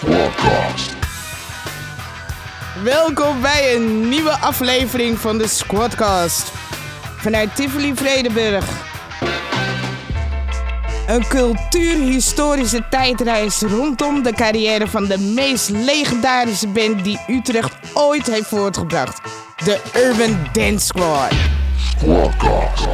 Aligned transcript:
Squadcast. 0.00 0.94
Welkom 2.84 3.40
bij 3.40 3.74
een 3.74 4.08
nieuwe 4.08 4.30
aflevering 4.30 5.18
van 5.18 5.38
de 5.38 5.48
Squadcast. 5.48 6.52
Vanuit 7.16 7.56
Tivoli 7.56 7.94
Vredenburg. 7.94 8.64
Een 11.06 11.26
cultuurhistorische 11.28 12.86
tijdreis 12.90 13.60
rondom 13.60 14.22
de 14.22 14.32
carrière 14.32 14.86
van 14.88 15.04
de 15.04 15.18
meest 15.18 15.68
legendarische 15.68 16.68
band 16.68 17.04
die 17.04 17.20
Utrecht 17.28 17.74
ooit 17.94 18.26
heeft 18.26 18.48
voortgebracht. 18.48 19.20
De 19.64 19.80
Urban 19.96 20.38
Dance 20.52 20.86
Squad. 20.86 21.32
Squadcast. 21.98 22.88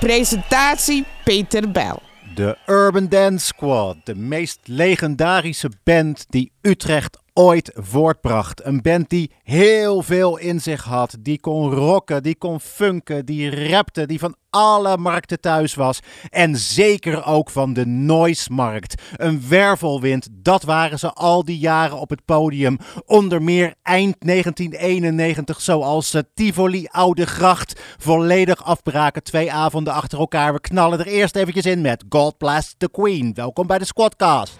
Presentatie 0.00 1.04
Peter 1.24 1.70
Bijl. 1.70 2.05
De 2.36 2.56
Urban 2.66 3.08
Dance 3.08 3.46
Squad, 3.46 3.96
de 4.04 4.14
meest 4.14 4.58
legendarische 4.64 5.70
band 5.84 6.26
die 6.28 6.52
Utrecht 6.62 7.18
ooit 7.38 7.70
voortbracht. 7.74 8.64
Een 8.64 8.82
band 8.82 9.10
die 9.10 9.30
heel 9.42 10.02
veel 10.02 10.36
in 10.36 10.60
zich 10.60 10.84
had, 10.84 11.16
die 11.20 11.40
kon 11.40 11.74
rocken, 11.74 12.22
die 12.22 12.36
kon 12.36 12.60
funken, 12.60 13.26
die 13.26 13.68
rapte, 13.68 14.06
die 14.06 14.18
van 14.18 14.36
alle 14.50 14.96
markten 14.96 15.40
thuis 15.40 15.74
was. 15.74 16.00
En 16.30 16.56
zeker 16.56 17.24
ook 17.24 17.50
van 17.50 17.72
de 17.72 17.86
noise-markt. 17.86 19.02
Een 19.16 19.48
wervelwind, 19.48 20.28
dat 20.32 20.62
waren 20.62 20.98
ze 20.98 21.12
al 21.12 21.44
die 21.44 21.58
jaren 21.58 21.98
op 21.98 22.10
het 22.10 22.24
podium. 22.24 22.78
Onder 23.06 23.42
meer 23.42 23.74
eind 23.82 24.16
1991, 24.18 25.60
zoals 25.60 26.10
ze 26.10 26.26
Tivoli 26.34 26.86
Oude 26.90 27.26
Gracht 27.26 27.80
volledig 27.98 28.64
afbraken. 28.64 29.22
Twee 29.22 29.52
avonden 29.52 29.92
achter 29.92 30.18
elkaar. 30.18 30.52
We 30.52 30.60
knallen 30.60 30.98
er 30.98 31.06
eerst 31.06 31.36
eventjes 31.36 31.66
in 31.66 31.80
met 31.80 32.04
God 32.08 32.38
Bless 32.38 32.74
the 32.78 32.90
Queen. 32.90 33.34
Welkom 33.34 33.66
bij 33.66 33.78
de 33.78 33.84
Squadcast. 33.84 34.58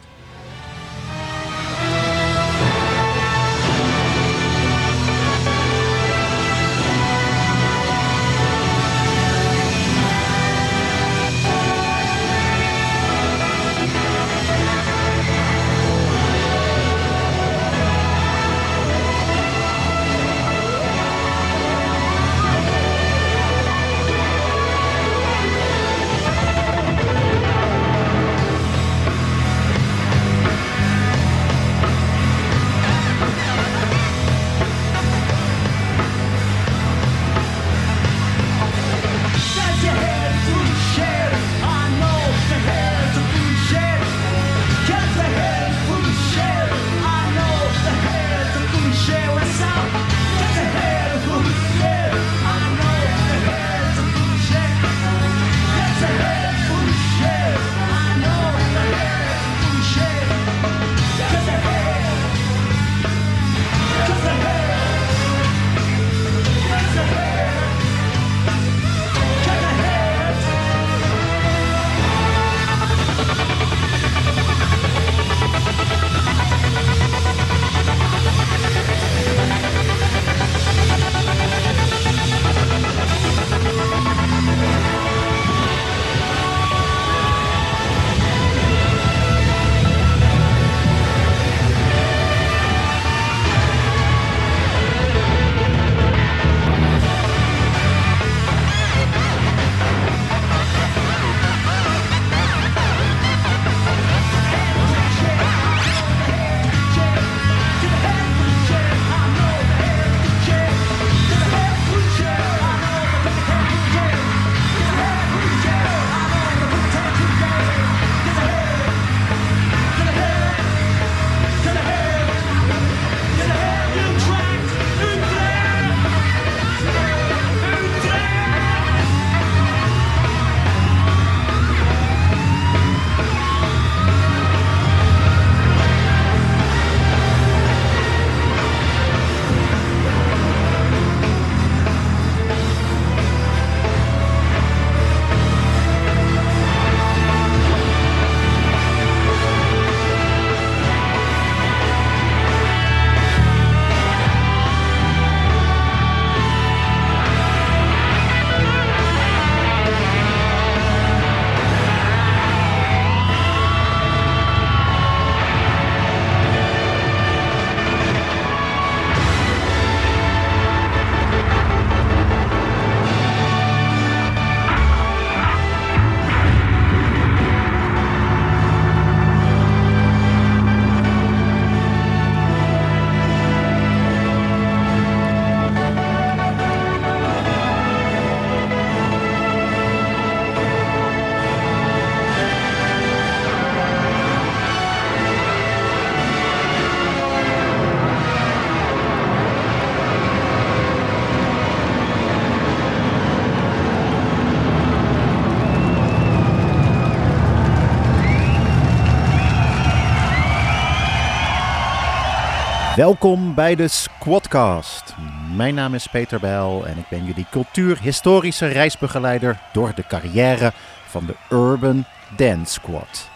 Welkom 212.97 213.55
bij 213.55 213.75
de 213.75 213.89
Squadcast. 213.89 215.15
Mijn 215.57 215.75
naam 215.75 215.95
is 215.95 216.07
Peter 216.07 216.41
Bijl 216.41 216.87
en 216.87 216.99
ik 216.99 217.09
ben 217.09 217.25
jullie 217.25 217.47
cultuurhistorische 217.51 218.67
reisbegeleider 218.67 219.61
door 219.73 219.93
de 219.95 220.07
carrière 220.07 220.73
van 221.07 221.27
de 221.27 221.35
Urban 221.51 222.05
Dance 222.37 222.73
Squad. 222.73 223.31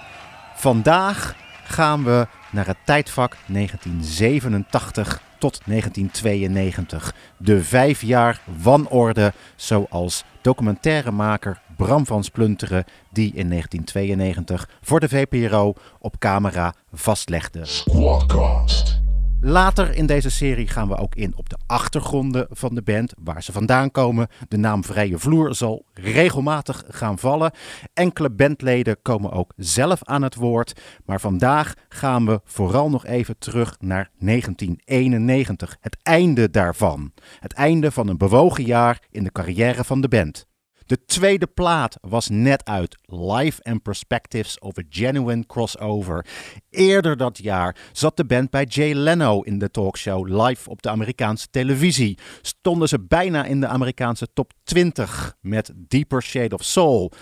Vandaag 0.55 1.35
gaan 1.65 2.05
we 2.05 2.27
naar 2.51 2.67
het 2.67 2.77
tijdvak 2.85 3.37
1987 3.47 5.23
tot 5.39 5.61
1992. 5.65 7.15
De 7.37 7.65
vijf 7.65 8.03
jaar 8.03 8.41
wanorde, 8.63 9.33
zoals 9.57 10.25
documentairemaker 10.41 11.61
Bram 11.77 12.07
van 12.07 12.25
Splunteren, 12.25 12.85
die 13.11 13.33
in 13.35 13.49
1992 13.49 14.69
voor 14.83 15.01
de 15.01 15.09
VPRO 15.09 15.75
op 15.99 16.19
camera 16.19 16.75
vastlegde. 16.93 17.65
Squadcast. 17.65 19.00
Later 19.43 19.95
in 19.95 20.07
deze 20.07 20.31
serie 20.31 20.69
gaan 20.69 20.89
we 20.89 20.97
ook 20.97 21.15
in 21.15 21.33
op 21.37 21.49
de 21.49 21.59
achtergronden 21.67 22.47
van 22.51 22.75
de 22.75 22.83
band, 22.83 23.15
waar 23.23 23.43
ze 23.43 23.53
vandaan 23.53 23.91
komen. 23.91 24.29
De 24.49 24.57
naam 24.57 24.85
Vrije 24.85 25.19
Vloer 25.19 25.55
zal 25.55 25.85
regelmatig 25.95 26.85
gaan 26.89 27.19
vallen. 27.19 27.53
Enkele 27.95 28.31
bandleden 28.31 29.03
komen 29.03 29.33
ook 29.33 29.53
zelf 29.57 30.05
aan 30.05 30.23
het 30.23 30.35
woord. 30.35 30.81
Maar 31.05 31.21
vandaag 31.21 31.75
gaan 31.89 32.27
we 32.27 32.41
vooral 32.45 32.91
nog 32.91 33.07
even 33.07 33.39
terug 33.39 33.77
naar 33.79 34.11
1991. 34.19 35.77
Het 35.81 35.97
einde 36.03 36.51
daarvan. 36.51 37.13
Het 37.39 37.53
einde 37.53 37.91
van 37.91 38.09
een 38.09 38.19
bewogen 38.19 38.65
jaar 38.65 39.03
in 39.11 39.25
de 39.25 39.33
carrière 39.33 39.85
van 39.85 40.01
de 40.01 40.09
band. 40.09 40.49
De 40.91 41.05
tweede 41.05 41.47
plaat 41.47 41.99
was 42.01 42.29
net 42.29 42.65
uit, 42.65 42.97
Life 43.07 43.63
and 43.63 43.83
Perspectives 43.83 44.59
of 44.59 44.79
a 44.79 44.83
Genuine 44.89 45.47
Crossover. 45.47 46.27
Eerder 46.71 47.17
dat 47.17 47.39
jaar 47.39 47.77
zat 47.93 48.17
de 48.17 48.25
band 48.25 48.51
bij 48.51 48.65
Jay 48.65 48.93
Leno 48.93 49.41
in 49.41 49.59
de 49.59 49.71
talkshow 49.71 50.47
live 50.47 50.71
op 50.71 50.83
de 50.83 50.89
Amerikaanse 50.89 51.47
televisie. 51.51 52.19
Stonden 52.43 52.89
ze 52.89 53.01
bijna 53.01 53.45
in 53.45 53.61
de 53.61 53.67
Amerikaanse 53.67 54.29
top 54.33 54.53
20 54.65 55.37
met 55.41 55.73
Deeper 55.75 56.23
Shade 56.23 56.55
of 56.55 56.65
Soul. 56.65 57.13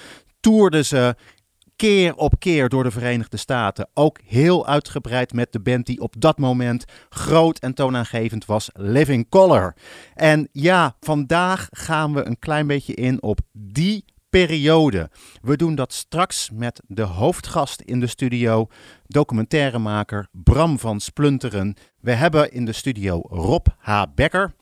Toerden 0.41 0.85
ze 0.85 1.15
keer 1.79 2.15
op 2.15 2.35
keer 2.39 2.69
door 2.69 2.83
de 2.83 2.91
Verenigde 2.91 3.37
Staten. 3.37 3.89
Ook 3.95 4.19
heel 4.25 4.67
uitgebreid 4.67 5.33
met 5.33 5.53
de 5.53 5.61
band 5.61 5.87
die 5.87 6.01
op 6.01 6.15
dat 6.19 6.39
moment 6.39 6.85
groot 7.09 7.59
en 7.59 7.75
toonaangevend 7.75 8.45
was, 8.45 8.71
Living 8.73 9.29
Color. 9.29 9.75
En 10.15 10.49
ja, 10.53 10.97
vandaag 11.01 11.69
gaan 11.71 12.15
we 12.15 12.27
een 12.27 12.39
klein 12.39 12.67
beetje 12.67 12.95
in 12.95 13.23
op 13.23 13.41
die 13.53 14.05
periode. 14.31 15.11
We 15.43 15.57
doen 15.57 15.75
dat 15.75 15.93
straks 15.93 16.51
met 16.53 16.83
de 16.87 17.03
hoofdgast 17.03 17.81
in 17.81 18.01
de 18.01 18.07
studio, 18.07 18.67
documentairemaker 19.07 20.29
Bram 20.33 20.79
van 20.79 21.01
Splunteren. 21.01 21.77
We 22.01 22.13
hebben 22.13 22.53
in 22.53 22.65
de 22.65 22.73
studio 22.73 23.21
Rob 23.29 23.67
H. 23.79 24.03
Becker, 24.15 24.55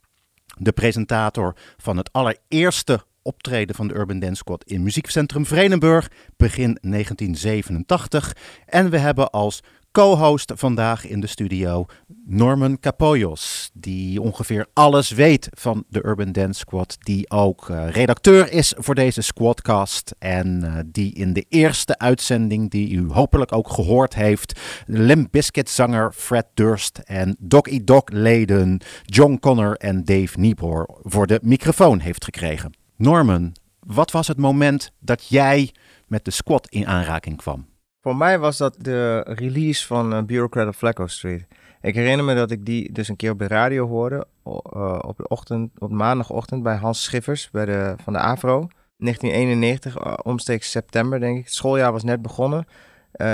de 0.58 0.72
presentator 0.72 1.56
van 1.76 1.96
het 1.96 2.12
allereerste 2.12 3.04
optreden 3.26 3.76
van 3.76 3.88
de 3.88 3.94
Urban 3.94 4.18
Dance 4.18 4.36
Squad 4.36 4.64
in 4.64 4.82
Muziekcentrum 4.82 5.46
Vredenburg 5.46 6.10
begin 6.36 6.78
1987. 6.80 8.36
En 8.66 8.90
we 8.90 8.98
hebben 8.98 9.30
als 9.30 9.62
co-host 9.96 10.52
vandaag 10.54 11.06
in 11.06 11.20
de 11.20 11.26
studio 11.26 11.86
Norman 12.26 12.80
Capoyos, 12.80 13.70
die 13.72 14.22
ongeveer 14.22 14.66
alles 14.72 15.10
weet 15.10 15.48
van 15.50 15.84
de 15.88 16.04
Urban 16.04 16.32
Dance 16.32 16.58
Squad, 16.58 16.96
die 16.98 17.30
ook 17.30 17.68
eh, 17.68 17.88
redacteur 17.90 18.52
is 18.52 18.74
voor 18.76 18.94
deze 18.94 19.22
squadcast 19.22 20.14
en 20.18 20.62
eh, 20.62 20.78
die 20.86 21.14
in 21.14 21.32
de 21.32 21.44
eerste 21.48 21.98
uitzending, 21.98 22.70
die 22.70 22.90
u 22.90 23.10
hopelijk 23.10 23.52
ook 23.52 23.70
gehoord 23.70 24.14
heeft, 24.14 24.60
Limp 24.86 25.28
Bizkit 25.30 25.70
zanger 25.70 26.12
Fred 26.12 26.46
Durst 26.54 26.98
en 26.98 27.36
Doc 27.38 27.66
E 27.66 27.84
Doc 27.84 28.02
leden 28.04 28.80
John 29.02 29.38
Connor 29.40 29.76
en 29.76 30.04
Dave 30.04 30.40
Niebor 30.40 31.00
voor 31.02 31.26
de 31.26 31.40
microfoon 31.42 32.00
heeft 32.00 32.24
gekregen. 32.24 32.85
Norman, 32.98 33.54
wat 33.80 34.10
was 34.10 34.28
het 34.28 34.38
moment 34.38 34.92
dat 34.98 35.28
jij 35.28 35.72
met 36.06 36.24
de 36.24 36.30
squad 36.30 36.68
in 36.68 36.86
aanraking 36.86 37.36
kwam? 37.36 37.66
Voor 38.00 38.16
mij 38.16 38.38
was 38.38 38.56
dat 38.56 38.76
de 38.78 39.20
release 39.20 39.86
van 39.86 40.12
uh, 40.12 40.22
Bureaucrat 40.22 40.68
of 40.68 40.76
Flacco 40.76 41.06
Street. 41.06 41.46
Ik 41.80 41.94
herinner 41.94 42.24
me 42.24 42.34
dat 42.34 42.50
ik 42.50 42.64
die 42.64 42.92
dus 42.92 43.08
een 43.08 43.16
keer 43.16 43.30
op 43.30 43.38
de 43.38 43.46
radio 43.46 43.88
hoorde. 43.88 44.26
Uh, 44.46 44.98
op, 45.00 45.16
de 45.16 45.28
ochtend, 45.28 45.70
op 45.78 45.90
maandagochtend 45.90 46.62
bij 46.62 46.76
Hans 46.76 47.02
Schiffers 47.02 47.50
bij 47.50 47.64
de, 47.64 47.94
van 48.02 48.12
de 48.12 48.18
AVRO. 48.18 48.68
1991, 48.96 50.04
uh, 50.04 50.14
omstreeks 50.22 50.70
september 50.70 51.20
denk 51.20 51.38
ik. 51.38 51.44
Het 51.44 51.54
schooljaar 51.54 51.92
was 51.92 52.04
net 52.04 52.22
begonnen. 52.22 52.66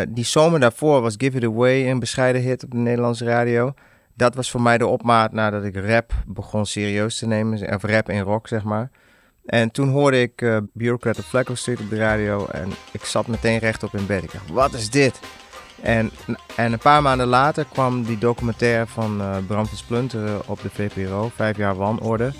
Die 0.09 0.25
zomer 0.25 0.61
daarvoor 0.61 1.00
was 1.00 1.14
Give 1.19 1.37
It 1.37 1.44
Away 1.44 1.91
een 1.91 1.99
bescheiden 1.99 2.43
hit 2.43 2.64
op 2.64 2.70
de 2.70 2.76
Nederlandse 2.76 3.25
radio. 3.25 3.75
Dat 4.14 4.35
was 4.35 4.50
voor 4.50 4.62
mij 4.62 4.79
de 4.79 4.87
opmaat 4.87 5.32
nadat 5.32 5.64
ik 5.64 5.76
rap 5.76 6.12
begon 6.26 6.67
serieus 6.67 7.19
te 7.19 7.26
nemen. 7.26 7.75
Of 7.75 7.82
rap 7.82 8.09
en 8.09 8.23
rock, 8.23 8.49
zeg 8.49 8.64
maar. 8.64 8.91
En 9.44 9.70
toen 9.70 9.88
hoorde 9.88 10.20
ik 10.20 10.40
uh, 10.40 10.58
Bureaucrat 10.72 11.18
of 11.18 11.26
Flacco 11.26 11.54
Street 11.54 11.80
op 11.80 11.90
de 11.90 11.96
radio 11.96 12.46
en 12.46 12.70
ik 12.92 13.04
zat 13.04 13.26
meteen 13.26 13.58
rechtop 13.58 13.94
in 13.94 14.06
bed. 14.06 14.22
Ik 14.22 14.32
dacht, 14.32 14.50
wat 14.50 14.72
is 14.72 14.90
dit? 14.90 15.20
En, 15.82 16.10
en 16.56 16.72
een 16.72 16.78
paar 16.78 17.02
maanden 17.02 17.26
later 17.26 17.64
kwam 17.64 18.02
die 18.02 18.18
documentaire 18.18 18.86
van 18.86 19.20
uh, 19.20 19.36
Bram 19.46 19.66
van 19.66 19.76
Splunteren 19.76 20.48
op 20.48 20.60
de 20.60 20.70
VPRO, 20.70 21.28
Vijf 21.34 21.56
jaar 21.56 21.74
wanorde. 21.74 22.32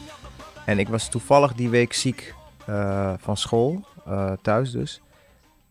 En 0.65 0.79
ik 0.79 0.89
was 0.89 1.09
toevallig 1.09 1.53
die 1.53 1.69
week 1.69 1.93
ziek 1.93 2.35
uh, 2.69 3.13
van 3.19 3.37
school, 3.37 3.85
thuis 4.43 4.71
dus. 4.71 5.03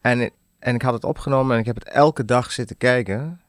En, 0.02 0.32
en 0.60 0.76
ik 0.76 0.82
had 0.82 0.94
het 0.94 1.04
opgenomen 1.04 1.54
en 1.54 1.60
ik 1.60 1.66
heb 1.66 1.76
het 1.76 1.88
elke 1.88 2.26
dag 2.26 2.52
zitten 2.52 2.78
kijken. 2.78 3.42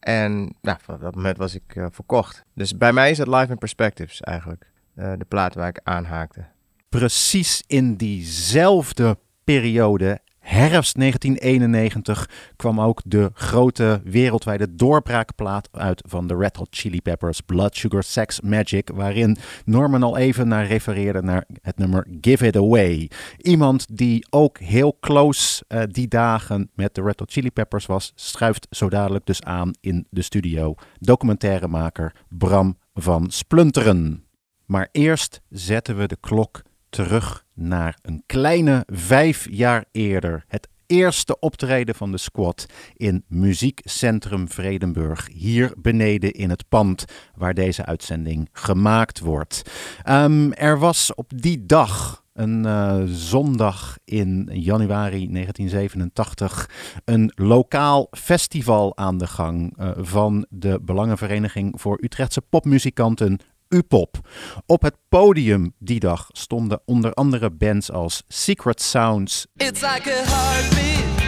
En 0.00 0.54
nou, 0.60 0.78
dat 1.00 1.14
moment 1.14 1.36
was 1.36 1.54
ik 1.54 1.86
verkocht. 1.90 2.44
Dus 2.54 2.76
bij 2.76 2.92
mij 2.92 3.10
is 3.10 3.18
het 3.18 3.28
Live 3.28 3.50
in 3.50 3.58
Perspectives 3.58 4.20
eigenlijk, 4.20 4.66
de 4.94 5.26
plaat 5.28 5.54
waar 5.54 5.68
ik 5.68 5.80
aanhaakte 5.82 6.44
precies 6.88 7.62
in 7.66 7.96
diezelfde 7.96 9.18
periode, 9.44 10.20
herfst 10.38 10.98
1991, 10.98 12.28
kwam 12.56 12.80
ook 12.80 13.00
de 13.04 13.30
grote 13.34 14.00
wereldwijde 14.04 14.74
doorbraakplaat 14.74 15.68
uit 15.72 16.02
van 16.06 16.26
de 16.26 16.36
Red 16.36 16.56
Hot 16.56 16.68
Chili 16.70 17.00
Peppers, 17.00 17.40
Blood 17.40 17.76
Sugar 17.76 18.02
Sex 18.02 18.40
Magic, 18.40 18.90
waarin 18.94 19.36
Norman 19.64 20.02
al 20.02 20.16
even 20.16 20.48
naar 20.48 20.66
refereerde 20.66 21.22
naar 21.22 21.44
het 21.62 21.78
nummer 21.78 22.06
Give 22.20 22.46
It 22.46 22.56
Away. 22.56 23.10
Iemand 23.36 23.86
die 23.96 24.26
ook 24.30 24.58
heel 24.58 24.96
close 25.00 25.64
uh, 25.68 25.82
die 25.88 26.08
dagen 26.08 26.70
met 26.74 26.94
de 26.94 27.02
Red 27.02 27.18
Hot 27.18 27.32
Chili 27.32 27.50
Peppers 27.50 27.86
was, 27.86 28.12
schuift 28.14 28.66
zo 28.70 28.88
dadelijk 28.88 29.26
dus 29.26 29.42
aan 29.42 29.70
in 29.80 30.06
de 30.10 30.22
studio. 30.22 30.74
Documentairemaker 30.98 32.14
Bram 32.28 32.78
van 32.94 33.30
Splunteren. 33.30 34.22
Maar 34.66 34.88
eerst 34.92 35.40
zetten 35.48 35.96
we 35.96 36.06
de 36.06 36.16
klok 36.20 36.62
terug 36.90 37.44
naar 37.54 37.98
een 38.02 38.22
kleine 38.26 38.82
vijf 38.86 39.46
jaar 39.50 39.84
eerder. 39.92 40.44
Het 40.48 40.68
eerste 40.88 41.38
optreden 41.38 41.94
van 41.94 42.12
de 42.12 42.18
squad 42.18 42.66
in 42.96 43.24
Muziekcentrum 43.28 44.48
Vredenburg. 44.48 45.28
Hier 45.32 45.72
beneden 45.78 46.32
in 46.32 46.50
het 46.50 46.68
pand 46.68 47.04
waar 47.34 47.54
deze 47.54 47.84
uitzending 47.84 48.48
gemaakt 48.52 49.20
wordt. 49.20 49.62
Um, 50.08 50.52
er 50.52 50.78
was 50.78 51.14
op 51.14 51.32
die 51.36 51.66
dag. 51.66 52.26
Een 52.32 52.64
uh, 52.64 53.02
zondag 53.06 53.98
in 54.04 54.48
januari 54.52 55.32
1987 55.32 56.70
een 57.04 57.32
lokaal 57.34 58.06
festival 58.10 58.96
aan 58.96 59.18
de 59.18 59.26
gang 59.26 59.78
uh, 59.78 59.90
van 59.96 60.46
de 60.48 60.80
Belangenvereniging 60.82 61.80
voor 61.80 61.98
Utrechtse 62.00 62.40
popmuzikanten 62.40 63.38
U-pop. 63.68 64.28
Op 64.66 64.82
het 64.82 64.96
podium 65.08 65.74
die 65.78 66.00
dag 66.00 66.28
stonden 66.32 66.80
onder 66.84 67.12
andere 67.12 67.50
bands 67.50 67.90
als 67.90 68.22
Secret 68.28 68.82
Sounds. 68.82 69.46
It's 69.56 69.80
like 69.80 70.10
a 70.10 70.24
heartbeat. 70.24 71.26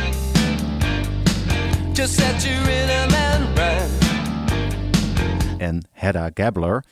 Just 1.96 2.14
set 2.14 2.42
you 2.42 2.54
rhythm 2.64 3.14
and 3.14 3.58
run. 3.58 3.88
En 5.58 5.88
Hedda 5.90 6.30
Gabler. 6.34 6.84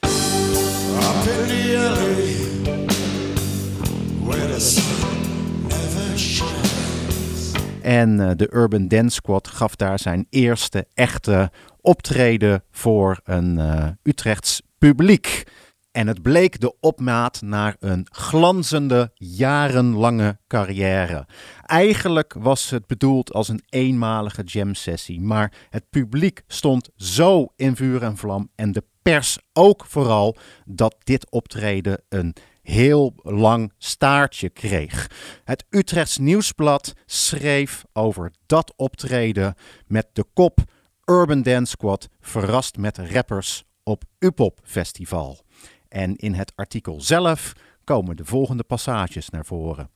En 7.83 8.21
uh, 8.21 8.31
de 8.37 8.55
Urban 8.55 8.89
Dance 8.89 9.15
Squad 9.15 9.49
gaf 9.49 9.77
daar 9.77 9.99
zijn 9.99 10.27
eerste 10.31 10.87
echte 10.95 11.51
optreden 11.81 12.65
voor 12.71 13.21
een 13.25 13.59
uh, 13.59 13.87
Utrechts 14.03 14.63
publiek. 14.79 15.47
En 15.93 16.07
het 16.07 16.23
bleek 16.23 16.61
de 16.61 16.75
opmaat 16.81 17.43
naar 17.43 17.77
een 17.79 18.07
glanzende, 18.11 19.11
jarenlange 19.15 20.39
carrière. 20.47 21.27
Eigenlijk 21.63 22.35
was 22.39 22.71
het 22.71 22.87
bedoeld 22.87 23.33
als 23.33 23.49
een 23.49 23.63
eenmalige 23.69 24.43
jam 24.43 24.75
sessie, 24.75 25.21
maar 25.21 25.53
het 25.71 25.91
publiek 25.91 26.43
stond 26.47 26.89
zo 26.97 27.53
in 27.57 27.77
vuur 27.77 28.03
en 28.03 28.17
vlam 28.17 28.51
en 28.55 28.73
de 28.73 28.85
pers 29.03 29.39
ook 29.53 29.85
vooral 29.87 30.37
dat 30.65 30.97
dit 31.05 31.31
optreden 31.31 32.03
een 32.09 32.35
heel 32.63 33.15
lang 33.23 33.73
staartje 33.79 34.49
kreeg. 34.49 35.11
Het 35.45 35.65
Utrechts 35.71 36.19
Nieuwsblad 36.19 36.93
schreef 37.07 37.85
over 37.93 38.33
dat 38.47 38.73
optreden 38.77 39.55
met 39.87 40.09
de 40.13 40.25
kop 40.33 40.59
Urban 41.05 41.43
Dance 41.43 41.71
Squad 41.71 42.09
verrast 42.21 42.77
met 42.77 42.99
rappers 42.99 43.65
op 43.89 44.05
Upop 44.19 44.61
Festival. 44.63 45.41
En 45.89 46.17
in 46.17 46.35
het 46.35 46.53
artikel 46.55 47.01
zelf 47.01 47.53
komen 47.85 48.17
de 48.17 48.25
volgende 48.25 48.63
passages 48.63 49.29
naar 49.29 49.45
voren. 49.45 49.91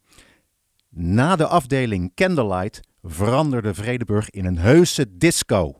Na 0.88 1.36
de 1.36 1.46
afdeling 1.46 2.14
Candlelight 2.14 2.80
veranderde 3.02 3.74
Vredeburg 3.74 4.30
in 4.30 4.44
een 4.44 4.58
heuse 4.58 5.16
disco. 5.16 5.74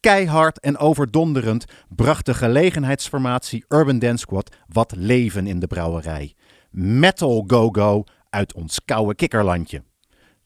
Keihard 0.00 0.60
en 0.60 0.78
overdonderend 0.78 1.64
bracht 1.88 2.26
de 2.26 2.34
gelegenheidsformatie 2.34 3.64
Urban 3.68 3.98
Dance 3.98 4.18
Squad 4.18 4.56
wat 4.68 4.92
leven 4.96 5.46
in 5.46 5.58
de 5.58 5.66
brouwerij. 5.66 6.34
Metal 6.70 7.44
go-go 7.46 8.04
uit 8.30 8.54
ons 8.54 8.80
koude 8.84 9.14
kikkerlandje. 9.14 9.82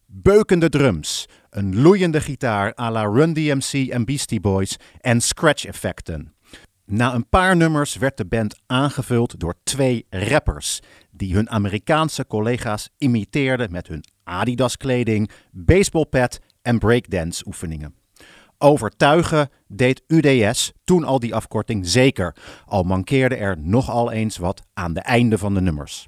beukende 0.07 0.69
drums, 0.69 1.29
een 1.51 1.81
loeiende 1.81 2.21
gitaar 2.21 2.73
à 2.81 2.91
la 2.91 3.03
Run 3.03 3.33
DMC 3.33 3.89
en 3.89 4.05
Beastie 4.05 4.41
Boys 4.41 4.77
en 5.01 5.21
scratch-effecten. 5.21 6.35
Na 6.87 7.15
een 7.15 7.29
paar 7.29 7.57
nummers 7.57 7.97
werd 7.97 8.17
de 8.17 8.25
band 8.25 8.61
aangevuld 8.67 9.41
door 9.41 9.55
twee 9.63 10.07
rappers, 10.11 10.81
die 11.11 11.35
hun 11.35 11.51
Amerikaanse 11.51 12.27
collega's 12.27 12.89
imiteerden 12.99 13.73
met 13.73 13.89
hun 13.89 14.05
Adidas-kleding, 14.25 15.31
baseballpad 15.51 16.41
en 16.63 16.79
breakdance-oefeningen. 16.79 17.95
Overtuigen 18.59 19.49
deed 19.69 20.03
UDS, 20.07 20.73
toen 20.85 21.05
al 21.05 21.19
die 21.19 21.35
afkorting, 21.35 21.87
zeker, 21.87 22.37
al 22.67 22.83
mankeerde 22.83 23.37
er 23.37 23.59
nogal 23.59 24.13
eens 24.13 24.37
wat 24.37 24.63
aan 24.75 24.95
de 24.95 25.01
einde 25.01 25.39
van 25.39 25.55
de 25.55 25.61
nummers. 25.61 26.07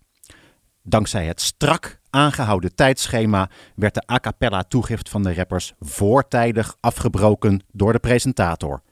Dankzij 0.82 1.26
het 1.26 1.40
strak 1.40 2.00
aangehouden 2.10 2.74
tijdschema 2.74 3.50
werd 3.74 3.94
de 3.94 4.02
a 4.12 4.18
cappella 4.18 4.62
toegift 4.62 5.08
van 5.08 5.22
de 5.22 5.34
rappers 5.34 5.74
voortijdig 5.80 6.76
afgebroken 6.80 7.62
door 7.72 7.92
de 7.92 7.98
presentator. 7.98 8.82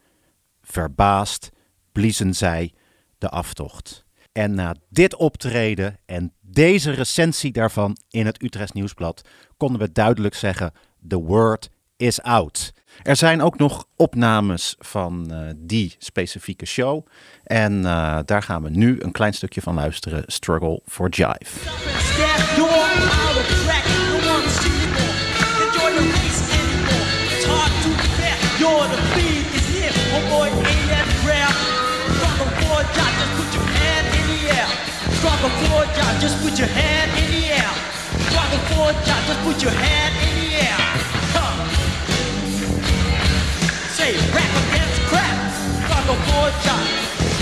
Verbaasd 0.62 1.52
bliezen 1.94 2.34
zij 2.34 2.72
de 3.18 3.28
aftocht. 3.28 4.04
En 4.32 4.54
na 4.54 4.74
dit 4.88 5.16
optreden 5.16 5.98
en 6.06 6.32
deze 6.40 6.90
recensie 6.90 7.52
daarvan 7.52 7.96
in 8.10 8.26
het 8.26 8.42
Utrechts 8.42 8.72
Nieuwsblad 8.72 9.28
konden 9.56 9.80
we 9.80 9.92
duidelijk 9.92 10.34
zeggen: 10.34 10.72
the 11.08 11.16
word 11.16 11.70
is 11.96 12.22
out. 12.22 12.72
Er 13.02 13.16
zijn 13.16 13.42
ook 13.42 13.58
nog 13.58 13.86
opnames 13.96 14.74
van 14.78 15.30
eh, 15.30 15.38
die 15.56 15.94
specifieke 15.98 16.66
show. 16.66 17.06
En 17.44 17.86
eh, 17.86 18.18
daar 18.24 18.42
gaan 18.42 18.62
we 18.62 18.70
nu 18.70 19.00
een 19.00 19.12
klein 19.12 19.34
stukje 19.34 19.60
van 19.60 19.74
luisteren: 19.74 20.22
Struggle 20.26 20.80
for 20.84 21.08
Jive. 21.08 21.58
Put 36.54 36.60
your 36.60 36.76
hand 36.78 37.10
in 37.18 37.26
the 37.34 37.50
air. 37.50 37.72
Struggle 38.30 38.62
for 38.70 38.86
a 38.86 38.94
job, 39.02 39.20
just 39.26 39.42
put 39.42 39.58
your 39.60 39.74
hand 39.74 40.14
in 40.22 40.34
the 40.38 40.54
air. 40.62 40.78
Huh. 41.34 41.50
Say 43.90 44.14
rap 44.30 44.54
against 44.62 45.02
crap. 45.10 45.34
Struggle 45.82 46.14
for 46.30 46.46
a 46.46 46.54
job. 46.62 46.86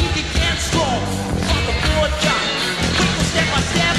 Keep 0.01 0.17
your 0.17 0.33
hands 0.33 0.65
strong. 0.65 1.05
Struggle 1.45 1.77
for 1.85 2.09
a 2.09 2.13
job. 2.25 2.41
Quick 2.97 3.13
step 3.29 3.49
by 3.53 3.61
step. 3.69 3.97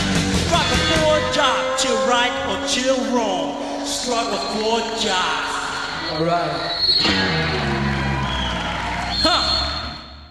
Struggle 0.50 0.82
for 0.89 1.22
a 1.22 1.29
job. 1.29 1.62
Chill 1.77 2.00
right 2.10 2.34
or 2.50 2.58
chill 2.65 2.98
wrong. 3.13 3.53
Struggle 3.86 4.41
for 4.58 4.82
a 4.82 4.98
job. 4.98 5.53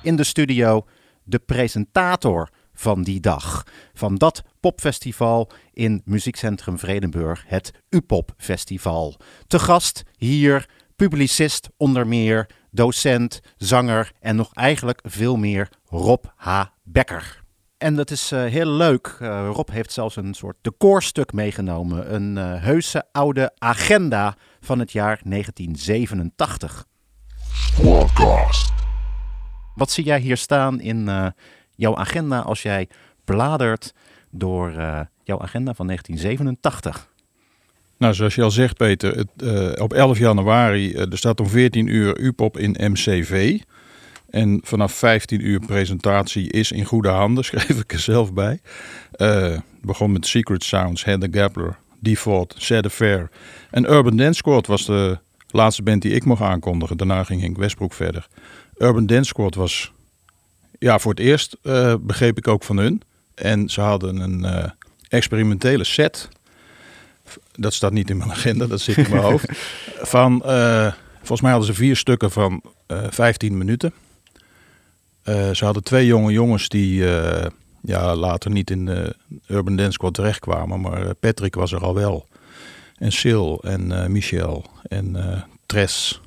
in 0.03 0.17
de 0.17 0.25
studio 0.25 0.87
de 1.25 1.39
presentator 1.39 2.51
van 2.75 3.03
die 3.03 3.21
dag. 3.21 3.67
Van 3.95 4.15
dat 4.15 4.43
popfestival 4.61 5.51
in 5.73 6.03
Muziekcentrum 6.05 6.79
Vredenburg, 6.79 7.45
het 7.47 7.71
UPOP 7.89 8.35
Festival. 8.37 9.17
Te 9.47 9.59
gast 9.59 10.03
hier 10.17 10.69
publicist 10.97 11.69
onder 11.77 12.07
meer, 12.07 12.49
docent, 12.71 13.41
zanger 13.57 14.13
en 14.21 14.37
nog 14.37 14.55
eigenlijk 14.55 15.01
veel 15.03 15.37
meer 15.37 15.69
Rob 15.85 16.25
H. 16.37 16.63
Becker. 16.83 17.43
En 17.83 17.95
dat 17.95 18.11
is 18.11 18.33
eh, 18.33 18.45
heel 18.45 18.71
leuk. 18.71 19.17
Eh, 19.21 19.49
Rob 19.53 19.69
heeft 19.71 19.93
zelfs 19.93 20.17
een 20.17 20.35
soort 20.35 20.57
decorstuk 20.61 21.33
meegenomen. 21.33 22.15
Een 22.15 22.39
eh, 22.39 22.63
heuse 22.63 23.05
oude 23.13 23.53
agenda 23.59 24.37
van 24.61 24.79
het 24.79 24.93
jaar 24.93 25.21
1987. 25.25 26.87
Forecast. 27.73 28.73
Wat 29.75 29.91
zie 29.91 30.05
jij 30.05 30.21
hier 30.21 30.37
staan 30.37 30.81
in 30.81 31.09
jouw 31.75 31.97
agenda 31.97 32.39
als 32.39 32.63
jij 32.63 32.89
bladert 33.25 33.95
door 34.31 34.71
eh, 34.71 35.01
jouw 35.25 35.41
agenda 35.41 35.75
van 35.75 35.87
1987? 35.87 37.11
Nou, 37.97 38.15
zoals 38.15 38.35
je 38.35 38.43
al 38.43 38.51
zegt, 38.51 38.77
Peter, 38.77 39.17
het, 39.17 39.29
eh, 39.37 39.83
op 39.83 39.93
11 39.93 40.19
januari, 40.19 40.93
eh, 40.93 41.11
er 41.11 41.19
staat 41.19 41.41
om 41.41 41.47
14 41.47 41.87
uur 41.87 42.19
UPOP 42.19 42.59
in 42.59 42.77
MCV. 42.79 43.59
En 44.31 44.61
vanaf 44.65 44.93
15 44.93 45.47
uur 45.47 45.61
presentatie 45.61 46.51
is 46.51 46.73
in 46.73 46.85
goede 46.85 47.09
handen, 47.09 47.45
schreef 47.55 47.81
ik 47.81 47.93
er 47.93 47.99
zelf 47.99 48.33
bij. 48.33 48.61
Begon 49.81 50.13
met 50.13 50.27
Secret 50.27 50.65
Sounds, 50.65 51.05
Heather 51.05 51.29
Gabler, 51.31 51.79
Default, 52.01 52.55
Sad 52.59 52.85
Affair. 52.85 53.31
En 53.71 53.91
Urban 53.91 54.17
Dance 54.17 54.35
Squad 54.35 54.67
was 54.67 54.87
de 54.87 55.19
laatste 55.51 55.83
band 55.83 56.03
die 56.03 56.13
ik 56.13 56.25
mocht 56.25 56.43
aankondigen. 56.43 56.97
Daarna 56.97 57.25
ging 57.25 57.41
Henk 57.41 57.57
Westbroek 57.57 57.93
verder. 57.93 58.29
Urban 58.79 59.07
Dance 59.07 59.29
Squad 59.29 59.55
was, 59.55 59.93
ja, 60.83 60.99
voor 60.99 61.11
het 61.11 61.21
eerst 61.21 61.57
eh, 61.63 61.95
begreep 62.01 62.39
ik 62.39 62.49
ook 62.49 62.65
van 62.65 62.77
hun. 62.77 63.03
En 63.35 63.69
ze 63.69 63.81
hadden 63.81 64.17
een 64.17 64.45
eh, 64.45 64.71
experimentele 65.09 65.85
set. 65.85 66.29
Dat 67.53 67.75
staat 67.75 67.93
niet 67.93 68.11
in 68.11 68.17
mijn 68.17 68.31
agenda, 68.31 68.67
dat 68.67 68.81
zit 68.81 68.97
in 68.97 69.11
mijn 69.11 69.23
hoofd. 69.23 69.47
Van, 70.15 70.45
eh, 70.45 70.93
volgens 71.19 71.41
mij 71.41 71.51
hadden 71.51 71.69
ze 71.69 71.81
vier 71.81 71.97
stukken 71.97 72.31
van 72.31 72.63
eh 72.87 73.07
15 73.11 73.59
minuten. 73.59 73.93
Ze 75.25 75.65
hadden 75.65 75.83
twee 75.83 76.07
jonge 76.07 76.33
jongens 76.33 76.69
die 76.69 77.05
ja, 77.83 78.17
later 78.17 78.51
niet 78.51 78.71
in 78.71 78.85
de 78.85 79.17
Urban 79.47 79.77
Dance 79.77 79.93
Squad 79.93 80.15
terechtkwamen. 80.15 80.81
Maar 80.81 81.15
Patrick 81.15 81.55
was 81.55 81.73
er 81.73 81.85
al 81.85 81.95
wel. 81.95 82.27
En 82.97 83.13
Sil 83.21 83.49
en 83.65 84.13
Michel 84.13 84.67
en 84.83 85.17
Tres. 85.67 86.21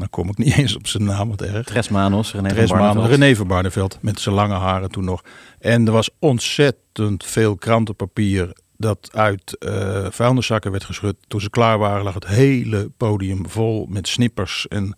Dan 0.00 0.10
kom 0.10 0.28
ik 0.28 0.38
niet 0.38 0.56
eens 0.58 0.76
op 0.76 0.86
zijn 0.86 1.04
naam, 1.04 1.28
wat 1.28 1.42
erg. 1.42 1.66
Tres 1.66 1.88
Manos, 1.88 2.32
René 2.32 2.48
Tres 2.48 2.68
van 2.68 2.78
Barneveld. 2.78 3.10
René 3.10 3.36
van 3.36 3.46
Barneveld 3.46 3.98
met 4.00 4.20
zijn 4.20 4.34
lange 4.34 4.54
haren 4.54 4.90
toen 4.90 5.04
nog. 5.04 5.22
En 5.58 5.86
er 5.86 5.92
was 5.92 6.10
ontzettend 6.18 7.24
veel 7.24 7.56
krantenpapier 7.56 8.52
dat 8.76 9.10
uit 9.12 9.56
eh 9.58 10.06
vuilniszakken 10.10 10.70
werd 10.70 10.84
geschud. 10.84 11.16
Toen 11.28 11.40
ze 11.40 11.50
klaar 11.50 11.78
waren 11.78 12.04
lag 12.04 12.14
het 12.14 12.26
hele 12.26 12.90
podium 12.96 13.48
vol 13.48 13.86
met 13.88 14.08
snippers. 14.08 14.68
En 14.68 14.96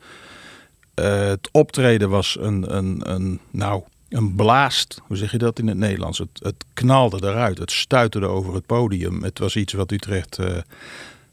eh, 0.95 1.27
het 1.27 1.49
optreden 1.53 2.11
was 2.11 2.37
een, 2.41 2.77
een, 2.77 3.11
een, 3.13 3.41
nou, 3.51 3.83
een 4.09 4.35
blaast. 4.35 5.01
Hoe 5.07 5.17
zeg 5.17 5.33
je 5.33 5.39
dat 5.39 5.59
in 5.59 5.67
het 5.67 5.77
Nederlands? 5.77 6.19
Het, 6.19 6.41
het 6.43 6.65
knalde 6.75 7.27
eruit. 7.27 7.59
Het 7.59 7.71
stuiterde 7.71 8.27
over 8.27 8.55
het 8.55 8.67
podium. 8.67 9.23
Het 9.23 9.39
was 9.39 9.57
iets 9.57 9.73
wat 9.73 9.93
Utrecht 9.93 10.39
eh, 10.39 10.57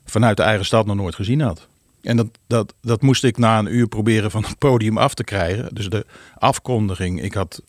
vanuit 0.05 0.37
de 0.37 0.43
eigen 0.43 0.65
stad 0.65 0.85
nog 0.85 0.95
nooit 0.95 1.15
gezien 1.15 1.41
had. 1.41 1.67
En 2.01 2.17
dat, 2.17 2.27
dat, 2.47 2.73
dat 2.81 3.01
moest 3.01 3.23
ik 3.23 3.37
na 3.37 3.59
een 3.59 3.75
uur 3.75 3.87
proberen 3.87 4.31
van 4.31 4.43
het 4.43 4.57
podium 4.57 4.97
af 4.97 5.13
te 5.13 5.23
krijgen. 5.23 5.75
Dus 5.75 5.89
de 5.89 6.05
afkondiging. 6.37 7.21
Ik 7.21 7.33
had 7.33 7.61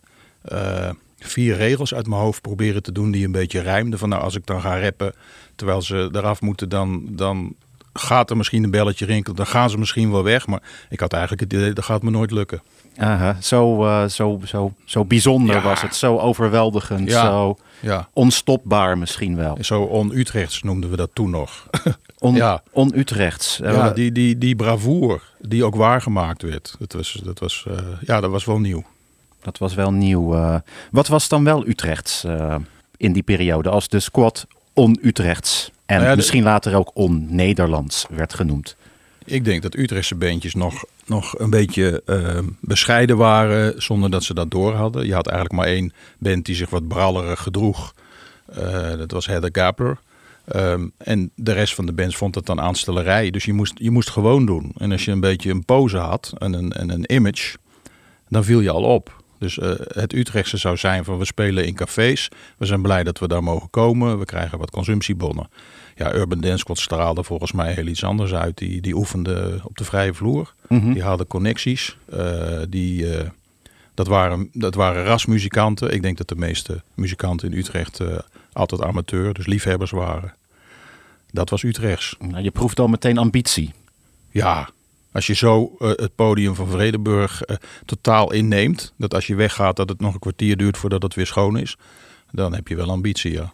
eh, 0.42 0.90
vier 1.18 1.56
regels 1.56 1.94
uit 1.94 2.06
mijn 2.06 2.20
hoofd 2.20 2.40
proberen 2.40 2.82
te 2.82 2.92
doen 2.92 3.10
die 3.10 3.24
een 3.24 3.32
beetje 3.32 3.60
rijmden. 3.60 3.98
Van 3.98 4.08
nou, 4.08 4.22
als 4.22 4.36
ik 4.36 4.46
dan 4.46 4.60
ga 4.60 4.80
rappen 4.80 5.12
terwijl 5.56 5.82
ze 5.82 6.08
eraf 6.12 6.40
moeten, 6.40 6.68
dan, 6.68 7.02
dan 7.08 7.54
gaat 7.92 8.30
er 8.30 8.36
misschien 8.36 8.64
een 8.64 8.70
belletje 8.70 9.06
rinkelen. 9.06 9.36
Dan 9.36 9.46
gaan 9.46 9.70
ze 9.70 9.78
misschien 9.78 10.10
wel 10.10 10.22
weg. 10.24 10.46
Maar 10.46 10.62
ik 10.88 11.00
had 11.00 11.12
eigenlijk 11.12 11.42
het 11.42 11.52
idee, 11.52 11.72
dat 11.72 11.84
gaat 11.84 12.02
me 12.02 12.10
nooit 12.10 12.30
lukken. 12.30 12.62
Aha, 12.96 13.36
zo, 13.40 13.86
eh, 13.86 14.06
zo, 14.08 14.40
zo, 14.44 14.72
zo 14.84 15.04
bijzonder 15.04 15.56
Ja. 15.56 15.62
was 15.62 15.82
het. 15.82 15.96
Zo 15.96 16.18
overweldigend. 16.18 17.10
Ja. 17.10 17.22
Zo 17.24 17.56
Ja, 17.80 18.08
onstopbaar 18.12 18.98
misschien 18.98 19.36
wel. 19.36 19.56
zo 19.60 19.82
on-Utrechts 19.82 20.62
noemden 20.62 20.90
we 20.90 20.96
dat 20.96 21.10
toen 21.12 21.30
nog. 21.30 21.66
On, 22.18 22.34
Ja. 22.34 22.62
On-Utrechts. 22.72 23.58
Ja, 23.62 23.90
die, 23.90 24.12
die, 24.12 24.38
die 24.38 24.56
bravoure 24.56 25.20
die 25.38 25.64
ook 25.64 25.74
waargemaakt 25.74 26.42
werd. 26.42 26.74
Dat 26.78 26.92
was, 26.92 27.20
dat 27.24 27.38
was, 27.38 27.64
eh, 27.68 27.76
ja, 28.00 28.20
dat 28.20 28.30
was 28.30 28.44
wel 28.44 28.58
nieuw. 28.58 28.84
Dat 29.42 29.58
was 29.58 29.74
wel 29.74 29.92
nieuw. 29.92 30.34
eh. 30.34 30.56
wat 30.90 31.06
was 31.08 31.28
dan 31.28 31.44
wel 31.44 31.66
Utrechts 31.66 32.24
eh, 32.24 32.54
in 32.96 33.12
die 33.12 33.22
periode 33.22 33.68
als 33.68 33.88
de 33.88 34.00
squad 34.00 34.46
on-Utrechts 34.72 35.70
en 35.86 35.94
Nou 35.94 36.04
ja, 36.06 36.10
de- 36.10 36.16
misschien 36.16 36.42
later 36.42 36.74
ook 36.76 36.90
on-Nederlands 36.94 38.06
werd 38.10 38.34
genoemd? 38.34 38.76
Ik 39.30 39.44
denk 39.44 39.62
dat 39.62 39.76
Utrechtse 39.76 40.14
bandjes 40.14 40.54
nog, 40.54 40.84
nog 41.06 41.38
een 41.38 41.50
beetje 41.50 42.02
eh, 42.06 42.38
bescheiden 42.60 43.16
waren 43.16 43.82
zonder 43.82 44.10
dat 44.10 44.24
ze 44.24 44.34
dat 44.34 44.50
door 44.50 44.72
hadden. 44.72 45.06
Je 45.06 45.14
had 45.14 45.26
eigenlijk 45.26 45.60
maar 45.60 45.72
één 45.72 45.92
band 46.18 46.44
die 46.44 46.54
zich 46.54 46.70
wat 46.70 46.88
brallerig 46.88 47.42
gedroeg. 47.42 47.94
Eh, 48.46 48.96
dat 48.96 49.10
was 49.10 49.26
Heather 49.26 49.48
Gabler. 49.52 49.98
Ehm, 50.44 50.88
en 50.96 51.30
de 51.34 51.52
rest 51.52 51.74
van 51.74 51.86
de 51.86 51.92
bands 51.92 52.16
vond 52.16 52.34
het 52.34 52.46
dan 52.46 52.60
aanstellerij. 52.60 53.30
Dus 53.30 53.44
je 53.44 53.52
moest, 53.52 53.72
je 53.74 53.90
moest 53.90 54.10
gewoon 54.10 54.46
doen. 54.46 54.72
En 54.78 54.92
als 54.92 55.04
je 55.04 55.10
een 55.10 55.20
beetje 55.20 55.50
een 55.50 55.64
pose 55.64 55.96
had 55.96 56.32
en 56.38 56.52
een, 56.52 56.72
en 56.72 56.90
een 56.90 57.12
image, 57.12 57.56
dan 58.28 58.44
viel 58.44 58.60
je 58.60 58.70
al 58.70 58.82
op. 58.82 59.22
Dus 59.38 59.58
eh, 59.58 59.70
het 59.76 60.12
Utrechtse 60.12 60.56
zou 60.56 60.76
zijn 60.76 61.04
van 61.04 61.18
we 61.18 61.24
spelen 61.24 61.66
in 61.66 61.74
cafés. 61.74 62.28
We 62.56 62.66
zijn 62.66 62.82
blij 62.82 63.04
dat 63.04 63.18
we 63.18 63.28
daar 63.28 63.42
mogen 63.42 63.70
komen. 63.70 64.18
We 64.18 64.24
krijgen 64.24 64.58
wat 64.58 64.70
consumptiebonnen. 64.70 65.48
Ja, 66.00 66.14
Urban 66.14 66.40
Dance 66.40 66.58
Squad 66.58 66.78
straalde 66.78 67.24
volgens 67.24 67.52
mij 67.52 67.72
heel 67.72 67.86
iets 67.86 68.04
anders 68.04 68.34
uit. 68.34 68.58
Die, 68.58 68.80
die 68.80 68.96
oefende 68.96 69.60
op 69.62 69.76
de 69.76 69.84
vrije 69.84 70.14
vloer. 70.14 70.54
Die 70.68 71.02
hadden 71.02 71.26
connecties. 71.26 71.96
Eh, 72.12 72.60
die, 72.68 73.16
eh, 73.16 73.28
dat, 73.94 74.06
waren, 74.06 74.48
dat 74.52 74.74
waren 74.74 75.04
rasmuzikanten. 75.04 75.92
Ik 75.92 76.02
denk 76.02 76.18
dat 76.18 76.28
de 76.28 76.36
meeste 76.36 76.82
muzikanten 76.94 77.52
in 77.52 77.58
Utrecht 77.58 78.00
eh, 78.00 78.18
altijd 78.52 78.82
amateur, 78.82 79.34
dus 79.34 79.46
liefhebbers 79.46 79.90
waren. 79.90 80.34
Dat 81.30 81.50
was 81.50 81.62
Utrechts. 81.62 82.16
Nou, 82.18 82.42
je 82.42 82.50
proeft 82.50 82.80
al 82.80 82.88
meteen 82.88 83.18
ambitie. 83.18 83.72
Ja, 84.30 84.68
als 85.12 85.26
je 85.26 85.34
zo 85.34 85.74
het 85.78 86.14
podium 86.14 86.54
van 86.54 86.68
Vredenburg 86.68 87.42
eh, 87.42 87.56
totaal 87.84 88.32
inneemt, 88.32 88.92
dat 88.96 89.14
als 89.14 89.26
je 89.26 89.34
weggaat 89.34 89.76
dat 89.76 89.88
het 89.88 90.00
nog 90.00 90.14
een 90.14 90.20
kwartier 90.20 90.56
duurt 90.56 90.76
voordat 90.76 91.02
het 91.02 91.14
weer 91.14 91.26
schoon 91.26 91.58
is, 91.58 91.76
dan 92.30 92.54
heb 92.54 92.68
je 92.68 92.76
wel 92.76 92.90
ambitie, 92.90 93.32
ja. 93.32 93.52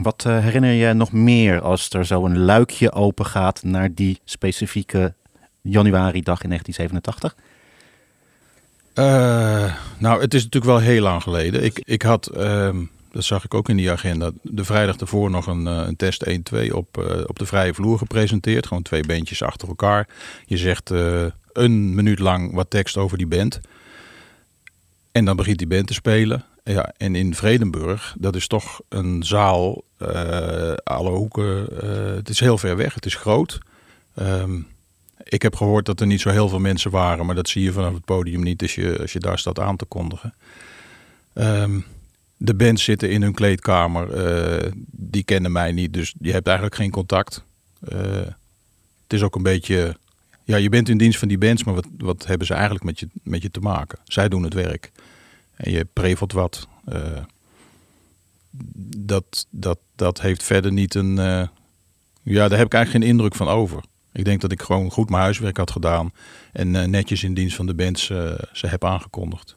Wat 0.00 0.24
eh, 0.26 0.38
herinner 0.38 0.72
je 0.72 0.92
nog 0.92 1.12
meer 1.12 1.60
als 1.60 1.90
er 1.90 2.06
zo 2.06 2.24
een 2.24 2.38
luikje 2.38 2.92
open 2.92 3.26
gaat 3.26 3.62
naar 3.62 3.94
die 3.94 4.20
specifieke 4.24 5.14
januari-dag 5.62 6.42
in 6.42 6.48
1987? 6.48 7.36
Eh, 8.94 9.74
nou, 9.98 10.20
het 10.20 10.34
is 10.34 10.44
natuurlijk 10.44 10.72
wel 10.72 10.80
heel 10.80 11.02
lang 11.02 11.22
geleden. 11.22 11.64
Ik, 11.64 11.80
ik 11.84 12.02
had, 12.02 12.26
ehm, 12.26 12.84
dat 13.10 13.24
zag 13.24 13.44
ik 13.44 13.54
ook 13.54 13.68
in 13.68 13.76
die 13.76 13.90
agenda, 13.90 14.30
de 14.42 14.64
vrijdag 14.64 14.96
ervoor 14.96 15.30
nog 15.30 15.46
een, 15.46 15.66
eh, 15.66 15.82
een 15.86 15.96
test 15.96 16.26
1-2 16.26 16.76
op, 16.76 16.96
op 17.26 17.38
de 17.38 17.46
vrije 17.46 17.74
vloer 17.74 17.98
gepresenteerd. 17.98 18.66
Gewoon 18.66 18.82
twee 18.82 19.06
beentjes 19.06 19.42
achter 19.42 19.68
elkaar. 19.68 20.08
Je 20.46 20.56
zegt 20.56 20.90
een 21.52 21.94
minuut 21.94 22.18
lang 22.18 22.54
wat 22.54 22.70
tekst 22.70 22.96
over 22.96 23.18
die 23.18 23.26
band. 23.26 23.60
En 25.12 25.24
dan 25.24 25.36
begint 25.36 25.58
die 25.58 25.66
band 25.66 25.86
te 25.86 25.94
spelen. 25.94 26.44
Ja, 26.64 26.92
en 26.96 27.14
in 27.14 27.34
Vredenburg, 27.34 28.14
dat 28.18 28.36
is 28.36 28.46
toch 28.46 28.80
een 28.88 29.22
zaal, 29.22 29.82
eh, 29.96 30.72
alle 30.84 31.10
hoeken. 31.10 31.80
eh, 31.82 32.14
het 32.14 32.28
is 32.28 32.40
heel 32.40 32.58
ver 32.58 32.76
weg, 32.76 32.94
het 32.94 33.06
is 33.06 33.14
groot. 33.14 33.58
Ehm, 34.14 34.60
ik 35.24 35.42
heb 35.42 35.56
gehoord 35.56 35.86
dat 35.86 36.00
er 36.00 36.06
niet 36.06 36.20
zo 36.20 36.30
heel 36.30 36.48
veel 36.48 36.58
mensen 36.58 36.90
waren, 36.90 37.26
maar 37.26 37.34
dat 37.34 37.48
zie 37.48 37.62
je 37.62 37.72
vanaf 37.72 37.94
het 37.94 38.04
podium 38.04 38.42
niet 38.42 38.62
als 38.62 38.74
je, 38.74 38.98
als 39.00 39.12
je 39.12 39.18
daar 39.18 39.38
staat 39.38 39.58
aan 39.58 39.76
te 39.76 39.84
kondigen. 39.84 40.34
Ehm, 41.32 41.80
de 42.36 42.54
bands 42.54 42.84
zitten 42.84 43.10
in 43.10 43.22
hun 43.22 43.34
kleedkamer, 43.34 44.12
eh, 44.12 44.72
die 44.90 45.22
kennen 45.24 45.52
mij 45.52 45.72
niet, 45.72 45.92
dus 45.92 46.14
je 46.20 46.32
hebt 46.32 46.46
eigenlijk 46.46 46.76
geen 46.76 46.90
contact. 46.90 47.44
Het 49.02 49.20
is 49.20 49.22
ook 49.22 49.34
een 49.34 49.42
beetje, 49.42 49.96
ja, 50.44 50.56
je 50.56 50.68
bent 50.68 50.88
in 50.88 50.98
dienst 50.98 51.18
van 51.18 51.28
die 51.28 51.38
bands, 51.38 51.64
maar 51.64 51.74
wat, 51.74 51.86
wat 51.98 52.26
hebben 52.26 52.46
ze 52.46 52.54
eigenlijk 52.54 52.84
met 52.84 53.00
je, 53.00 53.08
met 53.22 53.42
je 53.42 53.50
te 53.50 53.60
maken? 53.60 53.98
Zij 54.04 54.28
doen 54.28 54.42
het 54.42 54.54
werk 54.54 54.92
en 55.62 55.72
je 55.72 55.86
prevelt 55.92 56.32
wat. 56.32 56.68
Eh, 56.84 57.24
dat, 58.96 59.46
dat, 59.50 59.78
dat 59.96 60.20
heeft 60.20 60.42
verder 60.42 60.72
niet 60.72 60.94
een, 60.94 61.18
eh, 61.18 61.48
ja, 62.22 62.48
daar 62.48 62.58
heb 62.58 62.66
ik 62.66 62.74
eigenlijk 62.74 62.90
geen 63.04 63.12
indruk 63.14 63.34
van 63.34 63.48
over. 63.48 63.84
Ik 64.12 64.24
denk 64.24 64.40
dat 64.40 64.52
ik 64.52 64.62
gewoon 64.62 64.90
goed 64.90 65.10
mijn 65.10 65.22
huiswerk 65.22 65.56
had 65.56 65.70
gedaan 65.70 66.12
en 66.52 66.76
eh, 66.76 66.86
netjes 66.86 67.22
in 67.22 67.34
dienst 67.34 67.56
van 67.56 67.66
de 67.66 67.74
bands 67.74 68.06
ze 68.52 68.66
heb 68.66 68.84
aangekondigd. 68.84 69.56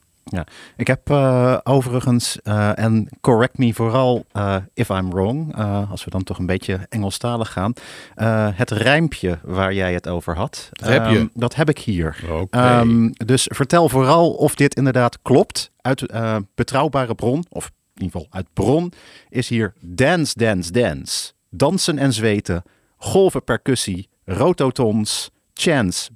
Ik 0.78 0.88
heb 0.88 1.10
eh, 1.10 1.58
overigens, 1.64 2.42
eh, 2.42 2.80
en 2.80 3.10
correct 3.22 3.58
me 3.58 3.74
vooral 3.74 4.26
eh, 4.32 4.56
if 4.74 4.90
I'm 4.90 5.10
wrong, 5.10 5.56
als 5.90 6.04
we 6.04 6.10
dan 6.10 6.24
toch 6.24 6.38
een 6.40 6.46
beetje 6.46 6.80
Engelstalig 6.90 7.52
gaan, 7.52 7.74
het 8.56 8.72
rijmpje 8.72 9.40
waar 9.44 9.74
jij 9.74 9.94
het 9.94 10.08
over 10.08 10.36
had. 10.36 10.70
Heb 10.72 11.06
je? 11.06 11.18
ehm, 11.18 11.28
dat 11.34 11.56
heb 11.56 11.70
ik 11.70 11.80
hier. 11.80 12.18
Ehm, 12.50 13.10
dus 13.12 13.50
vertel 13.54 13.90
vooral 13.90 14.32
of 14.32 14.56
dit 14.56 14.76
inderdaad 14.76 15.22
klopt. 15.22 15.72
Uit 15.82 16.14
betrouwbare 16.56 17.16
bron, 17.16 17.46
of 17.50 17.66
in 17.66 18.04
ieder 18.04 18.20
geval 18.20 18.28
uit 18.30 18.48
bron, 18.54 18.92
is 19.30 19.50
hier 19.50 19.74
dance, 19.82 20.34
dance, 20.38 20.72
dance. 20.72 21.34
Dansen 21.50 21.98
en 21.98 22.14
zweten, 22.14 22.64
golven 22.98 23.44
percussie, 23.44 24.10
rototons, 24.24 25.32
chants 25.54 26.10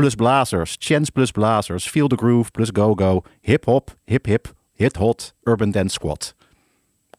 plus 0.00 0.14
blazers, 0.14 0.76
chants 0.78 1.10
plus 1.10 1.30
blazers, 1.30 1.86
feel 1.86 2.08
the 2.08 2.16
groove 2.16 2.50
plus 2.50 2.70
go-go, 2.72 3.22
hip-hop, 3.40 3.96
hip-hip, 4.04 4.54
hit-hot, 4.74 5.34
urban 5.44 5.70
dance 5.70 5.92
squad. 5.92 6.34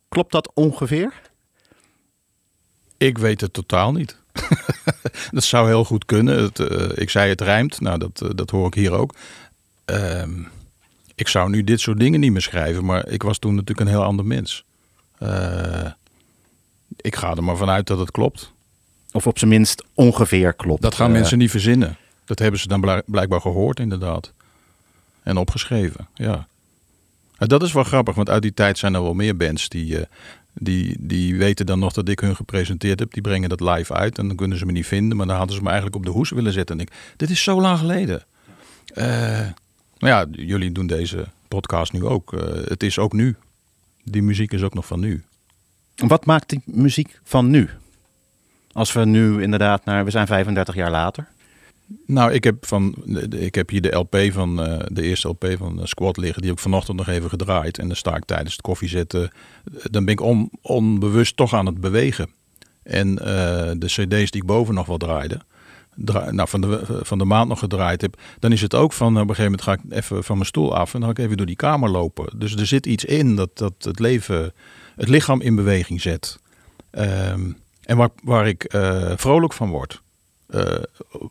Klopt 0.09 0.31
dat 0.31 0.51
ongeveer? 0.53 1.13
Ik 2.97 3.17
weet 3.17 3.41
het 3.41 3.53
totaal 3.53 3.91
niet. 3.91 4.17
dat 5.31 5.43
zou 5.43 5.67
heel 5.67 5.83
goed 5.83 6.05
kunnen. 6.05 6.41
Het, 6.41 6.59
eh, 6.59 6.89
ik 6.95 7.09
zei 7.09 7.29
het 7.29 7.41
rijmt, 7.41 7.81
nou 7.81 7.97
dat, 7.97 8.21
eh, 8.21 8.29
dat 8.35 8.49
hoor 8.49 8.67
ik 8.67 8.73
hier 8.73 8.91
ook. 8.91 9.15
Ehm, 9.85 10.43
ik 11.15 11.27
zou 11.27 11.49
nu 11.49 11.63
dit 11.63 11.79
soort 11.79 11.99
dingen 11.99 12.19
niet 12.19 12.31
meer 12.31 12.41
schrijven, 12.41 12.85
maar 12.85 13.07
ik 13.07 13.23
was 13.23 13.39
toen 13.39 13.51
natuurlijk 13.55 13.79
een 13.79 13.95
heel 13.95 14.03
ander 14.03 14.25
mens. 14.25 14.65
Eh, 15.17 15.91
ik 16.95 17.15
ga 17.15 17.35
er 17.35 17.43
maar 17.43 17.57
vanuit 17.57 17.87
dat 17.87 17.99
het 17.99 18.11
klopt. 18.11 18.51
Of 19.11 19.27
op 19.27 19.37
zijn 19.37 19.49
minst 19.49 19.83
ongeveer 19.93 20.53
klopt. 20.53 20.81
Dat 20.81 20.95
gaan 20.95 21.11
mensen 21.11 21.37
niet 21.37 21.51
verzinnen. 21.51 21.97
Dat 22.31 22.39
hebben 22.39 22.59
ze 22.59 22.67
dan 22.67 22.81
blijk- 22.81 23.03
blijkbaar 23.05 23.41
gehoord, 23.41 23.79
inderdaad. 23.79 24.33
En 25.23 25.37
opgeschreven, 25.37 26.07
ja. 26.13 26.47
Dat 27.37 27.63
is 27.63 27.73
wel 27.73 27.83
grappig, 27.83 28.15
want 28.15 28.29
uit 28.29 28.41
die 28.41 28.53
tijd 28.53 28.77
zijn 28.77 28.93
er 28.93 29.01
wel 29.01 29.13
meer 29.13 29.37
bands 29.37 29.69
die, 29.69 29.97
eh, 29.97 30.05
die, 30.53 30.95
die 30.99 31.37
weten 31.37 31.65
dan 31.65 31.79
nog 31.79 31.93
dat 31.93 32.09
ik 32.09 32.19
hun 32.19 32.35
gepresenteerd 32.35 32.99
heb. 32.99 33.13
Die 33.13 33.21
brengen 33.21 33.49
dat 33.49 33.59
live 33.59 33.93
uit 33.93 34.17
en 34.17 34.27
dan 34.27 34.37
kunnen 34.37 34.57
ze 34.57 34.65
me 34.65 34.71
niet 34.71 34.85
vinden. 34.85 35.17
Maar 35.17 35.27
dan 35.27 35.35
hadden 35.35 35.55
ze 35.55 35.61
me 35.61 35.67
eigenlijk 35.67 35.97
op 35.97 36.05
de 36.05 36.11
hoes 36.11 36.29
willen 36.29 36.53
zetten. 36.53 36.75
En 36.75 36.81
ik, 36.81 36.91
dit 37.17 37.29
is 37.29 37.43
zo 37.43 37.61
lang 37.61 37.79
geleden. 37.79 38.25
Nou 39.97 40.13
ja, 40.13 40.25
jullie 40.31 40.71
doen 40.71 40.87
deze 40.87 41.25
podcast 41.47 41.91
nu 41.93 42.05
ook. 42.05 42.33
Eh, 42.33 42.41
het 42.63 42.83
is 42.83 42.99
ook 42.99 43.13
nu. 43.13 43.35
Die 44.03 44.23
muziek 44.23 44.51
is 44.51 44.61
ook 44.63 44.73
nog 44.73 44.85
van 44.85 44.99
nu. 44.99 45.23
Wat 45.95 46.25
maakt 46.25 46.49
die 46.49 46.61
muziek 46.65 47.19
van 47.23 47.49
nu? 47.49 47.69
Als 48.71 48.93
we 48.93 49.05
nu 49.05 49.41
inderdaad 49.41 49.85
naar, 49.85 50.05
we 50.05 50.11
zijn 50.11 50.27
35 50.27 50.75
jaar 50.75 50.91
later. 50.91 51.27
Nou, 52.05 52.31
ik 52.31 52.43
heb, 52.43 52.65
van, 52.65 52.95
ik 53.29 53.55
heb 53.55 53.69
hier 53.69 53.81
de 53.81 53.95
LP 53.95 54.17
van 54.31 54.63
eh, 54.63 54.79
de 54.91 55.01
eerste 55.01 55.27
LP 55.27 55.45
van 55.57 55.79
eh, 55.79 55.85
Squad 55.85 56.17
liggen. 56.17 56.41
Die 56.41 56.51
ik 56.51 56.59
vanochtend 56.59 56.97
nog 56.97 57.07
even 57.07 57.29
gedraaid. 57.29 57.77
En 57.77 57.87
dan 57.87 57.95
sta 57.97 58.15
ik 58.15 58.25
tijdens 58.25 58.51
het 58.51 58.61
koffiezetten. 58.61 59.23
eh, 59.23 59.85
Dan 59.91 60.05
ben 60.05 60.13
ik 60.13 60.21
on, 60.21 60.49
onbewust 60.61 61.37
toch 61.37 61.53
aan 61.53 61.65
het 61.65 61.81
bewegen. 61.81 62.29
En 62.83 63.19
eh, 63.19 63.71
de 63.77 63.85
CD's 63.85 64.31
die 64.31 64.41
ik 64.41 64.45
boven 64.45 64.73
nog 64.73 64.85
wel 64.85 64.97
draaide. 64.97 65.39
dra- 65.95 66.31
nou, 66.31 66.49
van, 66.49 66.61
de, 66.61 66.99
van 67.03 67.17
de 67.17 67.25
maand 67.25 67.49
nog 67.49 67.59
gedraaid 67.59 68.01
heb. 68.01 68.19
Dan 68.39 68.51
is 68.51 68.61
het 68.61 68.75
ook 68.75 68.93
van 68.93 69.07
op 69.13 69.29
een 69.29 69.35
gegeven 69.35 69.43
moment 69.43 69.61
ga 69.61 69.73
ik 69.73 69.79
even 69.89 70.23
van 70.23 70.35
mijn 70.35 70.47
stoel 70.47 70.75
af. 70.75 70.93
En 70.93 70.99
dan 70.99 71.09
ga 71.09 71.15
ik 71.19 71.25
even 71.25 71.37
door 71.37 71.45
die 71.45 71.55
kamer 71.55 71.89
lopen. 71.89 72.39
Dus 72.39 72.55
er 72.55 72.67
zit 72.67 72.85
iets 72.85 73.05
in 73.05 73.35
dat, 73.35 73.57
dat 73.57 73.73
het 73.79 73.99
leven, 73.99 74.53
het 74.95 75.07
lichaam 75.09 75.41
in 75.41 75.55
beweging 75.55 76.01
zet. 76.01 76.39
Ehm, 76.91 77.51
en 77.81 77.97
waar, 77.97 78.09
waar 78.23 78.47
ik 78.47 78.65
vrolijk 79.15 79.53
van 79.53 79.69
word. 79.69 80.01
Eh, 80.51 80.83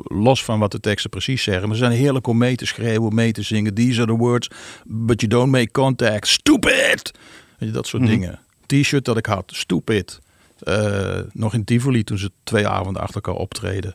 los 0.05 0.45
van 0.45 0.59
wat 0.59 0.73
de 0.73 0.81
teksten 0.81 1.11
precies 1.11 1.43
zeggen. 1.43 1.69
Maar 1.69 1.77
ze 1.77 1.85
zijn 1.85 1.97
heerlijk 1.99 2.27
om 2.27 2.39
mee 2.39 2.57
te 2.57 2.67
schreeuwen, 2.67 3.15
mee 3.15 3.33
te 3.33 3.43
zingen. 3.43 3.75
These 3.75 4.01
are 4.03 4.11
the 4.13 4.19
words, 4.19 4.51
but 4.85 5.21
you 5.21 5.33
don't 5.33 5.51
make 5.51 5.71
contact. 5.71 6.29
Stupid! 6.29 7.11
Weet 7.59 7.69
je, 7.69 7.71
dat 7.71 7.87
soort 7.87 8.03
Mhm. 8.03 8.11
dingen. 8.11 8.39
T-shirt 8.67 9.05
dat 9.05 9.17
ik 9.17 9.27
had, 9.27 9.53
stupid. 9.55 10.19
Eh, 10.61 11.19
nog 11.33 11.55
in 11.55 11.65
Tivoli 11.65 12.05
toen 12.05 12.19
ze 12.19 12.31
twee 12.45 12.69
avonden 12.69 13.03
achter 13.03 13.15
elkaar 13.15 13.35
optreden. 13.41 13.95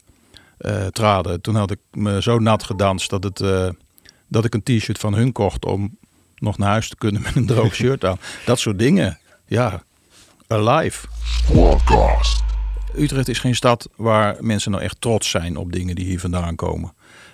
eh, 0.58 0.86
traden. 0.86 1.42
Toen 1.42 1.56
had 1.56 1.72
ik 1.72 1.80
me 1.92 2.22
zo 2.22 2.40
nat 2.40 2.64
gedanst 2.64 3.10
dat, 3.10 3.24
het, 3.24 3.42
eh, 3.42 3.70
dat 4.28 4.46
ik 4.46 4.54
een 4.54 4.64
t-shirt 4.64 4.98
van 5.00 5.14
hun 5.14 5.32
kocht 5.32 5.66
om 5.66 5.98
nog 6.36 6.58
naar 6.58 6.70
huis 6.70 6.90
te 6.90 6.96
kunnen 6.96 7.22
met 7.22 7.36
een 7.36 7.46
droog 7.46 7.76
shirt 7.82 8.06
aan. 8.06 8.18
Dat 8.46 8.60
soort 8.60 8.80
dingen. 8.80 9.20
Ja, 9.46 9.84
alive. 10.48 11.08
Warcast. 11.54 12.42
Utrecht 12.98 13.28
is 13.28 13.40
geen 13.40 13.56
stad 13.56 13.90
waar 13.96 14.38
mensen 14.40 14.72
nou 14.72 14.84
echt 14.84 15.02
trots 15.02 15.30
zijn 15.30 15.58
op 15.58 15.72
dingen 15.72 15.96
die 15.96 16.06
hier 16.06 16.20
vandaan 16.20 16.56
komen. 16.56 16.94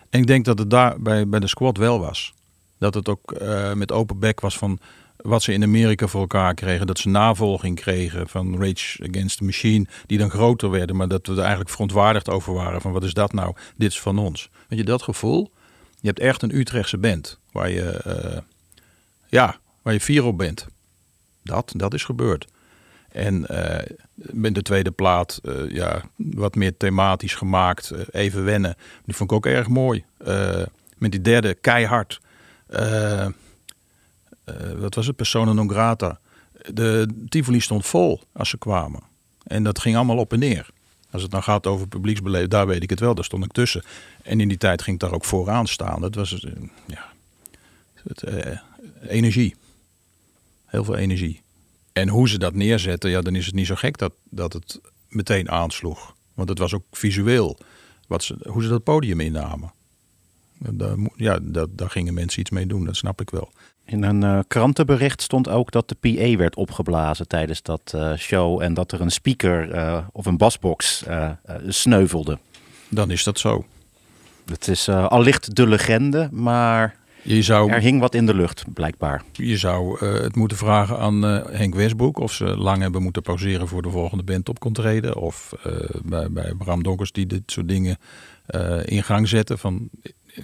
En 0.09 0.19
ik 0.19 0.27
denk 0.27 0.45
dat 0.45 0.59
het 0.59 0.69
daar 0.69 1.01
bij, 1.01 1.27
bij 1.27 1.39
de 1.39 1.47
squad 1.47 1.77
wel 1.77 1.99
was. 1.99 2.33
Dat 2.77 2.93
het 2.93 3.09
ook 3.09 3.31
eh, 3.31 3.73
met 3.73 3.91
open 3.91 4.19
bek 4.19 4.39
was 4.39 4.57
van 4.57 4.79
wat 5.17 5.43
ze 5.43 5.53
in 5.53 5.63
Amerika 5.63 6.07
voor 6.07 6.21
elkaar 6.21 6.53
kregen. 6.53 6.87
Dat 6.87 6.99
ze 6.99 7.09
navolging 7.09 7.75
kregen 7.75 8.27
van 8.27 8.63
Rage 8.63 9.07
Against 9.09 9.37
the 9.37 9.43
Machine. 9.43 9.87
Die 10.05 10.17
dan 10.17 10.29
groter 10.29 10.69
werden. 10.69 10.95
Maar 10.95 11.07
dat 11.07 11.27
we 11.27 11.33
er 11.33 11.39
eigenlijk 11.39 11.69
verontwaardigd 11.69 12.29
over 12.29 12.53
waren. 12.53 12.81
Van 12.81 12.91
wat 12.91 13.03
is 13.03 13.13
dat 13.13 13.33
nou? 13.33 13.55
Dit 13.75 13.91
is 13.91 13.99
van 14.01 14.17
ons. 14.17 14.49
Weet 14.67 14.79
je, 14.79 14.85
dat 14.85 15.01
gevoel. 15.01 15.51
Je 15.99 16.07
hebt 16.07 16.19
echt 16.19 16.41
een 16.41 16.55
Utrechtse 16.55 16.97
band. 16.97 17.37
Waar 17.51 17.69
je, 17.69 17.89
eh, 17.89 18.37
ja, 19.29 19.59
waar 19.81 19.93
je 19.93 20.01
fier 20.01 20.23
op 20.23 20.37
bent. 20.37 20.67
Dat, 21.43 21.73
dat 21.75 21.93
is 21.93 22.03
gebeurd. 22.03 22.47
En 23.11 23.47
eh, 23.47 23.95
met 24.15 24.55
de 24.55 24.61
tweede 24.61 24.91
plaat, 24.91 25.39
eh, 25.43 25.69
ja, 25.69 26.01
wat 26.15 26.55
meer 26.55 26.77
thematisch 26.77 27.35
gemaakt. 27.35 27.91
eh, 27.91 27.99
even 28.11 28.43
wennen. 28.43 28.75
Die 29.05 29.15
vond 29.15 29.31
ik 29.31 29.35
ook 29.35 29.45
erg 29.45 29.67
mooi. 29.67 30.03
Met 30.97 31.11
die 31.11 31.21
derde, 31.21 31.53
keihard. 31.53 32.19
Wat 34.77 34.95
was 34.95 35.07
het? 35.07 35.15
Persona 35.15 35.53
non 35.53 35.69
grata. 35.69 36.19
De 36.73 37.07
Tivoli 37.29 37.59
stond 37.59 37.85
vol 37.85 38.21
als 38.31 38.49
ze 38.49 38.57
kwamen. 38.57 39.01
En 39.43 39.63
dat 39.63 39.79
ging 39.79 39.95
allemaal 39.95 40.17
op 40.17 40.33
en 40.33 40.39
neer. 40.39 40.69
Als 41.11 41.21
het 41.21 41.31
dan 41.31 41.43
gaat 41.43 41.67
over 41.67 41.87
publieksbeleid, 41.87 42.51
daar 42.51 42.67
weet 42.67 42.83
ik 42.83 42.89
het 42.89 42.99
wel. 42.99 43.15
Daar 43.15 43.23
stond 43.23 43.45
ik 43.45 43.51
tussen. 43.51 43.83
En 44.23 44.39
in 44.39 44.47
die 44.47 44.57
tijd 44.57 44.81
ging 44.81 44.95
ik 44.95 45.01
daar 45.01 45.13
ook 45.13 45.25
vooraan 45.25 45.67
staan. 45.67 46.01
Dat 46.01 46.15
was 46.15 46.45
ja, 46.85 47.11
het, 48.03 48.23
energie. 49.07 49.55
Heel 50.65 50.83
veel 50.83 50.95
energie. 50.95 51.41
En 51.93 52.07
hoe 52.09 52.29
ze 52.29 52.37
dat 52.37 52.53
neerzetten, 52.53 53.09
ja, 53.09 53.21
dan 53.21 53.35
is 53.35 53.45
het 53.45 53.55
niet 53.55 53.67
zo 53.67 53.75
gek 53.75 53.97
dat, 53.97 54.13
dat 54.29 54.53
het 54.53 54.79
meteen 55.07 55.49
aansloeg. 55.49 56.15
Want 56.33 56.49
het 56.49 56.57
was 56.57 56.73
ook 56.73 56.83
visueel 56.91 57.57
wat 58.07 58.23
ze, 58.23 58.35
hoe 58.47 58.63
ze 58.63 58.69
dat 58.69 58.83
podium 58.83 59.19
innamen. 59.19 59.71
Daar, 60.57 60.97
ja, 61.15 61.39
daar, 61.41 61.65
daar 61.69 61.89
gingen 61.89 62.13
mensen 62.13 62.39
iets 62.39 62.49
mee 62.49 62.65
doen, 62.65 62.85
dat 62.85 62.95
snap 62.95 63.21
ik 63.21 63.29
wel. 63.29 63.51
In 63.85 64.03
een 64.03 64.23
eh, 64.23 64.39
krantenbericht 64.47 65.21
stond 65.21 65.49
ook 65.49 65.71
dat 65.71 65.89
de 65.89 65.95
PA 65.95 66.37
werd 66.37 66.55
opgeblazen 66.55 67.27
tijdens 67.27 67.61
dat 67.61 67.91
eh, 67.95 68.13
show 68.15 68.61
en 68.61 68.73
dat 68.73 68.91
er 68.91 69.01
een 69.01 69.11
speaker 69.11 69.71
eh, 69.71 69.97
of 70.11 70.25
een 70.25 70.37
basbox 70.37 71.03
sneuvelde. 71.67 72.39
Dan 72.89 73.11
is 73.11 73.23
dat 73.23 73.39
zo. 73.39 73.65
Het 74.45 74.67
is 74.67 74.89
allicht 74.89 75.55
de 75.55 75.67
legende, 75.67 76.29
maar 76.31 76.95
Je 77.23 77.41
zou, 77.41 77.71
er 77.71 77.79
hing 77.79 77.99
wat 77.99 78.15
in 78.15 78.25
de 78.25 78.33
lucht, 78.33 78.73
blijkbaar. 78.73 79.23
je 79.31 79.57
zou 79.57 79.99
eh, 79.99 80.13
het 80.13 80.35
moeten 80.35 80.57
vragen 80.57 80.99
aan 80.99 81.25
eh, 81.25 81.45
Henk 81.45 81.75
Westbroek 81.75 82.19
of 82.19 82.33
ze 82.33 82.45
lang 82.45 82.81
hebben 82.81 83.01
moeten 83.03 83.21
pauzeren 83.21 83.67
voor 83.67 83.81
de 83.81 83.89
volgende 83.89 84.23
band 84.23 84.49
op 84.49 84.59
kon 84.59 84.73
treden. 84.73 85.15
Of 85.15 85.53
eh, 85.63 85.73
bij, 86.03 86.31
bij 86.31 86.53
Bram 86.57 86.83
Donkers 86.83 87.11
die 87.11 87.25
dit 87.25 87.41
soort 87.45 87.67
dingen 87.67 87.97
in 88.85 89.03
gang 89.03 89.27
zetten. 89.27 89.59
Van, 89.59 89.89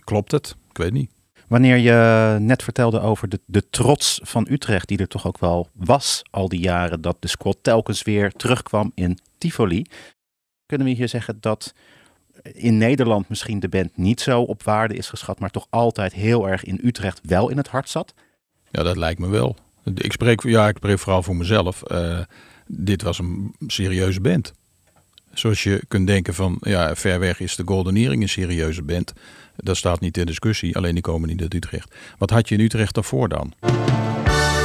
klopt 0.04 0.32
het? 0.32 0.56
Ik 0.70 0.78
weet 0.78 0.92
niet. 0.92 1.12
Wanneer 1.48 1.78
je 1.78 2.38
net 2.40 2.64
vertelde 2.64 3.00
over 3.00 3.30
de, 3.30 3.40
de 3.46 3.70
trots 3.70 4.20
van 4.24 4.48
Utrecht, 4.50 4.88
die 4.88 4.98
er 4.98 5.08
toch 5.08 5.28
ook 5.28 5.40
wel 5.40 5.70
was 5.74 6.22
al 6.30 6.50
die 6.50 6.60
jaren, 6.60 7.02
dat 7.02 7.18
de 7.20 7.28
squad 7.28 7.58
telkens 7.62 8.04
weer 8.04 8.32
terugkwam 8.32 8.92
in 8.96 9.20
Tivoli, 9.38 9.86
kunnen 10.66 10.88
we 10.88 10.94
hier 10.94 11.10
zeggen 11.10 11.38
dat 11.40 11.74
in 12.42 12.78
Nederland 12.78 13.30
misschien 13.30 13.60
de 13.60 13.70
band 13.70 13.98
niet 13.98 14.22
zo 14.22 14.42
op 14.42 14.64
waarde 14.64 14.96
is 14.96 15.10
geschat, 15.10 15.40
maar 15.40 15.50
toch 15.50 15.68
altijd 15.70 16.14
heel 16.14 16.50
erg 16.50 16.64
in 16.64 16.80
Utrecht 16.84 17.20
wel 17.24 17.50
in 17.50 17.58
het 17.58 17.68
hart 17.68 17.90
zat? 17.90 18.14
Ja, 18.72 18.84
dat 18.84 18.98
lijkt 18.98 19.20
me 19.20 19.28
wel. 19.28 19.56
Ik 19.96 20.12
spreek, 20.12 20.44
ja, 20.44 20.68
ik 20.68 20.78
spreek 20.78 21.00
vooral 21.00 21.24
voor 21.24 21.36
mezelf. 21.36 21.84
Eh, 21.84 22.20
dit 22.68 23.02
was 23.02 23.20
een 23.20 23.56
serieuze 23.68 24.22
band. 24.22 24.54
Zoals 25.34 25.64
je 25.64 25.84
kunt 25.88 26.08
denken 26.08 26.34
van, 26.34 26.58
ja, 26.60 26.96
ver 26.96 27.20
weg 27.20 27.40
is 27.40 27.56
de 27.56 27.64
Golden 27.66 27.96
Earring 27.96 28.22
een 28.22 28.30
serieuze 28.30 28.84
band. 28.84 29.14
Dat 29.56 29.78
staat 29.78 30.00
niet 30.00 30.14
ter 30.14 30.26
discussie, 30.26 30.76
alleen 30.76 30.94
die 30.94 31.04
komen 31.04 31.30
niet 31.30 31.42
uit 31.42 31.54
Utrecht. 31.54 31.96
Wat 32.18 32.30
had 32.30 32.50
je 32.50 32.56
in 32.56 32.62
Utrecht 32.62 32.94
daarvoor 32.94 33.30
dan? 33.30 33.54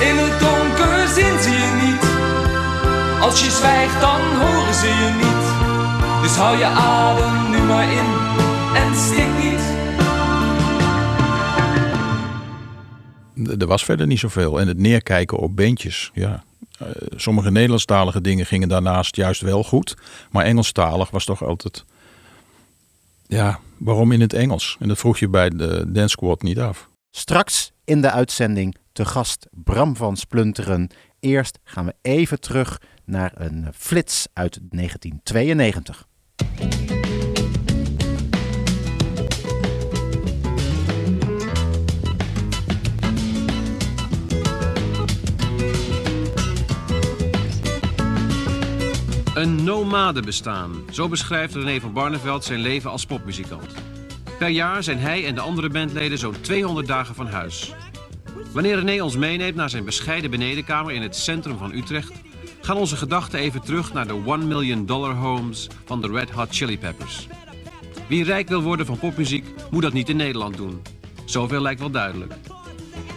In 0.01 0.17
het 0.17 0.41
donker 0.41 1.09
zien 1.09 1.39
ze 1.43 1.51
je 1.51 1.81
niet. 1.85 2.03
Als 3.21 3.45
je 3.45 3.51
zwijgt, 3.51 4.01
dan 4.01 4.21
horen 4.21 4.75
ze 4.75 4.87
je 4.87 5.25
niet. 5.25 5.52
Dus 6.23 6.37
hou 6.37 6.59
je 6.59 6.65
adem 6.65 7.51
nu 7.51 7.59
maar 7.59 7.93
in 7.93 8.07
en 8.75 8.97
stik 8.97 9.29
niet. 9.43 9.61
Er 13.61 13.67
was 13.67 13.85
verder 13.85 14.07
niet 14.07 14.19
zoveel. 14.19 14.61
En 14.61 14.69
het 14.69 14.79
neerkijken 14.79 15.39
op 15.39 15.57
bandjes, 15.57 16.11
ja. 16.15 16.45
Eh, 16.79 16.89
sommige 17.17 17.51
Nederlandstalige 17.51 18.21
dingen 18.21 18.47
gingen 18.47 18.69
daarnaast 18.69 19.17
juist 19.17 19.41
wel 19.41 19.65
goed. 19.65 19.97
Maar 20.31 20.45
Engelstalig 20.45 21.11
was 21.11 21.25
toch 21.25 21.45
altijd... 21.45 21.85
Ja, 23.27 23.59
waarom 23.79 24.13
in 24.13 24.21
het 24.21 24.33
Engels? 24.33 24.77
En 24.81 24.89
dat 24.89 24.99
vroeg 24.99 25.19
je 25.19 25.29
bij 25.29 25.49
de 25.49 25.85
Dance 25.87 26.09
Squad 26.09 26.43
niet 26.43 26.59
af. 26.59 26.89
Straks 27.11 27.73
in 27.85 28.01
de 28.01 28.11
uitzending 28.11 28.77
te 28.93 29.05
gast 29.05 29.47
Bram 29.51 29.97
van 29.97 30.17
Splunteren. 30.17 30.91
Eerst 31.21 31.59
gaan 31.65 31.85
we 31.85 31.95
even 32.03 32.41
terug 32.41 32.81
naar 33.05 33.33
een 33.35 33.69
flits 33.75 34.27
uit 34.33 34.59
1992. 34.71 36.07
Een 49.43 49.65
nomadebestaan. 49.65 50.73
Zo 50.91 51.09
beschrijft 51.09 51.55
René 51.55 51.81
van 51.81 51.93
Barneveld 51.93 52.45
zijn 52.45 52.61
leven 52.61 52.91
als 52.91 53.07
popmuzikant. 53.07 53.75
Per 54.39 54.49
jaar 54.49 54.83
zijn 54.83 54.99
hij 54.99 55.27
en 55.27 55.35
de 55.35 55.41
andere 55.41 55.69
bandleden 55.69 56.19
zo'n 56.19 56.41
200 56.41 56.87
dagen 56.87 57.15
van 57.15 57.27
huis. 57.27 57.75
Wanneer 58.53 58.77
René 58.77 59.03
ons 59.03 59.17
meeneemt 59.17 59.55
naar 59.55 59.71
zijn 59.71 59.85
bescheiden 59.85 60.31
benedenkamer 60.31 60.93
in 60.93 61.03
het 61.03 61.17
centrum 61.17 61.59
van 61.59 61.73
Utrecht, 61.73 62.13
gaan 62.63 62.77
onze 62.77 62.97
gedachten 62.97 63.39
even 63.39 63.61
terug 63.61 63.93
naar 63.93 64.07
de 64.07 64.23
1 64.27 64.49
Million 64.49 64.87
Dollar 64.87 65.15
Homes 65.15 65.69
van 65.85 66.01
de 66.01 66.09
Red 66.09 66.31
Hot 66.31 66.49
Chili 66.51 66.79
Peppers. 66.79 67.27
Wie 68.09 68.25
rijk 68.25 68.49
wil 68.49 68.63
worden 68.63 68.87
van 68.87 68.99
popmuziek, 68.99 69.45
moet 69.71 69.83
dat 69.83 69.93
niet 69.93 70.09
in 70.09 70.17
Nederland 70.17 70.57
doen. 70.57 70.83
Zoveel 71.25 71.61
lijkt 71.61 71.81
wel 71.81 71.91
duidelijk. 71.91 72.35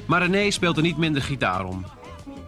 Maar 0.07 0.21
René 0.27 0.51
speelt 0.51 0.77
er 0.77 0.83
niet 0.83 0.97
minder 0.97 1.21
gitaar 1.21 1.65
om. 1.65 1.85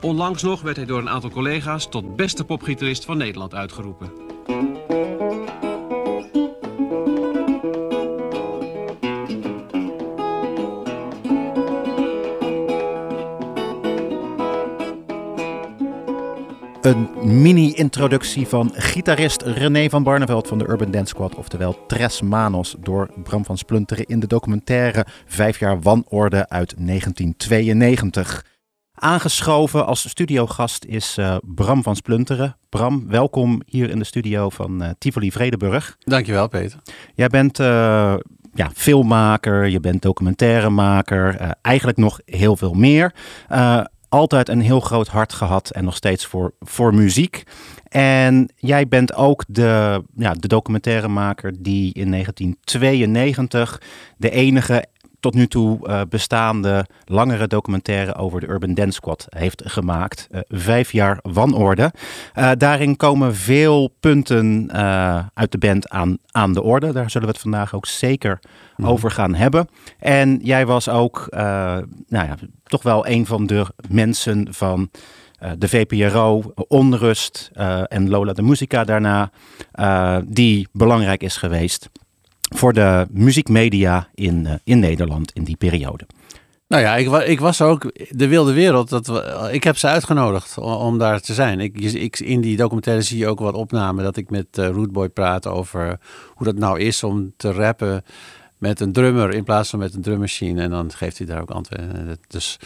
Onlangs 0.02 0.44
nog 0.44 0.62
werd 0.62 0.76
hij 0.76 0.86
door 0.86 1.00
een 1.00 1.10
aantal 1.10 1.30
collega's 1.30 1.90
tot 1.90 2.16
beste 2.16 2.44
popgitarist 2.44 3.06
van 3.06 3.18
Nederland 3.18 3.54
uitgeroepen. 3.54 4.12
Een 16.88 17.10
mini-introductie 17.41 18.47
van 18.47 18.71
gitarist 18.73 19.41
René 19.41 19.89
van 19.89 20.04
Barneveld 20.04 20.47
van 20.47 20.58
de 20.58 20.67
Urban 20.67 20.91
Dance 20.91 21.08
Squad, 21.08 21.36
oftewel 21.36 21.86
Tres 21.88 22.21
Manos, 22.21 22.76
door 22.80 23.10
Bram 23.23 23.45
van 23.45 23.58
Splunteren 23.58 24.06
in 24.06 24.19
de 24.19 24.28
documentaire 24.28 25.06
Vijf 25.26 25.60
jaar 25.60 25.82
wanorde 25.82 26.50
uit 26.50 26.73
1992. 26.78 28.45
Aangeschoven 28.93 29.86
als 29.86 30.10
studiogast 30.10 30.86
is 30.86 31.17
eh, 31.17 31.38
Bram 31.41 31.84
van 31.84 31.95
Splunteren. 31.95 32.58
Bram, 32.69 33.08
welkom 33.08 33.62
hier 33.65 33.89
in 33.89 34.00
de 34.00 34.06
studio 34.06 34.50
van 34.50 34.84
eh, 34.84 34.89
Tivoli 34.97 35.32
Vredenburg. 35.32 35.97
Dankjewel, 36.00 36.47
Peter. 36.47 36.80
Jij 37.15 37.28
bent 37.28 37.60
eh, 37.60 38.15
ja, 38.54 38.71
filmmaker, 38.73 39.67
je 39.67 39.80
bent 39.80 40.02
documentairemaker, 40.02 41.56
eigenlijk 41.62 41.97
nog 41.97 42.19
heel 42.26 42.56
veel 42.56 42.73
meer. 42.73 43.13
Altijd 44.10 44.50
een 44.50 44.62
heel 44.62 44.80
groot 44.80 45.08
hart 45.08 45.34
gehad 45.34 45.70
en 45.70 45.84
nog 45.84 45.96
steeds 45.96 46.26
voor, 46.26 46.54
voor 46.60 46.93
muziek. 46.93 47.43
En 47.89 48.50
jij 48.56 48.88
bent 48.88 49.13
ook 49.13 49.43
de, 49.48 50.04
ja, 50.15 50.34
de 50.34 50.48
documentairemaker 50.48 51.54
die 51.60 51.93
in 51.93 52.12
1992 52.12 53.82
de 54.17 54.30
enige 54.30 54.86
tot 55.20 55.34
nu 55.34 55.48
toe 55.48 55.88
eh, 55.88 56.02
bestaande 56.10 56.86
langere 57.06 57.48
documentaire 57.48 58.15
over 58.15 58.39
de 58.39 58.48
Urban 58.48 58.74
Dance 58.74 58.91
Squad 58.91 59.26
heeft 59.30 59.63
gemaakt. 59.65 60.28
Eh, 60.32 60.41
vijf 60.48 60.91
jaar 60.91 61.20
wanorde. 61.22 61.93
Eh, 62.34 62.52
daarin 62.58 62.96
komen 62.96 63.36
veel 63.36 63.93
punten 64.00 64.72
uit 65.34 65.52
de 65.52 65.58
band 65.58 65.89
aan, 65.89 66.17
aan 66.32 66.54
de 66.54 66.62
orde. 66.62 66.91
Daar 66.91 67.10
zullen 67.10 67.28
we 67.28 67.34
het 67.34 67.41
vandaag 67.41 67.76
ook 67.76 67.86
zeker 67.86 68.39
over 68.84 69.12
gaan 69.12 69.36
hebben. 69.36 69.68
En 70.00 70.40
jij 70.44 70.66
was 70.66 70.90
ook 70.90 71.28
eh, 71.30 71.42
nou 72.08 72.28
ja, 72.28 72.36
toch 72.63 72.84
wel 72.84 73.08
een 73.08 73.26
van 73.26 73.46
de 73.46 73.66
mensen 73.90 74.48
van 74.54 74.90
eh, 75.40 75.52
de 75.58 75.68
VPRO, 75.68 76.54
Onrust 76.56 77.50
eh, 77.54 77.82
en 77.88 78.10
Lola 78.10 78.34
de 78.34 78.42
Musica 78.42 78.84
daarna, 78.84 79.32
die 80.26 80.68
belangrijk 80.72 81.24
is 81.24 81.38
geweest 81.38 81.90
voor 82.56 82.74
de 82.74 83.08
muziekmedia 83.12 84.08
in, 84.13 84.60
in 84.63 84.80
Nederland 84.80 85.32
in 85.32 85.44
die 85.44 85.58
periode. 85.58 86.06
Nou 86.68 86.84
ja, 86.84 86.96
ik, 86.96 87.28
ik 87.28 87.40
was 87.40 87.62
ook 87.62 87.92
de 88.10 88.28
wilde 88.28 88.54
wereld. 88.54 88.90
Dat 88.90 89.08
we, 89.08 89.50
ik 89.52 89.63
heb 89.63 89.78
ze 89.78 89.88
uitgenodigd 89.88 90.58
om, 90.58 90.72
om 90.72 90.98
daar 90.98 91.20
te 91.20 91.34
zijn. 91.34 91.60
Ik, 91.60 92.20
in 92.20 92.42
die 92.42 92.58
documentaire 92.58 93.04
zie 93.04 93.18
je 93.18 93.28
ook 93.28 93.40
wat 93.40 93.54
opnamen 93.54 94.04
dat 94.04 94.18
ik 94.18 94.30
met 94.30 94.48
Rootboy 94.52 95.10
praat 95.10 95.48
over 95.48 96.00
hoe 96.28 96.46
dat 96.46 96.56
nou 96.56 96.80
is 96.80 97.04
om 97.04 97.34
te 97.38 97.52
rappen 97.52 98.04
met 98.58 98.80
een 98.80 98.91
drummer 98.91 99.34
in 99.34 99.43
plaats 99.43 99.70
van 99.70 99.80
met 99.80 99.93
een 99.93 100.02
drummachine. 100.02 100.62
En 100.62 100.70
dan 100.70 100.91
geeft 100.91 101.17
hij 101.17 101.28
daar 101.28 101.41
ook 101.41 101.50
antwoorden. 101.50 102.17
Dus, 102.28 102.60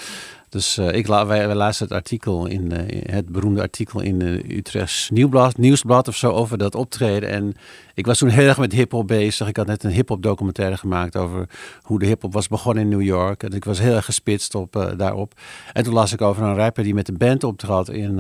dus 0.50 0.78
eh, 0.78 0.94
ik 0.94 1.08
la, 1.08 1.26
wij, 1.26 1.56
lazen 1.56 1.84
het 1.84 1.94
artikel 1.94 2.46
in, 2.46 2.72
eh, 2.72 3.14
het 3.16 3.30
beroemde 3.30 3.62
artikel 3.62 4.02
in 4.02 4.24
uh, 4.24 4.58
Utrechts 4.58 5.10
Nieuwsblad, 5.58 6.08
of 6.08 6.16
zo 6.16 6.32
over 6.32 6.58
dat 6.58 6.76
optreden. 6.76 7.30
En 7.30 7.54
ik 7.94 8.06
was 8.06 8.18
toen 8.18 8.30
heel 8.30 8.48
erg 8.48 8.58
met 8.58 8.72
hip-hop 8.72 9.08
bezig. 9.08 9.48
Ik 9.48 9.58
had 9.58 9.68
net 9.68 9.84
een 9.84 9.92
hip-hop 9.92 10.24
documentaire 10.24 10.78
gemaakt 10.78 11.16
over 11.18 11.50
hoe 11.82 12.00
de 12.00 12.06
hip-hop 12.06 12.34
was 12.34 12.48
begonnen 12.48 12.84
in 12.84 12.90
New 12.90 13.02
York. 13.02 13.44
En 13.44 13.52
ik 13.52 13.66
was 13.66 13.80
heel 13.80 13.96
erg 13.96 14.06
gespitst 14.06 14.56
op, 14.56 14.94
daarop. 14.98 15.34
En 15.74 15.84
toen 15.84 15.94
las 15.94 16.14
ik 16.14 16.22
over 16.22 16.44
een 16.44 16.56
rapper 16.56 16.84
die 16.84 16.94
met 16.94 17.08
een 17.08 17.18
band 17.18 17.44
optrad 17.44 17.90
in. 17.90 18.20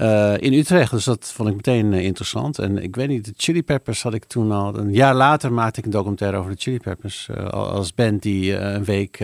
Uh, 0.00 0.34
in 0.38 0.52
Utrecht. 0.52 0.90
Dus 0.90 1.04
dat 1.04 1.32
vond 1.34 1.48
ik 1.48 1.54
meteen 1.54 1.92
uh, 1.92 2.04
interessant. 2.04 2.58
En 2.58 2.82
ik 2.82 2.96
weet 2.96 3.08
niet, 3.08 3.24
de 3.24 3.32
Chili 3.36 3.62
Peppers 3.62 4.02
had 4.02 4.14
ik 4.14 4.24
toen 4.24 4.52
al. 4.52 4.78
Een 4.78 4.92
jaar 4.92 5.14
later 5.14 5.52
maakte 5.52 5.78
ik 5.78 5.84
een 5.84 5.90
documentaire 5.90 6.36
over 6.36 6.50
de 6.50 6.56
Chili 6.60 6.78
Peppers. 6.78 7.28
Uh, 7.30 7.46
als 7.48 7.94
band 7.94 8.22
die 8.22 8.56
een 8.56 8.84
week 8.84 9.18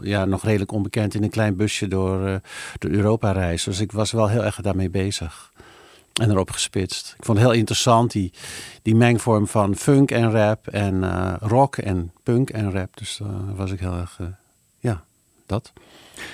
ja, 0.00 0.24
nog 0.24 0.44
redelijk 0.44 0.72
onbekend 0.72 1.14
in 1.14 1.22
een 1.22 1.30
klein 1.30 1.56
busje 1.56 1.88
door, 1.88 2.40
door 2.78 2.90
Europa 2.90 3.32
reist. 3.32 3.64
Dus 3.64 3.80
ik 3.80 3.92
was 3.92 4.12
wel 4.12 4.28
heel 4.28 4.44
erg 4.44 4.60
daarmee 4.60 4.90
bezig. 4.90 5.50
En 6.20 6.30
erop 6.30 6.50
gespitst. 6.50 7.14
Ik 7.18 7.24
vond 7.24 7.38
het 7.38 7.46
heel 7.46 7.56
interessant, 7.56 8.10
die, 8.10 8.32
die 8.82 8.94
mengvorm 8.94 9.46
van 9.46 9.76
funk 9.76 10.10
en 10.10 10.30
rap 10.30 10.66
en 10.66 11.04
rock 11.38 11.76
en 11.76 12.12
punk 12.22 12.50
en 12.50 12.72
rap. 12.72 12.96
Dus 12.96 13.16
daar 13.20 13.54
was 13.54 13.70
ik 13.70 13.80
heel 13.80 13.96
erg, 13.96 14.18
ja, 14.78 15.04
dat. 15.46 15.72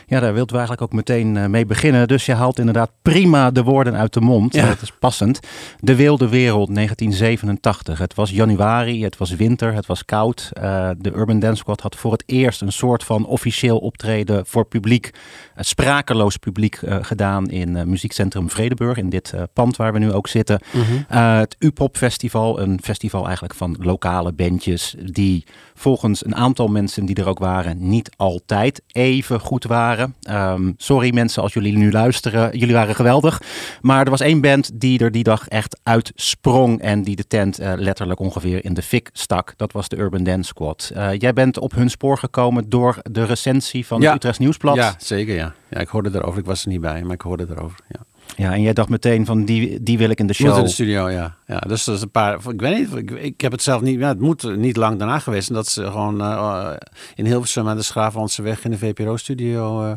Ja, 0.07 0.21
daar 0.21 0.35
wilt 0.35 0.51
we 0.51 0.57
eigenlijk 0.57 0.87
ook 0.87 0.93
meteen 0.93 1.37
eh, 1.37 1.47
mee 1.47 1.67
beginnen. 1.67 2.09
Dus 2.09 2.27
je 2.27 2.35
haalt 2.35 2.59
inderdaad 2.59 2.91
prima 3.03 3.51
de 3.51 3.63
woorden 3.63 3.95
uit 3.95 4.13
de 4.13 4.21
mond. 4.21 4.55
Ja. 4.55 4.67
Dat 4.67 4.83
is 4.83 4.93
passend. 4.99 5.41
De 5.81 5.95
Wilde 5.95 6.29
Wereld 6.29 6.75
1987. 6.75 7.99
Het 7.99 8.15
was 8.15 8.31
januari, 8.31 9.05
het 9.05 9.17
was 9.17 9.31
winter, 9.31 9.75
het 9.75 9.87
was 9.87 10.05
koud. 10.05 10.51
Eh, 10.53 10.91
de 10.99 11.13
Urban 11.15 11.39
Dance 11.39 11.57
Squad 11.57 11.81
had 11.81 11.97
voor 11.97 12.13
het 12.13 12.23
eerst 12.27 12.61
een 12.61 12.73
soort 12.73 13.05
van 13.05 13.27
officieel 13.27 13.79
optreden 13.79 14.47
voor 14.47 14.65
publiek, 14.65 15.11
eh, 15.55 15.65
sprakeloos 15.65 16.37
publiek 16.37 16.81
gedaan 17.01 17.51
in 17.51 17.89
Muziekcentrum 17.89 18.51
Vredeburg, 18.51 18.97
in 18.97 19.09
dit 19.09 19.35
pand 19.53 19.77
waar 19.77 19.93
we 19.93 19.99
nu 19.99 20.13
ook 20.13 20.29
zitten. 20.29 20.61
Eh, 21.09 21.39
het 21.39 21.57
U-Pop 21.59 21.97
Festival, 21.97 22.61
een 22.61 22.79
festival 22.83 23.25
eigenlijk 23.25 23.55
van 23.55 23.77
lokale 23.81 24.33
bandjes 24.33 24.95
die 25.03 25.45
volgens 25.75 26.25
een 26.25 26.35
aantal 26.35 26.69
mensen 26.69 27.05
die 27.05 27.17
er 27.17 27.29
ook 27.29 27.39
waren 27.39 27.89
niet 27.89 28.11
altijd 28.17 28.83
even 28.93 29.41
goed 29.41 29.65
waren. 29.65 29.78
Ehm, 30.23 30.73
sorry 30.77 31.15
mensen 31.15 31.43
als 31.43 31.53
jullie 31.53 31.77
nu 31.77 31.93
luisteren, 31.93 32.59
jullie 32.59 32.75
waren 32.75 32.95
geweldig. 32.95 33.41
Maar 33.81 34.05
er 34.05 34.11
was 34.11 34.21
één 34.21 34.41
band 34.41 34.71
die 34.81 34.99
er 34.99 35.11
die 35.13 35.23
dag 35.23 35.49
echt 35.49 35.81
uitsprong 35.83 36.81
en 36.81 37.03
die 37.03 37.17
de 37.17 37.27
tent 37.27 37.59
eh, 37.59 37.73
letterlijk 37.77 38.21
ongeveer 38.21 38.65
in 38.65 38.75
de 38.75 38.83
fik 38.83 39.11
stak. 39.13 39.55
Dat 39.57 39.73
was 39.73 39.89
de 39.89 39.97
Urban 39.97 40.25
Dance 40.25 40.49
Squad. 40.49 40.91
Eh, 40.95 41.09
jij 41.19 41.33
bent 41.33 41.59
op 41.59 41.75
hun 41.75 41.91
spoor 41.91 42.19
gekomen 42.19 42.69
door 42.69 42.97
de 43.11 43.25
recensie 43.25 43.87
van 43.87 44.01
Ja. 44.01 44.07
het 44.07 44.15
Utrechts 44.17 44.39
Nieuwsblad. 44.39 44.77
Ja, 44.77 44.95
zeker 44.99 45.35
ja. 45.35 45.55
Ja, 45.71 45.79
ik 45.81 45.89
hoorde 45.89 46.11
erover. 46.13 46.39
Ik 46.39 46.47
was 46.47 46.63
er 46.63 46.69
niet 46.69 46.81
bij, 46.81 47.03
maar 47.03 47.15
ik 47.15 47.21
hoorde 47.21 47.47
erover. 47.51 47.79
Ja. 47.89 48.01
Ja, 48.37 48.53
en 48.53 48.63
jij 48.63 48.73
dacht 48.73 48.89
meteen 48.89 49.27
van 49.27 49.45
die, 49.45 49.83
die 49.83 49.99
wil 49.99 50.11
ik 50.11 50.19
in 50.19 50.27
de 50.27 50.35
Moet 50.39 50.49
show. 50.49 50.59
in 50.59 50.65
de 50.65 50.71
studio, 50.71 51.09
ja. 51.09 51.37
ja 51.47 51.59
dus 51.59 51.85
dat 51.85 51.97
is 51.97 52.03
een 52.03 52.11
paar. 52.11 52.35
Ik 52.35 52.61
weet 52.61 52.79
niet, 52.79 52.95
ik, 52.95 53.11
ik 53.11 53.41
heb 53.41 53.53
het 53.53 53.63
zelf 53.63 53.81
niet. 53.81 53.99
Ja, 53.99 54.09
het 54.09 54.21
moet 54.21 54.57
niet 54.57 54.77
lang 54.77 54.99
daarna 54.99 55.19
geweest 55.19 55.47
zijn 55.47 55.59
dat 55.59 55.69
ze 55.69 55.85
gewoon 55.85 56.21
eh, 56.21 56.73
in 57.15 57.27
Hilversum 57.27 57.69
aan 57.69 57.77
de 57.77 57.83
Schraaflandse 57.83 58.43
weg 58.43 58.65
in 58.65 58.71
de 58.71 58.79
VPRO-studio 58.79 59.85
eh, 59.85 59.93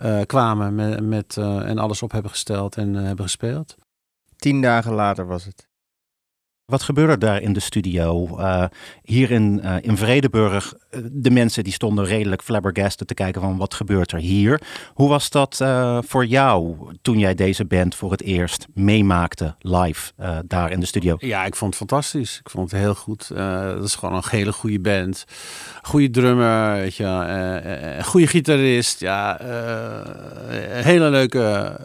eh, 0.00 0.26
kwamen 0.26 0.74
met, 0.74 1.00
met, 1.00 1.36
eh, 1.36 1.68
en 1.68 1.78
alles 1.78 2.02
op 2.02 2.12
hebben 2.12 2.30
gesteld 2.30 2.76
en 2.76 2.94
hebben 2.94 3.24
gespeeld. 3.24 3.76
Tien 4.36 4.60
dagen 4.60 4.92
later 4.92 5.26
was 5.26 5.44
het. 5.44 5.69
Wat 6.70 6.82
gebeurde 6.82 7.18
daar 7.18 7.42
in 7.42 7.52
de 7.52 7.60
studio? 7.60 8.36
Eh, 8.38 8.64
hier 9.02 9.30
in, 9.30 9.60
eh, 9.62 9.74
in 9.80 9.96
Vredeburg, 9.96 10.74
eh, 10.90 11.00
de 11.12 11.30
mensen 11.30 11.64
die 11.64 11.72
stonden 11.72 12.04
redelijk 12.04 12.42
flabbergasted 12.42 13.06
te 13.08 13.14
kijken 13.14 13.40
van 13.40 13.56
wat 13.56 13.74
gebeurt 13.74 14.12
er 14.12 14.18
hier. 14.18 14.60
Hoe 14.94 15.08
was 15.08 15.30
dat 15.30 15.64
voor 16.06 16.26
jou 16.26 16.76
toen 17.02 17.18
jij 17.18 17.34
deze 17.34 17.64
band 17.64 17.94
voor 17.94 18.10
het 18.10 18.22
eerst 18.22 18.66
meemaakte 18.74 19.54
live 19.58 20.12
daar 20.46 20.70
in 20.70 20.80
de 20.80 20.86
studio? 20.86 21.16
Ja, 21.18 21.44
ik 21.44 21.56
vond 21.56 21.78
het 21.78 21.88
fantastisch. 21.88 22.38
Ik 22.38 22.50
vond 22.50 22.70
het 22.70 22.80
heel 22.80 22.94
goed. 22.94 23.28
Dat 23.34 23.84
is 23.84 23.94
gewoon 23.94 24.14
een 24.14 24.22
hele 24.30 24.52
goede 24.52 24.80
band. 24.80 25.24
Goede 25.82 26.10
drummer, 26.10 26.74
weet 26.74 26.96
je. 26.96 27.98
goede 28.04 28.26
gitarist. 28.26 29.00
Ja, 29.00 29.38
hele 30.82 31.10
leuke 31.10 31.76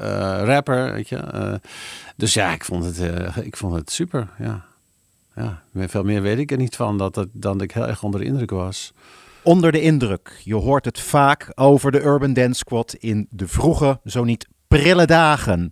rapper, 0.44 0.94
weet 0.94 1.10
je. 1.10 1.60
Dus 2.16 2.34
ja, 2.34 2.54
ik 2.54 2.66
vond 2.66 2.86
het, 2.86 3.00
ik 3.46 3.58
vond 3.58 3.76
het 3.76 3.92
super, 3.92 4.28
ja. 4.40 4.66
Ja, 5.36 5.64
veel 5.74 6.04
meer 6.04 6.22
weet 6.22 6.38
ik 6.38 6.52
er 6.52 6.58
niet 6.58 6.76
van 6.76 6.98
dat 6.98 7.16
het, 7.16 7.30
dan 7.32 7.58
dat 7.58 7.62
ik 7.62 7.72
heel 7.72 7.88
erg 7.88 8.04
onder 8.04 8.20
de 8.20 8.26
indruk 8.26 8.50
was. 8.50 8.94
Onder 9.44 9.72
de 9.72 9.82
indruk. 9.82 10.42
Je 10.44 10.56
hoort 10.56 10.86
het 10.86 11.00
vaak 11.00 11.52
over 11.56 11.92
de 11.92 12.02
Urban 12.02 12.34
Dance 12.34 12.60
Squad 12.60 12.94
in 12.94 13.28
de 13.30 13.48
vroege, 13.48 14.00
zo 14.04 14.24
niet 14.24 14.48
prille 14.68 15.06
dagen. 15.06 15.72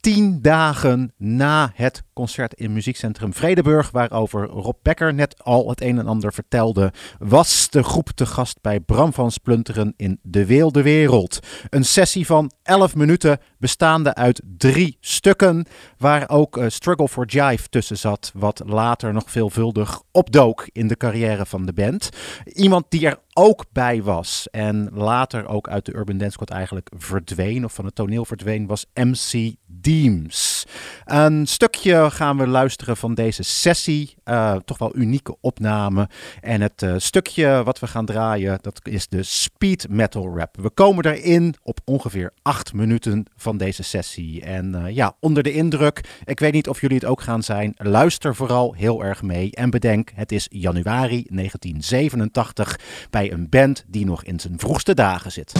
Tien 0.00 0.42
dagen 0.42 1.12
na 1.16 1.70
het 1.74 2.02
concert 2.16 2.54
in 2.54 2.72
Muziekcentrum 2.72 3.34
Vredeburg, 3.34 3.90
waarover 3.90 4.46
Rob 4.46 4.76
Becker 4.82 5.14
net 5.14 5.44
al 5.44 5.68
het 5.68 5.80
een 5.80 5.98
en 5.98 6.06
ander 6.06 6.32
vertelde, 6.32 6.92
was 7.18 7.70
de 7.70 7.82
groep 7.82 8.10
te 8.10 8.26
gast 8.26 8.58
bij 8.60 8.80
Bram 8.80 9.12
van 9.12 9.30
Splunteren 9.30 9.94
in 9.96 10.18
De 10.22 10.46
Weelde 10.46 10.82
Wereld. 10.82 11.38
Een 11.70 11.84
sessie 11.84 12.26
van 12.26 12.50
11 12.62 12.94
minuten, 12.94 13.38
bestaande 13.58 14.14
uit 14.14 14.42
drie 14.56 14.96
stukken, 15.00 15.66
waar 15.98 16.28
ook 16.28 16.56
eh, 16.56 16.68
Struggle 16.68 17.08
for 17.08 17.26
Jive 17.26 17.68
tussen 17.68 17.98
zat, 17.98 18.30
wat 18.34 18.62
later 18.66 19.12
nog 19.12 19.30
veelvuldig 19.30 20.02
opdook 20.12 20.68
in 20.72 20.88
de 20.88 20.96
carrière 20.96 21.46
van 21.46 21.66
de 21.66 21.72
band. 21.72 22.08
Iemand 22.44 22.84
die 22.88 23.06
er 23.06 23.18
ook 23.32 23.64
bij 23.72 24.02
was 24.02 24.48
en 24.50 24.90
later 24.92 25.48
ook 25.48 25.68
uit 25.68 25.84
de 25.84 25.94
Urban 25.94 26.18
Dance 26.18 26.32
Squad 26.32 26.50
eigenlijk 26.50 26.90
verdween, 26.96 27.64
of 27.64 27.72
van 27.72 27.84
het 27.84 27.94
toneel 27.94 28.24
verdween, 28.24 28.66
was 28.66 28.86
MC 28.94 29.54
Deems. 29.66 30.66
Een 31.04 31.46
stukje 31.46 32.05
gaan 32.10 32.36
we 32.36 32.46
luisteren 32.46 32.96
van 32.96 33.14
deze 33.14 33.42
sessie, 33.42 34.14
eh, 34.24 34.56
toch 34.64 34.78
wel 34.78 34.96
unieke 34.96 35.36
opname. 35.40 36.08
En 36.40 36.60
het 36.60 36.82
eh, 36.82 36.94
stukje 36.96 37.62
wat 37.64 37.78
we 37.78 37.86
gaan 37.86 38.06
draaien, 38.06 38.58
dat 38.60 38.80
is 38.82 39.08
de 39.08 39.22
speed 39.22 39.88
metal 39.88 40.36
rap. 40.36 40.56
We 40.60 40.70
komen 40.70 41.04
erin 41.04 41.54
op 41.62 41.80
ongeveer 41.84 42.32
acht 42.42 42.72
minuten 42.72 43.24
van 43.36 43.56
deze 43.56 43.82
sessie. 43.82 44.42
En 44.42 44.74
eh, 44.74 44.94
ja, 44.94 45.16
onder 45.20 45.42
de 45.42 45.52
indruk, 45.52 46.20
ik 46.24 46.40
weet 46.40 46.52
niet 46.52 46.68
of 46.68 46.80
jullie 46.80 46.96
het 46.96 47.06
ook 47.06 47.20
gaan 47.20 47.42
zijn, 47.42 47.74
luister 47.76 48.34
vooral 48.34 48.72
heel 48.72 49.04
erg 49.04 49.22
mee. 49.22 49.50
En 49.52 49.70
bedenk, 49.70 50.10
het 50.14 50.32
is 50.32 50.46
januari 50.50 51.26
1987 51.28 52.78
bij 53.10 53.32
een 53.32 53.48
band 53.48 53.84
die 53.86 54.04
nog 54.04 54.24
in 54.24 54.40
zijn 54.40 54.58
vroegste 54.58 54.94
dagen 54.94 55.32
zit. 55.32 55.52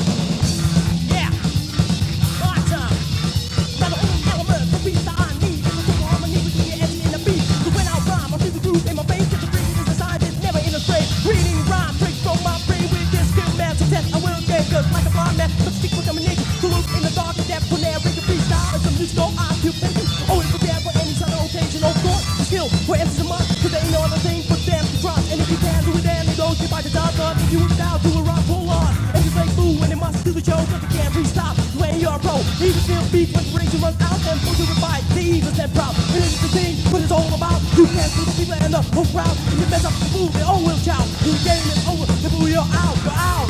For 22.96 23.02
MC's 23.02 23.20
a 23.20 23.24
must. 23.24 23.48
Cause 23.60 23.72
they 23.72 23.78
ain't 23.78 23.92
no 23.92 24.00
other 24.00 24.20
thing 24.24 24.42
but 24.48 24.60
them 24.64 24.84
to 24.84 24.96
trust. 25.00 25.32
And 25.32 25.40
if 25.40 25.48
you 25.50 25.58
can 25.58 25.84
do 25.84 25.92
it, 25.92 26.02
then 26.02 26.28
it 26.28 26.36
goes 26.36 26.56
by 26.70 26.80
the 26.80 26.90
dog. 26.90 27.12
If 27.16 27.52
you 27.52 27.60
would 27.60 27.76
down 27.76 28.00
to 28.00 28.08
a 28.16 28.22
rock, 28.22 28.42
pull 28.46 28.68
on. 28.70 28.92
And 29.14 29.20
just 29.24 29.36
like 29.36 29.52
boo 29.56 29.76
when 29.80 29.88
they 29.90 30.00
must 30.00 30.24
do 30.24 30.32
the 30.32 30.44
show, 30.44 30.56
cause 30.56 30.80
they 30.80 30.92
can't 30.96 31.12
restop. 31.14 31.56
You're 31.96 32.12
a 32.12 32.18
pro, 32.18 32.36
even 32.60 32.82
feel 32.84 33.00
beat 33.08 33.32
when 33.32 33.40
inspiration 33.40 33.80
runs 33.80 33.96
out. 34.04 34.20
And 34.28 34.38
pull 34.44 34.52
you 34.52 34.68
revive, 34.68 35.00
the 35.14 35.22
evil's 35.22 35.58
and 35.58 35.72
proud. 35.72 35.96
And 36.12 36.20
it's 36.20 36.40
the 36.44 36.48
thing, 36.52 36.76
what 36.92 37.00
it's 37.00 37.10
all 37.10 37.32
about. 37.32 37.56
You 37.72 37.86
can't 37.88 38.12
see 38.12 38.24
the 38.28 38.34
people 38.36 38.60
and 38.60 38.74
the 38.74 38.82
whole 38.92 39.08
crowd. 39.16 39.32
If 39.32 39.56
you 39.56 39.66
mess 39.72 39.84
up 39.84 39.96
the 39.96 40.08
move, 40.12 40.28
oh, 40.28 40.36
oh, 40.36 40.36
they 40.36 40.44
all 40.44 40.60
will 40.60 40.80
shout. 40.84 41.06
The 41.24 41.32
game 41.40 41.66
is 41.72 41.80
over, 41.88 42.04
the 42.04 42.28
boo, 42.28 42.48
you're 42.52 42.60
out, 42.60 42.96
you're 43.00 43.16
out. 43.16 43.48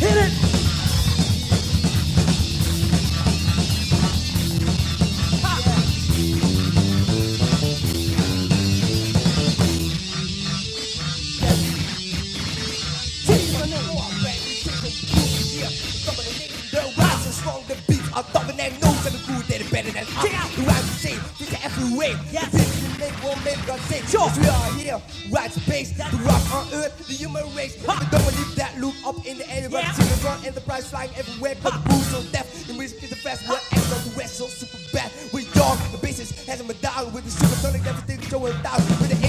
Hit 0.00 0.16
it! 0.24 0.51
Sure. 24.08 24.30
We 24.40 24.48
are 24.48 24.72
here, 24.74 25.00
right 25.30 25.50
space, 25.52 25.92
to 25.96 26.16
rock 26.18 26.42
on 26.54 26.66
earth, 26.74 27.06
the 27.08 27.14
human 27.14 27.44
race. 27.56 27.76
We 27.80 27.86
don't 27.86 28.10
believe 28.10 28.54
that 28.56 28.78
loop 28.80 28.94
up 29.06 29.24
in 29.26 29.38
the 29.38 29.48
air, 29.50 29.68
Yeah. 29.70 29.92
singing 29.92 30.24
run 30.24 30.44
enterprise 30.46 30.88
flying 30.90 31.10
everywhere. 31.16 31.56
Cause 31.62 31.72
the 31.72 31.88
booze 31.88 32.06
so 32.08 32.22
deaf, 32.32 32.66
the 32.66 32.74
music 32.74 33.02
is 33.04 33.10
the 33.10 33.16
best 33.24 33.48
word 33.48 33.60
ever. 33.72 33.94
The 34.08 34.16
rest 34.18 34.36
so 34.38 34.46
super 34.48 34.78
bad. 34.92 35.10
We 35.32 35.46
dog, 35.54 35.78
the 35.92 35.98
basis 35.98 36.30
hasn't 36.46 36.68
been 36.68 36.78
down 36.80 37.12
with 37.12 37.24
the 37.24 37.30
super 37.30 37.46
supersonic, 37.56 37.86
everything 37.86 38.20
showing 38.28 38.54
down 38.62 38.76
with 39.00 39.10
the 39.10 39.21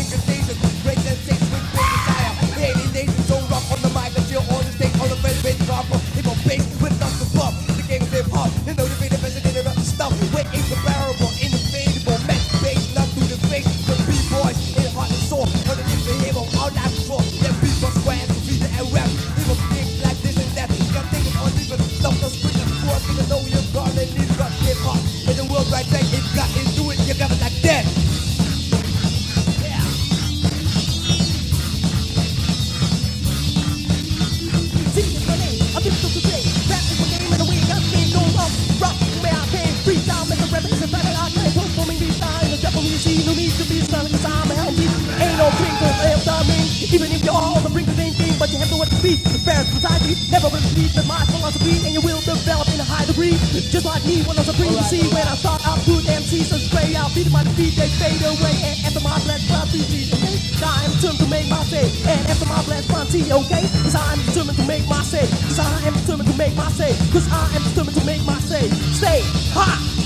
Even 46.94 47.10
if 47.10 47.26
you 47.26 47.34
are 47.34 47.42
on 47.42 47.64
the 47.66 47.74
brink 47.74 47.90
of 47.90 47.98
the 47.98 48.06
same 48.06 48.14
thing, 48.14 48.38
but 48.38 48.54
you 48.54 48.62
have 48.62 48.70
nowhere 48.70 48.86
to 48.86 48.98
speak. 49.02 49.26
The 49.26 49.42
parents 49.42 49.74
society 49.74 50.14
never 50.30 50.46
will 50.54 50.62
believe 50.62 50.94
that 50.94 51.10
my 51.10 51.26
philosophy 51.34 51.82
and 51.82 51.90
you 51.90 52.02
will 52.06 52.22
develop 52.22 52.70
in 52.70 52.78
a 52.78 52.86
high 52.86 53.10
degree. 53.10 53.34
Just 53.74 53.82
like 53.82 54.06
me 54.06 54.22
when 54.30 54.38
I 54.38 54.46
was 54.46 54.54
a 54.54 54.56
dream 54.56 54.78
to 54.78 54.86
see 54.86 55.02
right. 55.10 55.18
when 55.18 55.26
I 55.26 55.34
start 55.34 55.66
out 55.66 55.82
good 55.90 56.06
MCs 56.06 56.54
so 56.54 56.58
I'll 57.02 57.10
feed 57.10 57.34
my 57.34 57.42
defeat, 57.44 57.74
they 57.74 57.90
fade 57.98 58.22
away. 58.22 58.54
And 58.62 58.78
after 58.86 59.02
my 59.02 59.18
blessed 59.26 59.50
prophecy, 59.50 60.06
okay? 60.14 60.38
I 60.62 60.86
am 60.86 60.92
determined 60.94 61.20
to 61.20 61.28
make 61.34 61.50
my 61.50 61.64
say. 61.66 61.90
And 62.06 62.22
after 62.30 62.46
my 62.46 62.62
blessed 62.64 62.88
frontier, 62.88 63.34
okay? 63.42 63.66
Cause 63.84 63.96
I 63.96 64.14
am 64.14 64.22
determined 64.30 64.58
to 64.62 64.66
make 64.70 64.86
my 64.88 65.02
say. 65.02 65.26
Cause 65.50 65.60
I 65.60 65.88
am 65.90 65.94
determined 65.94 66.30
to 66.30 66.38
make 66.38 66.56
my 66.56 66.70
say. 66.72 66.94
Cause 67.12 67.28
I 67.28 67.44
am 67.58 67.64
determined 67.74 67.98
to 67.98 68.06
make 68.06 68.24
my 68.24 68.40
say. 68.40 68.70
Stay 68.94 69.20
hot! 69.58 70.03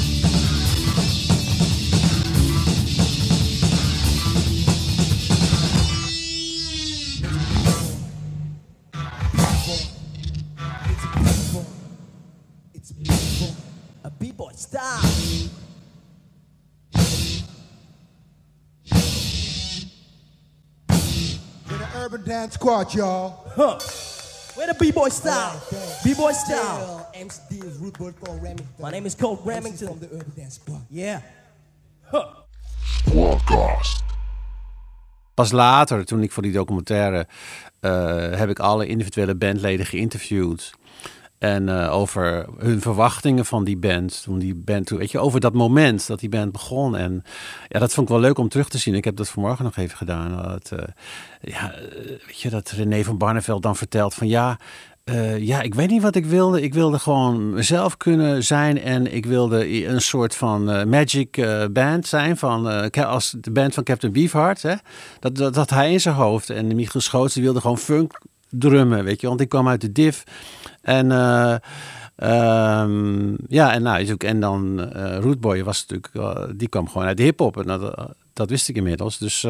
Dance 22.37 22.53
Squad, 22.53 22.93
y'all. 22.93 23.33
Huh. 23.55 23.79
Where 24.53 24.67
the 24.67 24.75
b-boy 24.75 25.09
style? 25.09 25.59
B-boy 26.03 26.33
style. 26.33 27.09
MC 27.15 27.65
is 27.65 27.79
Root 27.79 27.97
Boy 27.97 28.11
Cole 28.11 28.35
Remington. 28.35 28.67
My 28.79 28.91
name 28.91 29.07
is 29.07 29.15
Colt 29.15 29.39
MC 29.39 29.49
Remington. 29.49 29.87
from 29.87 29.99
the 29.99 30.05
Urban 30.05 30.33
Dance 30.35 30.59
Squad. 30.59 30.85
Yeah. 30.91 31.21
Huh. 32.11 32.25
Podcast. 33.05 34.03
Pas 35.33 35.51
later, 35.51 36.05
toen 36.05 36.21
ik 36.23 36.31
voor 36.31 36.43
die 36.43 36.51
documentaire, 36.51 37.27
eh, 37.79 38.31
heb 38.31 38.49
ik 38.49 38.59
alle 38.59 38.85
individuele 38.85 39.35
bandleden 39.35 39.85
geïnterviewd. 39.85 40.73
En 41.37 41.69
eh, 41.69 41.93
over 41.93 42.45
hun 42.57 42.81
verwachtingen 42.81 43.45
van 43.45 43.63
die 43.63 43.77
band. 43.77 44.23
Toen 44.23 44.39
die 44.39 44.55
band, 44.55 44.85
toen, 44.85 44.97
weet 44.97 45.11
je, 45.11 45.19
over 45.19 45.39
dat 45.39 45.53
moment 45.53 46.07
dat 46.07 46.19
die 46.19 46.29
band 46.29 46.51
begon. 46.51 46.95
En 46.95 47.23
ja, 47.67 47.79
dat 47.79 47.93
vond 47.93 48.07
ik 48.07 48.13
wel 48.13 48.23
leuk 48.23 48.37
om 48.37 48.49
terug 48.49 48.69
te 48.69 48.77
zien. 48.77 48.95
Ik 48.95 49.03
heb 49.03 49.15
dat 49.15 49.29
vanmorgen 49.29 49.63
nog 49.63 49.77
even 49.77 49.97
gedaan. 49.97 50.43
Dat, 50.43 50.71
eh, 50.71 50.87
ja, 51.41 51.73
eh, 51.73 51.81
weet 52.25 52.39
je, 52.39 52.49
dat 52.49 52.69
René 52.69 53.03
van 53.03 53.17
Barneveld 53.17 53.63
dan 53.63 53.75
vertelt 53.75 54.13
van 54.13 54.27
ja. 54.27 54.59
ja, 55.37 55.61
ik 55.61 55.75
weet 55.75 55.89
niet 55.89 56.01
wat 56.01 56.15
ik 56.15 56.25
wilde. 56.25 56.61
Ik 56.61 56.73
wilde 56.73 56.99
gewoon 56.99 57.53
mezelf 57.53 57.97
kunnen 57.97 58.43
zijn. 58.43 58.81
En 58.81 59.13
ik 59.13 59.25
wilde 59.25 59.85
een 59.87 60.01
soort 60.01 60.35
van 60.35 60.89
magic 60.89 61.47
band 61.73 62.07
zijn. 62.07 62.37
Van, 62.37 62.91
als 62.91 63.35
de 63.39 63.51
band 63.51 63.73
van 63.73 63.83
Captain 63.83 64.13
Beefheart. 64.13 64.61
Hè? 64.61 64.73
Dat, 65.19 65.35
dat, 65.35 65.53
dat 65.53 65.69
hij 65.69 65.91
in 65.91 66.01
zijn 66.01 66.15
hoofd. 66.15 66.49
En 66.49 66.75
Michiel 66.75 67.01
Schoots 67.01 67.35
wilde 67.35 67.61
gewoon 67.61 67.77
funk 67.77 68.19
drummen. 68.49 69.03
Weet 69.03 69.21
je, 69.21 69.27
want 69.27 69.41
ik 69.41 69.49
kwam 69.49 69.67
uit 69.67 69.81
de 69.81 69.91
div. 69.91 70.23
En 70.87 71.11
eh, 71.11 71.55
ehm, 72.15 73.35
ja, 73.47 73.73
en, 73.73 73.81
nou, 73.81 74.15
en 74.17 74.39
dan 74.39 74.91
eh 74.93 75.17
Rootboy 75.19 75.63
was 75.63 75.85
natuurlijk, 75.85 76.09
eh, 76.15 76.43
die 76.55 76.67
kwam 76.67 76.89
gewoon 76.89 77.07
uit 77.07 77.17
de 77.17 77.23
hip-hop. 77.23 77.57
En 77.57 77.79
dat, 78.33 78.49
wist 78.49 78.69
ik 78.69 78.75
inmiddels. 78.75 79.17
Dus 79.17 79.41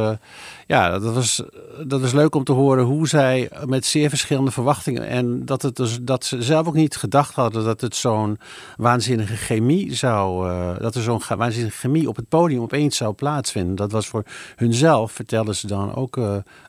ja, 0.67 0.99
dat 0.99 1.13
was, 1.13 1.43
dat 1.85 2.01
was 2.01 2.13
leuk 2.13 2.35
om 2.35 2.43
te 2.43 2.51
horen 2.51 2.83
hoe 2.83 3.07
zij 3.07 3.49
met 3.65 3.85
zeer 3.85 4.09
verschillende 4.09 4.51
verwachtingen. 4.51 5.07
En 5.07 5.45
dat, 5.45 5.61
het 5.61 5.75
dus, 5.75 5.99
dat 6.01 6.25
ze 6.25 6.41
zelf 6.41 6.67
ook 6.67 6.73
niet 6.73 6.95
gedacht 6.95 7.35
hadden 7.35 7.63
dat 7.63 7.81
het 7.81 7.95
zo'n 7.95 8.39
waanzinnige 8.77 9.35
chemie 9.35 9.95
zou. 9.95 10.47
dat 10.79 10.95
er 10.95 11.01
zo'n 11.01 11.21
waanzinnige 11.37 11.77
chemie 11.77 12.09
op 12.09 12.15
het 12.15 12.29
podium 12.29 12.61
opeens 12.61 12.97
zou 12.97 13.13
plaatsvinden. 13.13 13.75
Dat 13.75 13.91
was 13.91 14.07
voor 14.07 14.23
hunzelf, 14.55 15.11
vertelden 15.11 15.55
ze 15.55 15.67
dan 15.67 15.95
ook, 15.95 16.15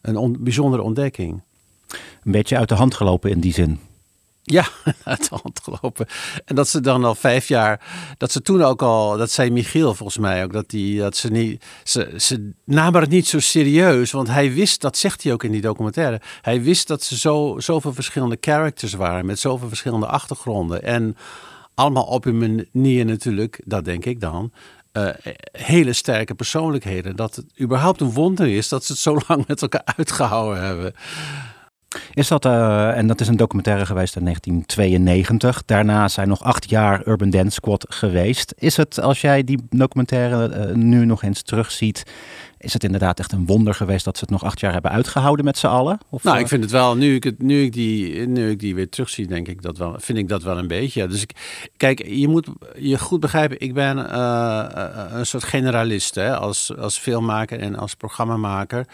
een 0.02 0.16
on- 0.16 0.36
bijzondere 0.40 0.82
ontdekking. 0.82 1.40
Een 2.24 2.32
beetje 2.32 2.56
uit 2.56 2.68
de 2.68 2.74
hand 2.74 2.94
gelopen 2.94 3.30
in 3.30 3.40
die 3.40 3.52
zin. 3.52 3.87
Ja, 4.50 4.68
de 5.04 5.28
hand 5.42 5.60
gelopen. 5.62 6.06
En 6.44 6.54
dat 6.54 6.68
ze 6.68 6.80
dan 6.80 7.04
al 7.04 7.14
vijf 7.14 7.48
jaar, 7.48 7.80
dat 8.18 8.32
ze 8.32 8.42
toen 8.42 8.62
ook 8.62 8.82
al, 8.82 9.16
dat 9.16 9.30
zei 9.30 9.50
Michiel 9.50 9.94
volgens 9.94 10.18
mij 10.18 10.44
ook, 10.44 10.52
dat, 10.52 10.70
die, 10.70 10.98
dat 10.98 11.16
ze 11.16 11.28
niet, 11.30 11.64
ze, 11.84 12.14
ze 12.16 12.50
namen 12.64 13.00
het 13.00 13.10
niet 13.10 13.26
zo 13.26 13.40
serieus, 13.40 14.10
want 14.10 14.28
hij 14.28 14.52
wist, 14.52 14.80
dat 14.80 14.96
zegt 14.96 15.22
hij 15.22 15.32
ook 15.32 15.44
in 15.44 15.52
die 15.52 15.60
documentaire, 15.60 16.20
hij 16.42 16.62
wist 16.62 16.88
dat 16.88 17.02
ze 17.02 17.18
zo, 17.18 17.54
zoveel 17.58 17.94
verschillende 17.94 18.36
characters 18.40 18.92
waren, 18.92 19.26
met 19.26 19.38
zoveel 19.38 19.68
verschillende 19.68 20.06
achtergronden. 20.06 20.82
En 20.82 21.16
allemaal 21.74 22.04
op 22.04 22.24
hun 22.24 22.66
manier 22.72 23.04
natuurlijk, 23.04 23.60
dat 23.64 23.84
denk 23.84 24.04
ik 24.04 24.20
dan, 24.20 24.52
eh, 24.92 25.08
hele 25.52 25.92
sterke 25.92 26.34
persoonlijkheden. 26.34 27.16
Dat 27.16 27.36
het 27.36 27.46
überhaupt 27.60 28.00
een 28.00 28.12
wonder 28.12 28.48
is 28.48 28.68
dat 28.68 28.84
ze 28.84 28.92
het 28.92 29.00
zo 29.00 29.18
lang 29.28 29.46
met 29.46 29.62
elkaar 29.62 29.82
uitgehouden 29.96 30.62
hebben. 30.62 30.94
Is 32.14 32.28
dat, 32.28 32.44
eh, 32.44 32.96
en 32.96 33.06
dat 33.06 33.20
is 33.20 33.28
een 33.28 33.36
documentaire 33.36 33.86
geweest 33.86 34.16
in 34.16 34.22
1992. 34.22 35.62
Daarna 35.64 36.08
zijn 36.08 36.28
nog 36.28 36.42
acht 36.42 36.70
jaar 36.70 37.06
Urban 37.06 37.30
Dance 37.30 37.50
Squad 37.50 37.86
geweest. 37.88 38.54
Is 38.56 38.76
het, 38.76 39.00
als 39.00 39.20
jij 39.20 39.44
die 39.44 39.58
documentaire 39.70 40.48
eh, 40.48 40.74
nu 40.74 41.04
nog 41.04 41.22
eens 41.22 41.42
terugziet, 41.42 42.02
is 42.58 42.72
het 42.72 42.84
inderdaad 42.84 43.18
echt 43.18 43.32
een 43.32 43.46
wonder 43.46 43.74
geweest 43.74 44.04
dat 44.04 44.16
ze 44.16 44.24
het 44.24 44.32
nog 44.32 44.44
acht 44.44 44.60
jaar 44.60 44.72
hebben 44.72 44.90
uitgehouden 44.90 45.44
met 45.44 45.58
z'n 45.58 45.66
allen? 45.66 45.98
Of, 46.10 46.22
Nou, 46.22 46.36
eh, 46.36 46.42
ik 46.42 46.48
vind 46.48 46.62
het 46.62 46.72
wel, 46.72 46.96
nu 46.96 47.14
ik, 47.14 47.24
het, 47.24 47.42
nu, 47.42 47.62
ik 47.62 47.72
die, 47.72 48.26
nu 48.26 48.50
ik 48.50 48.58
die 48.58 48.74
weer 48.74 48.88
terugzie, 48.88 49.26
denk 49.26 49.48
ik 49.48 49.62
dat 49.62 49.78
wel, 49.78 49.96
vind 49.98 50.18
ik 50.18 50.28
dat 50.28 50.42
wel 50.42 50.58
een 50.58 50.68
beetje. 50.68 51.00
Ja, 51.00 51.06
Dus 51.06 51.22
ik, 51.22 51.32
kijk, 51.76 52.06
je 52.06 52.28
moet 52.28 52.48
je 52.78 52.98
goed 52.98 53.20
begrijpen, 53.20 53.60
ik 53.60 53.74
ben 53.74 54.16
een 55.18 55.26
soort 55.26 55.44
generalist 55.44 56.14
hè, 56.14 56.36
als, 56.36 56.76
als 56.76 56.98
filmmaker 56.98 57.60
en 57.60 57.76
als 57.76 57.94
programmamaker. 57.94 58.86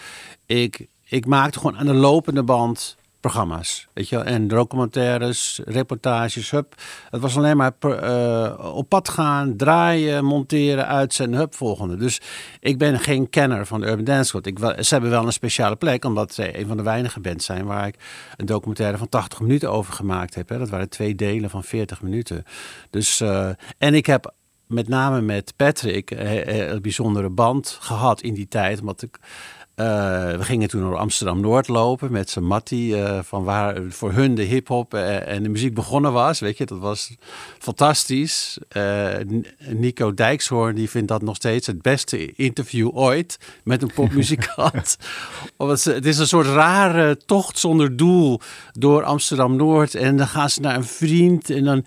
Ik, 0.46 0.86
ik 1.04 1.26
maakte 1.26 1.58
gewoon 1.58 1.76
aan 1.76 1.86
de 1.86 1.94
lopende 1.94 2.42
band 2.42 2.96
programma's. 3.30 3.88
Weet 3.92 4.08
je? 4.08 4.18
En 4.18 4.48
documentaires, 4.48 5.60
reportages, 5.64 6.50
hup. 6.50 6.74
Het 7.10 7.20
was 7.20 7.36
alleen 7.36 7.56
maar 7.56 7.72
eh, 7.78 8.74
op 8.74 8.88
pad 8.88 9.08
gaan, 9.08 9.56
draaien, 9.56 10.24
monteren, 10.24 10.86
uitzenden, 10.86 11.38
hup, 11.38 11.54
volgende. 11.54 11.96
Dus 11.96 12.20
ik 12.60 12.78
ben 12.78 12.98
geen 12.98 13.30
kenner 13.30 13.66
van 13.66 13.80
de 13.80 13.86
Urban 13.86 14.04
Dance. 14.04 14.38
Ik, 14.42 14.58
ze 14.58 14.94
hebben 14.94 15.10
wel 15.10 15.26
een 15.26 15.32
speciale 15.32 15.76
plek, 15.76 16.04
omdat 16.04 16.34
ze 16.34 16.58
een 16.58 16.66
van 16.66 16.76
de 16.76 16.82
weinige 16.82 17.20
bands 17.20 17.44
zijn 17.44 17.64
waar 17.64 17.86
ik 17.86 17.96
een 18.36 18.46
documentaire 18.46 18.98
van 18.98 19.08
80 19.08 19.40
minuten 19.40 19.70
over 19.70 19.92
gemaakt 19.92 20.34
heb. 20.34 20.48
Dat 20.48 20.68
waren 20.68 20.88
twee 20.88 21.14
delen 21.14 21.50
van 21.50 21.64
40 21.64 22.02
minuten. 22.02 22.44
Dus, 22.90 23.20
eh, 23.20 23.48
en 23.78 23.94
ik 23.94 24.06
heb 24.06 24.34
met 24.66 24.88
name 24.88 25.20
met 25.20 25.52
Patrick 25.56 26.10
eh, 26.10 26.68
een 26.68 26.82
bijzondere 26.82 27.30
band 27.30 27.78
gehad 27.80 28.20
in 28.20 28.34
die 28.34 28.48
tijd, 28.48 28.80
omdat 28.80 29.02
ik 29.02 29.18
eh, 29.74 29.86
we 30.36 30.44
gingen 30.44 30.68
toen 30.68 30.80
door 30.80 30.96
Amsterdam 30.96 31.40
Noord 31.40 31.68
lopen 31.68 32.12
met 32.12 32.30
zijn 32.30 32.44
Mattie, 32.44 33.02
eh, 33.02 33.18
van 33.22 33.44
waar 33.44 33.82
voor 33.88 34.12
hun 34.12 34.34
de 34.34 34.42
hip-hop 34.42 34.94
eh, 34.94 35.28
en 35.28 35.42
de 35.42 35.48
muziek 35.48 35.74
begonnen 35.74 36.12
was. 36.12 36.40
Weet 36.40 36.58
je, 36.58 36.66
dat 36.66 36.78
was 36.78 37.14
fantastisch. 37.58 38.58
Nico 39.58 40.14
Dijkshoorn 40.14 40.74
die 40.74 40.90
vindt 40.90 41.08
dat 41.08 41.22
nog 41.22 41.36
steeds 41.36 41.66
het 41.66 41.82
beste 41.82 42.34
interview 42.34 42.90
ooit 42.96 43.38
met 43.64 43.82
een 43.82 43.92
popmuzikant. 43.94 44.96
Het 45.84 46.06
is 46.06 46.18
een 46.18 46.26
soort 46.26 46.46
rare 46.46 47.16
tocht 47.26 47.58
zonder 47.58 47.96
doel 47.96 48.40
door 48.72 49.02
Amsterdam 49.02 49.56
Noord. 49.56 49.94
En 49.94 50.16
dan 50.16 50.26
gaan 50.26 50.50
ze 50.50 50.60
naar 50.60 50.76
een 50.76 50.84
vriend 50.84 51.50
en 51.50 51.64
dan, 51.64 51.84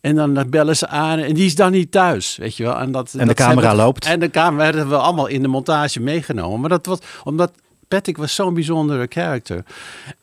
en 0.00 0.14
dan 0.14 0.50
bellen 0.50 0.76
ze 0.76 0.88
aan 0.88 1.18
en 1.18 1.34
die 1.34 1.46
is 1.46 1.54
dan 1.54 1.72
niet 1.72 1.90
thuis. 1.90 2.36
Weet 2.36 2.56
je 2.56 2.62
wel. 2.62 2.78
En, 2.78 2.92
dat, 2.92 3.14
En 3.14 3.26
de 3.28 3.34
camera 3.34 3.66
hebben- 3.66 3.84
loopt. 3.84 4.04
En 4.04 4.20
de 4.20 4.30
camera 4.30 4.64
hebben 4.64 4.88
we 4.88 4.96
allemaal 4.96 5.26
in 5.26 5.42
de 5.42 5.48
montage 5.48 6.00
meegenomen. 6.00 6.60
Maar 6.60 6.68
dat 6.68 6.86
was 6.86 6.98
omdat 7.26 7.52
Patrick 7.88 8.16
was 8.16 8.34
zo'n 8.34 8.54
bijzondere 8.54 9.06
character. 9.08 9.64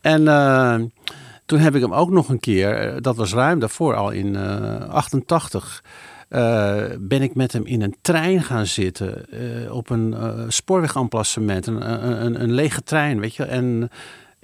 En 0.00 0.28
eh, 0.28 0.80
toen 1.46 1.58
heb 1.58 1.74
ik 1.74 1.80
hem 1.80 1.94
ook 1.94 2.10
nog 2.10 2.28
een 2.28 2.40
keer, 2.40 2.76
eh, 2.76 2.96
dat 3.00 3.16
was 3.16 3.32
ruim 3.32 3.58
daarvoor 3.58 3.94
al 3.94 4.10
in 4.10 4.36
eh 4.36 4.88
88. 4.88 5.82
eh, 6.28 6.82
ben 6.98 7.22
ik 7.22 7.34
met 7.34 7.52
hem 7.52 7.66
in 7.66 7.82
een 7.82 7.96
trein 8.00 8.42
gaan 8.42 8.66
zitten 8.66 9.30
eh, 9.30 9.74
op 9.74 9.90
een 9.90 10.14
eh 10.14 10.44
een, 10.66 11.64
een, 11.68 12.24
een, 12.24 12.42
een 12.42 12.52
lege 12.52 12.82
trein, 12.82 13.20
weet 13.20 13.34
je. 13.34 13.44
En 13.44 13.90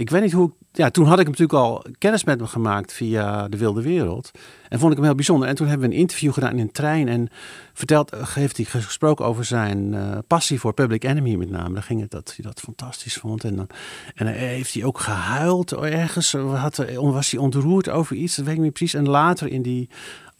ik 0.01 0.11
weet 0.11 0.23
niet 0.23 0.33
hoe. 0.33 0.53
Ja, 0.73 0.91
toen 0.91 1.07
had 1.07 1.19
ik 1.19 1.27
natuurlijk 1.27 1.59
al 1.59 1.85
kennis 1.99 2.25
met 2.25 2.39
hem 2.39 2.49
gemaakt 2.49 2.93
via 2.93 3.49
de 3.49 3.57
Wilde 3.57 3.83
Wereld. 3.83 4.31
En 4.69 4.79
vond 4.79 4.91
ik 4.91 4.97
hem 4.97 5.07
heel 5.07 5.15
bijzonder. 5.15 5.49
En 5.49 5.55
toen 5.55 5.67
hebben 5.67 5.89
we 5.89 5.95
een 5.95 6.01
interview 6.01 6.33
gedaan 6.33 6.53
in 6.53 6.59
een 6.59 6.73
trein. 6.73 7.09
En 7.09 7.29
verteld, 7.73 8.13
eh, 8.13 8.35
heeft 8.35 8.57
hij 8.57 8.67
gesproken 8.67 9.25
over 9.25 9.45
zijn 9.45 9.95
eh, 9.95 10.19
passie 10.27 10.61
voor 10.61 10.73
Public 10.73 11.05
Enemy 11.05 11.35
met 11.35 11.51
name. 11.51 11.75
Daar 11.75 11.83
ging 11.83 12.01
het 12.01 12.11
dat 12.11 12.33
hij 12.37 12.45
dat 12.45 12.61
fantastisch 12.61 13.17
vond. 13.17 13.45
En 13.45 13.57
dan 13.57 13.67
en 14.15 14.27
heeft 14.27 14.75
hij 14.75 14.85
ook 14.85 15.01
gehuild 15.01 15.73
ergens. 15.73 16.33
Had, 16.33 16.85
was 16.97 17.31
hij 17.31 17.41
ontroerd 17.41 17.89
over 17.89 18.17
iets, 18.17 18.37
dat 18.37 18.45
weet 18.45 18.55
ik 18.55 18.61
niet 18.61 18.73
precies. 18.73 18.95
En 18.95 19.09
later 19.09 19.49
in 19.49 19.63
die 19.63 19.89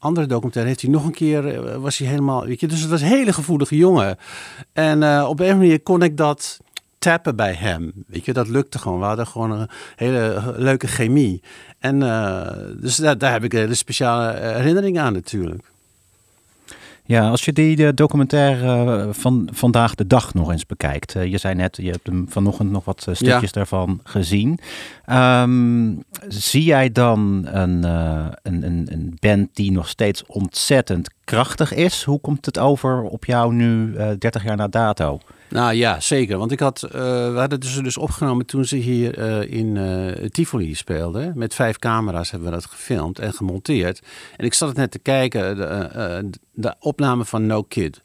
andere 0.01 0.27
documentaire 0.27 0.71
heeft 0.71 0.83
hij 0.83 0.91
nog 0.91 1.05
een 1.05 1.13
keer, 1.13 1.47
eh, 1.47 1.77
was 1.77 1.99
hij 1.99 2.09
helemaal, 2.09 2.47
weet 2.47 2.61
je. 2.61 2.67
Dus 2.67 2.81
het 2.81 2.91
was 2.91 3.01
een 3.01 3.07
hele 3.07 3.33
gevoelige 3.33 3.77
jongen. 3.77 4.19
En 4.73 5.03
eh, 5.03 5.27
op 5.29 5.41
een 5.41 5.59
manier 5.59 5.81
kon 5.81 6.03
ik 6.03 6.17
dat 6.17 6.61
tappen 7.01 7.37
bij 7.37 7.53
hem. 7.55 7.93
Weet 8.07 8.25
je, 8.25 8.33
dat 8.33 8.49
lukte 8.49 8.79
gewoon. 8.79 8.99
We 8.99 9.05
hadden 9.05 9.27
gewoon 9.27 9.51
een 9.51 9.69
hele 9.97 10.55
leuke 10.57 10.87
chemie. 10.87 11.43
En 11.79 12.03
eh, 12.03 12.53
dus 12.81 12.97
daar, 12.97 13.19
daar 13.19 13.33
heb 13.33 13.45
ik 13.45 13.53
een 13.53 13.59
hele 13.59 13.75
speciale 13.75 14.39
herinnering 14.39 14.99
aan 14.99 15.13
natuurlijk. 15.13 15.63
Ja, 17.05 17.29
als 17.29 17.45
je 17.45 17.53
die 17.53 17.95
documentaire 17.95 19.03
eh, 19.03 19.09
van 19.13 19.49
vandaag 19.53 19.95
de 19.95 20.07
dag 20.07 20.35
nog 20.35 20.51
eens 20.51 20.67
bekijkt. 20.67 21.15
eh, 21.15 21.25
je 21.25 21.39
zei 21.39 21.55
net, 21.55 21.77
je 21.77 21.91
hebt 21.91 22.07
hem 22.07 22.27
vanochtend 22.29 22.71
nog 22.71 22.85
wat 22.85 23.05
eh, 23.09 23.15
stukjes 23.15 23.53
daarvan 23.53 24.01
gezien. 24.05 24.59
Ehm, 25.05 25.93
zie 26.29 26.65
jij 26.65 26.93
dan 26.93 27.47
een, 27.47 27.85
eh, 27.85 28.27
een, 28.43 28.63
een, 28.63 28.89
een 28.93 29.17
band 29.21 29.49
die 29.53 29.73
nog 29.73 29.89
steeds 29.89 30.27
ontzettend 30.27 31.11
krachtig 31.31 31.75
is? 31.75 32.03
Hoe 32.03 32.21
komt 32.21 32.47
het 32.47 32.59
over 32.59 33.03
op 33.03 33.25
jou 33.25 33.53
nu, 33.55 33.95
eh 33.97 34.11
30 34.19 34.45
jaar 34.45 34.57
na 34.57 34.69
dato? 34.69 35.21
Nou 35.49 35.75
ja, 35.75 36.01
zeker. 36.01 36.39
Want 36.39 36.53
ik 36.53 36.61
had, 36.61 36.83
eh, 36.83 36.91
we 37.33 37.35
hadden 37.37 37.63
ze 37.65 37.83
dus 37.83 37.97
opgenomen 37.97 38.47
toen 38.47 38.65
ze 38.65 38.77
hier 38.77 39.19
eh, 39.19 39.59
in 39.59 39.77
eh, 39.77 40.29
Tivoli 40.29 40.75
speelden. 40.75 41.33
Met 41.35 41.55
vijf 41.55 41.79
camera's 41.79 42.31
hebben 42.31 42.49
we 42.49 42.55
dat 42.55 42.67
gefilmd 42.67 43.19
en 43.19 43.33
gemonteerd. 43.33 44.03
En 44.37 44.45
ik 44.45 44.55
zat 44.55 44.69
het 44.69 44.77
net 44.77 44.91
te 44.91 44.99
kijken, 44.99 45.57
de, 45.57 45.65
eh, 45.65 46.19
eh, 46.19 46.25
de 46.53 46.75
opname 46.79 47.25
van 47.25 47.47
No 47.47 47.63
Kid. 47.63 48.01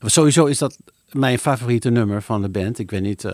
Sowieso 0.00 0.44
is 0.44 0.58
dat 0.58 0.78
mijn 1.12 1.38
favoriete 1.38 1.90
nummer 1.90 2.22
van 2.22 2.42
de 2.42 2.48
band. 2.48 2.78
Ik 2.78 2.90
weet 2.90 3.02
niet. 3.02 3.24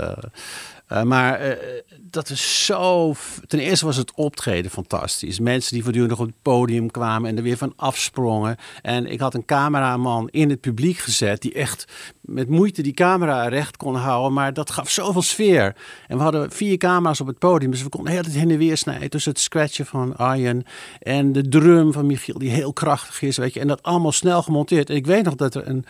Eh, 0.94 1.02
maar 1.02 1.40
eh, 1.40 1.56
dat 2.00 2.30
is 2.30 2.64
zo. 2.66 3.14
Ten 3.46 3.58
eerste 3.58 3.84
was 3.84 3.96
het 3.96 4.14
optreden 4.14 4.70
fantastisch. 4.70 5.40
Mensen 5.40 5.74
die 5.74 5.82
voortdurend 5.82 6.12
op 6.12 6.26
het 6.26 6.42
podium 6.42 6.90
kwamen 6.90 7.30
en 7.30 7.36
er 7.36 7.42
weer 7.42 7.56
van 7.56 7.72
afsprongen. 7.76 8.56
En 8.82 9.06
ik 9.06 9.20
had 9.20 9.34
een 9.34 9.44
cameraman 9.44 10.28
in 10.30 10.50
het 10.50 10.60
publiek 10.60 10.98
gezet 10.98 11.42
die 11.42 11.52
echt 11.52 11.84
met 12.20 12.48
moeite 12.48 12.82
die 12.82 12.92
camera 12.92 13.48
recht 13.48 13.76
kon 13.76 13.94
houden. 13.94 14.32
Maar 14.32 14.52
dat 14.52 14.70
gaf 14.70 14.90
zoveel 14.90 15.22
sfeer. 15.22 15.76
En 16.08 16.16
we 16.16 16.22
hadden 16.22 16.50
vier 16.50 16.76
camera's 16.76 17.20
op 17.20 17.26
het 17.26 17.38
podium. 17.38 17.70
Dus 17.70 17.82
we 17.82 17.88
konden 17.88 18.12
heel 18.12 18.22
het 18.22 18.32
heen 18.32 18.50
en 18.50 18.58
weer 18.58 18.76
snijden. 18.76 19.10
Tussen 19.10 19.32
het 19.32 19.40
scratchen 19.40 19.86
van 19.86 20.16
Arjen 20.16 20.64
en 21.00 21.32
de 21.32 21.48
drum 21.48 21.92
van 21.92 22.06
Michiel, 22.06 22.38
die 22.38 22.50
heel 22.50 22.72
krachtig 22.72 23.22
is. 23.22 23.36
Weet 23.36 23.54
je. 23.54 23.60
En 23.60 23.68
dat 23.68 23.82
allemaal 23.82 24.12
snel 24.12 24.42
gemonteerd. 24.42 24.90
En 24.90 24.96
ik 24.96 25.06
weet 25.06 25.24
nog 25.24 25.34
dat 25.34 25.54
er 25.54 25.68
een, 25.68 25.84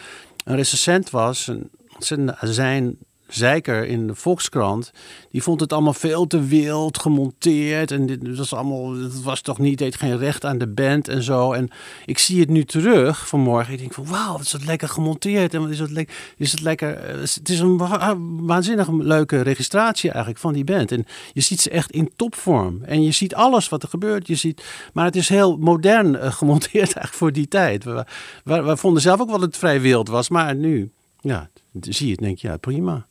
een 0.45 0.57
recensent 0.57 1.11
was, 1.11 1.47
een 1.47 1.71
zijn 2.41 2.99
zeiker 3.29 3.85
in 3.87 4.07
de 4.07 4.15
Volkskrant. 4.15 4.93
Die 5.31 5.43
vond 5.43 5.61
het 5.61 5.73
allemaal 5.73 5.93
veel 5.93 6.27
te 6.27 6.43
wild 6.45 6.99
gemonteerd. 6.99 7.91
En 7.91 8.07
dit 8.07 8.37
was 8.37 8.53
allemaal, 8.55 8.93
het 8.95 9.23
was 9.23 9.41
toch 9.41 9.59
niet, 9.59 9.79
deed 9.79 9.97
geen 9.97 10.19
recht 10.19 10.45
aan 10.45 10.59
de 10.59 10.67
band 10.67 11.09
en 11.09 11.23
zo. 11.23 11.53
En 11.53 11.69
ik 12.07 12.19
zie 12.19 12.41
het 12.41 12.49
nu 12.49 12.65
terug 12.65 13.29
vanmorgen. 13.29 13.73
Ik 13.73 13.79
denk 13.79 13.95
van 13.95 14.07
wauw, 14.07 14.33
wat 14.33 14.41
is 14.41 14.51
dat 14.51 14.65
lekker 14.65 14.89
gemonteerd. 14.89 15.55
En 15.55 15.61
wat 15.61 15.71
is 15.71 15.79
le 15.81 16.07
is 16.37 16.51
het 16.53 16.61
lekker. 16.61 16.95
eh, 16.97 17.15
Het 17.21 17.49
is 17.49 17.59
een 17.61 17.77
wa- 17.77 18.17
waanzinnig 18.19 18.89
leuke 18.91 19.41
registratie 19.41 20.11
eigenlijk 20.11 20.41
van 20.41 20.53
die 20.53 20.65
band. 20.65 20.93
En 20.93 21.07
je 21.33 21.41
ziet 21.41 21.61
ze 21.61 21.71
echt 21.71 21.91
in 21.91 22.11
topvorm. 22.17 22.83
En 22.83 23.03
je 23.03 23.11
ziet 23.13 23.35
alles 23.35 23.69
wat 23.69 23.83
er 23.83 23.89
gebeurt. 23.89 24.27
Je 24.27 24.35
ziet, 24.35 24.65
maar 24.93 25.05
het 25.05 25.17
is 25.17 25.29
heel 25.29 25.57
modern 25.57 26.17
eh, 26.17 26.33
gemonteerd 26.33 26.73
eigenlijk 26.95 27.15
voor 27.15 27.33
die 27.33 27.49
tijd. 27.49 27.85
We, 27.85 28.05
we, 28.45 28.63
we 28.63 28.77
vonden 28.77 29.03
zelf 29.03 29.21
ook 29.21 29.29
wel 29.29 29.39
dat 29.39 29.47
het 29.49 29.57
vrij 29.57 29.81
wild 29.81 30.09
was. 30.09 30.29
Maar 30.29 30.55
nu, 30.55 30.91
ja, 31.21 31.49
zie 31.81 32.07
je 32.07 32.13
het, 32.13 32.21
denk 32.21 32.39
je, 32.39 32.49
ja, 32.49 32.57
prima. 32.57 33.07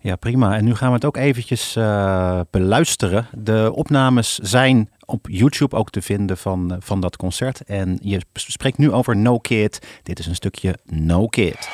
Ja, 0.00 0.16
prima. 0.16 0.56
En 0.56 0.64
nu 0.64 0.74
gaan 0.74 0.88
we 0.88 0.94
het 0.94 1.04
ook 1.04 1.16
eventjes 1.16 1.76
eh, 1.76 2.40
beluisteren. 2.50 3.26
De 3.32 3.70
opnames 3.74 4.38
zijn 4.38 4.90
op 5.04 5.26
YouTube 5.30 5.76
ook 5.76 5.90
te 5.90 6.02
vinden 6.02 6.36
van, 6.36 6.72
eh, 6.72 6.76
van 6.80 7.00
dat 7.00 7.16
concert. 7.16 7.60
En 7.60 7.98
je 8.02 8.20
spreekt 8.32 8.78
nu 8.78 8.92
over 8.92 9.16
No 9.16 9.38
Kid. 9.38 9.86
Dit 10.02 10.18
is 10.18 10.26
een 10.26 10.34
stukje 10.34 10.78
No 10.84 11.26
Kid. 11.26 11.68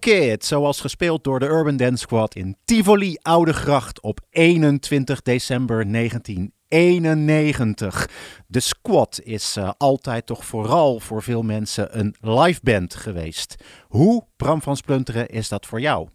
Kid, 0.00 0.44
zoals 0.44 0.80
gespeeld 0.80 1.24
door 1.24 1.38
de 1.38 1.46
Urban 1.46 1.76
Dance 1.76 2.02
Squad 2.02 2.34
in 2.34 2.56
Tivoli 2.64 3.16
Oudegracht 3.22 4.00
op 4.00 4.20
21 4.30 5.22
december 5.22 5.92
1991. 5.92 8.08
De 8.46 8.60
Squad 8.60 9.20
is 9.22 9.56
eh, 9.56 9.70
altijd 9.76 10.26
toch 10.26 10.44
vooral 10.44 11.00
voor 11.00 11.22
veel 11.22 11.42
mensen 11.42 11.98
een 11.98 12.14
live 12.20 12.60
band 12.62 12.94
geweest. 12.94 13.54
Hoe, 13.88 14.24
Bram 14.36 14.62
van 14.62 14.76
Splunteren, 14.76 15.28
is 15.28 15.48
dat 15.48 15.66
voor 15.66 15.80
jou? 15.80 16.08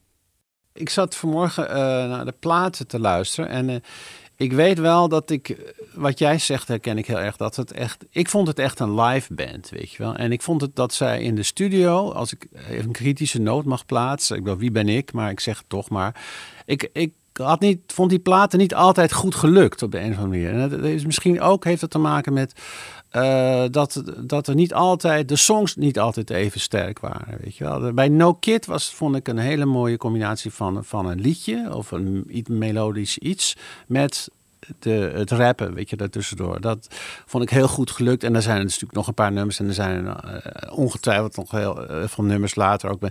Ik 0.73 0.89
zat 0.89 1.15
vanmorgen 1.15 1.69
eh, 1.69 1.75
naar 2.09 2.25
de 2.25 2.35
platen 2.39 2.87
te 2.87 2.99
luisteren 2.99 3.49
en 3.49 3.69
eh, 3.69 3.75
ik 4.35 4.53
weet 4.53 4.79
wel 4.79 5.09
dat 5.09 5.29
ik, 5.29 5.73
wat 5.93 6.19
jij 6.19 6.39
zegt 6.39 6.67
herken 6.67 6.97
ik 6.97 7.07
heel 7.07 7.19
erg, 7.19 7.37
dat 7.37 7.55
het 7.55 7.71
echt, 7.71 8.05
ik 8.09 8.29
vond 8.29 8.47
het 8.47 8.59
echt 8.59 8.79
een 8.79 9.01
live 9.01 9.33
band, 9.33 9.69
weet 9.69 9.91
je 9.91 10.03
wel. 10.03 10.15
En 10.15 10.31
ik 10.31 10.41
vond 10.41 10.61
het 10.61 10.75
dat 10.75 10.93
zij 10.93 11.21
in 11.21 11.35
de 11.35 11.43
studio, 11.43 12.11
als 12.11 12.33
ik 12.33 12.47
even 12.69 12.85
een 12.85 12.91
kritische 12.91 13.41
noot 13.41 13.65
mag 13.65 13.85
plaatsen, 13.85 14.37
ik 14.37 14.43
bedoel, 14.43 14.59
wie 14.59 14.71
ben 14.71 14.89
ik, 14.89 15.13
maar 15.13 15.29
ik 15.29 15.39
zeg 15.39 15.57
het 15.57 15.69
toch 15.69 15.89
maar, 15.89 16.23
ik, 16.65 16.89
ik 16.93 17.13
had 17.33 17.59
niet, 17.59 17.79
vond 17.87 18.09
die 18.09 18.19
platen 18.19 18.59
niet 18.59 18.75
altijd 18.75 19.13
goed 19.13 19.35
gelukt 19.35 19.81
op 19.81 19.91
de 19.91 19.99
een 19.99 20.11
of 20.11 20.17
andere 20.17 20.27
manier. 20.27 20.61
En 20.61 20.69
dat 20.69 20.83
is 20.83 21.05
misschien 21.05 21.41
ook, 21.41 21.63
heeft 21.63 21.81
het 21.81 21.91
te 21.91 21.97
maken 21.97 22.33
met 22.33 22.53
eh, 23.15 23.63
dat, 23.71 24.03
dat 24.19 24.47
er 24.47 24.55
niet 24.55 24.73
altijd, 24.73 25.29
de 25.29 25.35
songs 25.35 25.75
niet 25.75 25.99
altijd 25.99 26.29
even 26.29 26.59
sterk 26.59 26.99
waren. 26.99 27.37
Weet 27.41 27.55
je 27.55 27.63
wel. 27.63 27.93
Bij 27.93 28.09
No 28.09 28.33
Kid 28.33 28.65
was, 28.65 28.93
vond 28.93 29.15
ik 29.15 29.27
een 29.27 29.37
hele 29.37 29.65
mooie 29.65 29.97
combinatie 29.97 30.53
van, 30.53 30.85
van 30.85 31.05
een 31.05 31.21
liedje 31.21 31.75
of 31.75 31.91
een 31.91 32.25
iets 32.29 32.49
melodisch 32.49 33.17
iets 33.17 33.57
met 33.87 34.29
de, 34.79 35.11
het 35.15 35.31
rappen, 35.31 35.73
weet 35.73 35.89
je, 35.89 35.95
daartussendoor. 35.95 36.61
Dat 36.61 36.87
vond 37.25 37.43
ik 37.43 37.49
heel 37.49 37.67
goed 37.67 37.91
gelukt. 37.91 38.23
En 38.23 38.35
er 38.35 38.41
zijn 38.41 38.55
dus 38.55 38.65
natuurlijk 38.65 38.93
nog 38.93 39.07
een 39.07 39.13
paar 39.13 39.31
nummers. 39.31 39.59
En 39.59 39.67
er 39.67 39.73
zijn 39.73 40.07
eh, 40.07 40.77
ongetwijfeld 40.77 41.35
nog 41.35 41.51
heel 41.51 41.87
eh, 41.87 42.07
veel 42.07 42.23
nummers 42.23 42.55
later. 42.55 42.89
Ook 42.89 43.01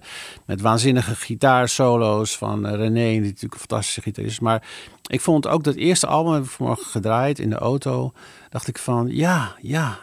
met, 0.46 0.60
waanzinnige 0.60 1.14
gitaarsolo's 1.14 2.36
van 2.36 2.66
eh, 2.66 2.74
René, 2.74 3.10
die 3.10 3.20
natuurlijk 3.20 3.52
een 3.52 3.58
fantastische 3.58 4.02
gitarist 4.02 4.32
is. 4.32 4.40
Maar 4.40 4.62
ik 5.06 5.20
vond 5.20 5.46
ook 5.46 5.64
dat 5.64 5.74
eerste 5.74 6.06
album, 6.06 6.32
heb 6.32 6.44
ik 6.44 6.50
vanmorgen 6.50 6.86
gedraaid 6.86 7.38
in 7.38 7.50
de 7.50 7.56
auto. 7.56 8.12
Dacht 8.50 8.68
ik 8.68 8.78
van, 8.78 9.08
ja, 9.10 9.54
ja, 9.60 9.98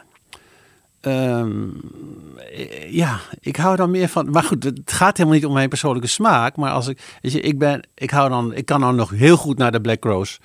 Ehm, 1.01 1.69
eh, 2.53 2.91
ja, 2.93 3.19
ik 3.39 3.55
hou 3.55 3.75
dan 3.75 3.91
meer 3.91 4.07
van. 4.07 4.29
Maar 4.29 4.43
goed, 4.43 4.63
het 4.63 4.91
gaat 4.91 5.17
helemaal 5.17 5.37
niet 5.37 5.47
om 5.47 5.53
mijn 5.53 5.69
persoonlijke 5.69 6.07
smaak. 6.07 6.55
Maar 6.55 6.71
als 6.71 6.87
ik, 6.87 7.17
weet 7.21 7.31
je, 7.31 7.41
ik 7.41 7.59
ben, 7.59 7.87
ik 7.95 8.09
hou 8.09 8.29
dan, 8.29 8.53
ik 8.53 8.65
kan 8.65 8.81
dan 8.81 8.95
nog 8.95 9.09
heel 9.09 9.37
goed 9.37 9.57
naar 9.57 9.71
de 9.71 9.81
Black 9.81 10.03
Rose 10.03 10.39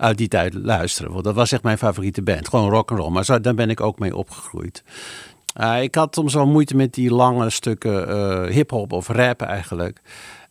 uit 0.00 0.18
die 0.18 0.28
tijd 0.28 0.54
luisteren. 0.54 1.12
Want 1.12 1.24
dat 1.24 1.34
was 1.34 1.52
echt 1.52 1.62
mijn 1.62 1.78
favoriete 1.78 2.22
band. 2.22 2.48
Gewoon 2.48 2.70
rock 2.70 2.90
and 2.90 3.00
roll. 3.00 3.10
Maar 3.10 3.24
zo, 3.24 3.40
daar 3.40 3.54
ben 3.54 3.70
ik 3.70 3.80
ook 3.80 3.98
mee 3.98 4.16
opgegroeid. 4.16 4.82
Uh, 5.60 5.82
ik 5.82 5.94
had 5.94 6.14
soms 6.14 6.34
wel 6.34 6.46
moeite 6.46 6.76
met 6.76 6.94
die 6.94 7.10
lange 7.10 7.50
stukken 7.50 8.08
uh, 8.08 8.54
hip-hop 8.54 8.92
of 8.92 9.08
rap 9.08 9.42
eigenlijk. 9.42 10.00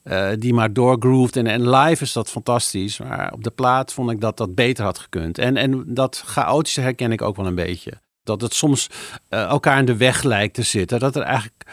Uh, 0.03 0.29
die 0.39 0.53
maar 0.53 0.73
doorgrooved. 0.73 1.35
En, 1.35 1.47
en 1.47 1.69
live 1.69 2.03
is 2.03 2.13
dat 2.13 2.29
fantastisch. 2.29 2.99
Maar 2.99 3.33
op 3.33 3.43
de 3.43 3.51
plaat 3.51 3.93
vond 3.93 4.11
ik 4.11 4.21
dat 4.21 4.37
dat 4.37 4.55
beter 4.55 4.83
had 4.83 4.99
gekund. 4.99 5.37
En, 5.37 5.57
en 5.57 5.83
dat 5.87 6.23
chaotische 6.25 6.81
herken 6.81 7.11
ik 7.11 7.21
ook 7.21 7.35
wel 7.35 7.45
een 7.45 7.55
beetje. 7.55 7.93
Dat 8.23 8.41
het 8.41 8.53
soms 8.53 8.89
elkaar 9.29 9.79
in 9.79 9.85
de 9.85 9.97
weg 9.97 10.23
lijkt 10.23 10.53
te 10.53 10.61
zitten. 10.61 10.99
Dat 10.99 11.15
er 11.15 11.21
eigenlijk. 11.21 11.63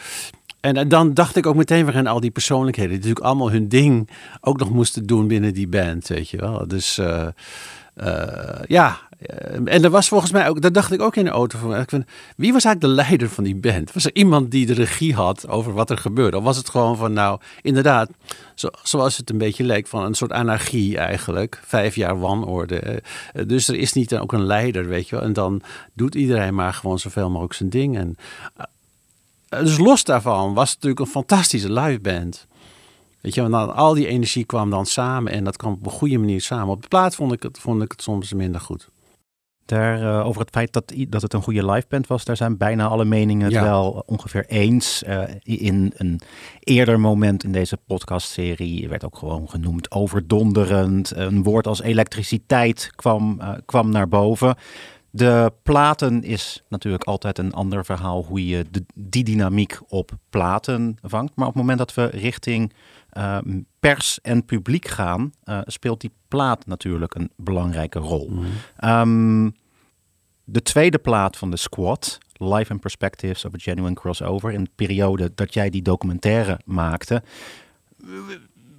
En 0.75 0.87
dan 0.87 1.13
dacht 1.13 1.35
ik 1.35 1.45
ook 1.45 1.55
meteen 1.55 1.85
weer 1.85 1.95
aan 1.95 2.07
al 2.07 2.19
die 2.19 2.31
persoonlijkheden. 2.31 2.91
Die 2.91 2.99
natuurlijk 2.99 3.25
allemaal 3.25 3.51
hun 3.51 3.67
ding 3.67 4.09
ook 4.41 4.59
nog 4.59 4.69
moesten 4.69 5.05
doen 5.05 5.27
binnen 5.27 5.53
die 5.53 5.67
band. 5.67 6.07
Weet 6.07 6.29
je 6.29 6.37
wel. 6.37 6.67
Dus 6.67 6.97
uh, 6.97 7.27
uh, 7.97 8.61
ja. 8.67 8.97
En 9.65 9.83
er 9.83 9.89
was 9.89 10.07
volgens 10.07 10.31
mij 10.31 10.49
ook, 10.49 10.61
dat 10.61 10.73
dacht 10.73 10.91
ik 10.91 11.01
ook 11.01 11.15
in 11.15 11.25
de 11.25 11.31
auto 11.31 11.57
van, 11.59 12.05
wie 12.35 12.53
was 12.53 12.65
eigenlijk 12.65 12.81
de 12.81 12.87
leider 12.87 13.29
van 13.29 13.43
die 13.43 13.55
band? 13.55 13.93
Was 13.93 14.05
er 14.05 14.15
iemand 14.15 14.51
die 14.51 14.65
de 14.65 14.73
regie 14.73 15.13
had 15.13 15.47
over 15.47 15.73
wat 15.73 15.89
er 15.89 15.97
gebeurde? 15.97 16.37
Of 16.37 16.43
was 16.43 16.57
het 16.57 16.69
gewoon 16.69 16.97
van, 16.97 17.13
nou, 17.13 17.39
inderdaad, 17.61 18.09
zo, 18.55 18.69
zoals 18.83 19.17
het 19.17 19.29
een 19.29 19.37
beetje 19.37 19.63
leek, 19.63 19.87
van 19.87 20.03
een 20.03 20.13
soort 20.13 20.31
anarchie 20.31 20.97
eigenlijk. 20.97 21.59
Vijf 21.65 21.95
jaar 21.95 22.19
wanorde. 22.19 23.03
Dus 23.45 23.67
er 23.67 23.75
is 23.75 23.93
niet 23.93 24.17
ook 24.17 24.33
een 24.33 24.45
leider, 24.45 24.87
weet 24.87 25.09
je 25.09 25.15
wel. 25.15 25.25
En 25.25 25.33
dan 25.33 25.61
doet 25.93 26.15
iedereen 26.15 26.55
maar 26.55 26.73
gewoon 26.73 26.99
zoveel 26.99 27.29
mogelijk 27.29 27.53
zijn 27.53 27.69
ding. 27.69 27.97
En, 27.97 28.17
dus 29.49 29.77
los 29.77 30.03
daarvan 30.03 30.53
was 30.53 30.65
het 30.71 30.75
natuurlijk 30.75 30.99
een 31.05 31.21
fantastische 31.21 31.71
live 31.73 31.99
band. 31.99 32.47
Weet 33.21 33.33
je, 33.33 33.49
want 33.49 33.71
al 33.73 33.93
die 33.93 34.07
energie 34.07 34.45
kwam 34.45 34.69
dan 34.69 34.85
samen 34.85 35.31
en 35.31 35.43
dat 35.43 35.57
kwam 35.57 35.73
op 35.73 35.85
een 35.85 35.91
goede 35.91 36.17
manier 36.17 36.41
samen. 36.41 36.67
Op 36.67 36.81
de 36.81 36.87
plaat 36.87 37.15
vond 37.15 37.31
ik 37.31 37.43
het, 37.43 37.59
vond 37.59 37.81
ik 37.81 37.91
het 37.91 38.01
soms 38.01 38.33
minder 38.33 38.61
goed. 38.61 38.89
Daar, 39.65 40.01
uh, 40.01 40.25
over 40.25 40.41
het 40.41 40.49
feit 40.49 40.73
dat, 40.73 40.93
dat 41.07 41.21
het 41.21 41.33
een 41.33 41.41
goede 41.41 41.65
liveband 41.65 42.07
was, 42.07 42.25
daar 42.25 42.37
zijn 42.37 42.57
bijna 42.57 42.87
alle 42.87 43.05
meningen 43.05 43.43
het 43.43 43.53
Ja. 43.53 43.63
wel 43.63 44.03
ongeveer 44.05 44.45
eens. 44.45 45.03
Uh, 45.07 45.23
in 45.43 45.93
een 45.97 46.19
eerder 46.59 46.99
moment 46.99 47.43
in 47.43 47.51
deze 47.51 47.77
podcastserie 47.87 48.89
werd 48.89 49.05
ook 49.05 49.17
gewoon 49.17 49.49
genoemd 49.49 49.91
overdonderend. 49.91 51.15
Een 51.15 51.43
woord 51.43 51.67
als 51.67 51.81
elektriciteit 51.81 52.91
kwam, 52.95 53.37
uh, 53.41 53.51
kwam 53.65 53.89
naar 53.89 54.07
boven. 54.07 54.55
De 55.17 55.53
platen 55.63 56.23
is 56.23 56.63
natuurlijk 56.69 57.03
altijd 57.03 57.37
een 57.37 57.53
ander 57.53 57.85
verhaal 57.85 58.23
hoe 58.23 58.47
je 58.47 58.65
de, 58.71 58.85
die 58.93 59.23
dynamiek 59.23 59.79
op 59.87 60.11
platen 60.29 60.97
vangt. 61.01 61.35
Maar 61.35 61.47
op 61.47 61.53
het 61.53 61.61
moment 61.61 61.77
dat 61.77 61.93
we 61.93 62.05
richting 62.05 62.73
uh, 63.17 63.37
pers 63.79 64.21
en 64.21 64.45
publiek 64.45 64.87
gaan, 64.87 65.31
uh, 65.45 65.59
speelt 65.65 66.01
die 66.01 66.11
plaat 66.27 66.65
natuurlijk 66.65 67.15
een 67.15 67.31
belangrijke 67.35 67.99
rol. 67.99 68.29
Mm 68.29 68.45
-hmm. 68.77 68.89
um, 68.89 69.55
de 70.43 70.61
tweede 70.61 70.97
plaat 70.97 71.37
van 71.37 71.51
de 71.51 71.57
Squad, 71.57 72.17
Life 72.33 72.71
and 72.71 72.81
Perspectives 72.81 73.45
of 73.45 73.53
a 73.53 73.57
Genuine 73.57 73.95
Crossover, 73.95 74.51
in 74.51 74.63
de 74.63 74.69
periode 74.75 75.31
dat 75.35 75.53
jij 75.53 75.69
die 75.69 75.81
documentaire 75.81 76.59
maakte, 76.65 77.23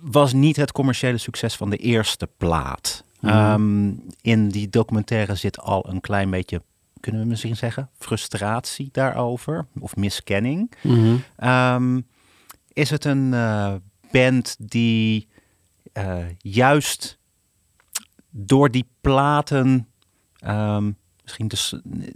was 0.00 0.32
niet 0.32 0.56
het 0.56 0.72
commerciële 0.72 1.18
succes 1.18 1.56
van 1.56 1.70
de 1.70 1.76
eerste 1.76 2.28
plaat. 2.36 3.04
Mm 3.20 3.30
-hmm. 3.30 3.52
um, 3.52 4.02
in 4.20 4.48
die 4.48 4.68
documentaire 4.68 5.34
zit 5.34 5.58
al 5.60 5.88
een 5.88 6.00
klein 6.00 6.30
beetje, 6.30 6.62
kunnen 7.00 7.20
we 7.20 7.26
misschien 7.26 7.56
zeggen, 7.56 7.90
frustratie 7.98 8.88
daarover 8.92 9.66
of 9.80 9.96
miskenning. 9.96 10.72
Mm 10.82 11.22
-hmm. 11.36 11.48
um, 11.48 12.06
is 12.72 12.90
het 12.90 13.04
een 13.04 13.32
uh, 13.32 13.74
band 14.12 14.56
die 14.58 15.28
uh, 15.92 16.24
juist 16.38 17.18
door 18.30 18.70
die 18.70 18.88
platen 19.00 19.88
um, 20.46 20.96
misschien 21.22 21.48
dus 21.48 21.74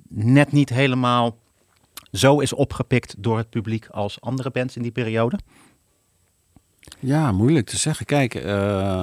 net 0.09 0.53
niet 0.53 0.69
helemaal 0.69 1.39
zo 2.13 2.41
is 2.41 2.53
opgepikt 2.53 3.15
door 3.19 3.37
het 3.37 3.51
publiek 3.51 3.87
als 3.87 4.21
andere 4.21 4.51
bands 4.51 4.77
in 4.77 4.83
die 4.83 4.93
periode? 4.93 5.39
Ja, 7.05 7.33
moeilijk 7.33 7.67
te 7.67 7.77
zeggen. 7.77 8.07
Kijk, 8.07 8.35
uh, 8.35 8.45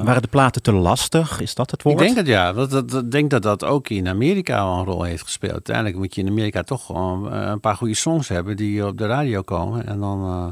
waren 0.04 0.22
de 0.22 0.28
platen 0.28 0.62
te 0.62 0.72
lastig? 0.72 1.40
Is 1.40 1.56
dat 1.56 1.72
het 1.72 1.84
woord? 1.84 2.00
Ik 2.00 2.06
denk 2.06 2.18
het 2.18 2.28
ja. 2.28 2.50
Ik 2.50 2.70
dat, 2.70 2.90
dat, 2.90 3.12
denk 3.12 3.30
dat 3.30 3.42
dat 3.42 3.64
ook 3.64 3.90
in 3.90 4.08
Amerika 4.08 4.66
wel 4.66 4.78
een 4.78 4.86
rol 4.86 5.04
heeft 5.04 5.24
gespeeld. 5.24 5.54
Uiteindelijk 5.54 5.96
moet 5.96 6.16
je 6.16 6.22
in 6.22 6.28
Amerika 6.28 6.64
toch 6.64 6.86
gewoon 6.86 7.34
uh, 7.34 7.42
een 7.42 7.60
paar 7.60 7.76
goede 7.76 7.94
songs 7.94 8.28
hebben 8.28 8.56
die 8.56 8.86
op 8.86 8.98
de 8.98 9.06
radio 9.06 9.42
komen. 9.42 9.88
En 9.88 10.00
dan, 10.00 10.24
uh, 10.24 10.46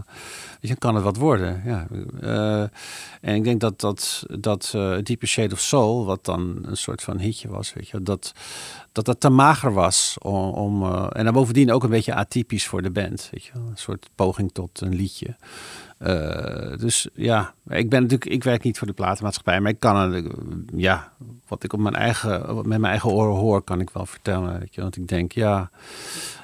weet 0.61 0.71
je, 0.71 0.75
kan 0.75 0.95
het 0.95 1.03
wat 1.03 1.17
worden. 1.17 1.61
Ja. 1.65 1.87
Uh, 2.21 2.61
en 3.21 3.35
ik 3.35 3.43
denk 3.43 3.59
dat 3.59 3.79
dat, 3.79 4.23
dat 4.39 4.69
Deeper 5.03 5.27
Shade 5.27 5.53
of 5.53 5.59
Soul, 5.59 6.05
wat 6.05 6.25
dan 6.25 6.59
een 6.61 6.77
soort 6.77 7.03
van 7.03 7.19
hitje 7.19 7.47
was, 7.47 7.73
weet 7.73 7.87
je, 7.87 8.01
dat 8.01 8.33
dat 8.91 9.05
dat 9.05 9.19
te 9.19 9.29
mager 9.29 9.73
was 9.73 10.17
om, 10.21 10.49
om 10.49 11.05
en 11.07 11.23
dan 11.23 11.33
bovendien 11.33 11.71
ook 11.71 11.83
een 11.83 11.89
beetje 11.89 12.13
atypisch 12.13 12.67
voor 12.67 12.81
de 12.81 12.91
band, 12.91 13.29
weet 13.31 13.43
je, 13.43 13.51
een 13.53 13.71
soort 13.73 14.09
poging 14.15 14.51
tot 14.51 14.81
een 14.81 14.95
liedje. 14.95 15.35
Uh, 15.99 16.77
dus 16.77 17.07
ja, 17.13 17.53
ik 17.67 17.89
ben 17.89 18.01
natuurlijk, 18.01 18.31
ik 18.31 18.43
werk 18.43 18.63
niet 18.63 18.77
voor 18.77 18.87
de 18.87 18.93
platenmaatschappij, 18.93 19.59
maar 19.59 19.71
ik 19.71 19.79
kan, 19.79 20.13
uh, 20.13 20.31
ja, 20.75 21.11
wat 21.47 21.63
ik 21.63 21.73
op 21.73 21.79
mijn 21.79 21.95
eigen, 21.95 22.55
met 22.55 22.65
mijn 22.65 22.85
eigen 22.85 23.09
oren 23.09 23.35
hoor, 23.35 23.61
kan 23.61 23.79
ik 23.79 23.89
wel 23.89 24.05
vertellen, 24.05 24.59
weet 24.59 24.75
je, 24.75 24.81
want 24.81 24.95
ik 24.95 25.07
denk, 25.07 25.31
ja, 25.31 25.69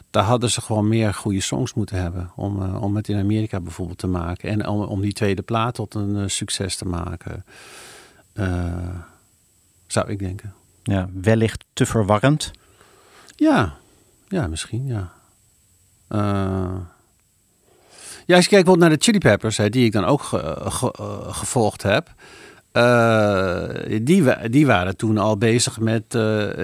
daar 0.09 0.23
hadden 0.23 0.51
ze 0.51 0.61
gewoon 0.61 0.87
meer 0.87 1.13
goede 1.13 1.41
songs 1.41 1.73
moeten 1.73 2.01
hebben 2.01 2.31
om, 2.35 2.61
uh, 2.61 2.81
om 2.81 2.95
het 2.95 3.07
in 3.07 3.19
Amerika 3.19 3.59
bijvoorbeeld 3.59 3.97
te 3.97 4.07
maken 4.07 4.49
en 4.49 4.67
om, 4.67 4.81
om 4.81 5.01
die 5.01 5.13
tweede 5.13 5.41
plaat 5.41 5.75
tot 5.75 5.93
een 5.93 6.29
succes 6.29 6.75
te 6.75 6.85
maken, 6.85 7.45
zou 9.87 10.09
ik 10.09 10.19
denken. 10.19 10.53
Ja, 10.83 11.09
wellicht 11.21 11.65
te 11.73 11.85
verwarrend. 11.85 12.51
Ja, 13.35 13.73
ja, 14.27 14.47
misschien, 14.47 14.85
ja. 14.85 15.11
Ja, 18.25 18.35
als 18.35 18.45
je 18.45 18.49
kijkt 18.49 18.75
naar 18.75 18.89
de 18.89 18.97
Chili 18.99 19.17
Peppers, 19.17 19.57
hè, 19.57 19.69
die 19.69 19.85
ik 19.85 19.91
dan 19.91 20.05
ook 20.05 20.29
uh, 20.33 20.41
gevolgd 21.31 21.83
heb. 21.83 22.13
Uh, 22.73 23.63
die, 24.01 24.49
die 24.49 24.65
waren 24.65 24.97
toen 24.97 25.17
al 25.17 25.37
bezig 25.37 25.79
met 25.79 26.03
uh, 26.15 26.21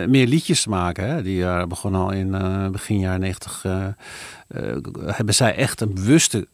meer 0.07 0.27
liedjes 0.27 0.63
te 0.63 0.69
maken. 0.69 1.09
Hè. 1.09 1.21
Die 1.21 1.67
begonnen 1.67 2.01
al 2.01 2.11
in 2.11 2.31
begin 2.71 2.99
jaren 2.99 3.19
negentig. 3.19 3.63
hebben 5.05 5.35
zij 5.35 5.55
echt 5.55 5.81
een 5.81 5.93
bewuste 5.93 6.47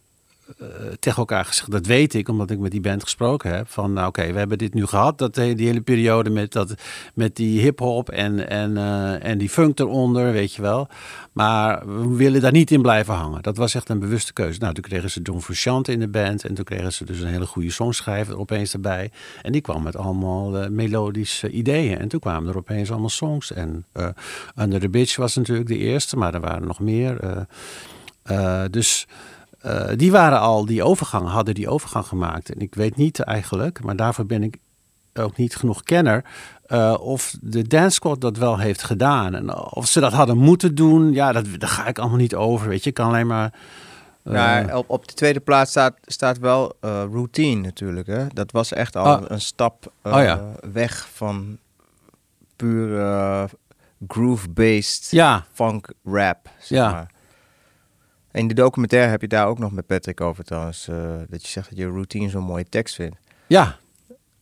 eh, 0.46 0.66
tegen 0.98 1.18
elkaar 1.18 1.44
gezegd, 1.44 1.70
dat 1.70 1.86
weet 1.86 2.14
ik, 2.14 2.28
omdat 2.28 2.50
ik 2.50 2.58
met 2.58 2.70
die 2.70 2.80
band 2.80 3.02
gesproken 3.02 3.54
heb. 3.54 3.68
Van 3.68 3.92
nou, 3.92 4.08
oké, 4.08 4.32
we 4.32 4.38
hebben 4.38 4.58
dit 4.58 4.74
nu 4.74 4.86
gehad, 4.86 5.18
dat, 5.18 5.36
eh, 5.36 5.56
die 5.56 5.66
hele 5.66 5.80
periode 5.80 6.30
met, 6.30 6.52
dat, 6.52 6.74
met 7.14 7.36
die 7.36 7.60
hip-hop 7.60 8.08
en, 8.08 8.48
en, 8.48 8.76
eh, 8.76 9.24
en 9.24 9.38
die 9.38 9.48
funk 9.48 9.78
eronder, 9.78 10.32
weet 10.32 10.54
je 10.54 10.62
wel. 10.62 10.88
Maar 11.32 11.86
we 11.86 12.16
willen 12.16 12.40
daar 12.40 12.52
niet 12.52 12.70
in 12.70 12.82
blijven 12.82 13.14
hangen. 13.14 13.42
Dat 13.42 13.56
was 13.56 13.74
echt 13.74 13.88
een 13.88 13.98
bewuste 13.98 14.32
keuze. 14.32 14.60
Nou, 14.60 14.74
toen 14.74 14.82
kregen 14.82 15.10
ze 15.10 15.20
John 15.22 15.40
Frusciante 15.40 15.92
in 15.92 16.00
de 16.00 16.08
band 16.08 16.44
en 16.44 16.54
toen 16.54 16.64
kregen 16.64 16.92
ze 16.92 17.04
dus 17.04 17.20
een 17.20 17.28
hele 17.28 17.46
goede 17.46 17.70
songschrijver 17.70 18.38
opeens 18.38 18.72
erbij. 18.72 19.10
En 19.42 19.52
die 19.52 19.60
kwam 19.60 19.82
met 19.82 19.96
allemaal 19.96 20.70
melodische 20.70 21.50
ideeën. 21.50 21.98
En 21.98 22.08
toen 22.08 22.20
kwamen 22.20 22.50
er 22.50 22.56
opeens 22.56 22.90
allemaal 22.90 23.08
songs. 23.08 23.52
En 23.52 23.84
Under 24.58 24.80
the 24.80 24.88
Bitch 24.88 25.16
was 25.16 25.36
natuurlijk 25.36 25.68
de 25.68 25.78
eerste, 25.78 26.16
maar 26.16 26.34
er 26.34 26.40
waren 26.40 26.66
nog 26.66 26.80
meer. 26.80 27.46
dus 28.70 29.06
eh, 29.60 29.88
die 29.96 30.10
waren 30.10 30.40
al 30.40 30.64
die 30.66 30.82
overgang, 30.82 31.28
hadden 31.28 31.54
die 31.54 31.68
overgang 31.68 32.06
gemaakt. 32.06 32.50
En 32.54 32.60
ik 32.60 32.74
weet 32.74 32.96
niet 32.96 33.20
eigenlijk, 33.20 33.82
maar 33.84 33.96
daarvoor 33.96 34.26
ben 34.26 34.42
ik 34.42 34.56
ook 35.14 35.36
niet 35.36 35.56
genoeg 35.56 35.82
kenner. 35.82 36.24
eh, 36.66 36.94
of 37.00 37.34
de 37.40 37.62
Dance 37.68 37.90
Squad 37.94 38.20
dat 38.20 38.36
wel 38.36 38.58
heeft 38.58 38.82
gedaan. 38.82 39.34
En 39.34 39.54
of 39.56 39.86
ze 39.86 40.00
dat 40.00 40.12
hadden 40.12 40.38
moeten 40.38 40.74
doen, 40.74 41.12
ja, 41.12 41.32
dat, 41.32 41.46
daar 41.58 41.68
ga 41.68 41.86
ik 41.86 41.98
allemaal 41.98 42.18
niet 42.18 42.34
over. 42.34 42.68
Weet 42.68 42.82
je, 42.82 42.88
ik 42.88 42.94
kan 42.94 43.08
alleen 43.08 43.26
maar. 43.26 43.52
Nou, 44.22 44.72
op, 44.72 44.90
op 44.90 45.08
de 45.08 45.14
tweede 45.14 45.40
plaats 45.40 45.70
staat, 45.70 45.94
staat 46.04 46.38
wel 46.38 46.72
routine 46.80 47.60
natuurlijk. 47.60 48.06
Hè? 48.06 48.26
Dat 48.26 48.52
was 48.52 48.72
echt 48.72 48.96
al 48.96 49.04
Ah. 49.04 49.22
een 49.26 49.40
stap 49.40 49.92
Oh 50.02 50.12
ja. 50.22 50.52
weg 50.72 51.08
van 51.12 51.58
puur 52.56 52.98
groove-based 54.08 55.10
Ja. 55.10 55.44
funk 55.52 55.92
rap. 56.04 56.48
Zeg 56.58 56.78
Ja. 56.78 56.90
maar. 56.90 57.10
In 58.36 58.48
de 58.48 58.54
documentaire 58.54 59.10
heb 59.10 59.20
je 59.20 59.28
daar 59.28 59.46
ook 59.46 59.58
nog 59.58 59.72
met 59.72 59.86
Patrick 59.86 60.20
over 60.20 60.44
trouwens. 60.44 60.88
eh, 60.88 61.16
dat 61.28 61.42
je 61.42 61.48
zegt 61.48 61.68
dat 61.68 61.78
je 61.78 61.86
routine 61.86 62.28
zo'n 62.28 62.42
mooie 62.44 62.68
tekst 62.68 62.94
vindt. 62.94 63.16
Ja. 63.46 63.78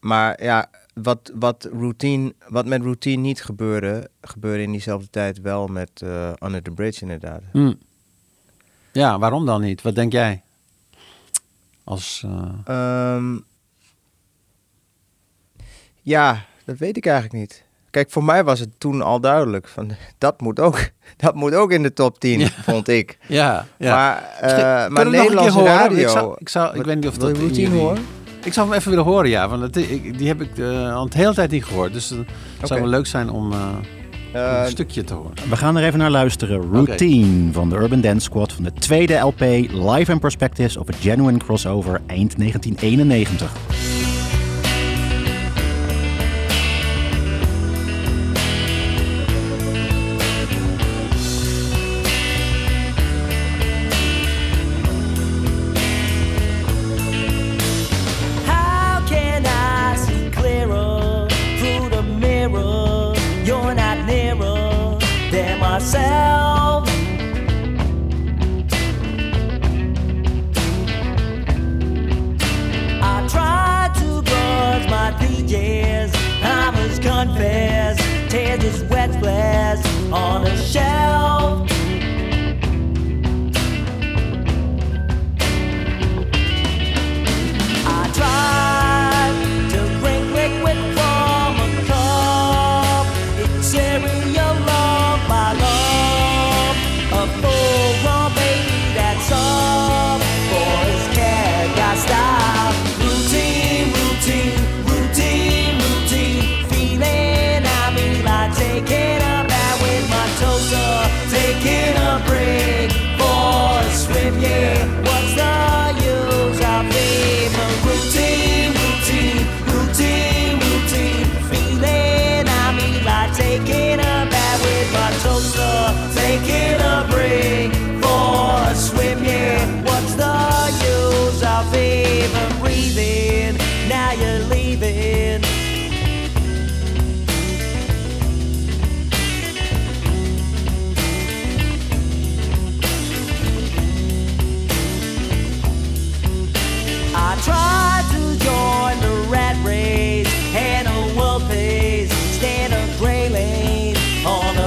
Maar 0.00 0.42
ja, 0.42 0.70
wat, 0.94 1.30
wat, 1.34 1.68
routine, 1.72 2.34
wat 2.48 2.66
met 2.66 2.82
routine 2.82 3.22
niet 3.22 3.42
gebeurde, 3.42 4.10
gebeurde 4.20 4.62
in 4.62 4.70
diezelfde 4.70 5.10
tijd 5.10 5.40
wel 5.40 5.66
met 5.66 6.02
eh, 6.02 6.32
Under 6.42 6.62
the 6.62 6.70
Bridge 6.70 7.00
inderdaad. 7.00 7.42
hm. 7.52 7.72
Ja, 8.92 9.18
waarom 9.18 9.46
dan 9.46 9.60
niet? 9.60 9.82
Wat 9.82 9.94
denk 9.94 10.12
jij? 10.12 10.42
Als. 11.84 12.22
eh, 12.26 12.52
Ehm, 12.64 13.38
ja, 16.02 16.44
dat 16.64 16.78
weet 16.78 16.96
ik 16.96 17.06
eigenlijk 17.06 17.34
niet. 17.40 17.64
Kijk, 17.94 18.10
voor 18.10 18.24
mij 18.24 18.44
was 18.44 18.60
het 18.60 18.68
toen 18.78 19.02
al 19.02 19.20
duidelijk. 19.20 19.68
Van, 19.68 19.90
dat, 20.18 20.40
moet 20.40 20.60
ook, 20.60 20.78
dat 21.24 21.34
moet 21.34 21.54
ook 21.54 21.72
in 21.72 21.82
de 21.82 21.92
top 21.92 22.18
10, 22.20 22.48
vond 22.62 22.88
ik. 22.88 23.18
Ja, 23.26 23.66
ja. 23.78 23.94
Maar, 23.94 24.22
eh, 24.40 24.42
Misschien- 24.42 24.92
maar 24.92 25.10
Nederlandse 25.10 25.58
horen? 25.58 25.72
radio... 25.74 26.02
Ik, 26.02 26.08
zou, 26.08 26.34
ik, 26.38 26.48
zou, 26.48 26.68
ik 26.70 26.76
Wat- 26.76 26.86
weet 26.86 26.94
niet 26.96 27.06
of 27.06 27.16
wil 27.16 27.26
dat 27.32 27.56
je 27.56 27.62
jullie- 27.62 27.78
horen? 27.78 28.04
Ik 28.44 28.52
zou 28.52 28.68
hem 28.68 28.76
even 28.78 28.90
willen 28.90 29.04
horen, 29.04 29.30
ja. 29.30 29.48
Want 29.48 29.60
dat, 29.60 29.76
ik, 29.76 30.18
die 30.18 30.28
heb 30.28 30.40
ik 30.40 30.58
eh, 30.58 30.94
al 30.94 31.08
de 31.08 31.16
hele 31.18 31.34
tijd 31.34 31.50
niet 31.50 31.64
gehoord. 31.64 31.92
Dus 31.92 32.08
het 32.10 32.26
zou 32.62 32.80
wel 32.80 32.88
leuk 32.88 33.06
zijn 33.06 33.30
om 33.30 33.52
eh, 33.52 33.58
Eh, 34.32 34.60
een 34.64 34.70
stukje 34.70 35.04
te 35.04 35.14
horen. 35.14 35.32
We 35.48 35.56
gaan 35.56 35.76
er 35.76 35.84
even 35.84 35.98
naar 35.98 36.10
luisteren. 36.10 36.70
Routine 36.72 37.52
van 37.52 37.68
de 37.68 37.76
Urban 37.76 38.00
Dance 38.00 38.20
Squad 38.24 38.52
van 38.52 38.64
de 38.64 38.72
tweede 38.72 39.14
LP 39.14 39.40
Live 39.70 40.12
and 40.12 40.20
Perspectives 40.20 40.76
of 40.76 40.88
a 40.88 40.92
Genuine 41.00 41.38
Crossover 41.38 42.00
eind 42.06 42.38
1991. 42.38 43.52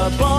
On 0.07 0.36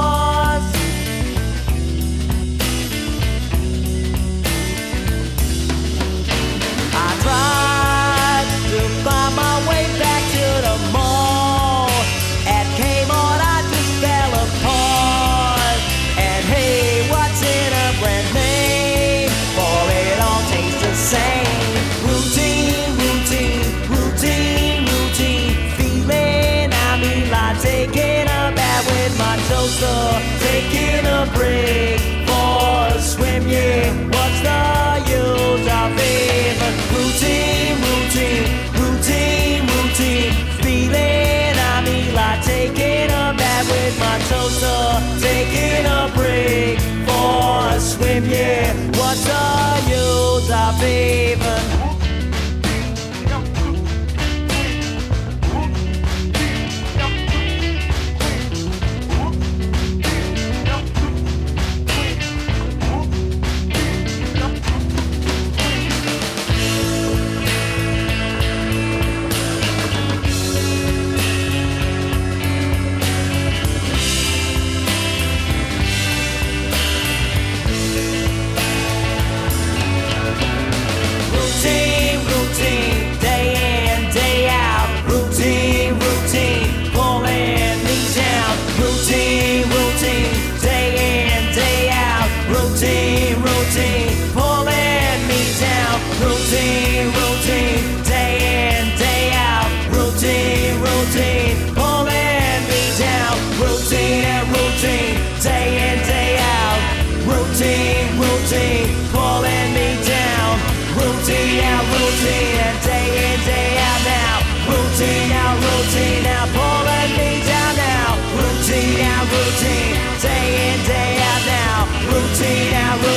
my 43.99 44.19
toaster. 44.31 44.81
Taking 45.21 45.87
a 45.87 46.11
break 46.15 46.79
for 47.07 47.77
a 47.77 47.81
swim, 47.81 48.25
yeah. 48.25 48.73
What's 48.99 49.25
the 49.25 49.91
use 49.91 50.51
of 50.51 50.83
even? 50.83 51.88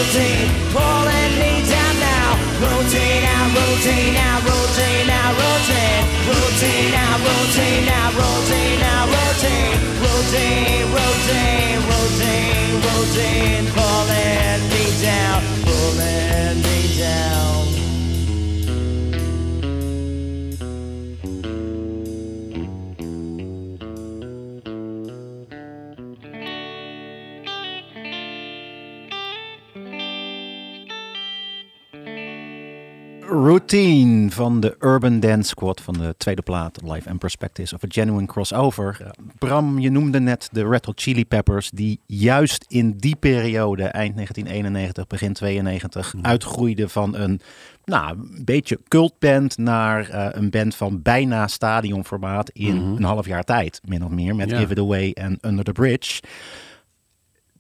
rotate, 0.02 0.50
pulling 0.74 1.34
me 1.38 1.62
down 1.70 1.94
now. 2.00 2.34
Rotate 2.62 3.24
out, 3.24 3.50
rotate 3.54 4.18
out, 4.18 4.42
rotate 4.50 5.10
out, 5.10 5.34
rotate. 5.38 6.04
Rotate 6.26 6.94
out, 7.06 7.20
rotate 7.22 7.88
out, 8.00 8.12
rotate 8.18 8.82
out, 8.82 9.08
rotate. 9.14 9.78
Rotate, 10.02 10.86
rotate, 10.96 11.78
rotate, 11.90 12.74
rotate, 12.82 13.66
Pulling. 13.76 14.51
Routine 33.52 34.30
van 34.30 34.60
de 34.60 34.76
Urban 34.80 35.20
Dance 35.20 35.50
Squad 35.50 35.82
van 35.82 35.94
de 35.94 36.16
tweede 36.18 36.42
plaat 36.42 36.80
Live 36.84 37.10
and 37.10 37.20
Perspectives 37.20 37.74
of 37.74 37.84
a 37.84 37.88
Genuine 37.90 38.28
Crossover. 38.28 39.12
Bram, 39.40 39.80
je 39.80 39.90
noemde 39.90 40.20
net 40.20 40.50
de 40.52 40.68
Red 40.68 40.86
Hot 40.86 41.02
Chili 41.02 41.26
Peppers 41.26 41.70
die 41.70 42.00
juist 42.06 42.66
in 42.68 42.98
die 42.98 43.16
periode, 43.16 43.84
eind 43.84 44.16
1991, 44.16 45.08
begin 45.08 45.34
92, 45.34 46.14
uitgroeiden 46.22 46.90
van 46.90 47.16
een 47.16 47.42
nou, 47.86 48.18
een 48.18 48.46
beetje 48.46 48.80
cultband 48.88 49.58
naar 49.58 50.10
eh, 50.10 50.28
een 50.32 50.50
band 50.50 50.76
van 50.76 51.02
bijna 51.02 51.48
stadionformaat 51.48 52.50
in 52.50 52.76
een 52.76 53.04
half 53.04 53.26
jaar 53.26 53.44
tijd, 53.44 53.82
min 53.86 54.04
of 54.06 54.12
meer, 54.12 54.36
met. 54.36 54.54
Give 54.54 54.72
It 54.72 54.80
Away 54.80 55.12
en 55.12 55.38
Under 55.42 55.64
the 55.64 55.72
Bridge. 55.72 56.22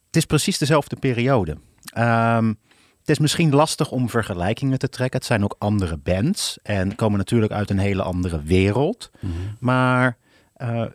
Het 0.05 0.15
is 0.15 0.25
precies 0.25 0.57
dezelfde 0.57 0.95
periode. 0.95 1.57
Ehm, 1.93 2.53
het 3.01 3.09
is 3.09 3.19
misschien 3.19 3.55
lastig 3.55 3.91
om 3.91 4.09
vergelijkingen 4.09 4.79
te 4.79 4.89
trekken. 4.89 5.19
Het 5.19 5.27
zijn 5.27 5.43
ook 5.43 5.55
andere 5.57 5.97
bands 5.97 6.59
en 6.63 6.95
komen 6.95 7.17
natuurlijk 7.17 7.51
uit 7.51 7.69
een 7.69 7.79
hele 7.79 8.03
andere 8.03 8.43
wereld. 8.43 9.11
Maar 9.59 10.17
eh, 10.53 10.85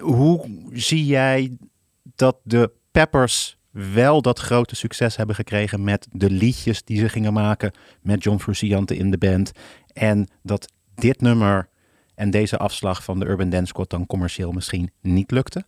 hoe 0.00 0.50
zie 0.72 1.06
jij 1.06 1.56
dat 2.02 2.36
de 2.42 2.70
Peppers 2.90 3.56
wel 3.70 4.22
dat 4.22 4.38
grote 4.38 4.76
succes 4.76 5.16
hebben 5.16 5.34
gekregen 5.34 5.84
met 5.84 6.08
de 6.12 6.30
liedjes 6.30 6.84
die 6.84 6.98
ze 6.98 7.08
gingen 7.08 7.32
maken 7.32 7.72
met 8.00 8.22
John 8.22 8.38
Frusciante 8.38 8.96
in 8.96 9.10
de 9.10 9.18
band 9.18 9.52
en 9.92 10.28
dat 10.42 10.72
dit 10.94 11.20
nummer 11.20 11.68
en 12.14 12.30
deze 12.30 12.56
afslag 12.56 13.04
van 13.04 13.18
de 13.18 13.26
Urban 13.26 13.50
Dance 13.50 13.66
Squad 13.66 13.90
dan 13.90 14.06
commercieel 14.06 14.52
misschien 14.52 14.90
niet 15.00 15.30
lukte? 15.30 15.64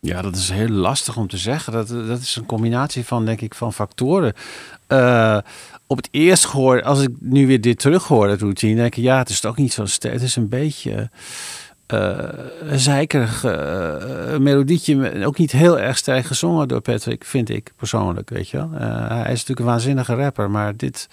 Ja, 0.00 0.22
dat 0.22 0.36
is 0.36 0.50
heel 0.50 0.68
lastig 0.68 1.16
om 1.16 1.28
te 1.28 1.36
zeggen. 1.36 1.72
Dat, 1.72 1.88
dat 1.88 2.20
is 2.20 2.36
een 2.36 2.46
combinatie 2.46 3.04
van, 3.04 3.24
denk 3.24 3.40
ik, 3.40 3.54
van 3.54 3.72
factoren. 3.72 4.32
Eh, 4.86 5.38
op 5.86 5.96
het 5.96 6.08
eerst 6.10 6.44
gehoord, 6.44 6.84
als 6.84 7.02
ik 7.02 7.10
nu 7.20 7.46
weer 7.46 7.60
dit 7.60 7.78
terug 7.78 8.04
hoor, 8.04 8.28
het 8.28 8.40
routine, 8.40 8.74
denk 8.74 8.96
ik, 8.96 9.02
ja, 9.02 9.18
het 9.18 9.28
is 9.28 9.40
toch 9.40 9.56
niet 9.56 9.72
zo 9.72 9.86
sterk. 9.86 10.12
Het 10.12 10.22
is 10.22 10.36
een 10.36 10.48
beetje 10.48 11.10
eh, 11.86 12.18
een 12.60 12.78
zeikerig 12.78 13.44
eh, 13.44 14.36
melodietje, 14.38 15.26
ook 15.26 15.38
niet 15.38 15.52
heel 15.52 15.78
erg 15.78 15.96
sterk 15.96 16.24
gezongen 16.24 16.68
door 16.68 16.80
Patrick, 16.80 17.24
vind 17.24 17.48
ik 17.48 17.72
persoonlijk, 17.76 18.30
weet 18.30 18.48
je 18.48 18.56
wel. 18.56 18.70
Eh, 18.78 19.08
hij 19.08 19.20
is 19.20 19.28
natuurlijk 19.28 19.58
een 19.58 19.64
waanzinnige 19.64 20.14
rapper, 20.14 20.50
maar 20.50 20.76
dit, 20.76 21.08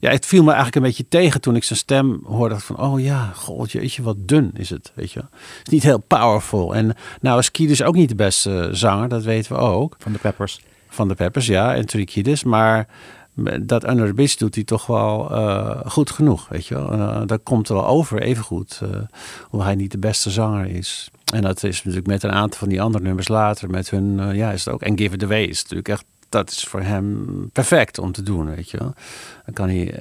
ja, 0.00 0.10
het 0.10 0.26
viel 0.26 0.42
me 0.42 0.46
eigenlijk 0.46 0.76
een 0.76 0.82
beetje 0.82 1.08
tegen 1.08 1.40
toen 1.40 1.56
ik 1.56 1.64
zijn 1.64 1.78
stem 1.78 2.20
hoorde 2.24 2.58
van, 2.58 2.78
oh 2.78 3.00
ja, 3.00 3.32
god, 3.34 3.72
jeetje, 3.72 4.02
wat 4.02 4.16
dun 4.18 4.50
is 4.54 4.70
het, 4.70 4.92
weet 4.94 5.12
je 5.12 5.20
wel. 5.20 5.28
Het 5.58 5.66
is 5.66 5.72
niet 5.72 5.82
heel 5.82 5.98
powerful. 5.98 6.74
En 6.74 6.96
nou 7.20 7.38
is 7.38 7.50
Kiedis 7.50 7.82
ook 7.82 7.94
niet 7.94 8.08
de 8.08 8.14
beste 8.14 8.68
zanger, 8.72 9.08
dat 9.08 9.22
weten 9.22 9.52
we 9.52 9.58
ook. 9.58 9.96
Van 9.98 10.12
de 10.12 10.18
Peppers. 10.18 10.60
Van 10.88 11.08
de 11.08 11.14
Peppers, 11.14 11.46
ja, 11.46 11.74
en 11.74 11.86
Trudy 11.86 12.04
Kiedis, 12.04 12.44
maar 12.44 12.86
dat 13.62 13.88
Under 13.88 14.14
Bridge 14.14 14.36
doet 14.36 14.54
hij 14.54 14.64
toch 14.64 14.86
wel 14.86 15.30
eh, 15.30 15.80
goed 15.86 16.10
genoeg, 16.10 16.48
weet 16.48 16.66
je 16.66 16.74
wel. 16.74 16.92
Eh, 16.92 17.22
dat 17.26 17.40
komt 17.42 17.68
er 17.68 17.74
wel 17.74 17.86
over, 17.86 18.22
even 18.22 18.44
goed, 18.44 18.80
eh, 18.82 18.88
hoe 19.42 19.62
hij 19.62 19.74
niet 19.74 19.90
de 19.90 19.98
beste 19.98 20.30
zanger 20.30 20.66
is. 20.66 21.10
En 21.32 21.42
dat 21.42 21.62
is 21.62 21.76
natuurlijk 21.76 22.06
met 22.06 22.22
een 22.22 22.32
aantal 22.32 22.58
van 22.58 22.68
die 22.68 22.82
andere 22.82 23.04
nummers 23.04 23.28
later, 23.28 23.70
met 23.70 23.90
hun, 23.90 24.34
ja, 24.36 24.50
is 24.50 24.64
het 24.64 24.74
ook. 24.74 24.82
En 24.82 24.98
Give 24.98 25.14
It 25.14 25.22
Away 25.22 25.42
is 25.42 25.62
natuurlijk 25.62 25.88
echt, 25.88 26.04
dat 26.28 26.50
is 26.50 26.64
voor 26.64 26.80
hem 26.80 27.26
perfect 27.52 27.98
om 27.98 28.12
te 28.12 28.22
doen, 28.22 28.54
weet 28.54 28.70
je 28.70 28.78
wel. 28.78 28.94
Dan 29.44 29.54
kan 29.54 29.68
hij, 29.68 29.94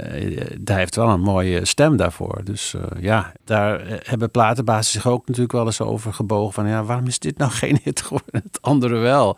hij 0.64 0.78
heeft 0.78 0.96
wel 0.96 1.10
een 1.10 1.22
mooie 1.22 1.66
stem 1.66 1.98
daarvoor. 1.98 2.42
Dus 2.44 2.76
ja, 3.00 3.32
daar 3.46 3.82
hebben 4.04 4.32
platenbazen 4.32 4.92
zich 4.92 5.08
ook 5.08 5.28
natuurlijk 5.28 5.54
wel 5.54 5.66
eens 5.66 5.82
over 5.82 6.14
gebogen. 6.14 6.54
Van 6.54 6.68
ja, 6.68 6.84
waarom 6.84 7.08
is 7.08 7.20
dit 7.20 7.38
nou 7.38 7.52
geen 7.52 7.80
hit 7.84 8.02
geworden? 8.02 8.42
Het 8.44 8.62
andere 8.62 8.98
wel. 8.98 9.38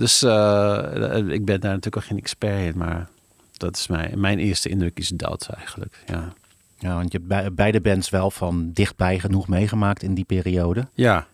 Dus 0.00 0.22
eh, 0.22 1.16
ik 1.28 1.44
ben 1.44 1.60
daar 1.60 1.70
natuurlijk 1.70 1.96
ook 1.96 2.04
geen 2.04 2.18
expert 2.18 2.60
in, 2.60 2.78
maar 2.78 3.08
dat 3.56 3.76
is 3.76 3.86
mijn, 3.86 4.20
mijn 4.20 4.38
eerste 4.38 4.68
indruk 4.68 4.98
is 4.98 5.08
dat 5.08 5.48
eigenlijk. 5.56 6.02
Ja, 6.06 6.32
Ja, 6.78 6.94
want 6.94 7.12
je 7.12 7.18
hebt 7.18 7.28
bij- 7.28 7.52
beide 7.54 7.80
bands 7.80 8.10
wel 8.10 8.30
van 8.30 8.70
dichtbij 8.72 9.18
genoeg 9.18 9.48
meegemaakt 9.48 10.02
in 10.02 10.14
die 10.14 10.24
periode. 10.24 10.88
ja 10.94 11.26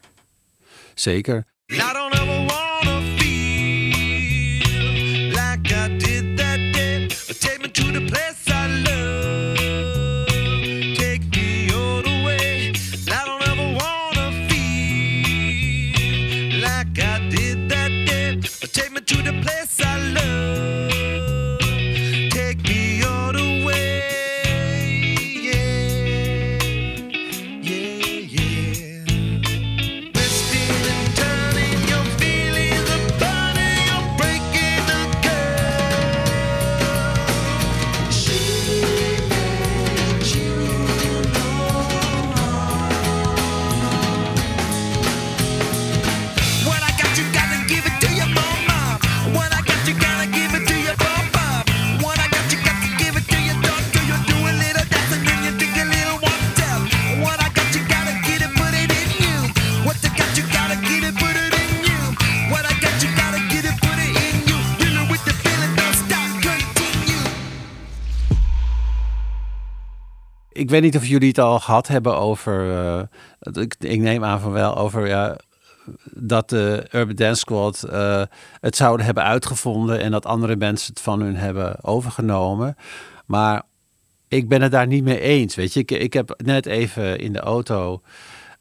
zeker. 0.94 1.46
I 1.72 1.76
don't 1.92 2.14
ever 2.14 2.26
wanna 2.46 3.00
feel 3.16 3.94
like 5.28 5.74
Ik 70.56 70.70
weet 70.70 70.82
niet 70.82 70.96
of 70.96 71.06
jullie 71.06 71.28
het 71.28 71.38
al 71.38 71.60
gehad 71.60 71.88
hebben 71.88 72.16
over, 72.16 72.70
eh, 72.70 73.02
ik, 73.78 73.98
neem 73.98 74.24
aan 74.24 74.40
van 74.40 74.52
wel, 74.52 74.76
over 74.76 75.06
ja, 75.06 75.36
dat 76.04 76.48
de 76.48 76.86
Urban 76.92 77.14
Dance 77.14 77.40
Squad 77.40 77.82
eh, 77.82 78.22
het 78.60 78.76
zouden 78.76 79.06
hebben 79.06 79.22
uitgevonden 79.22 80.00
en 80.00 80.10
dat 80.10 80.26
andere 80.26 80.56
mensen 80.56 80.92
het 80.92 81.02
van 81.02 81.20
hun 81.20 81.36
hebben 81.36 81.84
overgenomen. 81.84 82.76
Maar 83.26 83.62
ik 84.28 84.48
ben 84.48 84.62
het 84.62 84.72
daar 84.72 84.86
niet 84.86 85.04
mee 85.04 85.20
eens. 85.20 85.54
Weet 85.54 85.72
je, 85.72 85.80
ik, 85.80 85.90
ik 85.90 86.12
heb 86.12 86.34
net 86.44 86.66
even 86.66 87.18
in 87.18 87.32
de 87.32 87.40
auto 87.40 88.02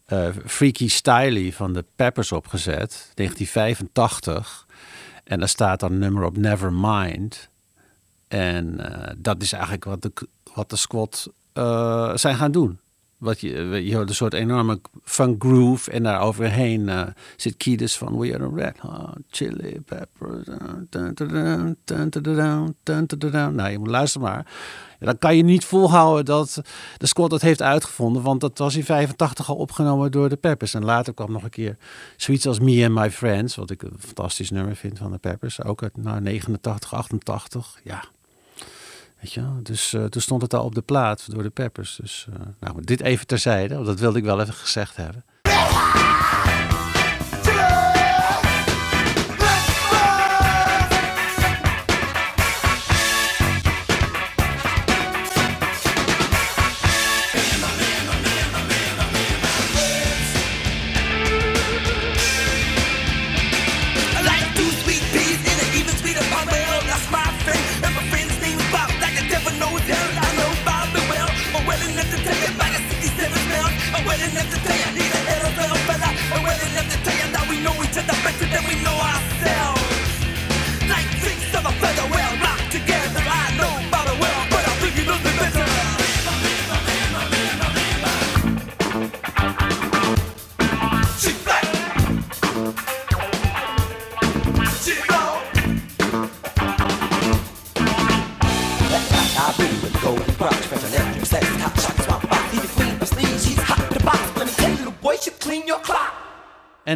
eh, 0.05 0.27
Freaky 0.45 0.89
Styley 0.89 1.51
van 1.51 1.73
de 1.73 1.85
Peppers 1.95 2.31
opgezet, 2.31 3.11
1985. 3.13 4.65
En 5.23 5.39
daar 5.39 5.49
staat 5.49 5.79
dan 5.79 5.97
nummer 5.97 6.23
op 6.23 6.37
Nevermind. 6.37 7.49
En 8.27 8.79
dat 9.17 9.41
is 9.41 9.51
eigenlijk 9.51 9.83
wat 9.83 10.01
de, 10.01 10.11
wat 10.53 10.69
de 10.69 10.75
squad 10.75 11.29
eh, 11.55 12.11
zijn 12.15 12.35
gaan 12.35 12.51
doen. 12.51 12.79
Wat 13.17 13.41
je, 13.41 13.85
je 13.85 13.95
hoort 13.95 14.09
een 14.09 14.15
soort 14.15 14.33
enorme 14.33 14.79
funk 15.03 15.43
groove 15.43 15.91
en 15.91 16.03
daar 16.03 16.21
overheen 16.21 16.89
eh, 16.89 17.01
zit 17.35 17.57
Kiedis 17.57 17.97
van 17.97 18.17
We 18.17 18.33
Are 18.33 18.49
the 18.49 18.55
Red 18.55 18.77
Hot 18.79 19.17
Chili 19.29 19.81
Peppers. 19.85 20.47
Nou, 23.55 23.69
je 23.69 23.77
moet 23.77 23.87
luisteren 23.87 24.27
maar. 24.27 24.45
Dan 24.99 25.17
kan 25.17 25.37
je 25.37 25.43
niet 25.43 25.65
volhouden 25.65 26.25
dat 26.25 26.61
de 26.97 27.07
squad 27.07 27.29
dat 27.29 27.41
heeft 27.41 27.61
uitgevonden, 27.61 28.21
want 28.21 28.41
dat 28.41 28.57
was 28.57 28.75
in 28.75 28.83
85 28.83 29.49
al 29.49 29.55
opgenomen 29.55 30.11
door 30.11 30.29
de 30.29 30.35
Peppers. 30.35 30.73
En 30.73 30.85
later 30.85 31.13
kwam 31.13 31.31
nog 31.31 31.43
een 31.43 31.49
keer 31.49 31.77
zoiets 32.17 32.47
als 32.47 32.59
Me 32.59 32.85
and 32.85 32.93
My 32.93 33.11
Friends, 33.11 33.55
wat 33.55 33.69
ik 33.69 33.81
een 33.81 33.97
fantastisch 33.99 34.49
nummer 34.49 34.75
vind 34.75 34.97
van 34.97 35.11
de 35.11 35.17
Peppers. 35.17 35.63
Ook 35.63 35.83
uit 35.83 35.97
nou, 35.97 36.21
89, 36.21 36.93
88, 36.93 37.79
ja 37.83 38.03
dus 39.63 39.93
eh, 39.93 40.05
toen 40.05 40.21
stond 40.21 40.41
het 40.41 40.53
al 40.53 40.63
op 40.63 40.75
de 40.75 40.81
plaat 40.81 41.31
door 41.31 41.43
de 41.43 41.49
Peppers. 41.49 41.95
Dus 42.01 42.27
eh, 42.33 42.39
nou, 42.59 42.83
dit 42.83 43.01
even 43.01 43.27
terzijde, 43.27 43.73
want 43.75 43.85
dat 43.85 43.99
wilde 43.99 44.17
ik 44.17 44.23
wel 44.23 44.41
even 44.41 44.53
gezegd 44.53 44.95
hebben. 44.95 45.23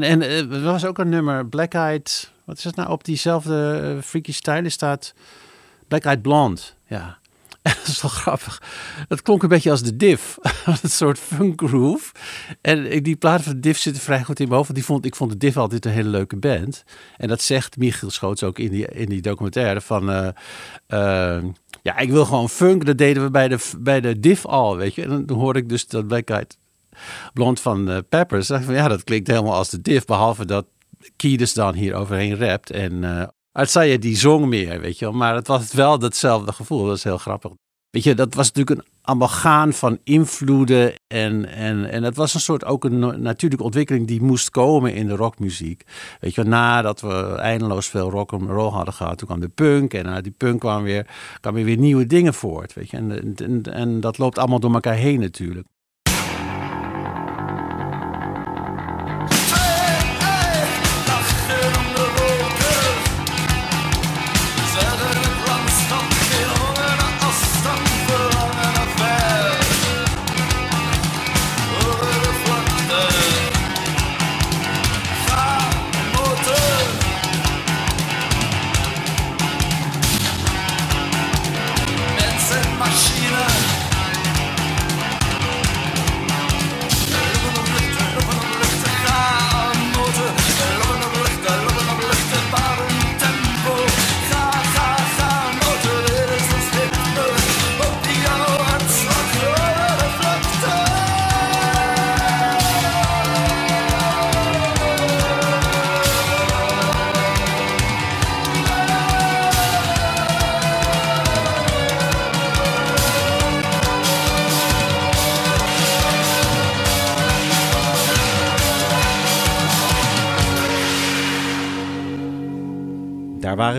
En, 0.04 0.22
en 0.22 0.22
eh, 0.22 0.52
er 0.52 0.62
was 0.62 0.86
ook 0.86 0.98
een 0.98 1.10
nummer, 1.10 1.48
Black 1.48 1.74
Eyed... 1.74 2.32
Wat 2.46 2.58
is 2.58 2.64
het 2.64 2.76
nou? 2.76 2.90
Op 2.90 3.04
diezelfde 3.04 3.80
eh, 3.84 4.04
Freaky 4.04 4.32
Style 4.32 4.70
staat 4.70 5.14
Black 5.88 6.04
Eyed 6.04 6.22
Blonde. 6.22 6.62
Ja. 6.88 7.18
dat 7.62 7.88
is 7.88 8.02
wel 8.02 8.12
grappig. 8.12 8.62
Dat 9.08 9.22
klonk 9.22 9.44
een 9.44 9.50
beetje 9.50 9.72
als 9.72 9.84
de 9.84 9.96
Div. 9.96 10.36
een 10.82 10.90
soort 10.90 11.20
funk 11.20 11.62
groove. 11.62 12.12
En 12.62 13.04
die 13.04 13.16
platen 13.16 13.44
van 13.44 13.54
de 13.54 13.60
Div 13.60 13.78
zitten 13.78 14.02
vrij 14.02 14.24
goed 14.24 14.40
in 14.40 14.46
mijn 14.46 14.56
hoofd. 14.56 14.68
Want 14.68 14.80
die 14.80 14.88
vond, 14.88 15.06
ik 15.06 15.16
vond 15.16 15.32
de 15.32 15.38
Div 15.38 15.58
altijd 15.58 15.86
een 15.86 15.92
hele 15.92 16.10
leuke 16.10 16.36
band. 16.36 16.84
En 17.18 17.28
dat 17.28 17.42
zegt 17.42 17.78
Michiel 17.78 18.10
Schoots 18.10 18.44
ook 18.44 18.60
in 18.60 18.70
die, 18.72 18.88
in 18.88 19.10
die 19.10 19.22
documentaire. 19.22 19.82
Van, 19.82 20.12
eh, 20.12 20.28
eh, 21.38 21.44
ja, 21.82 21.98
ik 21.98 22.10
wil 22.10 22.26
gewoon 22.26 22.50
funk. 22.50 22.86
Dat 22.86 22.98
deden 22.98 23.24
we 23.24 23.32
bij 23.32 23.48
de, 23.48 23.58
bij 23.80 24.02
de 24.02 24.20
Div 24.20 24.46
al, 24.46 24.78
weet 24.78 24.96
je. 24.96 25.04
En 25.04 25.26
dan- 25.26 25.38
hoorde 25.38 25.60
ik 25.60 25.70
dus 25.70 25.88
dat 25.88 26.08
Black 26.08 26.30
Eyed 26.30 26.58
Blond 27.34 27.60
van 27.60 27.90
eh, 27.90 27.98
Peppers. 28.10 28.48
Dacht 28.48 28.66
van, 28.66 28.74
ja, 28.74 28.88
dat 28.88 29.04
klinkt 29.04 29.28
helemaal 29.28 29.54
als 29.54 29.70
de 29.70 29.82
diff. 29.82 30.06
Behalve 30.06 30.46
dat 30.46 30.66
Kiedis 31.16 31.54
dan 31.54 31.74
hier 31.74 31.94
overheen 31.94 32.38
rapt. 32.38 32.72
En 32.72 32.94
uh, 33.54 34.00
die 34.00 34.18
zong 34.18 34.46
meer, 34.46 34.82
weet 34.82 35.00
je 35.00 35.06
wel. 35.06 35.14
Maar 35.14 35.36
het 35.36 35.48
was 35.48 35.74
wel 35.74 36.00
datzelfde 36.00 36.52
gevoel. 36.52 36.86
Dat 36.86 36.96
is 36.96 37.04
heel 37.04 37.18
grappig. 37.18 37.52
Weet 37.90 38.04
je, 38.04 38.16
dat 38.16 38.34
was 38.34 38.52
natuurlijk 38.52 38.80
een 38.80 38.94
amalgaan 39.02 39.74
van 39.74 40.00
invloeden. 40.04 40.94
En, 41.08 41.46
en, 41.46 41.90
en 41.90 42.02
dat 42.02 42.16
was 42.16 42.34
een 42.34 42.40
soort 42.40 42.66
ook 42.66 42.84
een 42.84 43.22
natuurlijke 43.22 43.66
ontwikkeling 43.66 44.08
die 44.08 44.22
moest 44.22 44.50
komen 44.50 44.94
in 44.94 45.08
de 45.08 45.16
rockmuziek. 45.16 45.84
Weet 46.20 46.36
je, 46.36 46.44
nadat 46.44 47.02
we 47.02 47.36
eindeloos 47.36 47.88
veel 47.88 48.10
rock 48.10 48.34
and 48.34 48.50
roll 48.50 48.72
hadden 48.72 48.94
gehad, 48.94 49.18
toen 49.18 49.28
kwam 49.28 49.40
de 49.40 49.50
punk. 49.50 49.94
En 49.94 50.08
uit 50.08 50.24
die 50.24 50.34
punk 50.38 50.60
kwamen 50.60 50.84
weer, 50.84 51.08
kwamen 51.40 51.64
weer 51.64 51.78
nieuwe 51.78 52.06
dingen 52.06 52.34
voort. 52.34 52.74
Weet 52.74 52.90
je, 52.90 52.98
en, 52.98 53.36
en, 53.36 53.64
en 53.64 54.00
dat 54.00 54.18
loopt 54.18 54.38
allemaal 54.38 54.60
door 54.60 54.74
elkaar 54.74 54.96
heen 54.96 55.20
natuurlijk. 55.20 55.68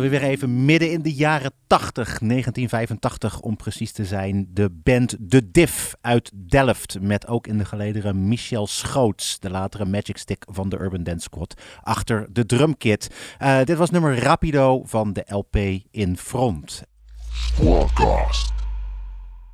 Waren 0.01 0.19
we 0.19 0.27
weer 0.27 0.35
even 0.35 0.65
midden 0.65 0.91
in 0.91 1.03
de 1.03 1.15
jaren 1.15 1.53
80, 1.67 1.95
1985 2.05 3.41
om 3.41 3.57
precies 3.57 3.93
te 3.93 4.05
zijn. 4.05 4.49
De 4.53 4.71
band 4.71 5.17
The 5.29 5.51
Diff 5.51 5.95
uit 6.01 6.31
Delft 6.35 7.01
met 7.01 7.27
ook 7.27 7.47
in 7.47 7.59
de 7.59 7.65
gelederen 7.65 8.29
Michel 8.29 8.67
Schoots, 8.67 9.39
de 9.39 9.51
latere 9.51 9.85
Magic 9.85 10.17
Stick 10.17 10.45
van 10.51 10.69
de 10.69 10.79
Urban 10.81 11.03
Dance 11.03 11.23
Squad, 11.23 11.55
achter 11.83 12.27
de 12.33 12.47
drumkit. 12.47 13.11
Eh, 13.39 13.59
dit 13.65 13.77
was 13.77 13.91
nummer 13.91 14.19
Rapido 14.19 14.83
van 14.85 15.13
de 15.13 15.25
LP 15.27 15.57
In 15.91 16.17
Front. 16.17 16.83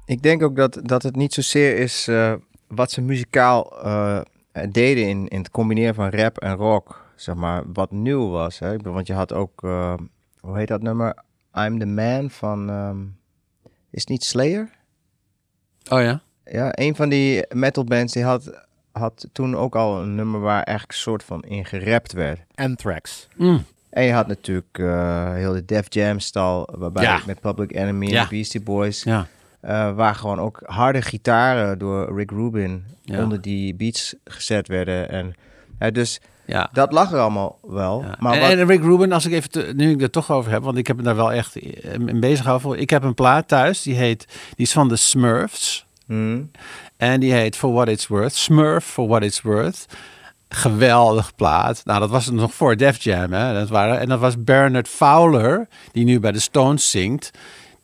Ik 0.04 0.22
denk 0.22 0.42
ook 0.42 0.56
dat, 0.56 0.80
dat 0.82 1.02
het 1.02 1.16
niet 1.16 1.34
zozeer 1.34 1.78
is 1.78 2.08
eh, 2.08 2.32
wat 2.68 2.90
ze 2.90 3.00
muzikaal 3.00 3.82
eh, 3.82 4.20
deden 4.70 5.08
in, 5.08 5.28
in 5.28 5.38
het 5.38 5.50
combineren 5.50 5.94
van 5.94 6.10
rap 6.10 6.38
en 6.38 6.54
rock, 6.54 7.04
zeg 7.16 7.34
maar, 7.34 7.62
wat 7.72 7.90
nieuw 7.90 8.28
was. 8.30 8.58
Hè? 8.58 8.76
Want 8.76 9.06
je 9.06 9.12
had 9.12 9.32
ook, 9.32 9.62
eh, 9.62 9.94
hoe 10.46 10.56
heet 10.58 10.68
dat 10.68 10.82
nummer? 10.82 11.16
I'm 11.54 11.78
the 11.78 11.86
Man 11.86 12.30
van, 12.30 12.70
ehm, 12.70 13.00
is 13.90 14.00
het 14.00 14.08
niet 14.08 14.24
Slayer? 14.24 14.70
Oh 15.90 16.00
ja? 16.00 16.20
Ja, 16.44 16.70
een 16.78 16.94
van 16.96 17.08
die 17.08 17.44
metalbands 17.54 18.12
die 18.12 18.24
had, 18.24 18.66
had 18.92 19.28
toen 19.32 19.56
ook 19.56 19.76
al 19.76 20.00
een 20.02 20.14
nummer 20.14 20.40
waar 20.40 20.62
eigenlijk 20.62 20.88
een 20.92 21.02
soort 21.02 21.22
van 21.24 21.42
in 21.42 21.64
gerapt 21.64 22.12
werd. 22.12 22.40
Anthrax. 22.54 23.28
Mm. 23.36 23.64
En 23.90 24.04
je 24.04 24.12
had 24.12 24.26
natuurlijk 24.26 24.78
eh, 24.78 25.32
heel 25.32 25.52
de 25.52 25.64
Def 25.64 25.86
Jam 25.88 26.18
stal, 26.18 26.68
waarbij 26.78 27.02
Ja. 27.02 27.20
met 27.26 27.40
Public 27.40 27.72
Enemy 27.74 28.06
en 28.06 28.12
Ja. 28.12 28.28
Beastie 28.28 28.60
Boys, 28.62 29.02
Ja. 29.02 29.26
eh, 29.60 29.94
waar 29.94 30.14
gewoon 30.14 30.40
ook 30.40 30.60
harde 30.64 31.02
gitaren 31.02 31.78
door 31.78 32.16
Rick 32.16 32.30
Rubin 32.30 32.84
Ja. 33.02 33.22
onder 33.22 33.40
die 33.40 33.74
beats 33.74 34.14
gezet 34.24 34.68
werden. 34.68 35.08
En, 35.08 35.34
eh, 35.78 35.92
dus 35.92 36.20
Ja. 36.46 36.68
dat 36.72 36.92
lag 36.92 37.12
er 37.12 37.18
allemaal 37.18 37.58
wel. 37.62 38.02
Ja. 38.02 38.14
Maar 38.18 38.34
en, 38.34 38.40
wat, 38.40 38.50
en 38.50 38.66
Rick 38.66 38.82
Rubin, 38.82 39.12
als 39.12 39.26
ik 39.26 39.32
even, 39.32 39.50
te- 39.50 39.72
nu 39.76 39.90
ik 39.90 40.02
er 40.02 40.10
toch 40.10 40.30
over 40.30 40.50
heb, 40.52 40.62
want 40.62 40.76
ik 40.76 40.86
heb 40.86 40.96
me 40.96 41.02
daar 41.02 41.16
wel 41.16 41.32
echt 41.32 41.56
in 41.56 42.20
bezig 42.20 42.42
gehouden. 42.44 42.80
Ik 42.80 42.90
heb 42.90 43.02
een 43.02 43.14
plaat 43.14 43.48
thuis, 43.48 43.82
die 43.82 43.94
heet, 43.94 44.26
die 44.56 44.66
is 44.66 44.72
van 44.72 44.88
de 44.88 44.96
Smurfs. 44.96 45.86
Hmm. 46.06 46.50
En 46.96 47.20
die 47.20 47.32
heet 47.32 47.56
For 47.56 47.72
What 47.72 47.88
It's 47.88 48.06
Worth. 48.06 48.34
Smurf 48.34 48.84
For 48.84 49.06
What 49.08 49.22
It's 49.22 49.42
Worth. 49.42 49.86
Geweldig 50.48 51.34
plaat. 51.34 51.80
Nou, 51.84 52.00
dat 52.00 52.10
was 52.10 52.30
nog 52.30 52.54
voor 52.54 52.76
Def 52.76 53.02
Jam. 53.02 53.32
Hè? 53.32 53.52
Dat 53.54 53.68
waren, 53.68 53.98
en 54.00 54.08
dat 54.08 54.18
was 54.20 54.42
Bernard 54.44 54.88
Fowler, 54.88 55.68
die 55.92 56.04
nu 56.04 56.20
bij 56.20 56.32
de 56.32 56.40
Stones 56.40 56.90
zingt. 56.90 57.30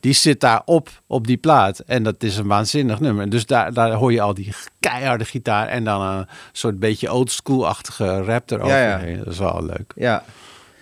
Die 0.03 0.12
zit 0.12 0.40
daar 0.40 0.62
op, 0.64 0.88
op 1.07 1.26
die 1.26 1.36
plaat. 1.36 1.78
En 1.78 2.03
dat 2.03 2.22
is 2.22 2.36
een 2.36 2.46
waanzinnig 2.46 3.00
nummer. 3.00 3.30
Dus 3.30 3.46
daar, 3.46 3.72
daar 3.72 3.92
hoor 3.92 4.12
je 4.12 4.20
al 4.20 4.34
die 4.34 4.55
keiharde 4.80 5.24
gitaar. 5.24 5.68
En 5.68 5.84
dan 5.84 6.00
een 6.03 6.26
soort 6.53 6.78
beetje 6.78 7.12
oldschool-achtige 7.12 8.22
rap 8.22 8.50
eroverheen. 8.50 9.18
Dat 9.18 9.26
is 9.32 9.38
wel 9.38 9.64
leuk. 9.64 9.92
ja. 9.96 10.22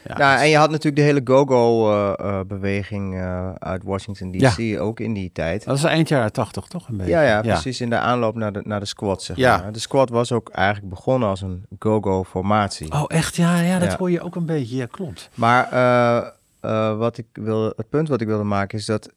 Ja, 0.05 0.17
nou, 0.19 0.33
dus- 0.33 0.43
en 0.43 0.49
je 0.49 0.57
had 0.57 0.69
natuurlijk 0.71 0.97
de 0.97 1.03
hele 1.03 1.21
go-go-beweging 1.25 3.15
eh, 3.19 3.53
uit 3.59 3.83
Washington 3.85 4.33
D.C. 4.33 4.81
ook 4.81 5.01
in 5.01 5.13
die 5.13 5.31
tijd. 5.33 5.65
Dat 5.65 5.77
is 5.77 5.85
eind 5.85 6.09
jaren 6.09 6.33
tachtig, 6.33 6.65
toch? 6.67 6.89
Een 6.89 6.97
beetje. 6.97 7.13
Ja, 7.13 7.23
ja, 7.23 7.41
precies 7.41 7.81
in 7.81 7.91
de 7.91 7.97
aanloop 7.99 8.35
naar 8.35 8.53
de, 8.53 8.61
naar 8.65 8.81
de 8.81 8.87
squad, 8.87 9.23
zeg 9.23 9.37
Ja. 9.37 9.57
maar. 9.59 9.73
De 9.73 9.79
squad 9.79 10.09
was 10.11 10.33
ook 10.33 10.49
eigenlijk 10.51 10.89
begonnen 10.95 11.29
als 11.29 11.41
een 11.41 11.67
go-go-formatie. 11.79 12.93
Oh, 12.93 13.05
echt? 13.07 13.37
Ja, 13.37 13.61
ja 13.61 13.79
dat 13.79 13.91
Ja. 13.91 13.97
hoor 13.99 14.11
je 14.11 14.21
ook 14.23 14.35
een 14.37 14.47
beetje. 14.47 14.77
Ja, 14.77 14.87
klopt. 14.91 15.29
Maar 15.35 15.73
eh, 15.73 16.29
eh, 16.61 16.97
wat 16.97 17.19
ik 17.19 17.27
wil, 17.33 17.65
het 17.77 17.89
punt 17.89 18.09
wat 18.09 18.21
ik 18.21 18.27
wilde 18.27 18.45
maken 18.45 18.79
is 18.79 18.85
dat 18.85 19.09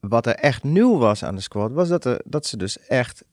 wat 0.00 0.26
er 0.26 0.34
echt 0.34 0.62
nieuw 0.64 0.98
was 0.98 1.24
aan 1.24 1.34
de 1.34 1.40
squad, 1.40 1.72
was 1.72 1.88
dat, 1.88 2.04
er, 2.04 2.20
dat 2.24 2.46
ze 2.46 2.56
dus 2.56 2.78
echt, 2.86 3.24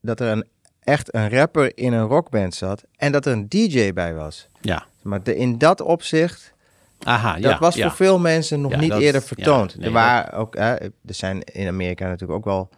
dat 0.00 0.20
er 0.20 0.28
een, 0.28 0.44
echt 0.80 1.14
een 1.14 1.30
rapper 1.30 1.78
in 1.78 1.92
een 1.92 2.06
rockband 2.06 2.54
zat 2.54 2.84
en 2.96 3.12
dat 3.12 3.26
er 3.26 3.32
een 3.32 3.48
DJ 3.48 3.92
bij 3.92 4.14
was. 4.14 4.48
Ja. 4.60 4.84
Maar 5.02 5.22
de, 5.22 5.36
in 5.36 5.58
dat 5.58 5.80
opzicht, 5.80 6.54
Aha, 7.02 7.32
dat 7.32 7.42
ja. 7.52 7.58
was 7.58 7.74
ja. 7.74 7.86
voor 7.88 7.96
veel 7.96 8.18
mensen 8.18 8.60
nog 8.60 8.70
Ja, 8.72 8.78
niet 8.80 8.90
dat- 8.90 9.00
eerder 9.00 9.20
ja, 9.20 9.26
vertoond. 9.26 9.76
nee, 9.76 9.86
er 9.86 9.92
waren 9.92 10.32
ook, 10.32 10.54
hè, 10.56 10.74
er 10.74 10.90
zijn 11.04 11.40
in 11.42 11.68
Amerika 11.68 12.04
natuurlijk 12.06 12.38
ook 12.38 12.44
wel, 12.44 12.68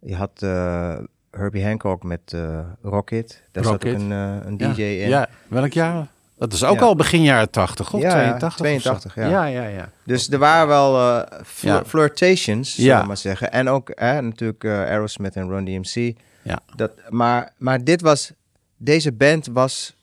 je 0.00 0.14
had 0.16 0.42
eh, 0.42 0.98
Herbie 1.30 1.64
Hancock 1.64 2.02
met 2.02 2.32
eh, 2.32 2.58
Rocket, 2.82 3.42
daar 3.52 3.64
zat 3.64 3.74
ook 3.74 3.84
een, 3.84 4.10
een 4.10 4.54
Ja. 4.58 4.72
DJ 4.72 4.80
in. 4.82 5.08
Ja, 5.08 5.28
welk 5.48 5.72
jaar? 5.72 6.06
Dat 6.42 6.52
is 6.52 6.64
ook 6.64 6.78
Ja. 6.78 6.84
al 6.84 6.96
begin 6.96 7.22
jaren 7.22 7.50
80 7.50 7.92
of 7.94 8.00
Ja, 8.00 8.10
82? 8.10 8.48
of 8.48 8.52
zo? 8.56 8.62
82, 8.62 9.14
ja. 9.14 9.28
Ja, 9.28 9.44
ja, 9.44 9.66
ja. 9.66 9.88
Dus 10.04 10.28
er 10.30 10.38
waren 10.38 10.66
wel 10.68 10.96
eh, 11.22 11.40
fl- 11.44 11.66
Ja. 11.66 11.84
flirtations, 11.84 12.74
zullen 12.74 13.00
we 13.00 13.06
maar 13.06 13.16
zeggen. 13.16 13.52
En 13.52 13.68
ook 13.68 13.90
hè, 13.94 14.22
natuurlijk 14.22 14.64
eh, 14.64 14.72
Aerosmith 14.80 15.36
en 15.36 15.48
Run 15.48 15.64
DMC. 15.64 16.16
Ja. 16.42 16.58
Dat, 16.76 16.90
maar, 17.08 17.52
maar 17.58 17.84
dit 17.84 18.00
was, 18.00 18.32
deze 18.76 19.12
band 19.12 19.46
was 19.52 19.94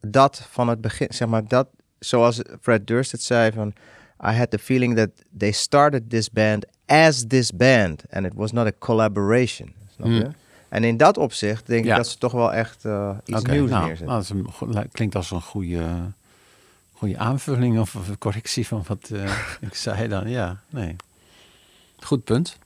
dat 0.00 0.46
van 0.50 0.68
het 0.68 0.80
begin, 0.80 1.06
zeg 1.10 1.28
maar, 1.28 1.48
dat, 1.48 1.68
zoals 1.98 2.40
Fred 2.60 2.86
Durst 2.86 3.12
het 3.12 3.22
zei, 3.22 3.52
van 3.52 3.72
I 4.26 4.30
had 4.32 4.50
the 4.50 4.58
feeling 4.58 4.96
that 4.96 5.08
they 5.38 5.50
started 5.52 6.10
this 6.10 6.30
band 6.30 6.66
as 6.86 7.24
this 7.28 7.52
band 7.52 8.02
and 8.10 8.26
it 8.26 8.32
was 8.34 8.52
not 8.52 8.66
a 8.66 8.72
collaboration. 8.78 9.74
Snap 9.94 10.06
je? 10.08 10.20
Hmm. 10.22 10.34
En 10.68 10.84
in 10.84 10.96
dat 10.96 11.18
opzicht 11.18 11.66
denk 11.66 11.84
Ja. 11.84 11.90
ik 11.90 11.96
dat 11.96 12.08
ze 12.08 12.18
toch 12.18 12.32
wel 12.32 12.52
echt 12.52 12.84
eh, 12.84 13.10
iets 13.24 13.42
nieuws 13.42 13.70
nou, 13.70 13.86
neerzetten. 13.86 14.06
nou, 14.06 14.72
dat 14.72 14.76
een 14.82 14.88
klinkt 14.92 15.14
als 15.14 15.30
een 15.30 15.42
goede, 15.42 15.84
goede 16.92 17.18
aanvulling 17.18 17.78
of, 17.80 17.94
of 17.94 18.18
correctie 18.18 18.66
van 18.66 18.84
wat 18.86 19.10
eh, 19.12 19.38
ik 19.68 19.74
zei 19.74 20.08
dan. 20.08 20.28
Ja, 20.28 20.60
nee. 20.70 20.96
Goed 21.98 22.24
punt. 22.24 22.56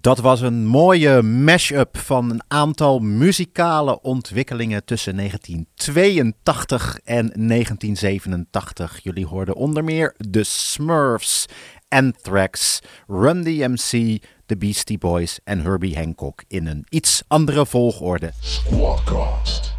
Dat 0.00 0.18
was 0.18 0.40
een 0.40 0.66
mooie 0.66 1.22
mash-up 1.22 1.96
van 1.98 2.30
een 2.30 2.42
aantal 2.48 2.98
muzikale 2.98 4.00
ontwikkelingen 4.00 4.84
tussen 4.84 5.16
1982 5.16 6.98
en 7.04 7.32
1987. 7.48 9.00
Jullie 9.02 9.26
hoorden 9.26 9.54
onder 9.54 9.84
meer 9.84 10.14
de 10.16 10.44
Smurfs, 10.44 11.46
Anthrax, 11.88 12.80
Run 13.06 13.42
DMC, 13.42 14.22
de 14.46 14.56
Beastie 14.58 14.98
Boys 14.98 15.40
en 15.44 15.60
Herbie 15.60 15.96
Hancock 15.96 16.42
in 16.48 16.66
een 16.66 16.86
iets 16.88 17.22
andere 17.26 17.66
volgorde. 17.66 18.32
Squadcast. 18.40 19.78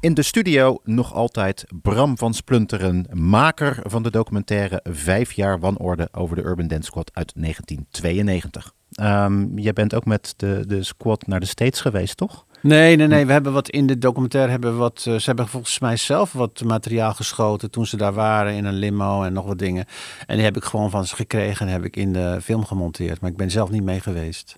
In 0.00 0.14
de 0.14 0.22
studio 0.22 0.78
nog 0.84 1.14
altijd 1.14 1.64
Bram 1.82 2.18
van 2.18 2.34
Splunteren, 2.34 3.06
maker 3.12 3.78
van 3.82 4.02
de 4.02 4.10
documentaire 4.10 4.80
Vijf 4.82 5.32
jaar 5.32 5.60
wanorde 5.60 6.08
over 6.12 6.36
de 6.36 6.42
Urban 6.42 6.66
Dance 6.66 6.86
Squad 6.86 7.10
uit 7.14 7.32
1992. 7.34 8.74
Ehm, 8.94 9.58
jij 9.58 9.72
bent 9.72 9.94
ook 9.94 10.04
met 10.04 10.34
de, 10.36 10.64
de 10.66 10.82
squad 10.82 11.26
naar 11.26 11.40
de 11.40 11.46
States 11.46 11.80
geweest, 11.80 12.16
toch? 12.16 12.44
Nee, 12.60 12.96
nee, 12.96 13.06
nee. 13.06 13.26
We 13.26 13.32
hebben 13.32 13.52
wat 13.52 13.68
in 13.68 13.86
de 13.86 13.98
documentaire 13.98 14.50
hebben 14.50 14.76
wat. 14.76 15.04
eh, 15.08 15.14
ze 15.14 15.22
hebben 15.24 15.48
volgens 15.48 15.78
mij 15.78 15.96
zelf 15.96 16.32
wat 16.32 16.62
materiaal 16.64 17.14
geschoten 17.14 17.70
toen 17.70 17.86
ze 17.86 17.96
daar 17.96 18.12
waren 18.12 18.54
in 18.54 18.64
een 18.64 18.74
limo 18.74 19.22
en 19.22 19.32
nog 19.32 19.46
wat 19.46 19.58
dingen. 19.58 19.84
En 20.26 20.34
die 20.36 20.44
heb 20.44 20.56
ik 20.56 20.64
gewoon 20.64 20.90
van 20.90 21.06
ze 21.06 21.14
gekregen 21.16 21.66
en 21.66 21.72
heb 21.72 21.84
ik 21.84 21.96
in 21.96 22.12
de 22.12 22.38
film 22.42 22.64
gemonteerd. 22.64 23.20
Maar 23.20 23.30
ik 23.30 23.36
ben 23.36 23.50
zelf 23.50 23.70
niet 23.70 23.82
mee 23.84 24.00
geweest. 24.00 24.56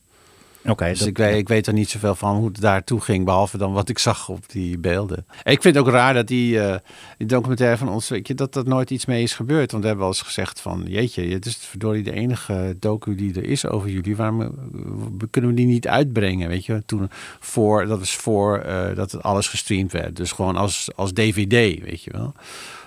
Oké, 0.69 0.89
Dus 0.89 0.99
dat- 0.99 1.09
ik, 1.09 1.17
weet, 1.19 1.37
ik 1.37 1.49
weet 1.49 1.67
er 1.67 1.73
niet 1.73 1.91
zoveel 1.91 2.15
van 2.15 2.37
hoe 2.37 2.47
het 2.47 2.61
daartoe 2.61 3.01
ging, 3.01 3.25
behalve 3.25 3.59
dan 3.59 3.73
wat 3.73 3.89
ik 3.89 3.99
zag 3.99 4.29
op 4.29 4.49
die 4.51 4.79
beelden. 4.79 5.27
En 5.43 5.53
ik 5.53 5.63
vind 5.63 5.75
het 5.75 5.85
ook 5.87 5.91
raar 5.93 6.15
dat 6.15 6.27
die, 6.27 6.61
eh, 6.61 6.77
die 7.19 7.27
documentaire 7.27 7.77
van 7.77 7.89
ons, 7.89 8.09
weet 8.09 8.27
je, 8.29 8.35
dat 8.35 8.57
er 8.57 8.65
nooit 8.69 8.91
iets 8.91 9.07
mee 9.07 9.23
is 9.23 9.35
gebeurd. 9.35 9.71
Want 9.71 9.83
we 9.83 9.89
hebben 9.89 10.07
wel 10.07 10.15
eens 10.17 10.23
gezegd 10.27 10.61
van, 10.61 10.83
jeetje, 10.87 11.23
het 11.29 11.47
is 11.47 11.57
verdorie 11.57 12.03
de 12.03 12.13
enige 12.13 12.77
docu 12.81 13.15
die 13.15 13.35
er 13.35 13.45
is 13.45 13.67
over 13.67 13.89
jullie. 13.91 14.17
Waarom 14.17 14.55
kunnen 15.31 15.51
we 15.51 15.57
die 15.57 15.67
niet 15.67 15.89
uitbrengen, 15.89 16.49
weet 16.49 16.65
je? 16.67 16.83
Toen 16.87 17.09
voor, 17.41 17.87
dat 17.87 17.99
was 17.99 18.17
voor 18.17 18.59
eh, 18.59 18.97
dat 18.97 19.13
het 19.13 19.23
alles 19.23 19.49
gestreamd 19.49 19.93
werd. 19.93 20.17
Dus 20.17 20.33
gewoon 20.33 20.57
als, 20.57 20.89
als 20.97 21.13
DVD, 21.13 21.51
weet 21.83 22.03
je 22.03 22.11
wel. 22.13 22.35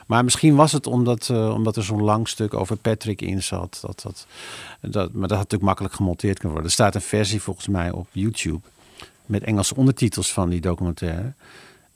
Maar 0.10 0.24
misschien 0.24 0.56
was 0.56 0.72
het 0.72 0.88
omdat, 0.88 1.30
eh, 1.30 1.54
omdat 1.54 1.76
er 1.76 1.84
zo'n 1.84 2.02
lang 2.02 2.28
stuk 2.28 2.54
over 2.54 2.78
Patrick 2.78 3.22
in 3.22 3.44
zat. 3.44 3.80
Dat, 3.82 4.02
dat, 4.02 4.28
dat, 4.82 5.12
maar 5.12 5.28
dat 5.28 5.38
had 5.38 5.38
natuurlijk 5.38 5.62
makkelijk 5.62 5.94
gemonteerd 5.94 6.34
kunnen 6.34 6.52
worden. 6.52 6.66
Er 6.66 6.78
staat 6.78 6.96
een 6.96 7.02
versie 7.02 7.42
volgens 7.42 7.68
mij 7.68 7.92
op 7.92 8.08
YouTube. 8.12 8.68
Met 9.26 9.44
Engelse 9.44 9.76
ondertitels 9.76 10.34
van 10.34 10.50
die 10.50 10.62
documentaire. 10.62 11.34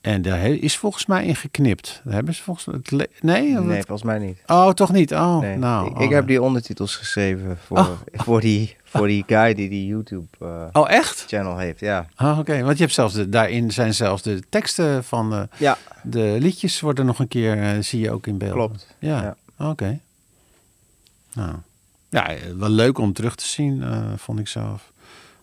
En 0.03 0.21
daar 0.21 0.45
is 0.45 0.77
volgens 0.77 1.05
mij 1.05 1.25
in 1.25 1.35
geknipt. 1.35 2.01
Daar 2.03 2.13
hebben 2.13 2.33
ze 2.33 2.43
volgens 2.43 2.89
le- 2.89 3.07
Nee? 3.21 3.55
Volgens 3.55 4.03
mij 4.03 4.19
niet. 4.19 4.37
Oh, 4.47 4.69
toch 4.69 4.91
niet? 4.91 5.13
Oh, 5.13 5.39
Nee, 5.39 5.57
nou. 5.57 5.87
ik, 5.89 5.95
oh, 5.97 6.01
ik 6.03 6.09
heb 6.09 6.27
die 6.27 6.41
ondertitels 6.41 6.95
geschreven 6.95 7.57
voor, 7.65 7.77
Oh. 7.77 7.89
voor, 8.25 8.41
die, 8.41 8.75
voor 8.83 9.07
die 9.07 9.23
guy 9.27 9.53
die 9.53 9.69
die 9.69 9.85
YouTube 9.85 10.27
eh, 10.39 10.65
Oh, 10.71 10.89
echt? 10.91 11.25
channel 11.27 11.57
heeft. 11.57 11.79
Ja. 11.79 12.05
Oh, 12.17 12.39
oké. 12.39 12.61
Want 12.63 12.77
je 12.77 12.83
hebt 12.83 12.95
zelfs 12.95 13.13
de, 13.13 13.29
daarin 13.29 13.71
zijn 13.71 13.93
zelfs 13.93 14.21
de 14.21 14.41
teksten 14.49 15.03
van 15.03 15.33
eh, 15.33 15.41
Ja. 15.57 15.77
de 16.03 16.35
liedjes 16.39 16.79
worden 16.79 17.05
nog 17.05 17.19
een 17.19 17.27
keer, 17.27 17.61
eh, 17.61 17.69
zie 17.81 17.99
je 17.99 18.11
ook 18.11 18.27
in 18.27 18.37
beeld. 18.37 18.51
Klopt. 18.53 18.87
Ja, 18.99 19.35
oké. 19.57 19.99
Nou, 21.33 21.55
ja, 22.09 22.29
eh, 22.29 22.37
wel 22.57 22.69
leuk 22.69 22.97
om 22.97 23.13
terug 23.13 23.35
te 23.35 23.47
zien, 23.47 23.83
eh, 23.83 23.97
vond 24.17 24.39
ik 24.39 24.47
zelf. 24.47 24.91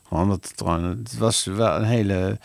Gewoon 0.08 0.28
dat 0.28 0.48
het, 0.56 0.68
het 0.98 1.18
was 1.18 1.44
wel 1.44 1.76
een 1.76 1.84
hele. 1.84 2.38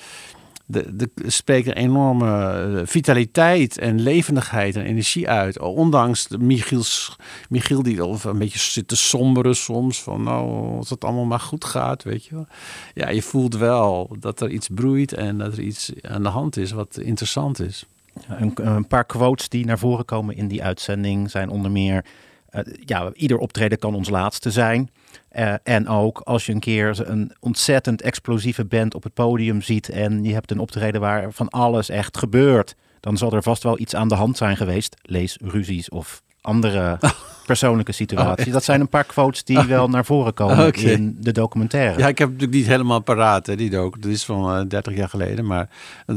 De, 0.67 0.95
de 0.95 1.09
spreekt 1.25 1.67
een 1.67 1.73
enorme 1.73 2.51
eh, 2.79 2.87
vitaliteit 2.87 3.77
en 3.77 4.01
levendigheid 4.01 4.75
en 4.75 4.85
energie 4.85 5.29
uit. 5.29 5.59
Ondanks 5.59 6.27
Michiels, 6.27 7.15
Michiel 7.49 7.83
die 7.83 8.01
al 8.01 8.19
een 8.23 8.37
beetje 8.37 8.59
zit 8.59 8.87
te 8.87 8.95
somberen 8.95 9.55
soms. 9.55 10.01
Van 10.01 10.23
nou, 10.23 10.75
als 10.77 10.89
het 10.89 11.03
allemaal 11.03 11.25
maar 11.25 11.39
goed 11.39 11.65
gaat, 11.65 12.03
weet 12.03 12.25
je 12.25 12.35
wel. 12.35 12.47
Ja, 12.93 13.09
je 13.09 13.21
voelt 13.21 13.55
wel 13.55 14.15
dat 14.19 14.41
er 14.41 14.49
iets 14.49 14.67
broeit 14.73 15.13
en 15.13 15.37
dat 15.37 15.53
er 15.53 15.59
iets 15.59 15.91
aan 16.01 16.23
de 16.23 16.29
hand 16.29 16.57
is 16.57 16.71
wat 16.71 16.97
interessant 16.97 17.59
is. 17.59 17.85
Een, 18.27 18.51
een 18.55 18.87
paar 18.87 19.05
quotes 19.05 19.49
die 19.49 19.65
naar 19.65 19.79
voren 19.79 20.05
komen 20.05 20.35
in 20.35 20.47
die 20.47 20.63
uitzending 20.63 21.31
zijn 21.31 21.49
onder 21.49 21.71
meer... 21.71 22.05
eh, 22.49 22.61
ja, 22.85 23.11
ieder 23.13 23.37
optreden 23.37 23.79
kan 23.79 23.95
ons 23.95 24.09
laatste 24.09 24.51
zijn. 24.51 24.89
Eh, 25.35 25.53
en 25.63 25.87
ook 25.87 26.19
als 26.19 26.45
je 26.45 26.51
een 26.51 26.59
keer 26.59 27.09
een 27.09 27.31
ontzettend 27.39 28.01
explosieve 28.01 28.65
band 28.65 28.95
op 28.95 29.03
het 29.03 29.13
podium 29.13 29.61
ziet... 29.61 29.89
en 29.89 30.23
je 30.23 30.33
hebt 30.33 30.51
een 30.51 30.59
optreden 30.59 31.01
waar 31.01 31.31
van 31.31 31.49
alles 31.49 31.89
echt 31.89 32.17
gebeurt... 32.17 32.75
dan 32.99 33.17
zal 33.17 33.31
er 33.31 33.43
vast 33.43 33.63
wel 33.63 33.79
iets 33.79 33.95
aan 33.95 34.07
de 34.07 34.15
hand 34.15 34.37
zijn 34.37 34.57
geweest. 34.57 34.95
Lees 35.01 35.37
ruzies 35.41 35.89
of 35.89 36.21
andere 36.45 36.97
persoonlijke 37.45 37.91
situaties. 37.91 38.45
echt? 38.45 38.53
dat 38.53 38.63
zijn 38.63 38.81
een 38.81 38.87
paar 38.87 39.03
quotes 39.03 39.43
die 39.43 39.59
wel 39.59 39.89
naar 39.89 40.05
voren 40.05 40.33
komen 40.33 40.73
in 40.93 41.17
de 41.19 41.31
documentaire. 41.31 41.99
Ja, 41.99 42.07
ik 42.07 42.17
heb 42.17 42.27
natuurlijk 42.27 42.57
niet 42.57 42.67
helemaal 42.67 42.99
paraat, 42.99 43.45
hè, 43.45 43.55
die 43.55 43.69
docu. 43.69 43.99
Dat 43.99 44.11
is 44.11 44.25
van 44.25 44.57
eh, 44.57 44.65
30 44.67 44.95
jaar 44.95 45.09
geleden, 45.09 45.45
maar 45.45 45.69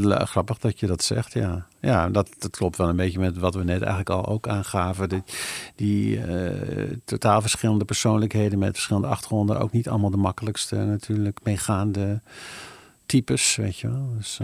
grappig 0.08 0.58
dat 0.58 0.80
je 0.80 0.86
dat 0.86 1.02
zegt, 1.02 1.32
ja. 1.32 1.66
Ja, 1.80 2.08
dat, 2.08 2.28
dat 2.38 2.56
klopt 2.56 2.76
wel 2.76 2.88
een 2.88 2.96
beetje 2.96 3.18
met 3.18 3.38
wat 3.38 3.54
we 3.54 3.64
net 3.64 3.80
eigenlijk 3.80 4.10
al 4.10 4.26
ook 4.26 4.48
aangaven. 4.48 5.08
Die, 5.08 5.22
die 5.76 6.20
eh, 6.20 6.52
totaal 7.04 7.40
verschillende 7.40 7.84
persoonlijkheden 7.84 8.58
met 8.58 8.72
verschillende 8.72 9.08
achtergronden. 9.08 9.60
Ook 9.60 9.72
niet 9.72 9.88
allemaal 9.88 10.10
de 10.10 10.16
makkelijkste 10.16 10.76
natuurlijk 10.76 11.38
meegaande 11.42 12.20
types, 13.06 13.56
weet 13.56 13.78
je 13.78 13.88
wel. 13.88 14.12
Dus, 14.16 14.40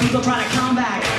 people 0.00 0.22
try 0.22 0.42
to 0.42 0.48
come 0.50 0.74
back. 0.74 1.09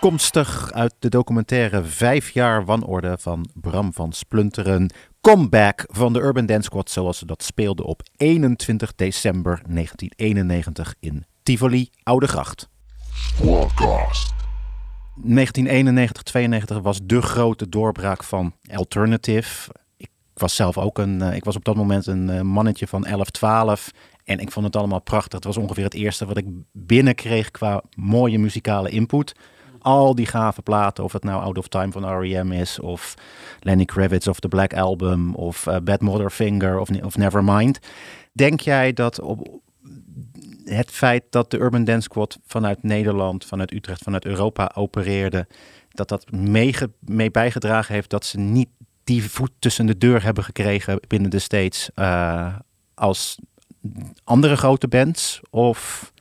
Afkomstig 0.00 0.72
uit 0.72 0.94
de 0.98 1.08
documentaire 1.08 1.84
Vijf 1.84 2.30
jaar 2.30 2.64
wanorde 2.64 3.16
van 3.18 3.48
Bram 3.54 3.92
van 3.92 4.12
Splunteren. 4.12 4.92
Comeback 5.20 5.84
van 5.86 6.12
de 6.12 6.20
Urban 6.20 6.46
Dance 6.46 6.62
Squad 6.62 6.90
zoals 6.90 7.18
ze 7.18 7.26
dat 7.26 7.42
speelden 7.42 7.84
op 7.86 8.02
21 8.16 8.94
december 8.94 9.62
1991 9.68 10.94
in 11.00 11.26
Tivoli, 11.42 11.90
Oudegracht. 12.02 12.68
Forecast. 13.12 14.32
1991, 15.14 16.22
92 16.22 16.78
was 16.78 17.00
de 17.02 17.22
grote 17.22 17.68
doorbraak 17.68 18.24
van 18.24 18.52
Alternative. 18.74 19.70
Ik 19.96 20.10
was 20.34 20.54
zelf 20.54 20.78
ook 20.78 20.98
een, 20.98 21.22
eh, 21.22 21.36
ik 21.36 21.44
was 21.44 21.56
op 21.56 21.64
dat 21.64 21.76
moment 21.76 22.06
een 22.06 22.30
eh, 22.30 22.40
mannetje 22.40 22.86
van 22.86 23.06
11, 23.06 23.30
12. 23.30 23.90
En 24.24 24.38
ik 24.38 24.52
vond 24.52 24.66
het 24.66 24.76
allemaal 24.76 25.02
prachtig. 25.02 25.32
Het 25.32 25.44
was 25.44 25.56
ongeveer 25.56 25.84
het 25.84 25.94
eerste 25.94 26.26
wat 26.26 26.36
ik 26.36 26.46
binnenkreeg 26.72 27.50
qua 27.50 27.82
mooie 27.96 28.38
muzikale 28.38 28.90
input. 28.90 29.34
Al 29.88 30.14
die 30.14 30.26
gave 30.26 30.62
platen, 30.62 31.04
of 31.04 31.12
het 31.12 31.24
nou 31.24 31.42
Out 31.42 31.58
of 31.58 31.68
Time 31.68 31.92
van 31.92 32.18
R.E.M. 32.18 32.52
is, 32.52 32.80
of 32.80 33.14
Lenny 33.60 33.84
Kravitz 33.84 34.26
of 34.26 34.40
The 34.40 34.48
Black 34.48 34.74
Album, 34.74 35.34
of 35.34 35.66
eh, 35.66 35.76
Bad 35.82 36.00
Mother 36.00 36.30
Finger, 36.30 36.78
of, 36.78 36.90
of 37.02 37.16
Nevermind. 37.16 37.78
Denk 38.32 38.60
jij 38.60 38.92
dat 38.92 39.20
op 39.20 39.60
het 40.64 40.90
feit 40.90 41.24
dat 41.30 41.50
de 41.50 41.58
Urban 41.58 41.84
Dance 41.84 42.02
Squad 42.02 42.38
vanuit 42.46 42.82
Nederland, 42.82 43.44
vanuit 43.44 43.72
Utrecht, 43.72 44.02
vanuit 44.02 44.24
Europa 44.24 44.70
opereerde, 44.74 45.46
dat 45.88 46.08
dat 46.08 46.30
meege- 46.30 46.92
mee 47.00 47.30
bijgedragen 47.30 47.94
heeft 47.94 48.10
dat 48.10 48.24
ze 48.24 48.38
niet 48.38 48.68
die 49.04 49.30
voet 49.30 49.52
tussen 49.58 49.86
de 49.86 49.98
deur 49.98 50.22
hebben 50.22 50.44
gekregen 50.44 51.00
binnen 51.06 51.30
de 51.30 51.38
States 51.38 51.90
eh, 51.94 52.54
als 52.94 53.38
andere 54.24 54.56
grote 54.56 54.88
bands? 54.88 55.40
Of 55.50 56.12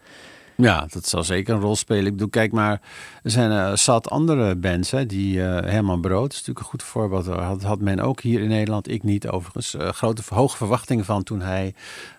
Ja, 0.58 0.86
dat 0.90 1.08
zal 1.08 1.24
zeker 1.24 1.54
een 1.54 1.62
rol 1.62 1.76
spelen. 1.76 2.06
Ik 2.06 2.12
bedoel, 2.12 2.30
kijk 2.30 2.52
maar, 2.52 2.82
er 3.24 3.32
zijn 3.32 3.52
eh, 3.52 3.76
zat 3.76 4.10
andere 4.10 4.56
bands, 4.56 4.92
hè, 4.92 5.06
die 5.06 5.44
eh, 5.44 5.72
Herman 5.72 6.02
Brood 6.02 6.32
is 6.32 6.38
natuurlijk 6.38 6.66
een 6.66 6.72
goed 6.72 6.84
voorbeeld. 6.84 7.26
Daar 7.26 7.42
Had, 7.42 7.64
had 7.64 7.82
men 7.82 8.00
ook 8.00 8.22
hier 8.22 8.42
in 8.42 8.48
Nederland, 8.48 8.90
ik 8.92 9.04
niet 9.04 9.28
overigens, 9.28 9.76
eh, 9.76 9.90
grote 9.90 10.22
hoge 10.30 10.58
verwachtingen 10.58 11.06
van 11.06 11.24
toen 11.24 11.42
hij 11.42 11.74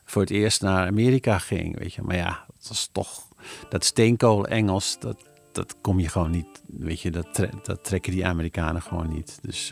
voor 0.05 0.23
het 0.23 0.31
eerst 0.31 0.63
naar 0.63 0.87
Amerika 0.87 1.39
ging, 1.39 1.79
weet 1.79 1.95
je. 1.95 2.03
Maar 2.03 2.17
ja, 2.17 2.45
dat 2.47 2.69
was 2.69 2.89
toch, 2.93 3.23
dat 3.69 3.85
steenkool 3.85 4.47
Engels, 4.47 4.97
dat, 5.01 5.17
dat 5.53 5.75
kom 5.81 6.01
je 6.01 6.09
gewoon 6.09 6.31
niet, 6.31 6.63
weet 6.67 7.01
je, 7.01 7.11
dat, 7.11 7.47
dat 7.63 7.85
trekken 7.85 8.13
die 8.13 8.27
Amerikanen 8.27 8.83
gewoon 8.83 9.09
niet. 9.09 9.39
Dus... 9.43 9.71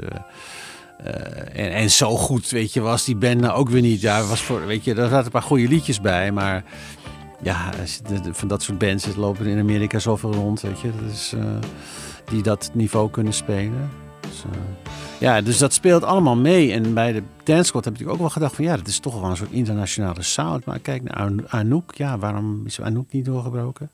en, 1.53 1.73
en 1.73 1.91
zo 1.91 2.17
goed, 2.17 2.51
weet 2.51 2.73
je, 2.73 2.81
was 2.81 3.05
die 3.05 3.17
band 3.17 3.41
nou 3.41 3.55
ook 3.55 3.69
weer 3.69 3.83
niet. 3.83 4.01
Ja, 4.01 4.25
was 4.25 4.43
voor, 4.43 4.67
weet 4.67 4.85
je, 4.85 4.95
er 4.95 5.09
zaten 5.09 5.25
een 5.25 5.31
paar 5.31 5.43
goede 5.43 5.69
liedjes 5.69 6.01
bij, 6.01 6.33
maar 6.33 6.65
ja, 7.43 7.71
van 8.31 8.49
dat 8.49 8.63
soort 8.63 8.79
bands 8.79 9.17
lopen 9.17 9.47
in 9.47 9.59
Amerika 9.59 9.99
zoveel 9.99 10.33
rond, 10.33 10.61
weet 10.61 10.81
je, 10.81 10.91
eh, 11.33 11.45
die 12.25 12.43
dat 12.43 12.71
niveau 12.73 13.11
kunnen 13.11 13.33
spelen. 13.33 13.91
Dus, 14.21 14.45
eh, 14.45 14.59
ja, 15.21 15.41
dus 15.41 15.59
dat 15.59 15.73
speelt 15.73 16.05
allemaal 16.05 16.37
mee. 16.37 16.73
En 16.73 16.95
bij 16.95 17.13
de 17.13 17.23
Dance 17.45 17.65
Squad 17.65 17.85
heb 17.85 17.99
ik 17.99 18.09
ook 18.09 18.19
wel 18.19 18.31
gedacht 18.31 18.55
van 18.55 18.65
ja, 18.65 18.77
dat 18.77 18.87
is 18.87 18.99
toch 18.99 19.21
wel 19.21 19.31
een 19.31 19.37
soort 19.37 19.51
internationale 19.53 20.23
sound. 20.23 20.65
Maar 20.65 20.79
kijk 20.79 21.03
naar 21.03 21.17
An- 21.17 21.49
Anouk, 21.49 21.95
ja, 21.95 22.19
waarom 22.19 22.63
is 22.67 22.81
Anouk 22.81 23.13
niet 23.13 23.25
doorgebroken? 23.25 23.91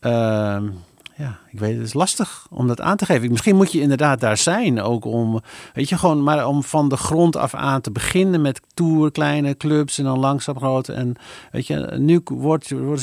Ehm, 0.00 0.68
ja, 1.16 1.38
ik 1.50 1.58
weet 1.58 1.68
het, 1.70 1.78
het 1.78 1.86
is 1.86 1.94
lastig 1.94 2.46
om 2.50 2.66
dat 2.66 2.80
aan 2.80 2.96
te 2.96 3.04
geven. 3.04 3.30
Misschien 3.30 3.56
moet 3.56 3.72
je 3.72 3.80
inderdaad 3.80 4.20
daar 4.20 4.36
zijn, 4.36 4.80
ook 4.80 5.04
om, 5.04 5.40
weet 5.74 5.88
je, 5.88 5.98
gewoon 5.98 6.22
maar 6.22 6.46
om 6.46 6.62
van 6.62 6.88
de 6.88 6.96
grond 6.96 7.36
af 7.36 7.54
aan 7.54 7.80
te 7.80 7.90
beginnen 7.90 8.40
met 8.40 8.60
tour, 8.74 9.10
kleine 9.10 9.56
clubs 9.56 9.98
en 9.98 10.04
dan 10.04 10.18
langzaam 10.18 10.56
grote. 10.56 10.92
En 10.92 11.14
weet 11.52 11.66
je, 11.66 11.94
nu 11.98 12.20
wordt, 12.24 12.66
je- 12.66 12.94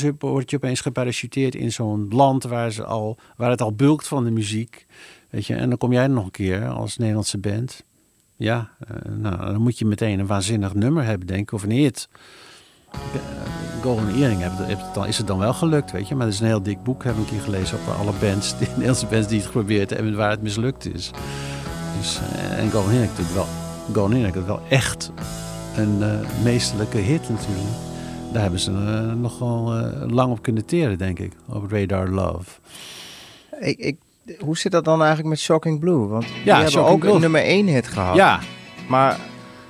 je 0.46 0.56
opeens 0.56 0.80
geparachuteerd 0.80 1.54
in 1.54 1.72
zo'n 1.72 2.06
land 2.10 2.42
waar, 2.44 2.70
ze 2.72 2.84
al, 2.84 3.18
waar 3.36 3.50
het 3.50 3.60
al 3.62 3.72
bulkt 3.72 4.08
van 4.08 4.24
de 4.24 4.30
muziek. 4.30 4.86
Weet 5.30 5.46
je, 5.46 5.54
en 5.54 5.68
dan 5.68 5.78
kom 5.78 5.92
jij 5.92 6.06
nog 6.06 6.24
een 6.24 6.30
keer 6.30 6.68
als 6.68 6.96
Nederlandse 6.96 7.38
band. 7.38 7.82
Ja, 8.36 8.70
eh, 8.88 8.96
nou, 9.12 9.36
dan 9.36 9.60
moet 9.62 9.78
je 9.78 9.84
meteen 9.84 10.18
een 10.18 10.26
waanzinnig 10.26 10.74
nummer 10.74 11.04
hebben, 11.04 11.26
denk 11.26 11.40
ik, 11.40 11.52
of 11.52 11.62
een 11.62 11.70
hit. 11.70 12.08
Eh, 13.14 13.20
Golden 13.82 14.14
Earring 14.14 14.42
het 14.42 14.94
dan, 14.94 15.06
is 15.06 15.18
het 15.18 15.26
dan 15.26 15.38
wel 15.38 15.52
gelukt, 15.54 15.92
weet 15.92 16.08
je. 16.08 16.14
Maar 16.14 16.26
het 16.26 16.34
is 16.34 16.40
een 16.40 16.46
heel 16.46 16.62
dik 16.62 16.82
boek, 16.82 17.04
heb 17.04 17.16
ik 17.16 17.26
keer 17.26 17.40
gelezen 17.40 17.78
over 17.78 17.92
alle 17.92 18.12
bands, 18.20 18.50
de 18.58 18.66
Nederlandse 18.68 19.06
bands 19.06 19.28
die 19.28 19.36
het 19.36 19.46
geprobeerd 19.46 19.90
hebben 19.90 20.08
en 20.08 20.16
waar 20.16 20.30
het 20.30 20.42
mislukt 20.42 20.94
is. 20.94 21.10
Dus, 21.98 22.18
eh, 22.18 22.58
en 22.58 22.70
Golden 22.70 22.90
Earring 22.92 23.10
natuurlijk 23.10 23.34
wel, 23.36 23.46
Golden 23.92 24.16
Earring 24.16 24.46
wel 24.46 24.60
echt 24.68 25.12
een 25.76 26.02
eh, 26.02 26.42
meesterlijke 26.42 26.98
hit 26.98 27.28
natuurlijk. 27.28 27.76
Daar 28.32 28.42
hebben 28.42 28.60
ze 28.60 28.70
nogal 29.20 29.72
lang 30.06 30.32
op 30.32 30.42
kunnen 30.42 30.64
teren, 30.64 30.98
denk 30.98 31.18
ik, 31.18 31.32
op 31.48 31.70
Radar 31.70 32.08
Love. 32.08 32.50
Ik, 33.60 33.78
ik, 33.78 33.96
hoe 34.38 34.58
zit 34.58 34.72
dat 34.72 34.84
dan 34.84 34.98
eigenlijk 34.98 35.28
met 35.28 35.38
Shocking 35.40 35.80
Blue? 35.80 36.06
Want 36.06 36.24
die 36.44 36.52
hebben 36.52 36.70
Shocking 36.70 36.92
ook 36.94 37.00
Blue. 37.00 37.14
een 37.14 37.20
nummer 37.20 37.42
1 37.42 37.66
hit 37.66 37.86
gehad. 37.88 38.16
Ja, 38.16 38.40
Maar 38.88 39.18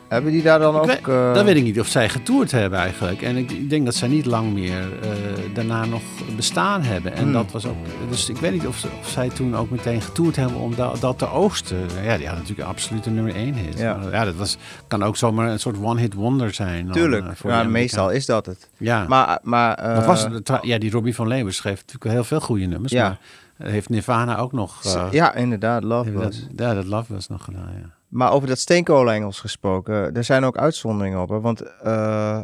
hebben 0.09 0.33
die 0.33 0.43
daar 0.43 0.59
dan 0.59 0.77
ook... 0.77 0.87
Weet, 0.87 1.09
eh, 1.09 1.35
dat 1.35 1.45
weet 1.45 1.57
ik 1.57 1.63
niet 1.63 1.81
of 1.81 1.87
zij 1.87 2.09
getoerd 2.09 2.51
hebben 2.51 2.79
eigenlijk. 2.79 3.23
En 3.23 3.37
ik, 3.37 3.51
ik 3.51 3.71
denk 3.71 3.85
dat 3.85 3.95
zij 3.95 4.09
niet 4.09 4.27
lang 4.27 4.53
meer 4.53 4.79
eh, 5.03 5.09
daarna 5.55 5.85
nog 5.85 6.03
bestaan 6.37 6.83
hebben. 6.83 7.13
En 7.15 7.23
Hmm. 7.23 7.33
dat 7.33 7.51
was 7.53 7.67
ook. 7.67 7.77
Dus 8.09 8.29
ik 8.29 8.37
weet 8.37 8.53
niet 8.53 8.67
of, 8.67 8.85
of 9.01 9.09
zij 9.09 9.29
toen 9.29 9.57
ook 9.57 9.71
meteen 9.71 10.01
getoerd 10.01 10.37
hebben 10.37 10.59
om 10.59 10.75
da- 10.75 10.93
dat 11.01 11.19
te 11.19 11.31
oogsten. 11.31 11.79
Ja, 12.05 12.17
die 12.17 12.27
had 12.29 12.37
natuurlijk 12.39 12.69
absoluut 12.69 13.07
een 13.07 13.15
nummer 13.15 13.35
één 13.35 13.55
hit. 13.55 13.79
Ja. 13.79 13.97
Maar 13.97 14.13
ja, 14.13 14.25
dat 14.25 14.35
was, 14.35 14.57
kan 14.89 15.03
ook 15.03 15.17
zomaar 15.17 15.49
een 15.51 15.61
soort 15.61 15.77
one-hit 15.83 16.15
wonder 16.15 16.55
zijn. 16.55 16.91
Tuurlijk, 16.91 17.27
eh, 17.27 17.51
ja, 17.51 17.63
meestal 17.63 18.11
is 18.11 18.27
dat 18.27 18.47
het. 18.47 18.69
Ja. 18.79 19.05
Maar, 19.09 19.39
maar 19.43 19.95
Wat 19.95 20.05
was 20.07 20.27
Ja, 20.63 20.79
die 20.79 20.91
Robbie 20.91 21.15
van 21.15 21.29
Leeuwen 21.29 21.55
schreef 21.55 21.77
natuurlijk 21.87 22.11
heel 22.15 22.25
veel 22.25 22.41
goede 22.41 22.67
nummers. 22.67 22.93
Ja. 22.93 23.19
Maar 23.57 23.69
heeft 23.71 23.89
Nirvana 23.89 24.39
ook 24.39 24.53
nog. 24.53 24.83
ja, 25.11 25.35
inderdaad, 25.35 25.83
Love 25.85 26.13
Was. 26.13 26.25
dat, 26.25 26.37
ja, 26.57 26.75
dat 26.75 26.85
Love 26.85 27.13
was 27.15 27.29
nog 27.29 27.45
gedaan, 27.45 27.69
ja. 27.81 27.91
Maar 28.15 28.33
over 28.33 28.49
dat 28.49 28.59
steenkool-Engels 28.59 29.41
gesproken, 29.41 30.15
er 30.17 30.25
zijn 30.25 30.45
ook 30.45 30.57
uitzonderingen 30.57 31.21
op. 31.21 31.29
Hè? 31.29 31.41
Want 31.41 31.63
eh, 31.83 32.41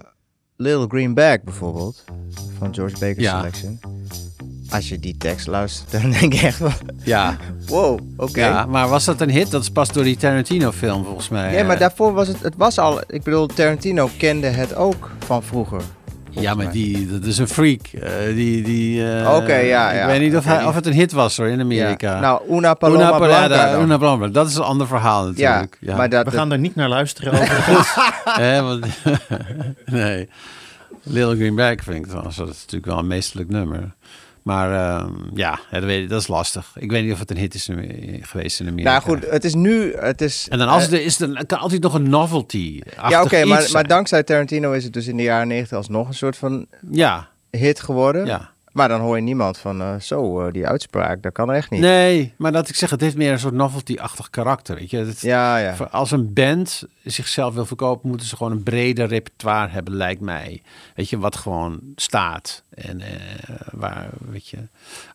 Little 0.57 0.87
Green 0.89 1.15
Bag 1.15 1.43
bijvoorbeeld, 1.43 2.05
van 2.59 2.75
George 2.75 2.99
Baker 2.99 3.21
Ja. 3.21 3.39
Selection. 3.39 3.81
Als 4.71 4.89
je 4.89 4.99
die 4.99 5.17
tekst 5.17 5.47
luistert, 5.47 5.91
dan 6.03 6.11
denk 6.11 6.33
je 6.33 6.47
echt 6.47 6.57
van, 6.57 6.73
Ja, 7.05 7.37
wow, 7.67 8.01
oké. 8.17 8.41
ja, 8.41 8.67
maar 8.67 8.89
was 8.89 9.05
dat 9.05 9.21
een 9.21 9.31
hit? 9.31 9.51
Dat 9.51 9.63
is 9.63 9.71
pas 9.71 9.93
door 9.93 10.05
die 10.05 10.17
Tarantino-film 10.17 11.05
volgens 11.05 11.29
mij. 11.29 11.55
Ja, 11.55 11.65
maar 11.65 11.75
eh, 11.75 11.81
daarvoor 11.81 12.13
was 12.13 12.29
het, 12.29 12.43
het 12.43 12.55
was 12.57 12.79
al, 12.79 13.01
ik 13.07 13.23
bedoel, 13.23 13.47
Tarantino 13.47 14.11
kende 14.19 14.47
het 14.47 14.75
ook 14.75 15.11
van 15.19 15.43
vroeger. 15.43 15.83
Ja, 16.31 16.55
maar 16.55 16.65
mij. 16.65 16.73
die, 16.73 17.11
dat 17.11 17.25
is 17.25 17.39
een 17.39 17.49
freak. 17.49 17.81
Eh, 17.87 18.11
die, 18.35 18.63
die, 18.63 19.13
eh, 19.13 19.35
Oké, 19.37 19.55
ja, 19.57 19.91
Ik 19.91 20.07
weet 20.07 20.21
niet 20.21 20.37
of, 20.37 20.45
hij, 20.45 20.65
of 20.65 20.75
het 20.75 20.87
een 20.87 20.93
hit 20.93 21.13
was 21.13 21.37
hoor, 21.37 21.47
in 21.47 21.61
Amerika. 21.61 22.15
Ja. 22.15 22.21
Nou, 22.21 22.43
Una 22.51 22.75
Paloma 22.75 22.99
Una 23.01 23.17
Blanca 23.17 23.27
Parada, 23.27 23.73
dan. 23.73 23.83
Una 23.83 23.99
Paloma. 23.99 24.29
Dat 24.29 24.49
is 24.49 24.55
een 24.55 24.63
ander 24.63 24.87
verhaal 24.87 25.25
natuurlijk. 25.27 25.77
Ja, 25.81 25.97
maar 25.97 26.09
dat, 26.09 26.25
we 26.25 26.31
gaan 26.31 26.53
er 26.53 26.59
niet 26.59 26.75
naar 26.75 26.89
luisteren 26.89 27.33
over. 27.33 27.65
Hè, 28.45 28.63
want- 28.63 28.87
nee. 29.85 30.29
Little 31.03 31.37
Green 31.37 31.55
Bag 31.55 31.75
vind 31.83 31.97
ik 31.97 32.07
trouwens, 32.07 32.37
dat 32.37 32.49
is 32.49 32.57
natuurlijk 32.61 32.87
wel 32.87 32.99
een 32.99 33.07
meesterlijk 33.07 33.51
nummer. 33.51 33.95
Maar 34.43 34.73
ehm, 35.01 35.13
ja, 35.35 35.59
dat, 35.71 35.85
weet 35.85 36.03
ik, 36.03 36.09
dat 36.09 36.21
is 36.21 36.29
lastig. 36.29 36.73
Ik 36.79 36.91
weet 36.91 37.05
niet 37.05 37.13
of 37.13 37.19
het 37.19 37.31
een 37.31 37.37
hit 37.37 37.55
is 37.55 37.69
in- 37.69 38.19
geweest 38.23 38.61
in 38.61 38.67
Amerika. 38.69 38.91
nou 38.91 39.03
goed, 39.03 39.31
het 39.31 39.45
is 39.45 39.55
nu, 39.55 39.95
het 39.97 40.21
is... 40.21 40.47
En 40.51 40.59
dan 40.59 40.69
als 40.69 40.85
eh, 40.85 40.91
het 40.91 40.99
er 40.99 41.05
is, 41.05 41.17
dan 41.17 41.45
kan 41.47 41.59
altijd 41.59 41.83
nog 41.83 41.95
een 41.95 42.09
novelty. 42.09 42.81
Ja, 43.09 43.23
oké, 43.23 43.45
maar, 43.45 43.69
maar 43.73 43.87
dankzij 43.87 44.23
Tarantino 44.23 44.73
is 44.73 44.85
het 44.85 44.93
dus 44.93 45.07
in 45.07 45.17
de 45.17 45.23
jaren 45.23 45.49
90 45.49 45.77
alsnog 45.77 46.09
een 46.09 46.15
soort 46.15 46.37
van 46.37 46.67
Ja, 46.91 47.29
hit 47.51 47.81
geworden. 47.81 48.27
ja. 48.27 48.51
Maar 48.73 48.89
dan 48.89 49.01
hoor 49.01 49.17
je 49.17 49.23
niemand 49.23 49.59
van, 49.59 49.81
eh, 49.81 49.95
zo, 50.01 50.41
eh, 50.41 50.53
die 50.53 50.67
uitspraak, 50.67 51.23
dat 51.23 51.33
kan 51.33 51.53
echt 51.53 51.71
niet. 51.71 51.81
Nee, 51.81 52.35
maar 52.37 52.53
dat 52.53 52.69
ik 52.69 52.75
zeg, 52.75 52.91
het 52.91 53.01
heeft 53.01 53.17
meer 53.17 53.33
een 53.33 53.39
soort 53.39 53.55
novelty-achtig 53.55 54.31
karakter. 54.31 54.77
Weet 54.77 54.91
je? 54.91 54.97
Het, 54.97 55.21
Ja, 55.21 55.57
ja. 55.57 55.75
Als 55.91 56.11
een 56.11 56.33
band 56.33 56.85
zichzelf 57.05 57.55
wil 57.55 57.67
verkopen, 57.67 58.09
moeten 58.09 58.27
ze 58.27 58.37
gewoon 58.37 58.53
een 58.53 58.63
breder 58.63 59.07
repertoire 59.07 59.69
hebben, 59.69 59.95
lijkt 59.95 60.21
mij. 60.21 60.63
Weet 60.95 61.11
je, 61.11 61.19
wat 61.19 61.37
gewoon 61.37 61.81
staat. 61.97 62.63
En 62.71 63.01
eh, 63.01 63.11
waar, 63.73 64.09
weet 64.31 64.49
je, 64.49 64.59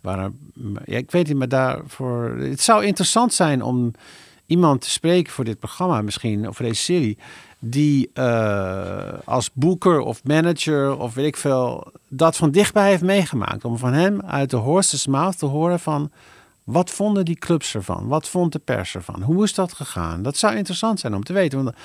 waar, 0.01 0.29
ja, 0.85 0.97
ik 0.97 1.11
weet 1.11 1.27
niet, 1.27 1.37
maar 1.37 1.49
daarvoor. 1.49 2.35
Het 2.39 2.61
zou 2.61 2.85
interessant 2.85 3.33
zijn 3.33 3.61
om 3.61 3.91
iemand 4.45 4.81
te 4.81 4.89
spreken 4.89 5.33
voor 5.33 5.45
dit 5.45 5.59
programma, 5.59 6.01
misschien, 6.01 6.47
of 6.47 6.55
voor 6.55 6.65
deze 6.65 6.81
serie, 6.81 7.17
die 7.65 8.09
eh, 8.13 9.13
als 9.23 9.49
boeker 9.53 9.99
of 9.99 10.23
manager 10.23 10.97
of 10.99 11.13
weet 11.13 11.25
ik 11.25 11.37
veel, 11.37 11.91
dat 12.07 12.35
van 12.37 12.51
dichtbij 12.51 12.89
heeft 12.89 13.03
meegemaakt. 13.03 13.65
Om 13.65 13.77
van 13.77 13.93
hem 13.93 14.21
uit 14.21 14.49
de 14.49 14.57
horse's 14.57 15.07
mouth 15.07 15.37
te 15.37 15.45
horen 15.45 15.79
van. 15.79 16.11
Wat 16.63 16.89
vonden 16.91 17.25
die 17.25 17.35
clubs 17.35 17.75
ervan? 17.75 18.07
Wat 18.07 18.27
vond 18.27 18.51
de 18.51 18.59
pers 18.59 18.95
ervan? 18.95 19.21
Hoe 19.21 19.43
is 19.43 19.53
dat 19.53 19.73
gegaan? 19.73 20.21
Dat 20.21 20.37
zou 20.37 20.55
interessant 20.55 20.99
zijn 20.99 21.15
om 21.15 21.23
te 21.23 21.33
weten. 21.33 21.63
Want 21.63 21.75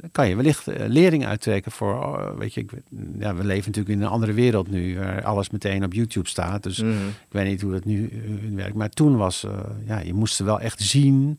dan 0.00 0.10
kan 0.12 0.28
je 0.28 0.36
wellicht 0.36 0.68
eh, 0.68 0.86
lering 0.88 1.26
uittrekken 1.26 1.72
voor, 1.72 1.94
oh, 1.94 2.38
weet 2.38 2.54
je, 2.54 2.60
ik, 2.60 2.70
ja, 3.18 3.34
we 3.34 3.44
leven 3.44 3.66
natuurlijk 3.70 3.94
in 3.94 4.02
een 4.02 4.10
andere 4.12 4.32
wereld 4.32 4.70
nu, 4.70 4.98
waar 4.98 5.24
alles 5.24 5.50
meteen 5.50 5.84
op 5.84 5.92
YouTube 5.92 6.28
staat. 6.28 6.62
Dus 6.62 6.78
Mhm. 6.82 6.90
ik 7.08 7.28
weet 7.30 7.46
niet 7.46 7.60
hoe 7.60 7.72
dat 7.72 7.84
nu 7.84 8.08
eh, 8.08 8.54
werkt. 8.54 8.74
Maar 8.74 8.90
toen 8.90 9.16
was, 9.16 9.46
ja, 9.86 9.98
je 9.98 10.14
moest 10.14 10.34
ze 10.34 10.44
wel 10.44 10.60
echt 10.60 10.80
zien, 10.80 11.38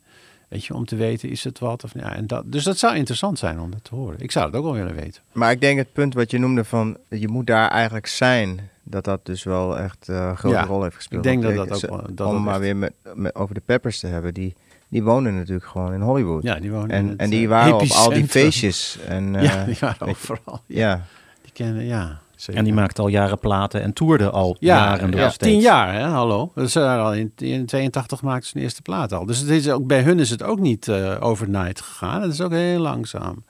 weet 0.49 0.65
je, 0.65 0.73
om 0.73 0.85
te 0.85 0.95
weten, 0.95 1.29
is 1.29 1.43
het 1.43 1.59
wat? 1.59 1.83
Of, 1.83 1.91
ja, 1.93 2.15
en 2.15 2.27
dat, 2.27 2.51
dus 2.51 2.63
dat 2.63 2.77
zou 2.77 2.95
interessant 2.95 3.39
zijn 3.39 3.59
om 3.59 3.71
dat 3.71 3.83
te 3.83 3.95
horen. 3.95 4.19
Ik 4.19 4.31
zou 4.31 4.45
het 4.45 4.55
ook 4.55 4.63
wel 4.63 4.73
willen 4.73 4.95
weten. 4.95 5.21
Maar 5.31 5.51
ik 5.51 5.61
denk 5.61 5.77
het 5.77 5.93
punt 5.93 6.13
wat 6.13 6.31
je 6.31 6.39
noemde 6.39 6.63
van, 6.63 6.97
je 7.09 7.27
moet 7.27 7.47
daar 7.47 7.69
eigenlijk 7.69 8.07
zijn. 8.07 8.69
dat 8.83 9.03
dat 9.03 9.25
dus 9.25 9.43
wel 9.43 9.77
echt 9.79 10.09
eh, 10.09 10.15
een 10.15 10.37
grote 10.37 10.55
Ja, 10.55 10.63
rol 10.65 10.83
heeft 10.83 10.95
gespeeld. 10.95 11.25
ik 11.25 11.31
denk 11.31 11.43
dat 11.55 11.67
dat 11.67 11.83
ook 11.85 11.89
wel- 11.89 12.07
dat 12.15 12.27
om 12.27 12.43
maar 12.43 12.53
echt- 12.53 12.63
weer 12.63 12.75
met, 12.75 12.93
met, 13.13 13.35
over 13.35 13.55
de 13.55 13.61
Peppers 13.65 13.99
te 13.99 14.07
hebben, 14.07 14.33
die, 14.33 14.55
die 14.87 15.03
wonen 15.03 15.35
natuurlijk 15.35 15.65
gewoon 15.67 15.93
in 15.93 16.01
Hollywood. 16.01 16.43
Ja, 16.43 16.59
die 16.59 16.71
wonen 16.71 16.89
in 16.89 16.95
en, 16.95 17.07
het, 17.07 17.19
en 17.19 17.29
die 17.29 17.43
eh, 17.43 17.49
waren 17.49 17.73
op 17.73 17.81
al 17.91 18.09
die 18.09 18.27
feestjes. 18.27 18.97
En, 19.07 19.33
Ja, 19.41 19.59
eh, 19.59 19.65
die 19.65 19.77
waren 19.79 20.05
weet- 20.05 20.15
overal. 20.15 20.61
Ja. 20.65 21.01
Die 21.41 21.51
kennen, 21.51 21.85
ja. 21.85 22.19
Zeker. 22.39 22.55
En 22.59 22.63
die 22.63 22.73
maakte 22.73 23.01
al 23.01 23.07
jaren 23.07 23.39
platen 23.39 23.81
en 23.81 23.93
toerde 23.93 24.29
al 24.29 24.55
Ja, 24.59 24.75
jaren 24.75 25.11
ja, 25.11 25.29
steeds. 25.29 25.51
tien 25.51 25.61
jaar, 25.61 25.93
hè, 25.93 26.01
hallo. 26.03 26.51
Dus 26.55 26.75
uh, 26.75 27.03
al 27.05 27.13
in, 27.13 27.31
in 27.37 27.65
82 27.65 28.21
maakte 28.21 28.47
ze 28.47 28.51
hun 28.53 28.63
eerste 28.63 28.81
plaat 28.81 29.13
al. 29.13 29.25
Dus 29.25 29.37
het 29.39 29.49
is 29.49 29.69
ook, 29.69 29.87
bij 29.87 30.01
hun 30.01 30.19
is 30.19 30.29
het 30.29 30.43
ook 30.43 30.59
niet 30.59 30.87
eh, 30.87 31.17
overnight 31.19 31.81
gegaan. 31.81 32.21
Het 32.21 32.31
is 32.31 32.41
ook 32.41 32.51
heel 32.51 32.79
langzaam. 32.79 33.43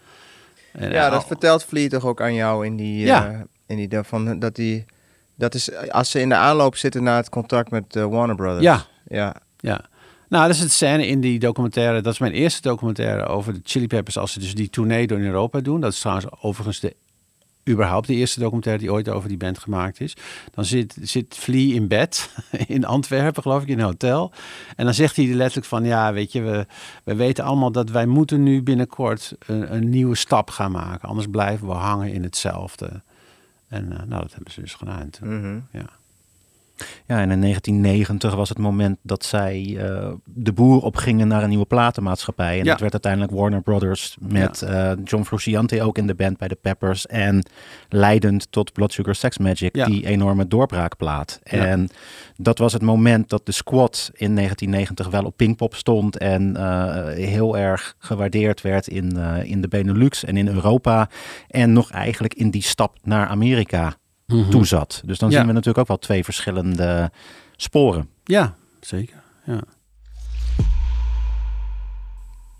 En, 0.74 0.92
Ja, 0.92 1.06
eh, 1.06 1.12
dat 1.12 1.26
vertelt 1.28 1.64
Flea 1.64 1.90
toch 1.90 2.06
ook 2.06 2.22
aan 2.22 2.34
jou 2.34 2.66
in 2.66 2.76
die, 2.76 3.06
Ja. 3.06 3.30
eh, 3.30 3.40
in 3.78 3.88
die 3.90 4.00
van 4.04 4.40
dat 4.40 4.56
die 4.56 4.86
dat 5.36 5.54
is 5.54 5.90
als 5.90 6.12
ze 6.12 6.20
in 6.20 6.30
de 6.30 6.36
aanloop 6.36 6.76
zitten 6.76 7.04
naar 7.04 7.16
het 7.18 7.30
contract 7.30 7.72
met 7.72 7.94
Warner 7.94 8.36
Brothers. 8.36 8.64
Ja. 8.64 8.82
ja. 9.08 9.36
Ja. 9.58 9.86
Nou, 10.30 10.48
dat 10.48 10.56
is 10.56 10.62
het 10.62 10.72
scène 10.72 11.08
in 11.08 11.22
die 11.22 11.40
documentaire. 11.40 12.02
Dat 12.02 12.14
is 12.14 12.20
mijn 12.20 12.34
eerste 12.34 12.62
documentaire 12.62 13.26
over 13.26 13.54
de 13.54 13.60
Chili 13.64 13.88
Peppers. 13.88 14.18
Als 14.18 14.32
ze 14.32 14.40
dus 14.40 14.56
die 14.56 14.70
tournee 14.70 15.08
door 15.08 15.18
in 15.20 15.26
Europa 15.26 15.60
doen. 15.60 15.82
Dat 15.82 15.94
is 15.94 16.00
trouwens 16.00 16.28
overigens 16.42 16.80
de, 16.80 16.96
überhaupt 17.70 18.08
de 18.08 18.14
eerste 18.14 18.40
documentaire 18.40 18.82
die 18.82 18.92
ooit 18.92 19.10
over 19.10 19.30
die 19.30 19.38
band 19.38 19.60
gemaakt 19.60 20.02
is. 20.02 20.16
Dan 20.52 20.66
zit, 20.66 20.98
zit 21.02 21.36
Flea 21.36 21.76
in 21.76 21.88
bed 21.88 22.30
in 22.68 22.86
Antwerpen, 22.86 23.42
geloof 23.42 23.62
ik, 23.62 23.68
in 23.68 23.80
een 23.80 23.86
hotel. 23.86 24.32
En 24.76 24.86
dan 24.86 24.94
zegt 24.94 25.16
hij 25.16 25.26
letterlijk 25.26 25.68
van... 25.68 25.84
Ja, 25.84 26.14
weet 26.14 26.32
je, 26.32 26.42
we, 26.42 26.66
we 27.04 27.16
weten 27.16 27.44
allemaal 27.44 27.72
dat 27.72 27.90
wij 27.90 28.06
moeten 28.06 28.44
nu 28.44 28.62
binnenkort 28.62 29.36
een, 29.46 29.74
een 29.74 29.90
nieuwe 29.90 30.16
stap 30.16 30.50
gaan 30.50 30.72
maken. 30.72 31.10
Anders 31.10 31.28
blijven 31.28 31.68
we 31.68 31.74
hangen 31.74 32.14
in 32.14 32.24
hetzelfde. 32.24 33.02
En 33.68 33.92
eh, 33.92 34.04
nou, 34.08 34.22
dat 34.22 34.34
hebben 34.34 34.52
ze 34.52 34.62
dus 34.62 34.74
gedaan 34.74 35.10
toen. 35.10 35.40
Mhm. 35.40 35.60
Ja. 35.72 35.99
Ja, 37.08 37.20
en 37.22 37.32
in 37.32 37.42
1990 37.42 38.36
was 38.36 38.50
het 38.50 38.58
moment 38.58 38.98
dat 39.02 39.26
zij 39.26 39.76
eh, 39.78 40.12
de 40.26 40.54
boer 40.54 40.82
opgingen 40.82 41.28
naar 41.28 41.44
een 41.44 41.50
nieuwe 41.50 41.66
platenmaatschappij. 41.66 42.60
En 42.60 42.64
Ja. 42.66 42.72
dat 42.72 42.80
werd 42.80 42.92
uiteindelijk 42.94 43.32
Warner 43.34 43.62
Brothers 43.62 44.18
met 44.20 44.62
eh, 44.62 44.92
John 45.04 45.24
Frusciante 45.24 45.82
ook 45.84 45.98
in 45.98 46.08
de 46.08 46.16
band 46.16 46.38
bij 46.38 46.48
de 46.48 46.58
Peppers. 46.62 47.08
En 47.08 47.46
leidend 47.90 48.52
tot 48.52 48.74
Blood 48.74 48.94
Sugar 48.94 49.16
Sex 49.16 49.38
Magic, 49.38 49.76
Ja. 49.76 49.86
die 49.86 50.06
enorme 50.06 50.48
doorbraakplaat. 50.48 51.40
En 51.44 51.90
dat 52.36 52.58
was 52.58 52.74
het 52.74 52.82
moment 52.82 53.30
dat 53.30 53.46
de 53.46 53.52
squad 53.52 54.12
in 54.14 54.36
1990 54.36 55.08
wel 55.10 55.24
op 55.24 55.38
Pinkpop 55.38 55.76
stond. 55.76 56.18
En 56.18 56.56
eh, 56.56 57.08
heel 57.08 57.58
erg 57.58 57.96
gewaardeerd 57.98 58.62
werd 58.62 58.88
in, 58.88 59.18
in 59.44 59.62
de 59.62 59.68
Benelux 59.68 60.24
en 60.26 60.38
in 60.38 60.48
Europa. 60.48 61.10
En 61.48 61.74
nog 61.74 61.92
eigenlijk 61.92 62.34
in 62.34 62.50
die 62.50 62.64
stap 62.64 62.98
naar 63.04 63.28
Amerika 63.28 63.96
Mhm. 64.30 64.50
toe 64.50 64.66
zat. 64.66 65.02
Dus 65.06 65.18
dan 65.18 65.30
Ja. 65.30 65.38
zien 65.38 65.48
we 65.48 65.52
natuurlijk 65.54 65.78
ook 65.80 65.88
wel 65.88 65.98
twee 65.98 66.24
verschillende 66.24 67.12
sporen. 67.56 68.10
Ja, 68.24 68.56
zeker. 68.82 69.22
Ja. 69.46 69.60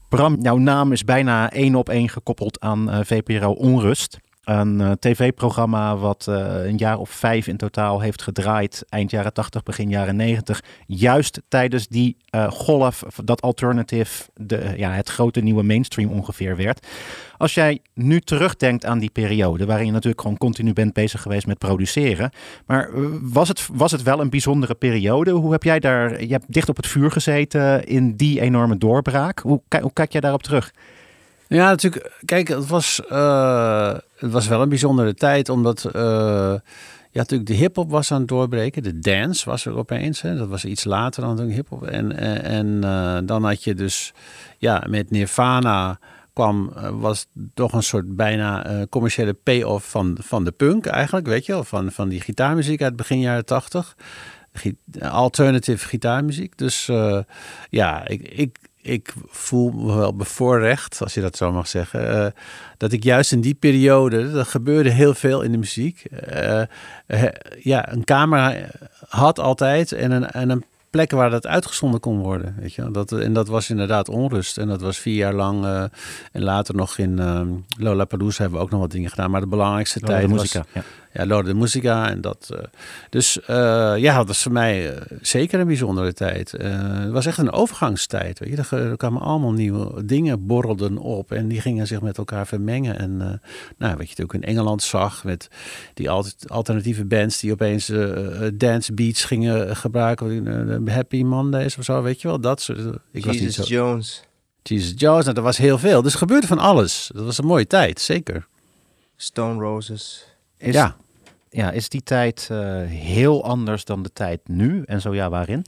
Bram, 0.10 0.38
jouw 0.42 0.58
naam 0.58 0.92
is 0.92 1.04
bijna 1.04 1.52
één 1.52 1.76
op 1.76 1.90
één 1.90 2.10
gekoppeld 2.10 2.60
aan 2.60 2.90
eh, 2.92 3.00
VPRO 3.04 3.52
Onrust. 3.52 4.18
Een 4.50 4.82
eh, 4.82 4.92
tv-programma 4.92 5.98
wat 5.98 6.26
eh, 6.30 6.66
een 6.66 6.78
jaar 6.78 6.98
of 6.98 7.10
vijf 7.10 7.48
in 7.48 7.58
totaal 7.58 8.00
heeft 8.00 8.22
gedraaid. 8.22 8.86
Eind 8.90 9.12
jaren 9.12 9.34
80, 9.34 9.64
begin 9.64 9.90
jaren 9.90 10.16
90. 10.16 10.64
Juist 10.88 11.42
tijdens 11.48 11.88
die 11.88 12.18
eh, 12.30 12.52
golf 12.52 13.04
dat 13.24 13.42
alternative 13.42 14.24
de, 14.36 14.74
ja, 14.78 14.92
het 14.92 15.10
grote 15.10 15.40
nieuwe 15.40 15.64
mainstream 15.64 16.12
ongeveer 16.12 16.56
werd. 16.56 16.88
Als 17.38 17.54
jij 17.54 17.80
nu 17.94 18.22
terugdenkt 18.22 18.86
aan 18.86 19.00
die 19.00 19.10
periode, 19.10 19.66
waarin 19.66 19.86
je 19.86 19.92
natuurlijk 19.92 20.22
gewoon 20.22 20.38
continu 20.38 20.74
bent 20.74 20.94
bezig 20.94 21.22
geweest 21.22 21.48
met 21.48 21.58
produceren. 21.58 22.32
Maar 22.66 22.90
was 23.22 23.48
het, 23.48 23.68
was 23.74 23.92
het 23.92 24.04
wel 24.04 24.20
een 24.20 24.30
bijzondere 24.30 24.76
periode? 24.76 25.32
Hoe 25.32 25.52
heb 25.52 25.64
jij 25.64 25.80
daar, 25.80 26.24
je 26.24 26.32
hebt 26.32 26.54
dicht 26.54 26.70
op 26.70 26.76
het 26.78 26.88
vuur 26.88 27.12
gezeten 27.12 27.86
in 27.86 28.16
die 28.16 28.42
enorme 28.42 28.78
doorbraak. 28.78 29.40
Hoe, 29.40 29.62
hoe 29.82 29.94
kijk 29.94 30.12
jij 30.12 30.22
daarop 30.22 30.44
terug? 30.44 30.72
Ja, 31.50 31.70
natuurlijk. 31.70 32.12
Kijk, 32.26 32.48
het 32.48 32.68
was, 32.68 33.02
eh, 33.06 33.94
het 34.16 34.32
was 34.32 34.48
wel 34.48 34.62
een 34.62 34.70
bijzondere 34.70 35.14
tijd, 35.14 35.50
omdat 35.50 35.86
eh, 35.86 36.54
ja, 37.12 37.20
natuurlijk 37.20 37.50
de 37.50 37.56
hip-hop 37.56 37.92
was 37.92 38.12
aan 38.12 38.20
het 38.20 38.28
doorbreken. 38.28 38.84
De 38.84 39.00
dance 39.00 39.50
was 39.50 39.66
er 39.66 39.78
opeens. 39.78 40.22
Hè. 40.22 40.36
Dat 40.38 40.48
was 40.48 40.66
iets 40.66 40.84
later 40.84 41.22
dan 41.24 41.36
de 41.36 41.44
hip-hop. 41.44 41.84
En, 41.84 42.18
en, 42.18 42.44
en 42.44 42.84
eh, 42.84 43.18
dan 43.24 43.44
had 43.44 43.64
je 43.64 43.74
dus, 43.74 44.14
ja, 44.58 44.84
met 44.88 45.12
Nirvana 45.12 46.00
kwam, 46.34 46.72
eh, 46.76 46.90
was 46.94 47.26
toch 47.54 47.74
een 47.74 47.84
soort 47.84 48.16
bijna 48.16 48.66
eh, 48.66 48.82
commerciële 48.90 49.34
payoff 49.34 49.90
van, 49.90 50.18
van 50.22 50.44
de 50.44 50.52
punk 50.52 50.86
eigenlijk, 50.86 51.28
weet 51.28 51.46
je 51.46 51.52
wel. 51.52 51.64
Van, 51.64 51.92
van 51.92 52.10
die 52.10 52.22
gitaarmuziek 52.22 52.82
uit 52.82 52.96
begin 52.96 53.20
jaren 53.20 53.46
tachtig. 53.46 53.96
Alternative 55.02 55.88
gitaarmuziek. 55.88 56.58
Dus 56.58 56.88
eh, 56.88 57.20
ja, 57.70 58.08
ik, 58.08 58.22
ik, 58.22 58.58
ik 58.82 59.14
voel 59.28 59.72
me 59.72 59.96
wel 59.96 60.16
bevoorrecht, 60.16 61.02
als 61.02 61.14
je 61.14 61.22
dat 61.22 61.38
zo 61.38 61.52
mag 61.52 61.68
zeggen. 61.68 62.26
eh, 62.26 62.32
dat 62.78 62.92
ik 62.92 63.04
juist 63.04 63.32
in 63.32 63.42
die 63.42 63.54
periode, 63.54 64.32
er 64.38 64.46
gebeurde 64.46 64.90
heel 64.90 65.14
veel 65.14 65.42
in 65.42 65.52
de 65.52 65.58
muziek. 65.58 66.04
eh, 66.04 66.62
eh, 67.06 67.24
ja, 67.60 67.92
een 67.92 68.04
camera 68.04 68.56
had 69.08 69.40
altijd 69.40 69.92
en 69.92 70.12
een, 70.12 70.32
en 70.32 70.50
een 70.50 70.66
plek 70.90 71.12
waar 71.12 71.30
dat 71.30 71.48
uitgezonden 71.48 72.00
kon 72.00 72.20
worden. 72.20 72.56
Weet 72.60 72.74
je? 72.74 72.92
Dat, 72.92 73.12
en 73.12 73.34
dat 73.34 73.48
was 73.48 73.70
inderdaad 73.70 74.10
onrust. 74.10 74.58
En 74.58 74.68
dat 74.68 74.82
was 74.82 74.98
vier 74.98 75.16
jaar 75.16 75.34
lang. 75.34 75.90
en 76.32 76.44
later 76.44 76.76
nog 76.76 76.98
in 76.98 77.20
eh 77.20 77.42
Lollapalooza 77.78 78.42
hebben 78.42 78.60
we 78.60 78.66
ook 78.66 78.72
nog 78.72 78.80
wat 78.80 78.92
dingen 78.92 79.10
gedaan. 79.10 79.32
Maar 79.32 79.42
de 79.42 79.48
belangrijkste 79.48 80.00
Lola 80.00 80.14
de 80.14 80.20
tijd 80.20 80.32
Musica, 80.32 80.60
was... 80.60 80.68
ja. 80.74 80.84
Ja, 81.14 81.26
Lorde 81.26 81.50
de 81.50 81.56
Musica. 81.56 82.10
En 82.10 82.22
dat, 82.22 82.50
eh, 82.54 82.64
dus 83.10 83.42
eh, 83.42 83.94
ja, 83.98 84.18
dat 84.18 84.28
was 84.28 84.42
voor 84.42 84.52
mij 84.52 84.96
eh, 84.96 85.02
zeker 85.22 85.60
een 85.60 85.68
bijzondere 85.68 86.14
tijd. 86.14 86.52
Het 86.52 87.12
was 87.12 87.26
echt 87.26 87.38
een 87.38 87.52
overgangstijd. 87.52 88.40
Weet 88.40 88.50
je? 88.50 88.78
Er, 88.78 88.90
er 88.90 88.98
kwamen 88.98 89.22
allemaal 89.22 89.52
nieuwe 89.52 90.06
dingen 90.06 90.46
borrelden 90.46 90.98
op. 90.98 91.32
En 91.32 91.48
die 91.48 91.62
gingen 91.62 91.88
zich 91.88 92.02
met 92.02 92.18
elkaar 92.18 92.48
vermengen. 92.48 93.00
En 93.00 93.42
nou, 93.78 93.98
wat 93.98 94.10
je 94.12 94.24
ook 94.24 94.34
in 94.34 94.44
Engeland 94.44 94.84
zag. 94.84 95.24
Met 95.24 95.48
die 95.94 96.10
alt- 96.10 96.36
alternatieve 96.48 97.06
bands 97.06 97.40
die 97.40 97.52
opeens 97.52 97.92
dance 98.54 98.94
beats 98.94 99.24
gingen 99.24 99.76
gebruiken. 99.76 100.88
Happy 100.88 101.24
Mondays 101.24 101.78
of 101.78 101.84
zo, 101.84 102.02
weet 102.02 102.22
je 102.22 102.28
wel. 102.28 102.40
Dat 102.40 102.62
soort. 102.62 102.80
Ik 103.12 103.26
was 103.26 103.34
niet 103.34 103.44
Jesus 103.44 103.68
zo. 103.68 103.74
Jones. 103.74 104.24
Jesus 104.64 104.94
Jones. 104.96 105.24
Nou, 105.24 105.36
dat 105.36 105.44
was 105.44 105.58
heel 105.58 105.78
veel. 105.78 106.02
Dus 106.02 106.14
er 106.14 106.20
gebeurde 106.20 106.48
van 106.48 106.60
alles. 106.60 107.12
Dat 107.14 107.26
was 107.26 107.38
een 107.38 107.46
mooie 107.46 107.68
tijd, 107.68 108.00
zeker. 108.00 108.48
Stone 109.16 109.60
Roses. 109.62 110.29
Is, 110.60 110.74
Ja. 110.74 110.96
ja. 111.50 111.72
Is 111.72 111.90
die 111.90 112.04
tijd 112.04 112.48
eh, 112.52 112.58
heel 112.86 113.44
anders 113.44 113.86
dan 113.86 114.04
de 114.04 114.14
tijd 114.14 114.40
nu? 114.48 114.84
En 114.86 115.02
zo 115.02 115.14
ja, 115.16 115.30
waarin? 115.30 115.66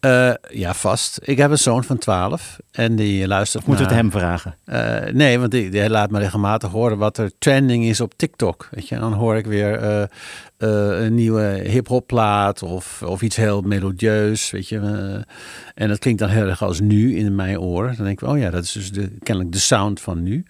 Eh, 0.00 0.32
ja, 0.50 0.74
vast. 0.74 1.18
Ik 1.22 1.36
heb 1.36 1.50
een 1.50 1.58
zoon 1.58 1.84
van 1.84 1.98
12 1.98 2.58
en 2.70 2.96
die 2.96 3.26
luistert 3.26 3.62
Of 3.64 3.68
naar- 3.68 3.80
het 3.80 3.90
hem 3.90 4.10
vragen? 4.10 4.54
Eh, 4.64 5.12
nee, 5.12 5.38
want 5.38 5.50
die, 5.50 5.70
die 5.70 5.90
laat 5.90 6.10
me 6.10 6.18
regelmatig 6.18 6.70
horen 6.70 6.98
wat 6.98 7.18
er 7.18 7.30
trending 7.38 7.84
is 7.84 8.00
op 8.00 8.12
TikTok. 8.16 8.68
Weet 8.70 8.88
je? 8.88 8.94
En 8.94 9.00
dan 9.00 9.12
hoor 9.12 9.36
ik 9.36 9.46
weer 9.46 9.82
een 10.58 11.14
nieuwe 11.14 11.42
hip-hop 11.64 12.06
plaat 12.06 12.62
of, 12.62 13.02
of 13.02 13.22
iets 13.22 13.36
heel 13.36 13.60
melodieus. 13.60 14.50
Weet 14.50 14.68
je? 14.68 14.78
en 15.74 15.88
dat 15.88 15.98
klinkt 15.98 16.20
dan 16.20 16.28
heel 16.28 16.46
erg 16.48 16.62
als 16.62 16.80
nu 16.80 17.16
in 17.16 17.34
mijn 17.34 17.58
oren. 17.60 17.96
Dan 17.96 18.04
denk 18.04 18.20
ik, 18.22 18.28
oh 18.28 18.38
ja, 18.38 18.50
dat 18.50 18.62
is 18.64 18.72
dus 18.72 18.92
de, 18.92 19.10
kennelijk 19.22 19.52
de 19.52 19.60
sound 19.60 20.00
van 20.00 20.22
nu. 20.22 20.44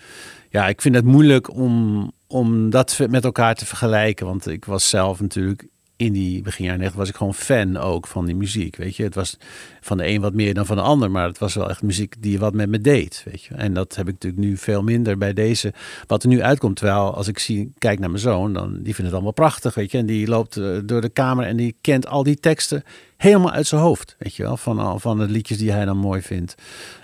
Ja, 0.51 0.69
ik 0.69 0.81
vind 0.81 0.95
het 0.95 1.05
moeilijk 1.05 1.55
om, 1.55 2.13
om 2.33 2.71
dat 2.71 2.99
met 3.09 3.25
elkaar 3.25 3.55
te 3.55 3.67
vergelijken. 3.67 4.27
Want 4.27 4.47
ik 4.47 4.65
was 4.65 4.89
zelf 4.89 5.21
natuurlijk 5.21 5.67
in 5.97 6.13
die 6.13 6.43
begin 6.43 6.65
jaren 6.65 6.81
90 6.81 7.01
was 7.01 7.09
ik 7.09 7.17
gewoon 7.17 7.35
fan 7.35 7.77
ook 7.77 8.07
van 8.07 8.27
die 8.27 8.35
muziek. 8.35 8.77
Weet 8.77 8.97
je, 8.97 9.03
het 9.03 9.15
was 9.15 9.37
van 9.81 9.97
de 9.97 10.07
een 10.07 10.21
wat 10.21 10.35
meer 10.35 10.55
dan 10.55 10.67
van 10.67 10.77
de 10.77 10.83
ander, 10.83 11.11
maar 11.11 11.27
het 11.27 11.39
was 11.39 11.55
wel 11.55 11.71
echt 11.71 11.83
muziek 11.83 12.15
die 12.19 12.39
wat 12.39 12.55
met 12.55 12.69
me 12.69 12.79
deed. 12.79 13.23
Weet 13.25 13.43
je, 13.43 13.55
en 13.55 13.75
dat 13.75 13.97
heb 13.97 14.09
ik 14.09 14.13
natuurlijk 14.13 14.43
nu 14.43 14.57
veel 14.57 14.83
minder 14.83 15.19
bij 15.19 15.33
deze. 15.33 15.73
Wat 16.07 16.23
er 16.23 16.29
nu 16.29 16.43
uitkomt, 16.43 16.77
terwijl 16.77 17.15
als 17.15 17.29
ik 17.29 17.39
zie, 17.39 17.73
kijk 17.79 17.99
naar 17.99 18.11
mijn 18.11 18.23
zoon, 18.23 18.53
dan 18.53 18.73
die 18.73 18.95
vindt 18.95 19.03
het 19.03 19.13
allemaal 19.13 19.33
prachtig. 19.33 19.75
Weet 19.75 19.91
je, 19.91 19.99
en 19.99 20.07
die 20.07 20.29
loopt 20.29 20.57
eh, 20.57 20.79
door 20.85 21.01
de 21.01 21.09
kamer 21.09 21.47
en 21.47 21.57
die 21.57 21.77
kent 21.81 22.07
al 22.07 22.23
die 22.23 22.37
teksten 22.37 22.83
helemaal 23.23 23.51
uit 23.51 23.67
zijn 23.67 23.81
hoofd. 23.81 24.17
Weet 24.19 24.35
je 24.35 24.43
wel, 24.43 24.57
van, 24.57 25.01
van 25.01 25.19
de 25.19 25.29
liedjes 25.29 25.59
die 25.59 25.73
hij 25.73 25.85
dan 25.85 25.97
mooi 25.97 26.23
vindt. 26.23 26.55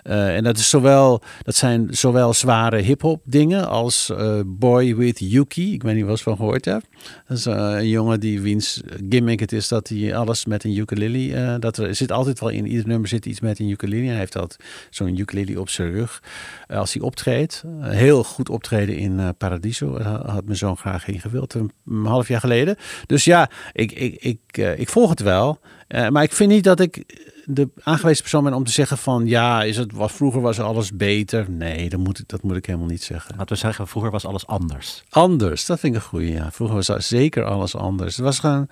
Eh, 0.02 0.36
en 0.36 0.44
dat, 0.44 0.58
is 0.58 0.68
zowel, 0.68 1.22
dat 1.42 1.54
zijn 1.54 1.86
zowel 1.90 2.34
zware 2.34 2.76
hip-hop 2.76 3.22
dingen 3.24 3.68
als 3.68 4.10
eh, 4.10 4.40
Boy 4.46 4.96
with 4.96 5.18
Yuki. 5.18 5.72
Ik 5.72 5.82
weet 5.82 5.94
niet 5.94 6.04
of 6.04 6.16
je 6.16 6.22
van 6.22 6.36
gehoord 6.36 6.64
hebt. 6.64 6.86
Dat 7.26 7.38
is 7.38 7.46
eh, 7.46 7.54
een 7.54 7.88
jongen 7.88 8.20
die 8.20 8.40
wiens 8.40 8.80
gimmick 9.08 9.40
het 9.40 9.52
is 9.52 9.68
dat 9.68 9.88
hij 9.88 10.16
alles 10.16 10.44
met 10.44 10.64
een 10.64 10.76
ukulele. 10.76 11.58
dat 11.58 11.76
er 11.76 11.94
zit 11.94 12.12
altijd 12.12 12.40
wel 12.40 12.48
in 12.48 12.66
ieder 12.66 12.86
nummer 12.86 13.08
zit 13.08 13.26
iets 13.26 13.40
met 13.40 13.58
een 13.58 13.68
ukulele. 13.68 14.06
Hij 14.06 14.16
heeft 14.16 14.36
altijd 14.36 14.62
zo'n 14.90 15.18
ukulele 15.18 15.60
op 15.60 15.68
zijn 15.68 15.92
rug 15.92 16.22
als 16.68 16.92
hij 16.92 17.02
optreedt. 17.02 17.64
Heel 17.80 18.24
goed 18.24 18.48
optreden 18.48 18.96
in 18.96 19.34
Paradiso. 19.38 20.00
Had 20.02 20.44
mijn 20.44 20.56
zoon 20.56 20.76
graag 20.76 21.08
in 21.08 21.20
gewild 21.20 21.54
een, 21.54 21.72
half 22.04 22.28
jaar 22.28 22.40
geleden. 22.40 22.76
Dus 23.06 23.24
ja, 23.24 23.50
ik, 23.72 23.92
ik, 23.92 24.14
ik, 24.14 24.56
ik 24.76 24.88
volg 24.88 25.10
het 25.10 25.20
wel. 25.20 25.60
Eh, 25.88 26.08
maar 26.08 26.22
ik 26.22 26.32
vind 26.32 26.50
niet 26.50 26.64
dat 26.64 26.80
ik 26.80 27.04
de 27.44 27.68
aangewezen 27.82 28.20
persoon 28.22 28.44
ben 28.44 28.52
om 28.54 28.64
te 28.64 28.72
zeggen 28.72 28.98
van 28.98 29.26
ja, 29.26 29.62
is 29.62 29.76
het, 29.76 29.92
was, 29.92 30.12
vroeger 30.12 30.40
was 30.40 30.60
alles 30.60 30.92
beter. 30.92 31.50
Nee, 31.50 31.88
dat 31.88 32.00
moet, 32.00 32.18
ik- 32.18 32.28
dat 32.28 32.42
moet 32.42 32.56
ik 32.56 32.66
helemaal 32.66 32.88
niet 32.88 33.02
zeggen. 33.02 33.34
Laten 33.36 33.54
we 33.54 33.60
zeggen, 33.60 33.86
vroeger 33.88 34.10
was 34.10 34.26
alles 34.26 34.46
anders. 34.46 35.02
Anders, 35.10 35.66
dat 35.66 35.80
vind 35.80 35.94
ik 35.94 36.00
een 36.00 36.06
goede. 36.08 36.30
Ja. 36.32 36.50
Vroeger 36.52 36.76
was 36.86 37.08
zeker 37.08 37.44
alles 37.44 37.76
anders. 37.76 38.16
Het 38.16 38.24
was 38.24 38.38
gewoon 38.38 38.68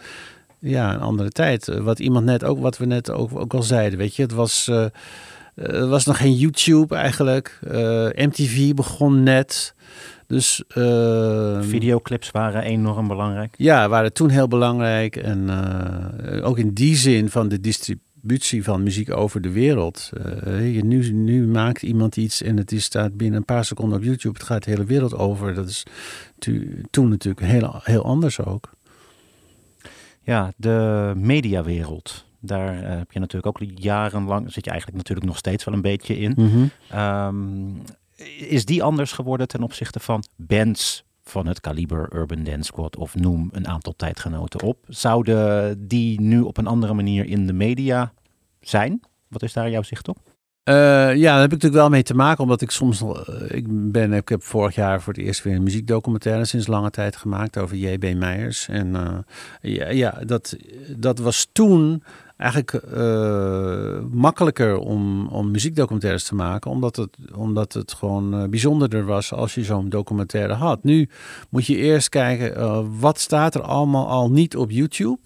ja, 0.59 0.94
een 0.94 1.01
andere 1.01 1.30
tijd. 1.30 1.68
Eh, 1.68 1.78
Wat 1.80 1.98
iemand 1.98 2.24
net 2.24 2.44
ook, 2.44 2.59
wat 2.60 2.78
we 2.78 2.86
net 2.86 3.10
ook, 3.10 3.38
ook 3.38 3.55
al 3.55 3.62
zeiden, 3.62 3.98
weet 3.98 4.16
je, 4.16 4.22
het 4.22 4.32
was, 4.32 4.68
eh, 4.68 4.84
er 5.55 5.88
was 5.88 6.05
nog 6.05 6.16
geen 6.16 6.34
YouTube 6.34 6.94
eigenlijk. 6.94 7.59
MTV 8.14 8.74
begon 8.74 9.22
net. 9.22 9.74
Dus 10.27 10.65
eh, 10.69 11.61
Videoclips 11.61 12.31
waren 12.31 12.62
enorm 12.62 13.09
belangrijk. 13.09 13.55
ja, 13.59 13.89
waren 13.89 14.12
toen 14.12 14.28
heel 14.28 14.48
belangrijk. 14.48 15.16
En 15.16 15.48
eh, 15.48 16.47
ook 16.47 16.59
in 16.59 16.73
die 16.73 16.97
zin 16.97 17.31
van 17.31 17.48
de 17.48 17.61
distributie 17.61 18.65
van 18.65 18.82
muziek 18.82 19.16
over 19.16 19.40
de 19.40 19.51
wereld. 19.51 20.11
Je, 20.44 20.81
nu, 20.85 21.12
nu 21.12 21.47
maakt 21.47 21.82
iemand 21.82 22.16
iets 22.16 22.43
en 22.43 22.57
het 22.57 22.73
is, 22.73 22.85
staat 22.85 23.16
binnen 23.16 23.39
een 23.39 23.44
paar 23.44 23.65
seconden 23.65 23.98
op 23.98 24.05
YouTube. 24.05 24.39
Het 24.39 24.47
gaat 24.47 24.65
de 24.65 24.70
hele 24.70 24.85
wereld 24.85 25.15
over. 25.15 25.55
Dat 25.55 25.69
is 25.69 25.86
toen 26.90 27.09
natuurlijk 27.09 27.47
heel, 27.47 27.81
heel 27.82 28.05
anders 28.05 28.40
ook. 28.40 28.70
Ja, 30.23 30.53
de 30.57 31.12
mediawereld. 31.16 32.24
Daar 32.40 32.98
heb 32.98 33.12
je 33.12 33.19
natuurlijk 33.19 33.62
ook 33.62 33.69
jarenlang, 33.74 34.53
zit 34.53 34.65
je 34.65 34.70
eigenlijk 34.70 34.98
natuurlijk 34.98 35.27
nog 35.27 35.39
steeds 35.39 35.65
wel 35.65 35.74
een 35.74 35.81
beetje 35.81 36.19
in. 36.19 36.70
Ehm, 36.90 37.35
is 38.38 38.64
die 38.64 38.82
anders 38.82 39.12
geworden 39.12 39.48
ten 39.48 39.62
opzichte 39.62 40.01
van 40.01 40.24
bands 40.36 41.05
van 41.22 41.47
het 41.47 41.60
kaliber 41.60 42.14
Urban 42.14 42.44
Dance 42.44 42.62
Squad 42.62 42.97
of 42.97 43.14
noem 43.14 43.48
een 43.52 43.68
aantal 43.68 43.94
tijdgenoten 43.97 44.62
op? 44.62 44.78
Zouden 44.88 45.88
die 45.88 46.20
nu 46.20 46.40
op 46.40 46.56
een 46.56 46.66
andere 46.66 46.94
manier 46.94 47.24
in 47.24 47.47
de 47.47 47.52
media 47.52 48.12
zijn? 48.60 49.01
Wat 49.28 49.43
is 49.43 49.52
daar 49.52 49.70
jouw 49.70 49.82
zicht 49.82 50.09
op? 50.09 50.18
Eh, 50.62 50.74
ja, 51.14 51.32
daar 51.32 51.40
heb 51.40 51.52
ik 51.52 51.52
natuurlijk 51.52 51.82
wel 51.82 51.88
mee 51.88 52.02
te 52.02 52.14
maken, 52.14 52.43
omdat 52.43 52.60
ik 52.60 52.70
soms 52.70 53.02
eh, 53.02 53.16
ik, 53.48 53.64
ben, 53.68 54.12
ik 54.12 54.28
heb 54.28 54.43
vorig 54.43 54.74
jaar 54.74 55.02
voor 55.02 55.12
het 55.12 55.22
eerst 55.22 55.43
weer 55.43 55.55
een 55.55 55.62
muziekdocumentaire 55.62 56.44
sinds 56.44 56.66
lange 56.66 56.90
tijd 56.90 57.16
gemaakt 57.16 57.59
over 57.59 57.76
J.B. 57.76 58.14
Meijers. 58.14 58.68
En 58.68 58.97
eh, 58.97 59.18
ja, 59.60 59.88
ja 59.88 60.10
dat, 60.10 60.56
dat 60.97 61.18
was 61.18 61.48
toen 61.52 62.02
eigenlijk 62.36 62.72
eh, 62.72 63.98
makkelijker 64.10 64.78
om, 64.78 65.26
om 65.26 65.50
muziekdocumentaires 65.50 66.24
te 66.24 66.34
maken, 66.34 66.70
omdat 66.70 66.96
het, 66.96 67.16
omdat 67.34 67.72
het 67.72 67.92
gewoon 67.92 68.34
eh, 68.34 68.48
bijzonderder 68.48 69.04
was 69.04 69.32
als 69.32 69.54
je 69.54 69.64
zo'n 69.64 69.88
documentaire 69.88 70.52
had. 70.52 70.84
Nu 70.84 71.08
moet 71.50 71.66
je 71.66 71.76
eerst 71.76 72.08
kijken, 72.08 72.56
eh, 72.56 72.80
wat 72.98 73.20
staat 73.20 73.54
er 73.54 73.62
allemaal 73.62 74.08
al 74.08 74.30
niet 74.30 74.56
op 74.56 74.70
YouTube? 74.70 75.18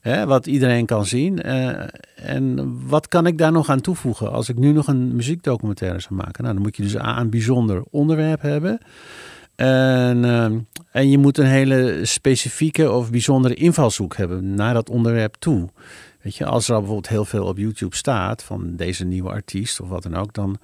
Hè, 0.00 0.26
wat 0.26 0.46
iedereen 0.46 0.86
kan 0.86 1.06
zien. 1.06 1.42
En 2.16 2.76
wat 2.86 3.08
kan 3.08 3.26
ik 3.26 3.38
daar 3.38 3.52
nog 3.52 3.68
aan 3.68 3.80
toevoegen 3.80 4.32
als 4.32 4.48
ik 4.48 4.56
nu 4.56 4.72
nog 4.72 4.86
een 4.86 5.16
muziekdocumentaire 5.16 6.00
zou 6.00 6.14
maken? 6.14 6.42
Nou, 6.42 6.54
dan 6.54 6.62
moet 6.62 6.76
je 6.76 6.82
dus 6.82 6.98
A, 6.98 7.20
een 7.20 7.30
bijzonder 7.30 7.82
onderwerp 7.90 8.42
hebben. 8.42 8.78
En, 9.54 10.24
en 10.90 11.10
je 11.10 11.18
moet 11.18 11.38
een 11.38 11.46
hele 11.46 12.00
specifieke 12.02 12.90
of 12.90 13.10
bijzondere 13.10 13.54
invalshoek 13.54 14.16
hebben 14.16 14.54
naar 14.54 14.74
dat 14.74 14.90
onderwerp 14.90 15.34
toe. 15.38 15.68
Weet 16.22 16.36
je, 16.36 16.44
als 16.44 16.68
er 16.68 16.74
bijvoorbeeld 16.74 17.08
heel 17.08 17.24
veel 17.24 17.46
op 17.46 17.58
YouTube 17.58 17.96
staat 17.96 18.42
van 18.42 18.76
deze 18.76 19.04
nieuwe 19.04 19.30
artiest 19.30 19.80
of 19.80 19.88
wat 19.88 20.02
dan 20.02 20.16
ook, 20.16 20.32
dan 20.32 20.58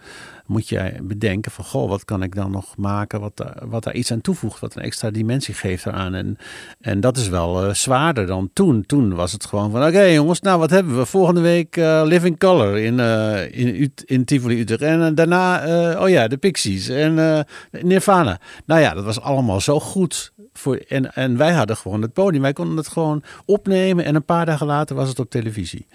moet 0.48 0.68
je 0.68 0.94
bedenken 1.02 1.52
van, 1.52 1.64
goh, 1.64 1.88
wat 1.88 2.04
kan 2.04 2.22
ik 2.22 2.34
dan 2.34 2.50
nog 2.50 2.76
maken 2.76 3.20
wat 3.20 3.44
wat 3.68 3.84
daar 3.84 3.94
iets 3.94 4.12
aan 4.12 4.20
toevoegt, 4.20 4.60
wat 4.60 4.76
een 4.76 4.82
extra 4.82 5.10
dimensie 5.10 5.54
geeft 5.54 5.86
eraan. 5.86 6.14
En, 6.14 6.38
en 6.80 7.00
dat 7.00 7.16
is 7.16 7.28
wel 7.28 7.64
eh, 7.64 7.74
zwaarder 7.74 8.26
dan 8.26 8.50
toen. 8.52 8.86
Toen 8.86 9.14
was 9.14 9.32
het 9.32 9.46
gewoon 9.46 9.70
van, 9.70 9.86
oké 9.86 10.02
jongens, 10.02 10.40
nou 10.40 10.58
wat 10.58 10.70
hebben 10.70 10.96
we? 10.96 11.06
Volgende 11.06 11.40
week 11.40 11.76
eh, 11.76 12.02
Living 12.04 12.38
Color 12.38 12.78
in, 12.78 13.00
eh, 13.00 13.58
in, 13.58 13.92
in 14.04 14.24
Tivoli 14.24 14.60
Utrecht. 14.60 14.82
En 14.82 15.14
daarna, 15.14 15.56
oh 16.02 16.08
ja, 16.08 16.28
de 16.28 16.36
Pixies 16.36 16.88
en 16.88 17.46
Nirvana. 17.70 18.40
Nou 18.64 18.80
ja, 18.80 18.94
dat 18.94 19.04
was 19.04 19.20
allemaal 19.20 19.60
zo 19.60 19.80
goed. 19.80 20.32
Voor, 20.52 20.76
en, 20.76 21.14
en 21.14 21.36
wij 21.36 21.52
hadden 21.52 21.76
gewoon 21.76 22.02
het 22.02 22.12
podium. 22.12 22.42
Wij 22.42 22.52
konden 22.52 22.76
het 22.76 22.88
gewoon 22.88 23.22
opnemen 23.44 24.04
en 24.04 24.14
een 24.14 24.24
paar 24.24 24.46
dagen 24.46 24.66
later 24.66 24.96
was 24.96 25.08
het 25.08 25.18
op 25.18 25.30
televisie. 25.30 25.86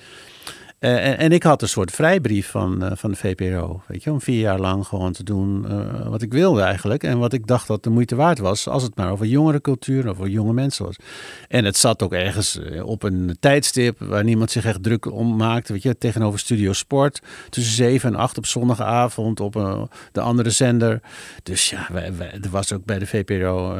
Eh, 0.83 1.07
en, 1.07 1.17
en 1.17 1.31
ik 1.31 1.43
had 1.43 1.61
een 1.61 1.67
soort 1.67 1.91
vrijbrief 1.91 2.49
van, 2.49 2.83
eh, 2.83 2.91
van 2.95 3.11
de 3.11 3.15
VPRO, 3.15 3.81
weet 3.87 4.03
je, 4.03 4.11
om 4.11 4.21
vier 4.21 4.39
jaar 4.39 4.59
lang 4.59 4.87
gewoon 4.87 5.11
te 5.11 5.23
doen 5.23 5.65
eh, 5.69 6.07
wat 6.07 6.21
ik 6.21 6.31
wilde 6.31 6.61
eigenlijk. 6.61 7.03
En 7.03 7.17
wat 7.17 7.33
ik 7.33 7.47
dacht 7.47 7.67
dat 7.67 7.83
de 7.83 7.89
moeite 7.89 8.15
waard 8.15 8.39
was, 8.39 8.67
als 8.67 8.83
het 8.83 8.95
maar 8.95 9.11
over 9.11 9.25
jongere 9.25 9.61
cultuur, 9.61 10.09
over 10.09 10.27
jonge 10.27 10.53
mensen 10.53 10.85
was. 10.85 10.95
En 11.47 11.65
het 11.65 11.77
zat 11.77 12.03
ook 12.03 12.13
ergens 12.13 12.59
op 12.81 13.03
een 13.03 13.37
tijdstip 13.39 13.99
waar 13.99 14.23
niemand 14.23 14.51
zich 14.51 14.65
echt 14.65 14.83
druk 14.83 15.11
om 15.11 15.35
maakte, 15.35 15.73
weet 15.73 15.83
je, 15.83 15.97
tegenover 15.97 16.39
Studio 16.39 16.73
Sport. 16.73 17.21
Tussen 17.49 17.73
zeven 17.73 18.13
en 18.13 18.19
acht 18.19 18.37
op 18.37 18.45
zondagavond 18.45 19.39
op 19.39 19.53
de 20.11 20.21
andere 20.21 20.49
zender. 20.49 21.01
Dus 21.43 21.69
ja, 21.69 21.87
wij, 21.91 22.11
er 22.41 22.49
was 22.49 22.73
ook 22.73 22.85
bij 22.85 22.99
de 22.99 23.07
VPRO, 23.07 23.75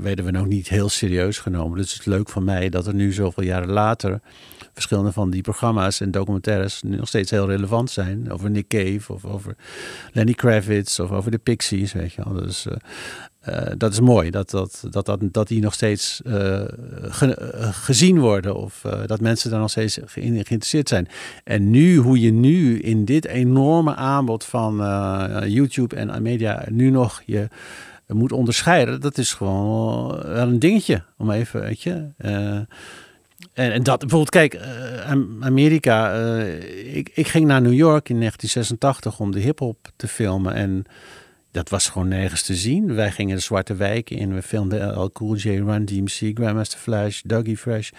werden 0.00 0.24
we 0.24 0.30
nog 0.30 0.46
niet 0.46 0.68
heel 0.68 0.88
serieus 0.88 1.38
genomen. 1.38 1.78
Dus 1.78 1.92
het 1.92 2.00
is 2.00 2.06
leuk 2.06 2.28
van 2.28 2.44
mij 2.44 2.68
dat 2.68 2.86
er 2.86 2.94
nu 2.94 3.12
zoveel 3.12 3.44
jaren 3.44 3.70
later 3.70 4.20
verschillende 4.72 5.12
van 5.12 5.30
die 5.30 5.42
programma's 5.42 6.00
en 6.00 6.10
documentaires 6.10 6.82
nog 6.82 7.08
steeds 7.08 7.30
heel 7.30 7.46
relevant 7.46 7.90
zijn. 7.90 8.32
Over 8.32 8.50
Nick 8.50 8.68
Cave 8.68 9.12
of 9.12 9.24
over 9.24 9.56
Lenny 10.12 10.32
Kravitz 10.32 10.98
of 10.98 11.10
over 11.10 11.30
de 11.30 11.38
Pixies, 11.38 11.92
weet 11.92 12.12
je 12.12 12.22
wel. 12.24 12.32
Dus 12.34 12.66
eh, 12.66 12.76
eh, 13.40 13.72
dat 13.76 13.92
is 13.92 14.00
mooi, 14.00 14.30
dat, 14.30 14.50
dat, 14.50 14.84
dat, 14.90 15.06
dat, 15.06 15.20
dat 15.22 15.48
die 15.48 15.60
nog 15.60 15.74
steeds 15.74 16.22
eh, 16.22 16.62
ge- 17.02 17.68
gezien 17.72 18.18
worden 18.18 18.56
of 18.56 18.84
dat 19.06 19.20
mensen 19.20 19.50
daar 19.50 19.60
nog 19.60 19.70
steeds 19.70 19.98
in 19.98 20.06
geïnteresseerd 20.14 20.88
zijn. 20.88 21.08
En 21.44 21.70
nu, 21.70 21.96
hoe 21.96 22.20
je 22.20 22.32
nu 22.32 22.78
in 22.78 23.04
dit 23.04 23.26
enorme 23.26 23.94
aanbod 23.94 24.44
van 24.44 24.76
YouTube 25.46 25.96
en 25.96 26.22
media 26.22 26.64
nu 26.70 26.90
nog 26.90 27.22
je 27.26 27.48
moet 28.06 28.32
onderscheiden, 28.32 29.00
dat 29.00 29.18
is 29.18 29.34
gewoon 29.34 30.08
wel 30.08 30.48
een 30.48 30.58
dingetje. 30.58 31.02
Om 31.18 31.30
even, 31.30 31.60
weet 31.60 31.82
je. 31.82 32.06
En, 33.52 33.72
en 33.72 33.82
dat 33.82 33.98
bijvoorbeeld, 33.98 34.30
kijk, 34.30 34.54
eh, 34.54 35.10
Am- 35.10 35.36
Amerika. 35.44 36.12
eh, 36.14 36.96
ik, 36.96 37.10
ik 37.14 37.28
ging 37.28 37.46
naar 37.46 37.60
New 37.60 37.72
York 37.72 38.08
in 38.08 38.18
1986 38.18 39.20
om 39.20 39.30
de 39.30 39.40
hip-hop 39.40 39.88
te 39.96 40.08
filmen. 40.08 40.54
En 40.54 40.84
dat 41.50 41.68
was 41.68 41.88
gewoon 41.88 42.08
nergens 42.08 42.42
te 42.42 42.54
zien. 42.54 42.94
Wij 42.94 43.10
gingen 43.10 43.36
de 43.36 43.42
Zwarte 43.42 43.74
Wijken 43.74 44.16
in. 44.16 44.34
We 44.34 44.42
filmden 44.42 44.94
LL 44.98 45.10
Cool 45.12 45.34
J, 45.36 45.48
Run 45.48 45.84
DMC, 45.84 46.30
Grandmaster 46.34 46.78
Flash, 46.78 47.20
Dougie 47.24 47.56
Fresh. 47.56 47.90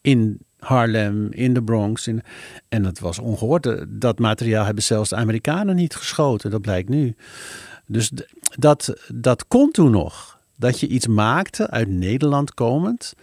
In 0.00 0.38
Harlem, 0.58 1.28
in 1.32 1.54
de 1.54 1.62
Bronx. 1.62 2.08
En 2.68 2.82
dat 2.82 2.98
was 2.98 3.18
ongehoord. 3.18 3.66
Eh, 3.66 3.82
Dat 3.88 4.18
materiaal 4.18 4.64
hebben 4.64 4.82
zelfs 4.82 5.10
de 5.10 5.16
Amerikanen 5.16 5.76
niet 5.76 5.94
geschoten. 5.94 6.50
Dat 6.50 6.60
blijkt 6.60 6.88
nu. 6.88 7.14
Dus 7.86 8.10
dat, 8.54 8.94
dat 9.14 9.46
kon 9.48 9.70
toen 9.70 9.90
nog. 9.90 10.38
Dat 10.56 10.80
je 10.80 10.86
iets 10.86 11.06
maakte 11.06 11.70
uit 11.70 11.88
Nederland 11.88 12.54
komend 12.54 13.14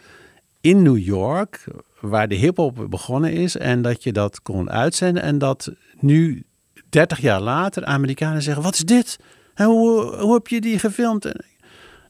in 0.64 0.82
New 0.82 0.98
York, 0.98 1.64
waar 2.00 2.28
de 2.28 2.36
hip-hop 2.36 2.86
begonnen 2.90 3.32
is, 3.32 3.58
en 3.58 3.82
dat 3.82 4.04
je 4.04 4.14
dat 4.14 4.42
kon 4.42 4.70
uitzenden. 4.70 5.24
En 5.24 5.38
dat 5.38 5.72
nu, 6.00 6.44
30 6.90 7.20
jaar 7.20 7.42
later, 7.42 7.86
Amerikanen 7.86 8.42
zeggen: 8.42 8.64
Wat 8.64 8.74
is 8.74 8.84
dit? 8.84 9.20
En 9.54 9.66
hoe, 9.66 10.16
hoe 10.16 10.34
heb 10.34 10.48
je 10.48 10.62
die 10.62 10.80
gefilmd? 10.80 11.32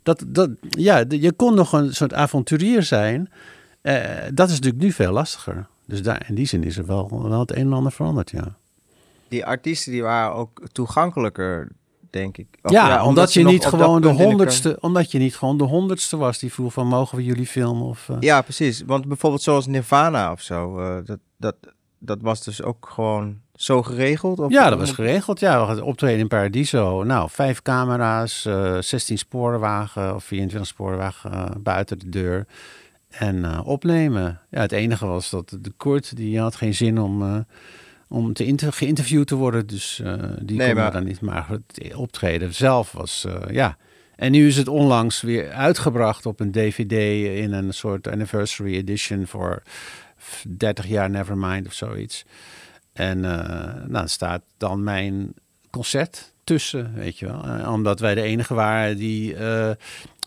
Dat, 0.03 0.23
dat, 0.27 0.49
ja, 0.69 1.03
je 1.09 1.31
kon 1.31 1.55
nog 1.55 1.73
een 1.73 1.93
soort 1.93 2.13
avonturier 2.13 2.83
zijn. 2.83 3.29
Eh, 3.81 4.03
dat 4.33 4.49
is 4.49 4.55
natuurlijk 4.55 4.83
nu 4.83 4.91
veel 4.91 5.11
lastiger. 5.11 5.67
Dus 5.85 6.01
daar, 6.01 6.25
in 6.27 6.35
die 6.35 6.45
zin 6.45 6.63
is 6.63 6.77
er 6.77 6.85
wel, 6.85 7.29
wel 7.29 7.39
het 7.39 7.51
een 7.51 7.65
en 7.65 7.73
ander 7.73 7.91
veranderd, 7.91 8.31
ja. 8.31 8.55
Die 9.27 9.45
artiesten 9.45 9.91
die 9.91 10.01
waren 10.01 10.33
ook 10.33 10.61
toegankelijker, 10.71 11.67
denk 12.13 12.37
ik. 12.37 12.47
Of 12.61 12.71
ja, 12.71 13.05
omdat, 13.05 13.33
je 13.33 13.43
niet 13.43 13.65
gewoon 13.65 14.01
de 14.01 14.07
honderdste, 14.07 14.77
omdat 14.79 15.11
je 15.11 15.19
niet 15.19 15.35
gewoon 15.35 15.57
de 15.57 15.63
honderdste 15.63 16.17
was 16.17 16.39
die 16.39 16.53
vroeg 16.53 16.73
van 16.73 16.87
mogen 16.87 17.17
we 17.17 17.23
jullie 17.23 17.47
filmen 17.47 17.85
of. 17.85 18.09
eh, 18.09 18.15
Ja, 18.19 18.41
precies. 18.41 18.83
Want 18.85 19.07
bijvoorbeeld 19.07 19.41
zoals 19.41 19.67
Nirvana 19.67 20.31
of 20.31 20.41
zo, 20.41 20.79
eh, 20.79 20.95
dat, 21.05 21.19
dat, 21.37 21.55
dat 21.99 22.17
was 22.21 22.43
dus 22.43 22.61
ook 22.63 22.89
gewoon 22.93 23.41
zo 23.55 23.83
geregeld? 23.83 24.39
Of 24.39 24.51
Ja, 24.51 24.69
dat 24.69 24.79
was 24.79 24.91
geregeld. 24.91 25.39
Ja, 25.39 25.59
we 25.59 25.65
hadden 25.65 25.85
optreden 25.85 26.19
in 26.19 26.27
Paradiso. 26.27 27.03
Nou, 27.03 27.29
vijf 27.31 27.61
camera's, 27.61 28.45
eh 28.45 28.77
16 28.79 29.17
sporenwagen 29.17 30.15
of 30.15 30.23
24 30.23 30.69
sporenwagen 30.69 31.31
eh, 31.31 31.45
buiten 31.59 31.99
de 31.99 32.09
deur. 32.09 32.45
En 33.09 33.59
opnemen. 33.63 34.39
Ja, 34.49 34.59
het 34.61 34.71
enige 34.71 35.05
was 35.05 35.29
dat 35.29 35.57
de 35.61 35.73
Kurt, 35.77 36.15
die 36.15 36.39
had 36.39 36.55
geen 36.55 36.73
zin 36.73 36.99
om, 37.01 37.45
om 38.13 38.33
te 38.33 38.71
geïnterviewd 38.71 39.27
te 39.27 39.35
worden. 39.35 39.67
Dus 39.67 39.99
eh, 39.99 40.13
die 40.41 40.57
Nee, 40.57 40.73
maar- 40.75 40.91
dan 40.91 41.03
niet. 41.03 41.21
Maar 41.21 41.49
het 41.49 41.95
optreden 41.95 42.53
zelf 42.53 42.91
was, 42.91 43.25
eh, 43.25 43.55
ja. 43.55 43.77
En 44.15 44.31
nu 44.31 44.47
is 44.47 44.57
het 44.57 44.67
onlangs 44.67 45.21
weer 45.21 45.51
uitgebracht 45.51 46.25
op 46.25 46.39
een 46.39 46.51
DVD 46.51 46.91
in 47.37 47.51
een 47.51 47.73
soort 47.73 48.07
anniversary 48.07 48.75
edition 48.75 49.27
voor 49.27 49.63
30 50.47 50.87
jaar 50.87 51.09
Nevermind 51.09 51.67
of 51.67 51.73
zoiets. 51.73 52.25
En 52.93 53.25
eh 53.25 53.85
nou 53.87 54.07
staat 54.07 54.41
dan 54.57 54.83
mijn 54.83 55.33
concert 55.69 56.33
tussen, 56.43 56.93
weet 56.93 57.19
je 57.19 57.25
wel. 57.25 57.71
Omdat 57.73 57.99
wij 57.99 58.15
de 58.15 58.21
enige 58.21 58.53
waren 58.53 58.97
die... 58.97 59.35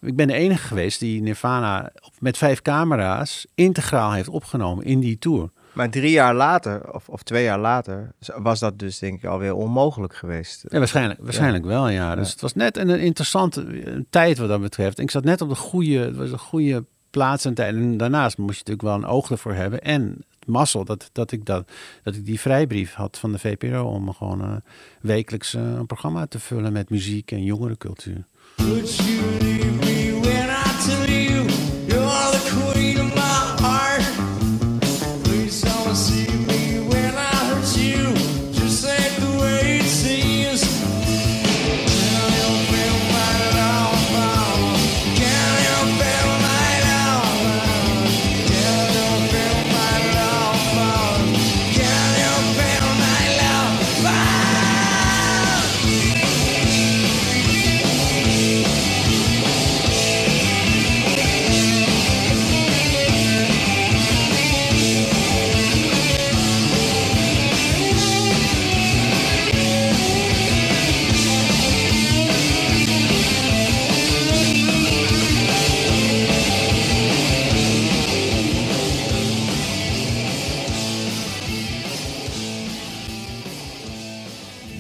ik 0.01 0.17
ben 0.17 0.27
de 0.27 0.35
enige 0.35 0.67
geweest 0.67 1.01
die 1.01 1.23
Nirvana 1.23 1.93
met 2.19 2.37
vijf 2.37 2.63
camera's 2.63 3.47
integraal 3.55 4.13
heeft 4.13 4.29
opgenomen 4.29 4.85
in 4.85 5.01
die 5.01 5.19
tour. 5.19 5.51
Maar 5.77 5.91
drie 5.91 6.11
jaar 6.11 6.35
later, 6.35 6.95
of, 6.95 7.09
of 7.09 7.23
twee 7.23 7.45
jaar 7.45 7.59
later, 7.59 8.13
was 8.37 8.61
dat 8.61 8.79
dus 8.79 8.99
denk 8.99 9.23
ik 9.23 9.25
alweer 9.25 9.55
onmogelijk 9.55 10.15
geweest. 10.15 10.65
Ja, 10.69 10.79
waarschijnlijk, 10.79 11.21
waarschijnlijk 11.23 11.65
wel, 11.65 11.89
ja. 11.89 12.15
Dus 12.15 12.31
het 12.31 12.41
was 12.41 12.55
net 12.55 12.77
een, 12.77 12.89
een 12.89 13.01
interessante 13.01 13.65
tijd 14.11 14.39
wat 14.39 14.49
dat 14.49 14.61
betreft. 14.61 14.99
Ik 14.99 15.11
zat 15.11 15.25
net 15.25 15.41
op 15.41 15.49
de 15.49 15.55
goede, 15.55 15.99
het 15.99 16.17
was 16.17 16.31
een 16.31 16.39
goede 16.39 16.85
plaats 17.11 17.45
en 17.45 17.55
tijd. 17.55 17.75
En 17.75 17.97
daarnaast 17.97 18.39
moest 18.39 18.59
je 18.59 18.59
natuurlijk 18.59 18.83
wel 18.83 18.95
een 18.95 19.17
oog 19.17 19.31
ervoor 19.31 19.55
hebben. 19.55 19.83
En 19.83 20.25
het 20.39 20.49
mazzel 20.49 20.85
dat, 20.85 21.11
dat, 21.13 21.33
ik 21.33 21.45
dat, 21.45 21.71
dat 22.03 22.15
ik 22.15 22.27
die 22.27 22.41
vrijbrief 22.41 22.95
had 22.95 23.19
van 23.19 23.33
de 23.33 23.39
VPRO 23.39 23.85
om 23.85 24.13
gewoon 24.13 24.43
eh, 24.43 24.57
wekelijks 25.01 25.55
eh, 25.55 25.63
een 25.63 25.87
programma 25.87 26.27
te 26.27 26.39
vullen 26.39 26.73
met 26.73 26.91
muziek 26.91 27.33
en 27.33 27.45
jongerencultuur. 27.45 28.25
Would 28.57 28.97
you 28.97 29.39
leave 29.39 29.71
me 29.71 30.19
when 30.21 30.49
I 30.49 31.16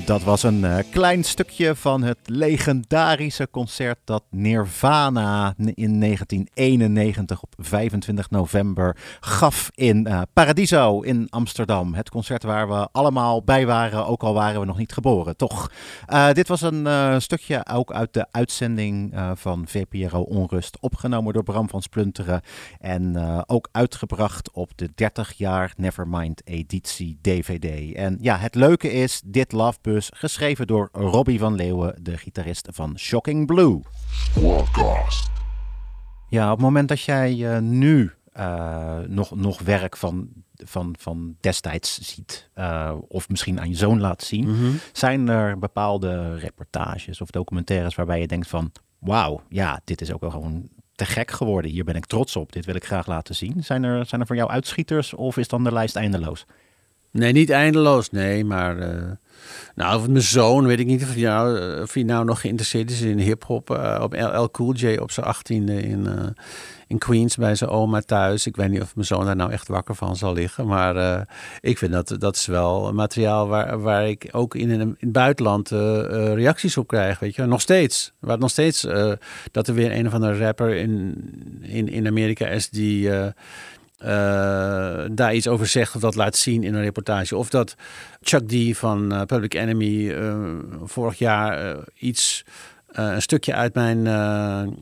Dat 0.06 0.22
was 0.22 0.42
een 0.42 0.64
eh, 0.64 0.78
klein 0.90 1.24
stukje 1.24 1.74
van 1.74 2.02
het 2.02 2.18
legendarische 2.24 3.48
concert 3.50 3.98
dat 4.04 4.22
Nirvana 4.30 5.54
in 5.56 6.00
1991 6.00 7.42
op 7.42 7.54
25 7.56 8.30
november 8.30 8.96
gaf 9.20 9.70
in 9.74 10.06
eh, 10.06 10.22
Paradiso 10.32 11.00
in 11.00 11.26
Amsterdam. 11.30 11.94
Het 11.94 12.10
concert 12.10 12.42
waar 12.42 12.68
we 12.68 12.88
allemaal 12.92 13.42
bij 13.42 13.66
waren, 13.66 14.06
ook 14.06 14.22
al 14.22 14.34
waren 14.34 14.60
we 14.60 14.66
nog 14.66 14.78
niet 14.78 14.92
geboren, 14.92 15.36
toch? 15.36 15.70
Eh, 16.06 16.32
dit 16.32 16.48
was 16.48 16.60
een 16.60 17.20
stukje 17.22 17.66
ook 17.72 17.92
uit 17.92 18.12
de 18.12 18.26
uitzending 18.30 19.14
van 19.34 19.68
VPRO 19.68 20.20
Onrust, 20.20 20.76
opgenomen 20.80 21.32
door 21.32 21.42
Bram 21.42 21.68
van 21.68 21.82
Splunteren 21.82 22.40
en 22.78 23.16
ook 23.46 23.68
uitgebracht 23.72 24.50
op 24.50 24.70
de 24.74 24.90
30 24.94 25.32
jaar 25.32 25.72
Nevermind 25.76 26.42
editie 26.44 27.18
DVD. 27.20 27.94
En 27.94 28.18
ja, 28.20 28.36
het 28.36 28.54
leuke 28.54 28.92
is, 28.92 29.22
dit 29.24 29.52
Love 29.52 29.78
Bus, 29.96 30.10
geschreven 30.14 30.66
door 30.66 30.88
Robbie 30.92 31.38
van 31.38 31.54
Leeuwen, 31.54 31.94
de 32.02 32.18
gitarist 32.18 32.68
van 32.72 32.98
Shocking 32.98 33.46
Blue. 33.46 33.80
Ja, 36.28 36.44
op 36.50 36.56
het 36.56 36.66
moment 36.66 36.88
dat 36.88 37.00
jij 37.00 37.54
eh, 37.54 37.60
nu 37.60 38.12
eh, 38.32 38.98
nog, 39.06 39.34
nog 39.36 39.60
werk 39.60 39.96
van, 39.96 40.28
van, 40.54 40.94
van 40.98 41.36
destijds 41.40 41.98
ziet, 42.00 42.50
eh, 42.54 42.92
of 43.08 43.28
misschien 43.28 43.60
aan 43.60 43.68
je 43.68 43.74
zoon 43.76 44.00
laat 44.00 44.22
zien, 44.22 44.48
Mhm. 44.50 44.70
zijn 44.92 45.28
er 45.28 45.58
bepaalde 45.58 46.34
reportages 46.38 47.20
of 47.20 47.30
documentaires 47.30 47.94
waarbij 47.94 48.20
je 48.20 48.26
denkt 48.26 48.48
van, 48.48 48.72
wauw, 48.98 49.40
ja, 49.48 49.80
dit 49.84 50.00
is 50.00 50.12
ook 50.12 50.20
wel 50.20 50.30
gewoon 50.30 50.68
te 50.94 51.04
gek 51.04 51.30
geworden. 51.30 51.70
Hier 51.70 51.84
ben 51.84 51.94
ik 51.96 52.06
trots 52.06 52.36
op. 52.36 52.52
Dit 52.52 52.64
wil 52.64 52.74
ik 52.74 52.84
graag 52.84 53.06
laten 53.06 53.34
zien. 53.34 53.64
Zijn 53.64 53.82
er, 53.84 54.06
zijn 54.06 54.20
er 54.20 54.26
voor 54.26 54.36
jou 54.36 54.50
uitschieters 54.50 55.14
of 55.14 55.36
is 55.36 55.48
dan 55.48 55.64
de 55.64 55.72
lijst 55.72 55.96
eindeloos? 55.96 56.44
Nee, 57.10 57.32
niet 57.32 57.50
eindeloos, 57.50 58.10
nee, 58.10 58.44
maar... 58.44 58.78
eh, 58.78 59.10
nou, 59.74 59.96
of 60.00 60.08
mijn 60.08 60.22
zoon, 60.22 60.66
weet 60.66 60.78
ik 60.80 60.86
niet 60.86 61.02
of 61.02 61.12
hij 61.14 61.22
nou, 61.22 62.04
nou 62.04 62.24
nog 62.24 62.40
geïnteresseerd 62.40 62.90
is 62.90 63.00
in 63.00 63.18
hip-hop. 63.18 63.70
eh, 63.70 64.00
op 64.02 64.12
LL 64.14 64.50
Cool 64.50 64.72
J 64.74 64.96
op 64.96 65.10
zijn 65.10 65.26
achttiende 65.26 65.82
in, 65.82 66.06
eh, 66.06 66.24
in 66.86 66.98
Queens 66.98 67.36
bij 67.36 67.54
zijn 67.54 67.70
oma 67.70 68.00
thuis. 68.00 68.46
Ik 68.46 68.56
weet 68.56 68.70
niet 68.70 68.80
of 68.82 68.94
mijn 68.94 69.06
zoon 69.06 69.24
daar 69.24 69.36
nou 69.36 69.50
echt 69.52 69.68
wakker 69.68 69.94
van 69.94 70.16
zal 70.16 70.32
liggen. 70.32 70.66
Maar 70.66 70.96
eh, 70.96 71.20
ik 71.60 71.78
vind 71.78 71.92
dat 71.92 72.14
dat 72.18 72.36
is 72.36 72.46
wel 72.46 72.92
materiaal 72.92 73.48
waar, 73.48 73.80
waar 73.80 74.08
ik 74.08 74.28
ook 74.32 74.54
in, 74.54 74.70
een- 74.70 74.80
in 74.80 74.96
het 75.00 75.12
buitenland 75.12 75.68
reacties 75.70 76.76
op 76.76 76.86
krijg. 76.86 77.18
Weet 77.18 77.34
je, 77.34 77.44
nog 77.46 77.60
steeds. 77.60 78.12
Waar 78.18 78.38
nog 78.38 78.50
steeds 78.50 78.86
dat 79.52 79.68
er 79.68 79.74
weer 79.74 79.92
een 79.96 80.06
of 80.06 80.14
andere 80.14 80.38
rapper 80.38 80.74
in, 80.74 81.14
in, 81.62 81.88
in 81.88 82.06
Amerika 82.06 82.46
is 82.46 82.70
die. 82.70 83.10
Eh, 83.96 85.04
daar 85.10 85.34
iets 85.34 85.48
over 85.48 85.66
zegt 85.66 85.94
of 85.94 86.00
dat 86.00 86.14
laat 86.14 86.36
zien 86.36 86.64
in 86.64 86.74
een 86.74 86.82
reportage. 86.82 87.36
Of 87.36 87.48
dat 87.48 87.74
Chuck 88.20 88.48
D 88.48 88.76
van 88.76 89.12
eh, 89.12 89.22
Public 89.22 89.54
Enemy 89.54 90.10
eh, 90.10 90.36
vorig 90.82 91.18
jaar 91.18 91.76
iets, 91.98 92.44
een 92.86 93.22
stukje 93.22 93.54
uit 93.54 93.74
mijn 93.74 94.06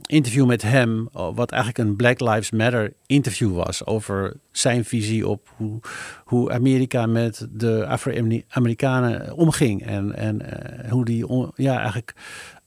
interview 0.07 0.47
met 0.47 0.63
hem, 0.63 1.09
oh, 1.13 1.37
wat 1.37 1.51
eigenlijk 1.51 1.89
een 1.89 1.97
Black 1.97 2.21
Lives 2.21 2.51
Matter 2.51 2.93
interview 3.07 3.55
was, 3.55 3.87
over 3.87 4.37
zijn 4.53 4.85
visie 4.85 5.29
op 5.29 5.53
hoe, 5.57 5.81
hoe 6.25 6.53
Amerika 6.53 7.07
met 7.07 7.47
de 7.51 7.87
Afro-Amerikanen 7.87 9.37
omging. 9.37 9.87
En, 9.87 10.17
en 10.17 10.43
hoe 10.89 11.05
die 11.05 11.27
ja, 11.55 11.79
eigenlijk 11.79 12.15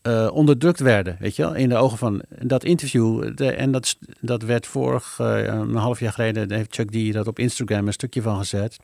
eh, 0.08 0.28
onderdrukt 0.34 0.80
werden, 0.80 1.18
weet 1.20 1.36
je 1.36 1.42
wel, 1.42 1.56
in 1.56 1.70
de 1.70 1.76
ogen 1.76 1.98
van 1.98 2.22
dat 2.40 2.64
interview. 2.64 3.36
De, 3.36 3.52
en 3.52 3.72
dat, 3.72 3.98
dat 4.20 4.42
werd 4.42 4.68
vorig, 4.68 5.16
eh, 5.20 5.44
een 5.44 5.76
half 5.76 6.00
jaar 6.00 6.12
geleden, 6.12 6.52
heeft 6.52 6.76
Chuck 6.76 6.92
D 6.92 7.14
dat 7.14 7.28
op 7.28 7.40
Instagram 7.40 7.88
een 7.88 7.94
stukje 7.94 8.22
van 8.22 8.38
gezet. 8.38 8.78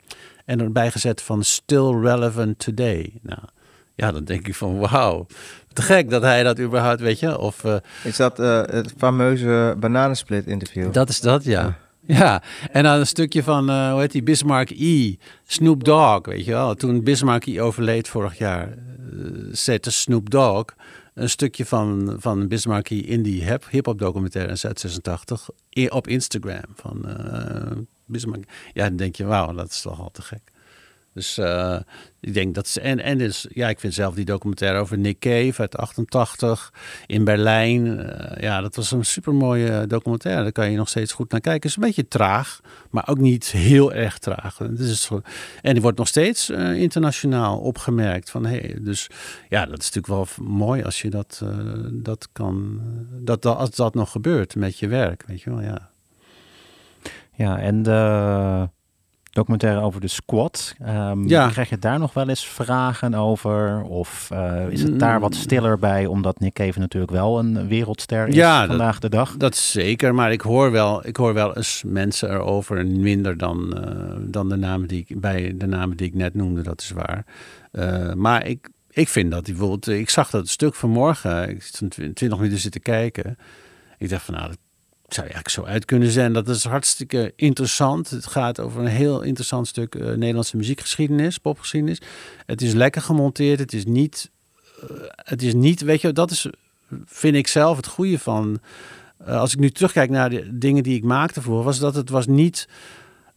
En 0.44 0.60
erbij 0.60 0.90
gezet 0.90 1.22
van 1.22 1.44
still 1.44 1.90
relevant 2.00 2.58
today. 2.58 3.12
Nou, 3.22 3.38
ja, 3.94 4.12
dan 4.12 4.24
denk 4.24 4.46
ik 4.48 4.54
van 4.54 4.78
wauw, 4.78 5.26
te 5.72 5.82
gek 5.82 6.10
dat 6.10 6.22
hij 6.22 6.42
dat 6.42 6.60
überhaupt, 6.60 7.00
weet 7.00 7.18
je. 7.18 7.38
Of, 7.38 7.64
eh, 7.64 7.76
Is 8.02 8.16
dat 8.16 8.36
het 8.36 8.94
fameuze 8.96 9.76
bananensplit 9.78 10.46
interview? 10.46 10.92
dat 10.92 11.08
is 11.08 11.20
dat, 11.20 11.44
ja. 11.44 11.76
Ja, 12.06 12.42
en 12.70 12.82
dan 12.82 12.98
een 12.98 13.06
stukje 13.06 13.42
van, 13.42 13.90
hoe 13.90 14.00
heet 14.00 14.12
die, 14.12 14.22
Bismarck 14.22 14.70
E. 14.70 15.14
Snoop 15.46 15.84
Dogg, 15.84 16.26
weet 16.26 16.44
je 16.44 16.50
wel. 16.50 16.74
Toen 16.74 17.02
Bismarck 17.02 17.46
E. 17.46 17.60
overleed 17.60 18.08
vorig 18.08 18.38
jaar, 18.38 18.68
zette 19.52 19.90
Snoop 19.90 20.30
Dogg 20.30 20.64
een 21.14 21.30
stukje 21.30 21.66
van, 21.66 22.16
van 22.18 22.48
Bismarck 22.48 22.90
E. 22.90 22.96
in 22.98 23.22
die 23.22 23.44
hip- 23.44 23.68
hip-hop 23.70 23.98
documentaire 23.98 24.50
in 24.50 24.56
Z86 24.56 25.48
i- 25.78 25.88
op 25.88 26.08
Instagram. 26.08 26.62
Van 26.74 27.08
eh 27.08 27.76
Bismarck. 28.06 28.44
Ja, 28.72 28.84
dan 28.88 28.96
denk 28.96 29.16
je, 29.16 29.24
wauw, 29.24 29.52
dat 29.52 29.70
is 29.70 29.80
toch 29.80 30.00
al 30.00 30.10
te 30.10 30.22
gek. 30.22 30.52
Dus 31.14 31.38
eh, 31.38 31.78
ik 32.20 32.34
denk 32.34 32.54
dat 32.54 32.68
ze. 32.68 32.80
En, 32.80 33.00
en 33.00 33.18
dus, 33.18 33.46
ja, 33.50 33.68
ik 33.68 33.80
vind 33.80 33.94
zelf 33.94 34.14
die 34.14 34.24
documentaire 34.24 34.78
over 34.78 34.98
Nick 34.98 35.18
Cave 35.18 35.60
uit 35.60 35.76
88 35.76 36.72
in 37.06 37.24
Berlijn. 37.24 37.98
eh, 37.98 38.42
ja, 38.42 38.60
dat 38.60 38.76
was 38.76 38.90
een 38.90 39.04
supermooie 39.04 39.86
documentaire. 39.86 40.42
Daar 40.42 40.52
kan 40.52 40.70
je 40.70 40.76
nog 40.76 40.88
steeds 40.88 41.12
goed 41.12 41.30
naar 41.30 41.40
kijken. 41.40 41.60
Het 41.60 41.70
is 41.70 41.76
een 41.76 41.88
beetje 41.88 42.08
traag, 42.08 42.60
maar 42.90 43.08
ook 43.08 43.18
niet 43.18 43.46
heel 43.46 43.92
erg 43.92 44.18
traag. 44.18 44.60
En 45.62 45.72
die 45.72 45.82
wordt 45.82 45.98
nog 45.98 46.08
steeds 46.08 46.50
eh, 46.50 46.74
internationaal 46.74 47.58
opgemerkt. 47.58 48.30
Van, 48.30 48.46
hey, 48.46 48.78
dus 48.80 49.10
ja, 49.48 49.66
dat 49.66 49.78
is 49.78 49.90
natuurlijk 49.90 50.06
wel 50.38 50.46
mooi 50.46 50.82
als 50.82 51.02
je 51.02 51.10
dat, 51.10 51.42
dat 51.92 52.28
kan. 52.32 52.80
Dat, 53.10 53.42
dat, 53.42 53.56
als 53.56 53.70
dat 53.70 53.94
nog 53.94 54.10
gebeurt 54.10 54.56
met 54.56 54.78
je 54.78 54.88
werk, 54.88 55.24
weet 55.26 55.42
je 55.42 55.50
wel, 55.50 55.60
ja. 55.60 55.90
Ja, 57.36 57.58
en 57.58 57.82
de 57.82 58.68
documentaire 59.34 59.80
over 59.80 60.00
de 60.00 60.08
squad. 60.08 60.74
ehm, 60.84 61.28
Ja. 61.28 61.48
Krijg 61.48 61.68
je 61.68 61.78
daar 61.78 61.98
nog 61.98 62.14
wel 62.14 62.28
eens 62.28 62.46
vragen 62.46 63.14
over? 63.14 63.82
Of 63.82 64.28
eh, 64.32 64.68
is 64.68 64.82
het 64.82 64.98
daar 64.98 65.20
wat 65.20 65.34
stiller 65.34 65.78
bij, 65.78 66.06
omdat 66.06 66.40
Nick 66.40 66.52
Cave 66.52 66.78
natuurlijk 66.78 67.12
wel 67.12 67.38
een 67.38 67.68
wereldster 67.68 68.26
is 68.28 68.34
Ja, 68.34 68.58
dat- 68.60 68.68
vandaag 68.68 68.98
de 68.98 69.08
dag? 69.08 69.36
Dat 69.36 69.56
zeker, 69.56 70.14
maar 70.14 70.32
ik 70.32 70.40
hoor 70.40 70.70
wel, 70.70 71.06
ik 71.06 71.16
hoor 71.16 71.34
wel 71.34 71.56
eens 71.56 71.82
mensen 71.86 72.30
erover 72.30 72.86
minder 72.86 73.36
dan, 73.36 73.78
eh, 73.84 74.14
dan 74.20 74.48
de 74.48 74.56
namen 74.56 74.88
die 74.88 75.04
ik 75.08 75.20
bij 75.20 75.54
de 75.56 75.66
namen 75.66 75.96
die 75.96 76.06
ik 76.06 76.14
net 76.14 76.34
noemde, 76.34 76.62
dat 76.62 76.80
is 76.80 76.90
waar. 76.90 77.24
Eh, 77.72 78.12
maar 78.12 78.46
ik, 78.46 78.68
ik 78.90 79.08
vind 79.08 79.30
dat 79.30 79.44
die 79.44 79.54
bijvoorbeeld, 79.54 79.88
ik 80.00 80.10
zag 80.10 80.30
dat 80.30 80.48
stuk 80.48 80.74
vanmorgen, 80.74 81.48
ik 81.48 81.62
stond 81.62 81.90
tw- 81.90 81.96
20 82.14 82.38
minuten 82.38 82.58
zitten 82.58 82.82
kijken. 82.82 83.36
Ik 83.98 84.08
dacht 84.10 84.24
van 84.24 84.34
nou, 84.34 84.48
dat 84.48 84.58
zou 85.14 85.26
eigenlijk 85.26 85.54
zo 85.54 85.72
uit 85.72 85.84
kunnen 85.84 86.10
zijn. 86.10 86.32
Dat 86.32 86.48
is 86.48 86.64
hartstikke 86.64 87.32
interessant. 87.36 88.10
Het 88.10 88.26
gaat 88.26 88.60
over 88.60 88.80
een 88.80 88.86
heel 88.86 89.22
interessant 89.22 89.68
stuk 89.68 89.94
eh, 89.94 90.06
Nederlandse 90.06 90.56
muziekgeschiedenis, 90.56 91.38
popgeschiedenis. 91.38 92.00
Het 92.46 92.62
is 92.62 92.72
lekker 92.72 93.02
gemonteerd. 93.02 93.58
Het 93.58 93.72
is 93.72 93.84
niet, 93.84 94.30
eh, 94.80 94.88
het 95.16 95.42
is 95.42 95.54
niet, 95.54 95.80
weet 95.80 96.00
je, 96.00 96.12
dat 96.12 96.30
is, 96.30 96.46
vind 97.04 97.34
ik 97.34 97.46
zelf 97.46 97.76
het 97.76 97.86
goede 97.86 98.18
van. 98.18 98.60
eh, 99.18 99.38
als 99.40 99.52
ik 99.52 99.58
nu 99.58 99.70
terugkijk 99.70 100.10
naar 100.10 100.30
de 100.30 100.58
dingen 100.58 100.82
die 100.82 100.96
ik 100.96 101.04
maakte 101.04 101.42
vroeger, 101.42 101.64
was 101.64 101.78
dat 101.78 101.94
het 101.94 102.10
was 102.10 102.26
niet 102.26 102.68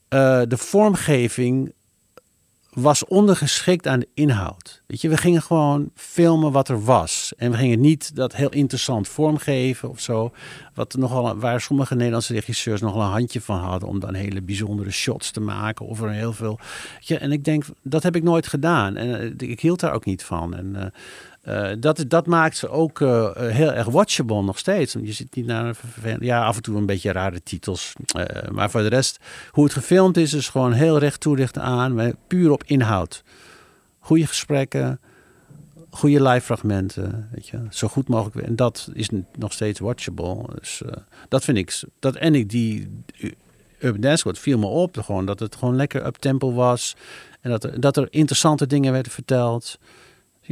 de 0.09 0.57
vormgeving 0.57 1.73
was 2.79 3.05
ondergeschikt 3.05 3.87
aan 3.87 3.99
de 3.99 4.07
inhoud. 4.13 4.81
Weet 4.87 5.01
je, 5.01 5.09
we 5.09 5.17
gingen 5.17 5.41
gewoon 5.41 5.91
filmen 5.95 6.51
wat 6.51 6.69
er 6.69 6.83
was. 6.83 7.33
En 7.37 7.51
we 7.51 7.57
gingen 7.57 7.79
niet 7.79 8.15
dat 8.15 8.35
heel 8.35 8.49
interessant 8.49 9.07
vormgeven 9.07 9.89
of 9.89 9.99
zo. 9.99 10.31
Wat 10.73 10.95
nogal, 10.95 11.37
waar 11.37 11.61
sommige 11.61 11.95
Nederlandse 11.95 12.33
regisseurs 12.33 12.81
nog 12.81 12.93
wel 12.93 13.03
een 13.03 13.11
handje 13.11 13.41
van 13.41 13.59
hadden. 13.59 13.89
Om 13.89 13.99
dan 13.99 14.13
hele 14.13 14.41
bijzondere 14.41 14.91
shots 14.91 15.31
te 15.31 15.39
maken. 15.39 15.85
Of 15.85 16.01
er 16.01 16.09
heel 16.09 16.33
veel. 16.33 16.59
En 17.07 17.31
ik 17.31 17.43
denk, 17.43 17.65
dat 17.81 18.03
heb 18.03 18.15
ik 18.15 18.23
nooit 18.23 18.47
gedaan. 18.47 18.95
En 18.95 19.39
eh, 19.39 19.49
ik 19.49 19.59
hield 19.59 19.79
daar 19.79 19.93
ook 19.93 20.05
niet 20.05 20.23
van. 20.23 20.55
En 20.55 20.75
eh, 20.75 20.85
eh, 21.47 21.69
dat, 21.79 22.03
dat 22.07 22.25
maakt 22.25 22.57
ze 22.57 22.69
ook 22.69 23.01
eh, 23.01 23.35
heel 23.35 23.73
erg 23.73 23.87
watchable 23.87 24.41
nog 24.41 24.57
steeds. 24.57 24.93
Want 24.93 25.07
je 25.07 25.13
zit 25.13 25.35
niet 25.35 25.45
naar 25.45 25.75
een 26.03 26.17
Ja, 26.19 26.45
af 26.45 26.55
en 26.55 26.61
toe 26.61 26.77
een 26.77 26.85
beetje 26.85 27.11
rare 27.11 27.43
titels. 27.43 27.93
Eh, 28.05 28.49
maar 28.51 28.69
voor 28.69 28.81
de 28.81 28.87
rest, 28.87 29.19
hoe 29.51 29.63
het 29.63 29.73
gefilmd 29.73 30.17
is, 30.17 30.33
is 30.33 30.49
gewoon 30.49 30.71
heel 30.71 30.97
recht 30.97 31.19
toe, 31.19 31.35
recht 31.35 31.57
aan. 31.57 32.15
Puur 32.27 32.51
op 32.51 32.63
inhoud. 32.63 33.23
Goede 33.99 34.27
gesprekken, 34.27 34.99
goede 35.89 36.23
live 36.23 36.45
fragmenten. 36.45 37.29
Weet 37.31 37.47
je, 37.47 37.59
zo 37.69 37.87
goed 37.87 38.07
mogelijk. 38.07 38.47
En 38.47 38.55
dat 38.55 38.89
is 38.93 39.09
nog 39.37 39.53
steeds 39.53 39.79
watchable. 39.79 40.45
Dus 40.59 40.81
eh, 40.81 40.91
dat 41.29 41.43
vind 41.43 41.57
ik. 41.57 41.83
Dat, 41.99 42.15
en 42.15 42.35
ik 42.35 42.49
die 42.49 43.03
Urban 43.79 44.01
Dance 44.01 44.17
Squad 44.17 44.39
viel 44.39 44.57
me 44.57 44.65
op. 44.65 44.97
Gewoon, 44.97 45.25
dat 45.25 45.39
het 45.39 45.55
gewoon 45.55 45.75
lekker 45.75 46.05
up-tempo 46.05 46.53
was. 46.53 46.95
En 47.41 47.49
dat 47.49 47.69
dat 47.79 47.97
er 47.97 48.07
interessante 48.09 48.67
dingen 48.67 48.91
werden 48.91 49.11
verteld. 49.11 49.79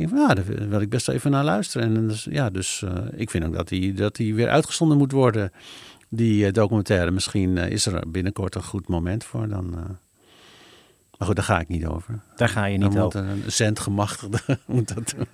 Van, 0.03 0.17
ja, 0.17 0.34
daar 0.34 0.45
wil 0.45 0.81
ik 0.81 0.89
best 0.89 1.09
even 1.09 1.31
naar 1.31 1.43
luisteren. 1.43 1.95
En 1.95 2.07
dus, 2.07 2.27
ja, 2.30 2.49
dus 2.49 2.81
eh, 2.81 2.91
ik 3.15 3.30
vind 3.30 3.45
ook 3.45 3.53
dat 3.53 3.67
die, 3.67 3.93
dat 3.93 4.15
die 4.15 4.35
weer 4.35 4.49
uitgezonden 4.49 4.97
moet 4.97 5.11
worden, 5.11 5.51
die 6.09 6.45
eh, 6.45 6.53
documentaire. 6.53 7.11
Misschien 7.11 7.57
eh, 7.57 7.69
is 7.69 7.85
er 7.85 8.09
binnenkort 8.09 8.55
een 8.55 8.63
goed 8.63 8.88
moment 8.88 9.23
voor. 9.23 9.47
Dan. 9.47 9.69
Maar 11.17 11.27
goed, 11.27 11.35
daar 11.35 11.45
ga 11.45 11.59
ik 11.59 11.67
niet 11.67 11.85
over. 11.85 12.19
Daar 12.35 12.49
ga 12.49 12.65
je 12.65 12.80
Dan 12.80 12.89
niet 12.89 12.97
moet 12.97 13.05
over. 13.05 13.19
een 13.19 13.43
zendgemachtigde 13.47 14.39
moet 14.65 14.95
dat 14.95 15.13
doen. 15.15 15.27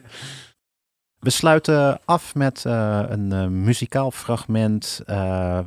We 1.21 1.29
sluiten 1.29 1.99
af 2.05 2.35
met 2.35 2.65
eh, 2.65 2.99
een 3.07 3.31
eh, 3.31 3.45
muzikaal 3.45 4.11
fragment, 4.11 5.01
eh, 5.05 5.59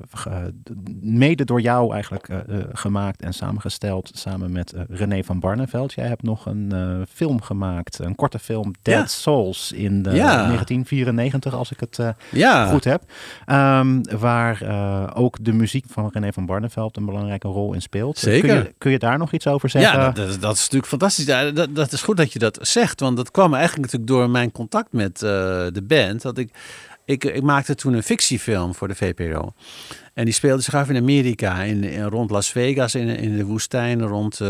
mede 1.01 1.45
door 1.45 1.61
jou 1.61 1.93
eigenlijk 1.93 2.29
gemaakt 2.73 3.23
en 3.23 3.33
samengesteld 3.33 4.11
samen 4.15 4.53
met 4.53 4.75
René 4.89 5.23
van 5.23 5.41
Barneveld. 5.41 5.93
Jij 5.93 6.07
hebt 6.07 6.23
nog 6.23 6.47
een 6.47 6.73
film 7.09 7.43
gemaakt, 7.43 7.99
een 7.99 8.15
korte 8.15 8.39
film, 8.39 8.73
Dead 8.83 9.01
Ja. 9.01 9.07
Souls, 9.07 9.73
in 9.73 10.03
de 10.03 10.11
Ja. 10.11 10.47
1994, 10.47 11.55
als 11.55 11.71
ik 11.71 11.81
het 11.81 11.99
Ja. 12.31 12.67
goed 12.67 12.85
heb. 12.85 13.03
Ehm, 13.47 14.03
waar 14.19 14.59
ook 15.17 15.37
de 15.41 15.53
muziek 15.53 15.85
van 15.89 16.11
René 16.13 16.33
van 16.33 16.47
Barneveld 16.47 16.97
een 16.97 17.05
belangrijke 17.05 17.49
rol 17.49 17.73
in 17.75 17.83
speelt. 17.83 18.19
Zeker. 18.19 18.49
Kun 18.49 18.59
je, 18.59 18.75
kun 18.79 18.91
je 18.91 18.99
daar 18.99 19.19
nog 19.19 19.33
iets 19.33 19.47
over 19.47 19.69
zeggen? 19.69 20.01
Ja, 20.01 20.11
dat, 20.11 20.41
dat, 20.41 20.55
is 20.55 20.61
natuurlijk 20.61 20.87
fantastisch. 20.87 21.25
Dat, 21.25 21.75
dat 21.75 21.93
is 21.93 22.03
goed 22.03 22.17
dat 22.17 22.33
je 22.33 22.39
dat 22.39 22.59
zegt. 22.63 23.01
Want 23.01 23.17
dat 23.17 23.31
kwam 23.31 23.55
eigenlijk 23.55 23.93
natuurlijk 23.93 24.11
door 24.11 24.31
mijn 24.31 24.53
contact 24.53 24.93
met 24.93 25.23
de 25.73 25.83
band. 25.83 26.23
Dat 26.23 26.39
ik, 26.39 26.51
ik, 27.05 27.25
ik 27.25 27.43
maakte 27.43 27.75
toen 27.75 27.93
een 27.95 28.03
fictiefilm 28.03 28.75
voor 28.75 28.89
de 28.89 28.95
VPRO. 28.95 29.53
En 30.15 30.25
die 30.25 30.35
speelde 30.35 30.63
zich 30.63 30.75
af 30.75 30.89
in 30.89 30.97
Amerika, 30.97 31.63
in, 31.63 31.85
in- 31.85 32.03
rond 32.05 32.31
Las 32.31 32.51
Vegas, 32.51 32.95
in, 32.95 33.09
in 33.09 33.37
de 33.37 33.45
woestijn, 33.45 34.03
rond 34.07 34.41
eh, 34.41 34.49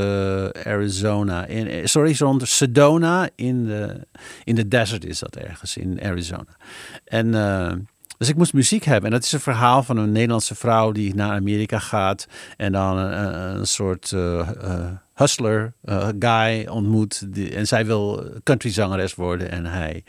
Arizona. 0.48 1.46
In, 1.46 1.68
eh, 1.68 1.84
sorry, 1.84 2.14
rond 2.18 2.48
Sedona, 2.48 3.28
in 3.34 3.66
de, 3.66 4.06
in 4.44 4.54
de 4.54 4.68
desert 4.68 5.04
is 5.04 5.18
dat 5.18 5.36
ergens, 5.36 5.76
in 5.76 6.00
Arizona. 6.02 6.56
En... 7.04 7.34
eh, 7.34 7.72
dus 8.18 8.28
ik 8.28 8.36
moest 8.36 8.52
muziek 8.52 8.84
hebben. 8.84 9.04
En 9.04 9.10
dat 9.10 9.24
is 9.24 9.32
een 9.32 9.40
verhaal 9.40 9.82
van 9.82 9.96
een 9.96 10.12
Nederlandse 10.12 10.54
vrouw 10.54 10.92
die 10.92 11.14
naar 11.14 11.30
Amerika 11.30 11.78
gaat. 11.78 12.26
En 12.56 12.72
dan 12.72 12.96
een, 12.96 13.66
soort 13.66 14.12
eh, 14.12 14.40
eh, 14.40 14.90
hustler 15.14 15.72
eh, 15.84 16.08
guy 16.18 16.66
ontmoet. 16.66 17.28
En 17.52 17.66
zij 17.66 17.86
wil 17.86 18.30
countryzangeres 18.42 19.14
worden. 19.14 19.50
En 19.50 19.66
hij 19.66 20.04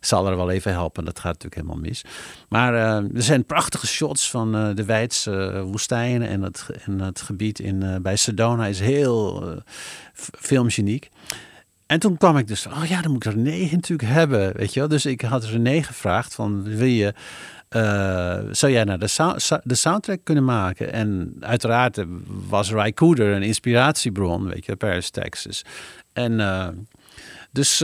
zal 0.00 0.26
haar 0.26 0.36
wel 0.36 0.50
even 0.50 0.72
helpen. 0.72 1.04
Dat 1.04 1.18
gaat 1.18 1.32
natuurlijk 1.32 1.54
helemaal 1.54 1.82
mis. 1.88 2.04
Maar 2.48 2.74
er 2.74 3.22
zijn 3.22 3.44
prachtige 3.44 3.86
shots 3.86 4.30
van 4.30 4.74
de 4.74 4.84
Weidse 4.84 5.50
eh, 5.50 5.62
woestijn. 5.62 6.22
En 6.22 6.42
het, 6.42 6.66
en 6.84 7.00
het 7.00 7.20
gebied 7.20 7.58
in, 7.58 8.02
bij 8.02 8.16
Sedona 8.16 8.66
is 8.66 8.80
heel 8.80 9.54
filmgeniek. 10.38 11.10
En 11.88 11.98
toen 11.98 12.16
kwam 12.16 12.36
ik 12.36 12.46
dus, 12.46 12.66
oh 12.66 12.84
ja, 12.84 13.02
dan 13.02 13.12
moet 13.12 13.24
ik 13.26 13.32
René 13.32 13.68
natuurlijk 13.70 14.08
hebben, 14.08 14.56
weet 14.56 14.74
je 14.74 14.80
wel. 14.80 14.88
Dus 14.88 15.06
ik 15.06 15.20
had 15.20 15.44
René 15.44 15.82
gevraagd 15.82 16.34
van, 16.34 16.62
wil 16.62 16.86
je, 16.86 17.14
eh, 17.68 18.38
zou 18.50 18.72
jij 18.72 18.84
nou 18.84 18.98
de, 18.98 19.06
sou- 19.06 19.38
sou- 19.38 19.60
de 19.64 19.74
soundtrack 19.74 20.18
kunnen 20.24 20.44
maken? 20.44 20.92
En 20.92 21.36
uiteraard 21.40 21.98
eh, 21.98 22.04
was 22.48 22.72
Ry 22.72 22.92
Cooder 22.92 23.34
een 23.34 23.42
inspiratiebron, 23.42 24.48
weet 24.48 24.66
je, 24.66 24.76
Paris, 24.76 25.10
Texas. 25.10 25.64
En, 26.12 26.40
eh, 26.40 26.68
dus, 27.52 27.80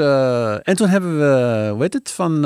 en 0.62 0.76
toen 0.76 0.89
hebben 0.89 1.18
we, 1.18 1.68
hoe 1.72 1.82
heet 1.82 1.93
het, 1.93 2.10
van... 2.10 2.44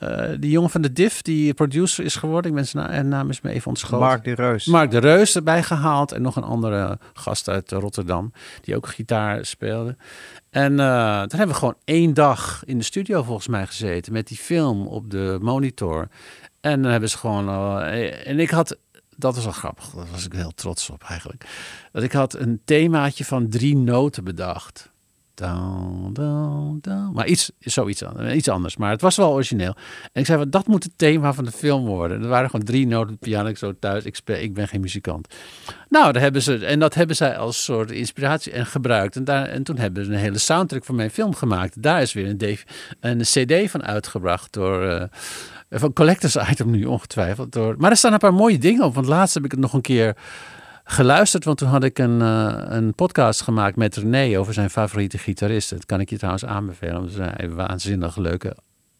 eh, 0.00 0.28
die 0.38 0.50
jongen 0.50 0.70
van 0.70 0.80
de 0.82 0.92
Diff, 0.92 1.22
die 1.22 1.54
producer 1.54 2.04
is 2.04 2.16
geworden. 2.16 2.50
Ik 2.50 2.56
ben 2.56 2.66
zijn 2.66 2.86
na- 2.86 3.02
naam 3.02 3.30
is 3.30 3.40
me 3.40 3.50
even 3.50 3.68
ontschoten. 3.68 3.98
Mark 4.06 4.24
de 4.24 4.34
Reus. 4.34 4.66
Mark 4.66 4.90
de 4.90 4.98
Reus 4.98 5.36
erbij 5.36 5.62
gehaald. 5.62 6.12
En 6.12 6.22
nog 6.22 6.36
een 6.36 6.42
andere 6.42 6.98
gast 7.14 7.48
uit 7.48 7.70
Rotterdam. 7.70 8.32
Die 8.62 8.76
ook 8.76 8.86
gitaar 8.88 9.44
speelde. 9.44 9.96
En 10.50 10.80
eh 10.80 11.20
toen 11.20 11.38
hebben 11.38 11.48
we 11.48 11.54
gewoon 11.54 11.76
één 11.84 12.14
dag 12.14 12.62
in 12.64 12.78
de 12.78 12.84
studio 12.84 13.22
volgens 13.22 13.48
mij 13.48 13.66
gezeten. 13.66 14.12
Met 14.12 14.28
die 14.28 14.36
film 14.36 14.86
op 14.86 15.10
de 15.10 15.38
monitor. 15.40 16.08
En 16.60 16.82
dan 16.82 16.90
hebben 16.90 17.10
ze 17.10 17.18
gewoon... 17.18 17.48
eh, 17.82 18.26
en 18.28 18.38
ik 18.40 18.50
had... 18.50 18.76
Dat 19.16 19.34
was 19.34 19.44
wel 19.44 19.52
grappig. 19.52 19.90
Daar 19.90 20.06
was 20.10 20.24
ik 20.24 20.32
heel 20.32 20.52
trots 20.54 20.90
op 20.90 21.02
eigenlijk. 21.02 21.44
Dat 21.92 22.02
ik 22.02 22.12
had 22.12 22.34
een 22.34 22.60
themaatje 22.64 23.24
van 23.24 23.48
drie 23.48 23.76
noten 23.76 24.24
bedacht. 24.24 24.89
Down, 25.40 26.12
down, 26.12 26.78
down. 26.80 27.12
Maar 27.12 27.26
iets, 27.26 27.50
zoiets 27.58 28.04
anders, 28.04 28.34
iets 28.34 28.48
anders. 28.48 28.76
Maar 28.76 28.90
het 28.90 29.00
was 29.00 29.16
wel 29.16 29.32
origineel. 29.32 29.74
En 30.12 30.20
ik 30.20 30.26
zei, 30.26 30.48
dat 30.48 30.66
moet 30.66 30.84
het 30.84 30.92
thema 30.96 31.32
van 31.32 31.44
de 31.44 31.50
film 31.50 31.86
worden. 31.86 32.22
Er 32.22 32.28
waren 32.28 32.50
gewoon 32.50 32.66
drie 32.66 32.86
noten 32.86 33.18
piano. 33.18 33.48
Ik 33.48 33.58
zo 33.58 33.72
thuis, 33.78 34.04
ik, 34.04 34.54
ben 34.54 34.68
geen 34.68 34.80
muzikant. 34.80 35.34
Nou, 35.88 36.12
daar 36.12 36.22
hebben 36.22 36.42
ze, 36.42 36.66
en 36.66 36.78
dat 36.78 36.94
hebben 36.94 37.16
zij 37.16 37.36
als 37.36 37.64
soort 37.64 37.90
inspiratie 37.90 38.52
en 38.52 38.66
gebruikt. 38.66 39.16
En, 39.16 39.24
daar, 39.24 39.46
en 39.46 39.62
toen 39.62 39.78
hebben 39.78 40.04
ze 40.04 40.12
een 40.12 40.18
hele 40.18 40.38
soundtrack 40.38 40.84
van 40.84 40.94
mijn 40.94 41.10
film 41.10 41.34
gemaakt. 41.34 41.82
Daar 41.82 42.02
is 42.02 42.12
weer 42.12 42.28
een, 42.28 42.58
een 43.00 43.20
cd 43.20 43.70
van 43.70 43.82
uitgebracht 43.82 44.52
door... 44.52 44.82
eh, 44.82 45.04
van 45.70 45.92
collectors 45.92 46.36
item 46.50 46.70
nu 46.70 46.84
ongetwijfeld. 46.84 47.52
Door, 47.52 47.74
maar 47.78 47.90
er 47.90 47.96
staan 47.96 48.12
een 48.12 48.18
paar 48.18 48.34
mooie 48.34 48.58
dingen 48.58 48.84
op. 48.84 48.94
Want 48.94 49.06
laatst 49.06 49.34
heb 49.34 49.44
ik 49.44 49.50
het 49.50 49.60
nog 49.60 49.72
een 49.72 49.80
keer 49.80 50.16
geluisterd. 50.90 51.44
Want 51.44 51.58
toen 51.58 51.68
had 51.68 51.84
ik 51.84 51.98
een, 51.98 52.22
eh, 52.22 52.62
een 52.64 52.94
podcast 52.94 53.42
gemaakt 53.42 53.76
met 53.76 53.96
René 53.96 54.38
over 54.38 54.54
zijn 54.54 54.70
favoriete 54.70 55.18
gitarist. 55.18 55.70
Dat 55.70 55.86
kan 55.86 56.00
ik 56.00 56.10
je 56.10 56.16
trouwens 56.16 56.44
aanbevelen. 56.44 57.02
Het 57.02 57.10
is 57.10 57.18
een 57.36 57.54
waanzinnig 57.54 58.16
leuke 58.16 58.56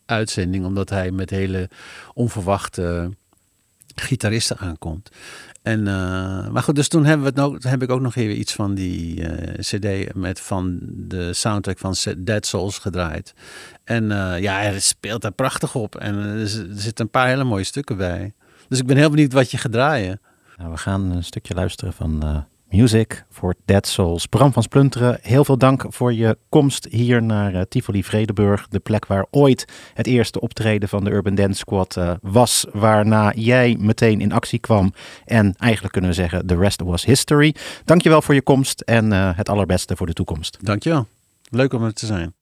uitzending. 0.07 0.65
Omdat 0.65 0.91
hij 0.91 1.11
met 1.11 1.31
hele 1.31 1.69
onverwachte 2.15 3.11
gitaristen 3.95 4.59
aankomt. 4.59 5.11
En, 5.63 5.87
eh, 5.87 6.49
maar 6.49 6.63
goed, 6.63 6.75
dus 6.75 6.89
toen 6.89 7.05
hebben 7.05 7.35
we 7.35 7.41
het 7.41 7.53
nog, 7.53 7.71
heb 7.71 7.83
ik 7.83 7.91
ook 7.91 8.01
nog 8.01 8.17
even 8.17 8.39
iets 8.39 8.53
van 8.53 8.75
die 8.75 9.27
eh, 9.27 9.59
CD 9.59 10.15
met 10.15 10.41
van 10.41 10.79
de 10.83 11.33
soundtrack 11.35 11.79
van 11.79 11.95
Dead 12.19 12.47
Souls 12.47 12.79
gedraaid. 12.79 13.35
En 13.85 14.09
ja, 14.41 14.61
hij 14.61 14.81
speelt 14.81 15.23
daar 15.23 15.33
prachtig 15.33 15.75
op. 15.75 15.97
En 15.97 16.15
er 16.17 16.49
zitten 16.49 17.05
een 17.05 17.11
paar 17.11 17.27
hele 17.27 17.45
mooie 17.45 17.65
stukken 17.65 17.97
bij. 17.97 18.33
Dus 18.69 18.79
ik 18.79 18.87
ben 18.87 18.97
heel 18.97 19.11
benieuwd 19.11 19.33
wat 19.33 19.51
je 19.51 19.59
gaat 19.59 19.73
draaien. 19.73 20.21
Nou, 20.61 20.73
we 20.73 20.79
gaan 20.79 21.11
een 21.11 21.25
stukje 21.25 21.55
luisteren 21.55 21.93
van 21.93 22.23
eh, 22.23 22.37
Music 22.81 23.25
for 23.31 23.55
Dead 23.65 23.87
Souls. 23.87 24.27
Bram 24.27 24.53
van 24.53 24.63
Splunteren, 24.63 25.19
heel 25.23 25.45
veel 25.45 25.59
dank 25.59 25.85
voor 25.89 26.13
je 26.13 26.39
komst 26.49 26.87
hier 26.91 27.23
naar 27.23 27.55
eh, 27.55 27.61
Tivoli 27.69 28.05
Vredenburg. 28.05 28.69
De 28.69 28.79
plek 28.79 29.07
waar 29.07 29.27
ooit 29.31 29.65
het 29.95 30.07
eerste 30.07 30.41
optreden 30.41 30.89
van 30.89 31.05
de 31.05 31.11
Urban 31.11 31.35
Dance 31.35 31.59
Squad 31.59 31.97
eh, 31.97 32.13
was. 32.23 32.67
Waarna 32.73 33.33
jij 33.35 33.77
meteen 33.79 34.21
in 34.21 34.33
actie 34.33 34.59
kwam. 34.59 34.93
En 35.25 35.55
eigenlijk 35.57 35.93
kunnen 35.93 36.11
we 36.11 36.17
zeggen, 36.17 36.47
the 36.47 36.57
rest 36.57 36.81
was 36.81 37.05
history. 37.05 37.55
Dankjewel 37.85 38.23
voor 38.23 38.35
je 38.35 38.43
komst 38.43 38.81
en 38.81 39.11
het 39.13 39.49
allerbeste 39.49 39.97
voor 39.97 40.07
de 40.07 40.13
toekomst. 40.13 40.59
Dankjewel. 40.61 41.07
Leuk 41.49 41.73
om 41.73 41.85
er 41.85 41.93
te 41.93 42.07
zijn. 42.07 42.35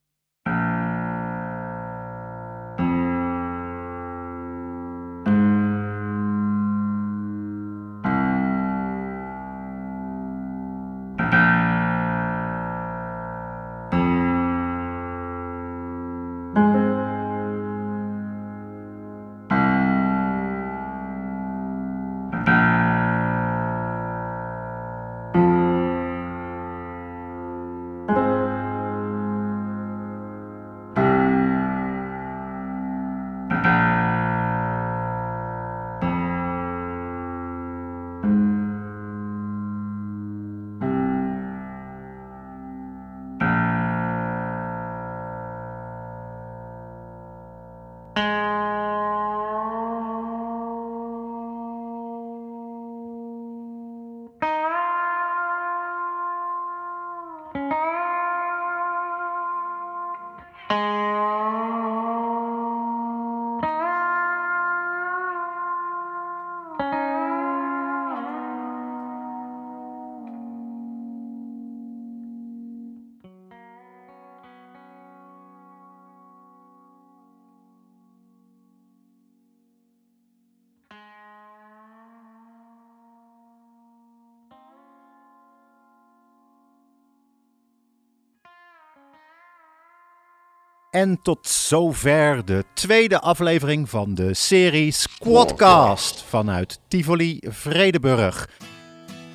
En 90.99 91.19
tot 91.23 91.49
zover 91.49 92.45
de 92.45 92.65
tweede 92.75 93.20
aflevering 93.20 93.91
van 93.91 94.15
de 94.15 94.35
serie 94.35 94.93
Squadcast 94.93 96.23
vanuit 96.23 96.81
Tivoli 96.89 97.41
Vredeburg. 97.43 98.49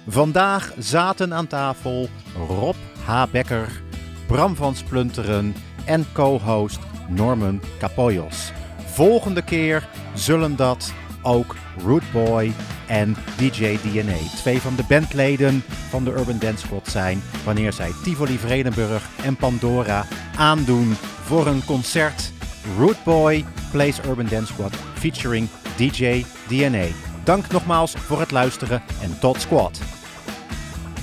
Vandaag 0.07 0.73
zaten 0.77 1.33
aan 1.33 1.47
tafel 1.47 2.09
Rob 2.47 2.75
H. 3.05 3.23
Becker, 3.31 3.81
Bram 4.27 4.55
van 4.55 4.75
Splunteren 4.75 5.55
en 5.85 6.05
co-host 6.13 6.79
Norman 7.09 7.61
Capoyos. 7.79 8.51
Volgende 8.85 9.41
keer 9.41 9.89
zullen 10.13 10.55
dat 10.55 10.93
ook 11.21 11.55
Rootboy 11.85 12.53
en 12.87 13.15
DJ 13.37 13.77
DNA, 13.77 14.17
twee 14.35 14.61
van 14.61 14.75
de 14.75 14.83
bandleden 14.87 15.63
van 15.89 16.03
de 16.03 16.11
Urban 16.11 16.39
Dance 16.39 16.65
Squad 16.65 16.87
zijn, 16.87 17.21
wanneer 17.45 17.73
zij 17.73 17.91
Tivoli 18.03 18.37
Vredenburg 18.37 19.09
en 19.23 19.35
Pandora 19.35 20.05
aandoen 20.37 20.95
voor 21.23 21.47
een 21.47 21.65
concert 21.65 22.31
Rootboy 22.77 23.45
Plays 23.71 23.99
Urban 24.07 24.27
Dance 24.29 24.53
Squad 24.53 24.75
featuring 24.93 25.49
DJ 25.75 26.25
DNA. 26.47 26.85
Dank 27.23 27.51
nogmaals 27.51 27.91
voor 27.91 28.19
het 28.19 28.31
luisteren 28.31 28.81
en 29.01 29.19
tot 29.19 29.41
squad. 29.41 29.79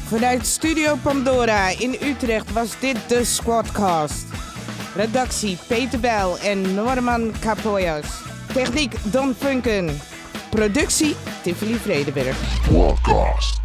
Vanuit 0.07 0.47
Studio 0.47 0.97
Pandora 1.03 1.69
in 1.79 1.97
Utrecht 2.03 2.53
was 2.53 2.79
dit 2.81 2.97
de 3.09 3.25
Squadcast. 3.25 4.27
Redactie 4.95 5.59
Peter 5.67 6.01
Bel 6.01 6.39
en 6.39 6.75
Norman 6.75 7.33
Capoyas. 7.41 8.07
Techniek 8.53 8.95
Don 9.03 9.35
Funken. 9.39 10.01
Productie 10.51 11.17
Tivoli 11.43 11.75
Vredenburg. 11.75 12.37
Squadcast. 12.65 13.60